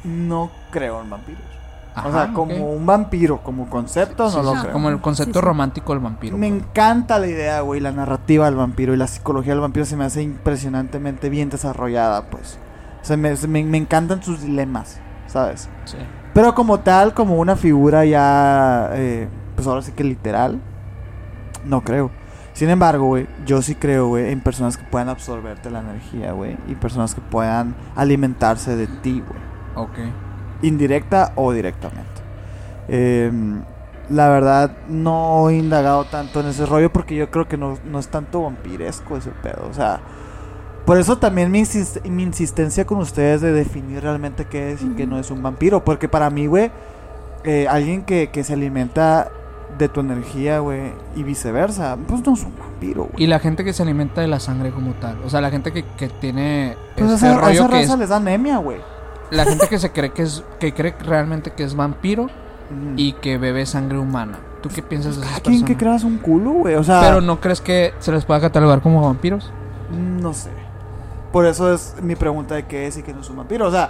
no 0.03 0.51
creo 0.71 1.01
en 1.01 1.09
vampiros. 1.09 1.41
ajá, 1.95 2.07
o 2.07 2.11
sea, 2.11 2.33
como 2.33 2.71
un 2.73 2.85
vampiro, 2.85 3.39
como 3.41 3.69
concepto, 3.69 4.29
Sí, 4.29 4.35
no 4.37 4.43
lo 4.43 4.53
sí, 4.55 4.61
creo. 4.61 4.73
Como 4.73 4.89
el 4.89 4.99
concepto 4.99 5.33
Sí, 5.33 5.39
sí. 5.39 5.45
romántico 5.45 5.93
del 5.93 6.01
vampiro. 6.03 6.37
Me 6.37 6.47
encanta 6.47 7.19
la 7.19 7.27
idea, 7.27 7.61
güey, 7.61 7.79
la 7.79 7.91
narrativa 7.91 8.45
del 8.45 8.55
vampiro 8.55 8.93
y 8.93 8.97
la 8.97 9.07
psicología 9.07 9.53
del 9.53 9.61
vampiro 9.61 9.85
se 9.85 9.95
me 9.95 10.03
hace 10.05 10.21
impresionantemente 10.21 11.29
bien 11.29 11.49
desarrollada, 11.49 12.23
pues. 12.29 12.59
O 13.01 13.05
sea, 13.05 13.15
me, 13.17 13.33
me- 13.47 13.63
me 13.63 13.77
encantan 13.77 14.21
sus 14.23 14.41
dilemas, 14.41 14.99
¿sabes? 15.27 15.69
Sí. 15.85 15.97
Pero 16.33 16.53
como 16.55 16.79
tal, 16.79 17.13
como 17.13 17.35
una 17.37 17.55
figura 17.55 18.05
ya, 18.05 18.89
eh, 18.93 19.27
pues 19.55 19.67
ahora 19.67 19.81
sí 19.83 19.91
que 19.91 20.03
literal, 20.03 20.59
no 21.63 21.81
creo. 21.81 22.09
Sin 22.53 22.69
embargo, 22.69 23.05
güey, 23.05 23.27
yo 23.45 23.61
sí 23.61 23.73
creo, 23.75 24.07
güey, 24.07 24.31
en 24.31 24.39
personas 24.41 24.77
que 24.77 24.83
puedan 24.83 25.09
absorberte 25.09 25.69
la 25.71 25.79
energía, 25.79 26.33
güey. 26.33 26.55
Y 26.67 26.75
personas 26.75 27.15
que 27.15 27.21
puedan 27.21 27.75
alimentarse 27.95 28.75
de 28.75 28.85
ti, 28.87 29.23
güey. 29.27 29.41
Ok. 29.75 29.97
Indirecta 30.61 31.31
o 31.35 31.51
directamente. 31.51 32.21
Em, 32.87 33.61
la 34.09 34.29
verdad, 34.29 34.77
no 34.87 35.49
he 35.49 35.55
indagado 35.55 36.05
tanto 36.05 36.41
en 36.41 36.47
ese 36.47 36.65
rollo 36.65 36.91
porque 36.91 37.15
yo 37.15 37.31
creo 37.31 37.47
que 37.47 37.57
no, 37.57 37.77
no 37.85 37.99
es 37.99 38.07
tanto 38.09 38.43
vampiresco 38.43 39.17
ese 39.17 39.31
pedo. 39.31 39.67
O 39.69 39.73
sea, 39.73 39.99
por 40.85 40.97
eso 40.97 41.17
también 41.17 41.49
mi, 41.51 41.61
insist- 41.61 42.03
mi 42.07 42.23
insistencia 42.23 42.85
con 42.85 42.99
ustedes 42.99 43.41
de 43.41 43.51
definir 43.51 44.01
realmente 44.03 44.45
qué 44.45 44.73
es 44.73 44.83
y 44.83 44.89
qué 44.89 45.07
no 45.07 45.17
es 45.17 45.31
un 45.31 45.41
vampiro. 45.41 45.83
Porque 45.83 46.07
para 46.07 46.29
mí, 46.29 46.45
güey, 46.45 46.71
eh, 47.45 47.67
alguien 47.67 48.03
que, 48.03 48.29
que 48.29 48.43
se 48.43 48.53
alimenta 48.53 49.29
de 49.77 49.89
tu 49.89 49.99
energía, 50.01 50.59
güey, 50.59 50.91
y 51.15 51.23
viceversa, 51.23 51.97
pues 52.07 52.25
no 52.25 52.33
es 52.33 52.43
un 52.43 52.53
vampiro, 52.57 53.03
güey. 53.05 53.23
Y 53.23 53.27
la 53.27 53.39
gente 53.39 53.63
que 53.63 53.73
se 53.73 53.83
alimenta 53.83 54.21
de 54.21 54.27
la 54.27 54.39
sangre 54.39 54.71
como 54.71 54.93
tal. 54.93 55.17
O 55.25 55.29
sea, 55.29 55.41
la 55.41 55.49
gente 55.49 55.71
que, 55.71 55.83
que 55.83 56.09
tiene 56.09 56.75
Pues 56.95 57.11
este 57.11 57.27
esa, 57.27 57.37
a 57.37 57.41
rollo 57.41 57.51
esa 57.51 57.67
que 57.69 57.73
raza 57.81 57.93
es... 57.93 57.99
les 57.99 58.09
da 58.09 58.17
anemia, 58.17 58.57
güey. 58.57 58.77
La 59.31 59.45
gente 59.45 59.67
que 59.67 59.79
se 59.79 59.91
cree 59.91 60.11
que 60.11 60.21
es... 60.23 60.43
Que 60.59 60.73
cree 60.73 60.95
realmente 60.99 61.51
que 61.51 61.63
es 61.63 61.75
vampiro 61.75 62.27
y 62.95 63.13
que 63.13 63.37
bebe 63.37 63.65
sangre 63.65 63.97
humana. 63.99 64.39
¿Tú 64.61 64.69
qué 64.69 64.81
piensas 64.81 65.15
de 65.17 65.21
esas 65.21 65.31
Cada 65.31 65.41
quien 65.43 65.61
que 65.65 65.73
personas? 65.73 65.79
creas 65.79 66.03
un 66.03 66.17
culo, 66.19 66.51
güey. 66.51 66.75
O 66.75 66.83
sea, 66.83 67.01
Pero 67.01 67.21
¿no 67.21 67.39
crees 67.41 67.59
que 67.61 67.93
se 67.99 68.11
les 68.11 68.25
pueda 68.25 68.39
catalogar 68.39 68.81
como 68.81 69.01
vampiros? 69.01 69.51
No 69.91 70.33
sé. 70.33 70.49
Por 71.31 71.45
eso 71.45 71.73
es 71.73 71.95
mi 72.01 72.15
pregunta 72.15 72.55
de 72.55 72.65
qué 72.65 72.87
es 72.87 72.97
y 72.97 73.03
qué 73.03 73.13
no 73.13 73.21
es 73.21 73.29
un 73.29 73.37
vampiro. 73.37 73.67
O 73.67 73.71
sea, 73.71 73.89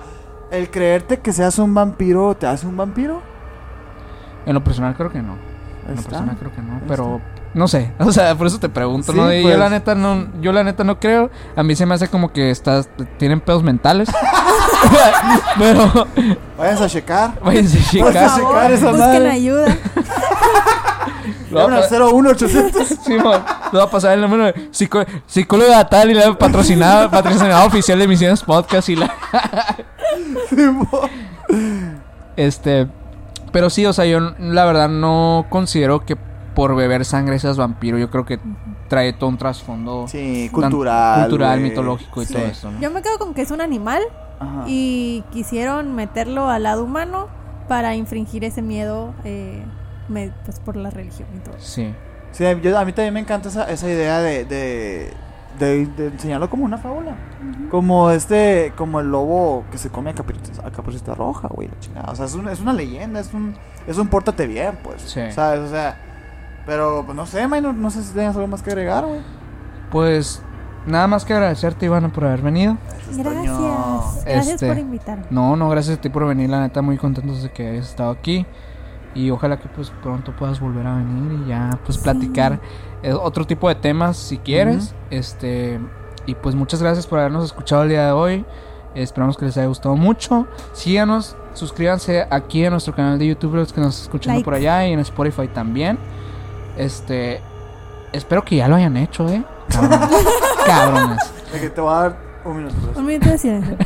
el 0.49 0.69
creerte 0.69 1.19
que 1.19 1.33
seas 1.33 1.59
un 1.59 1.73
vampiro 1.73 2.35
te 2.35 2.47
hace 2.47 2.65
un 2.65 2.77
vampiro. 2.77 3.21
En 4.45 4.53
lo 4.53 4.63
personal 4.63 4.95
creo 4.95 5.11
que 5.11 5.21
no. 5.21 5.35
Lo 5.87 5.93
está. 5.93 6.09
personal 6.09 6.37
creo 6.39 6.53
que 6.55 6.61
no. 6.61 6.81
Pero 6.87 7.21
no 7.53 7.67
sé. 7.67 7.91
O 7.99 8.11
sea, 8.11 8.35
por 8.35 8.47
eso 8.47 8.59
te 8.59 8.69
pregunto, 8.69 9.11
Sí, 9.11 9.17
¿no? 9.17 9.33
Y 9.33 9.41
pues. 9.41 9.53
Yo 9.53 9.59
la 9.59 9.69
neta 9.69 9.95
no, 9.95 10.27
yo 10.41 10.51
la 10.53 10.63
neta 10.63 10.83
no 10.83 10.99
creo. 10.99 11.29
A 11.55 11.63
mí 11.63 11.75
se 11.75 11.85
me 11.85 11.95
hace 11.95 12.07
como 12.07 12.31
que 12.31 12.49
estás, 12.51 12.89
tienen 13.17 13.39
pedos 13.41 13.63
mentales. 13.63 14.09
Pero 15.57 16.07
Váyanse 16.57 16.83
a 16.83 16.89
checar. 16.89 17.39
váyanse 17.43 17.77
a 17.99 18.03
Por 18.03 18.13
checar. 18.13 18.29
favor. 18.29 18.53
checar 18.55 18.71
esa 18.71 18.85
busquen 18.91 18.99
madre. 19.09 19.29
ayuda. 19.31 19.77
Llamen 21.51 21.77
al 21.77 21.83
01800. 21.89 22.87
Simón, 23.05 23.41
te 23.71 23.77
va 23.77 23.83
a 23.83 23.89
pasar 23.89 24.13
el 24.13 24.21
número 24.21 24.45
de 24.45 24.53
psico- 24.71 25.05
psicóloga 25.27 25.87
tal 25.87 26.09
y 26.11 26.15
la 26.15 26.35
patrocinada, 26.37 27.09
patrocinada 27.11 27.63
oficial 27.65 27.99
de 27.99 28.07
Misiones 28.07 28.41
Podcast 28.41 28.89
y 28.89 28.95
la 28.95 29.13
este 32.35 32.87
pero 33.53 33.69
sí, 33.69 33.85
o 33.85 33.93
sea, 33.93 34.03
yo 34.05 34.19
la 34.39 34.65
verdad 34.65 34.89
no 34.89 35.45
considero 35.49 36.05
que 36.05 36.17
por 36.53 36.75
beber 36.75 37.05
sangre 37.05 37.39
seas 37.39 37.55
vampiro, 37.57 37.97
yo 37.97 38.09
creo 38.11 38.25
que 38.25 38.39
trae 38.89 39.13
todo 39.13 39.29
un 39.29 39.37
trasfondo 39.37 40.07
Sí, 40.09 40.49
cultural. 40.51 41.21
cultural, 41.21 41.59
mitológico 41.61 42.21
y 42.21 42.25
Sí. 42.25 42.33
todo 42.33 42.43
eso, 42.45 42.71
¿no? 42.71 42.79
Yo 42.81 42.91
me 42.91 43.01
quedo 43.01 43.17
con 43.17 43.33
que 43.33 43.41
es 43.43 43.51
un 43.51 43.61
animal 43.61 44.01
Ajá. 44.39 44.65
y 44.67 45.23
quisieron 45.31 45.95
meterlo 45.95 46.49
al 46.49 46.63
lado 46.63 46.83
humano 46.83 47.27
para 47.69 47.95
infringir 47.95 48.43
ese 48.43 48.61
miedo 48.61 49.13
eh, 49.23 49.63
me- 50.09 50.31
pues 50.43 50.59
por 50.59 50.75
la 50.75 50.89
religión 50.89 51.29
y 51.35 51.39
todo. 51.39 51.55
Sí. 51.59 51.93
Sí, 52.31 52.43
yo- 52.61 52.77
a 52.77 52.83
mí 52.85 52.91
también 52.93 53.13
me 53.13 53.19
encanta 53.21 53.47
esa, 53.49 53.63
esa 53.71 53.87
idea 53.89 54.19
de, 54.19 54.43
de, 54.45 55.13
de- 55.59 55.85
de 55.85 56.07
enseñarlo 56.07 56.49
como 56.49 56.65
una 56.65 56.77
fábula. 56.77 57.15
Como 57.69 58.09
este, 58.11 58.73
como 58.75 58.99
el 58.99 59.09
lobo 59.11 59.63
que 59.71 59.77
se 59.77 59.89
come 59.89 60.11
a 60.11 60.13
caperucita, 60.13 61.11
a 61.11 61.15
roja, 61.15 61.47
güey, 61.49 61.67
la 61.67 61.79
chingada. 61.79 62.11
O 62.11 62.15
sea, 62.15 62.25
es, 62.25 62.33
un- 62.35 62.47
es 62.49 62.59
una 62.59 62.73
leyenda, 62.73 63.19
es 63.19 63.33
un, 63.33 63.55
es 63.87 63.97
un 63.97 64.07
pórtate 64.07 64.47
bien, 64.47 64.77
pues. 64.83 65.01
Sí. 65.03 65.21
¿Sabes? 65.31 65.61
O 65.61 65.69
sea, 65.69 65.97
pero 66.65 67.03
pues 67.05 67.15
no 67.15 67.25
sé, 67.25 67.47
Minor, 67.47 67.73
no 67.73 67.89
sé 67.89 68.03
si 68.03 68.13
tengas 68.13 68.35
algo 68.35 68.47
más 68.47 68.61
que 68.61 68.69
agregar, 68.71 69.05
güey. 69.05 69.21
Pues 69.91 70.41
nada 70.85 71.07
más 71.07 71.25
que 71.25 71.33
agradecerte 71.33 71.85
Ivana 71.85 72.09
por 72.09 72.25
haber 72.25 72.41
venido. 72.41 72.77
Gracias. 73.11 74.25
Gracias 74.25 74.47
Este- 74.55 74.67
por 74.67 74.77
invitarme. 74.77 75.25
No, 75.29 75.55
no, 75.55 75.69
gracias 75.69 75.97
a 75.97 76.01
ti 76.01 76.09
por 76.09 76.25
venir, 76.27 76.49
la 76.49 76.61
neta 76.61 76.81
muy 76.81 76.97
contentos 76.97 77.43
de 77.43 77.51
que 77.51 77.67
hayas 77.69 77.89
estado 77.89 78.11
aquí. 78.11 78.45
Y 79.15 79.29
ojalá 79.29 79.59
que 79.59 79.67
pues 79.69 79.91
pronto 80.01 80.35
puedas 80.35 80.59
volver 80.59 80.87
a 80.87 80.95
venir 80.95 81.41
y 81.45 81.49
ya 81.49 81.69
pues 81.85 81.97
Sí. 81.97 82.03
platicar 82.03 82.59
otro 83.11 83.45
tipo 83.45 83.67
de 83.67 83.75
temas 83.75 84.15
si 84.17 84.37
quieres. 84.37 84.95
Este 85.09 85.79
y 86.25 86.35
pues 86.35 86.55
muchas 86.55 86.81
gracias 86.81 87.05
por 87.05 87.19
habernos 87.19 87.43
escuchado 87.45 87.83
el 87.83 87.89
día 87.89 88.05
de 88.05 88.11
hoy. 88.13 88.45
Esperamos 88.95 89.35
que 89.37 89.45
les 89.45 89.57
haya 89.57 89.67
gustado 89.67 89.95
mucho. 89.95 90.47
Síganos, 90.71 91.35
suscríbanse 91.53 92.25
aquí 92.29 92.63
a 92.65 92.69
nuestro 92.69 92.95
canal 92.95 93.17
de 93.19 93.27
YouTube 93.27 93.55
los 93.55 93.73
que 93.73 93.81
nos 93.81 93.95
están 93.95 94.03
escuchando 94.05 94.35
Like. 94.37 94.45
por 94.45 94.53
allá 94.53 94.87
y 94.87 94.93
en 94.93 94.99
Spotify 94.99 95.47
también. 95.47 95.97
Este 96.77 97.41
espero 98.13 98.43
que 98.45 98.55
ya 98.57 98.67
lo 98.67 98.75
hayan 98.75 98.95
hecho, 98.97 99.27
eh. 99.27 99.43
Cabrones. 99.69 100.09
Cabrones. 100.65 101.17
De 101.51 101.59
que 101.59 101.69
te 101.69 101.81
voy 101.81 101.91
a 101.93 101.97
dar 101.97 102.17
un 102.45 102.57
minuto. 102.57 102.75
pues. 102.85 102.97
Un 102.97 103.05
minuto 103.05 103.29
de 103.29 103.37
silencio. 103.37 103.77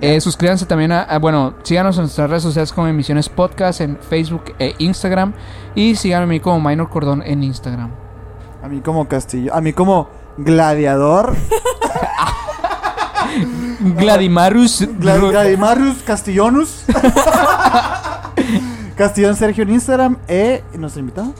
Eh, 0.00 0.20
suscríbanse 0.20 0.66
también 0.66 0.90
a, 0.92 1.02
a- 1.02 1.18
bueno, 1.18 1.54
síganos 1.62 1.96
en 1.96 2.02
nuestras 2.02 2.28
redes 2.28 2.42
sociales 2.42 2.72
como 2.72 2.88
Emisiones 2.88 3.28
Podcast 3.28 3.80
en 3.80 3.96
Facebook 3.98 4.54
e 4.58 4.74
Instagram 4.78 5.32
y 5.74 5.94
síganme 5.94 6.24
a 6.24 6.26
mí 6.26 6.40
como 6.40 6.60
Minor 6.60 6.88
Cordón 6.90 7.22
en 7.24 7.42
Instagram. 7.44 7.90
A 8.62 8.68
mí 8.68 8.80
como 8.80 9.08
Castillo, 9.08 9.54
a 9.54 9.60
mí 9.60 9.72
como 9.72 10.08
gladiador, 10.36 11.34
Gladimarus 13.80 14.82
Gla- 14.98 15.18
Ru- 15.18 15.30
Gladimarus 15.30 16.02
Castillonus. 16.02 16.84
Castillón 18.96 19.34
Sergio 19.36 19.62
en 19.64 19.70
Instagram. 19.70 20.16
Eh, 20.28 20.62
¿y 20.74 20.78
nuestro 20.78 21.00
invitado? 21.00 21.32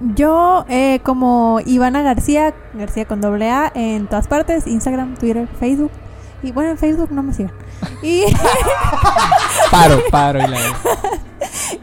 Yo, 0.00 0.64
eh, 0.68 1.00
como 1.04 1.60
Ivana 1.64 2.02
García, 2.02 2.52
García 2.74 3.06
con 3.06 3.20
doble 3.20 3.50
A, 3.50 3.70
en 3.74 4.08
todas 4.08 4.26
partes, 4.28 4.66
Instagram, 4.66 5.14
Twitter, 5.16 5.48
Facebook. 5.58 5.90
Y 6.42 6.52
bueno, 6.52 6.70
en 6.72 6.78
Facebook 6.78 7.10
no 7.12 7.22
me 7.22 7.32
sigan. 7.32 7.52
Y, 8.02 8.24
Paro, 9.70 10.00
paro 10.10 10.40
y 10.40 10.46
la 10.48 10.58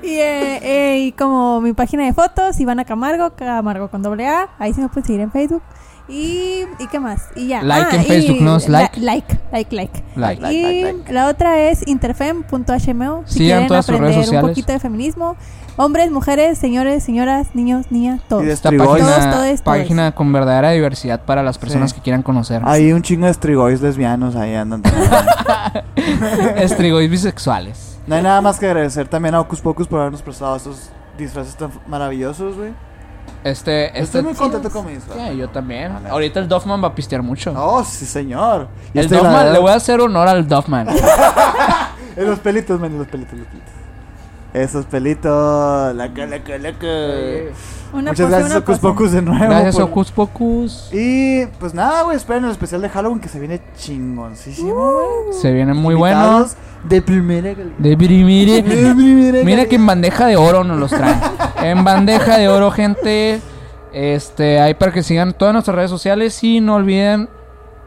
y, 0.03 0.09
eh, 0.19 0.59
eh, 0.61 0.99
y 0.99 1.11
como 1.13 1.61
mi 1.61 1.73
página 1.73 2.03
de 2.05 2.13
fotos, 2.13 2.59
Ivana 2.59 2.85
Camargo, 2.85 3.31
Camargo 3.35 3.89
con 3.89 4.01
doble 4.03 4.27
A, 4.27 4.49
ahí 4.59 4.73
se 4.73 4.81
me 4.81 4.89
pueden 4.89 5.05
seguir 5.05 5.21
en 5.21 5.31
Facebook. 5.31 5.63
Y, 6.09 6.65
¿y 6.79 6.87
qué 6.91 6.99
más? 6.99 7.29
Y 7.33 7.47
ya. 7.47 7.63
Like 7.63 7.95
en 7.95 8.01
y 8.01 8.05
Facebook, 8.05 8.41
¿no? 8.41 8.57
Es 8.57 8.67
la- 8.67 8.91
like. 8.97 8.99
like, 8.99 9.25
like, 9.53 9.73
like. 9.73 10.03
like. 10.17 10.41
Like, 10.41 10.53
y 10.53 10.61
like, 10.83 10.93
like. 10.97 11.13
la 11.13 11.27
otra 11.29 11.59
es 11.59 11.87
interfem.hmo. 11.87 13.23
Si 13.25 13.33
Sigan 13.33 13.47
quieren 13.47 13.67
todas 13.67 13.85
sus 13.85 13.97
redes 13.97 14.17
aprender 14.17 14.43
un 14.43 14.49
poquito 14.49 14.73
de 14.73 14.79
feminismo. 14.79 15.37
Hombres, 15.77 16.11
mujeres, 16.11 16.57
señores, 16.59 17.03
señoras, 17.03 17.55
niños, 17.55 17.87
niñas, 17.89 18.19
todos. 18.27 18.43
Y 18.43 18.47
de 18.47 18.53
Esta 18.53 18.69
página, 18.69 18.85
Todos, 18.85 19.05
todos, 19.07 19.31
todos. 19.31 19.61
página 19.61 20.11
con 20.11 20.31
verdadera 20.33 20.71
diversidad 20.71 21.21
para 21.23 21.41
las 21.41 21.57
personas 21.57 21.91
Sí. 21.91 21.95
que 21.95 22.01
quieran 22.03 22.21
conocer. 22.21 22.61
Hay 22.65 22.91
un 22.91 23.01
chingo 23.01 23.25
de 23.25 23.31
estrigois 23.31 23.81
lesbianos 23.81 24.35
ahí 24.35 24.53
andan. 24.53 24.83
Estrigois 26.57 27.09
bisexuales. 27.09 27.92
No 28.07 28.15
hay 28.15 28.21
nada 28.21 28.41
más 28.41 28.59
que 28.59 28.65
agradecer 28.65 29.07
también 29.07 29.35
a 29.35 29.39
Ocus 29.41 29.61
Pocus 29.61 29.87
por 29.87 29.99
habernos 29.99 30.21
prestado 30.21 30.55
estos 30.55 30.89
disfraces 31.17 31.55
tan 31.55 31.71
maravillosos, 31.87 32.55
güey. 32.55 32.73
Este, 33.43 33.87
este 33.87 33.99
Estoy 33.99 34.23
muy 34.23 34.33
contento 34.33 34.69
con 34.69 34.85
mi 34.85 34.93
disfraz. 34.93 35.17
Sí, 35.17 35.37
yo 35.37 35.49
también. 35.49 35.93
Vale. 35.93 36.09
Ahorita 36.09 36.39
el 36.39 36.47
Doffman 36.47 36.81
va 36.83 36.89
a 36.89 36.95
pistear 36.95 37.21
mucho. 37.21 37.53
Oh, 37.55 37.83
sí, 37.83 38.05
señor. 38.05 38.67
Y 38.93 38.99
el 38.99 39.05
este, 39.05 39.15
la 39.15 39.21
Doffman, 39.21 39.39
verdad, 39.39 39.53
le 39.53 39.59
voy 39.59 39.71
a 39.71 39.75
hacer 39.75 40.01
honor 40.01 40.27
al 40.27 40.47
Doffman. 40.47 40.87
En 42.15 42.27
los 42.27 42.37
pelitos, 42.37 42.79
man, 42.79 42.91
en 42.91 42.99
los 42.99 43.07
pelitos, 43.07 43.39
los 43.39 43.47
pelitos. 43.47 43.73
Esos 44.53 44.85
pelitos. 44.85 45.95
Laca, 45.95 46.27
laca, 46.27 46.57
laca. 46.59 46.87
Una 47.93 48.11
Muchas 48.11 48.25
pose, 48.25 48.29
gracias, 48.29 48.49
una 48.49 48.57
Ocus 48.59 48.79
pose. 48.79 48.81
Pocus, 48.93 49.11
de 49.11 49.21
nuevo. 49.21 49.45
Gracias, 49.45 49.75
por- 49.75 49.83
Ocus 49.83 50.11
Pocus. 50.11 50.89
Y 50.91 51.45
pues 51.59 51.73
nada, 51.75 52.01
güey, 52.03 52.17
esperen 52.17 52.43
el 52.45 52.51
especial 52.51 52.81
de 52.81 52.89
Halloween 52.89 53.19
que 53.19 53.29
se 53.29 53.39
viene 53.39 53.61
chingoncísimo, 53.77 54.73
güey. 54.73 55.33
Se 55.39 55.51
viene 55.51 55.73
muy 55.75 55.93
bueno. 55.95 56.17
Invitados 56.19 56.55
De 56.89 57.01
primera 57.03 57.53
calidad. 57.53 57.75
De 57.77 57.95
primera. 57.95 58.51
De 58.53 58.63
primera 58.63 59.43
Mira 59.43 59.65
que 59.67 59.75
en 59.75 59.85
bandeja 59.85 60.25
de 60.25 60.35
oro 60.37 60.63
nos 60.63 60.79
los 60.79 60.89
traen. 60.89 61.19
En 61.61 61.83
bandeja 61.83 62.37
de 62.37 62.49
oro, 62.49 62.71
gente. 62.71 63.39
Este, 63.93 64.59
ahí 64.59 64.73
para 64.73 64.91
que 64.91 65.03
sigan 65.03 65.33
todas 65.37 65.53
nuestras 65.53 65.75
redes 65.75 65.91
sociales 65.91 66.43
y 66.43 66.59
no 66.61 66.75
olviden, 66.75 67.29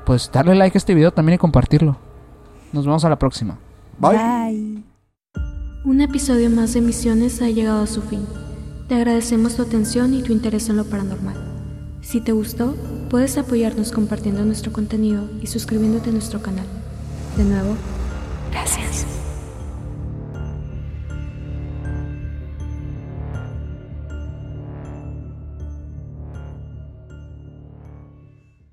pues, 0.04 0.30
darle 0.32 0.54
like 0.54 0.76
a 0.76 0.78
este 0.78 0.94
video 0.94 1.10
también 1.10 1.34
y 1.34 1.38
compartirlo. 1.38 1.96
Nos 2.72 2.86
vemos 2.86 3.04
a 3.04 3.08
la 3.08 3.18
próxima. 3.18 3.58
Bye. 3.98 4.16
Bye. 4.16 4.82
Un 5.84 6.00
episodio 6.00 6.48
más 6.48 6.74
de 6.74 6.80
Misiones 6.80 7.42
ha 7.42 7.46
llegado 7.48 7.82
a 7.82 7.86
su 7.88 8.02
fin. 8.02 8.24
Te 8.88 8.94
agradecemos 8.94 9.56
tu 9.56 9.62
atención 9.62 10.14
y 10.14 10.22
tu 10.22 10.32
interés 10.32 10.68
en 10.68 10.76
lo 10.76 10.84
paranormal. 10.84 11.34
Si 12.02 12.20
te 12.20 12.30
gustó, 12.30 12.76
puedes 13.10 13.36
apoyarnos 13.36 13.90
compartiendo 13.90 14.44
nuestro 14.44 14.72
contenido 14.72 15.28
y 15.42 15.48
suscribiéndote 15.48 16.10
a 16.10 16.12
nuestro 16.12 16.40
canal. 16.40 16.66
De 17.36 17.42
nuevo, 17.42 17.74
gracias. 18.52 19.15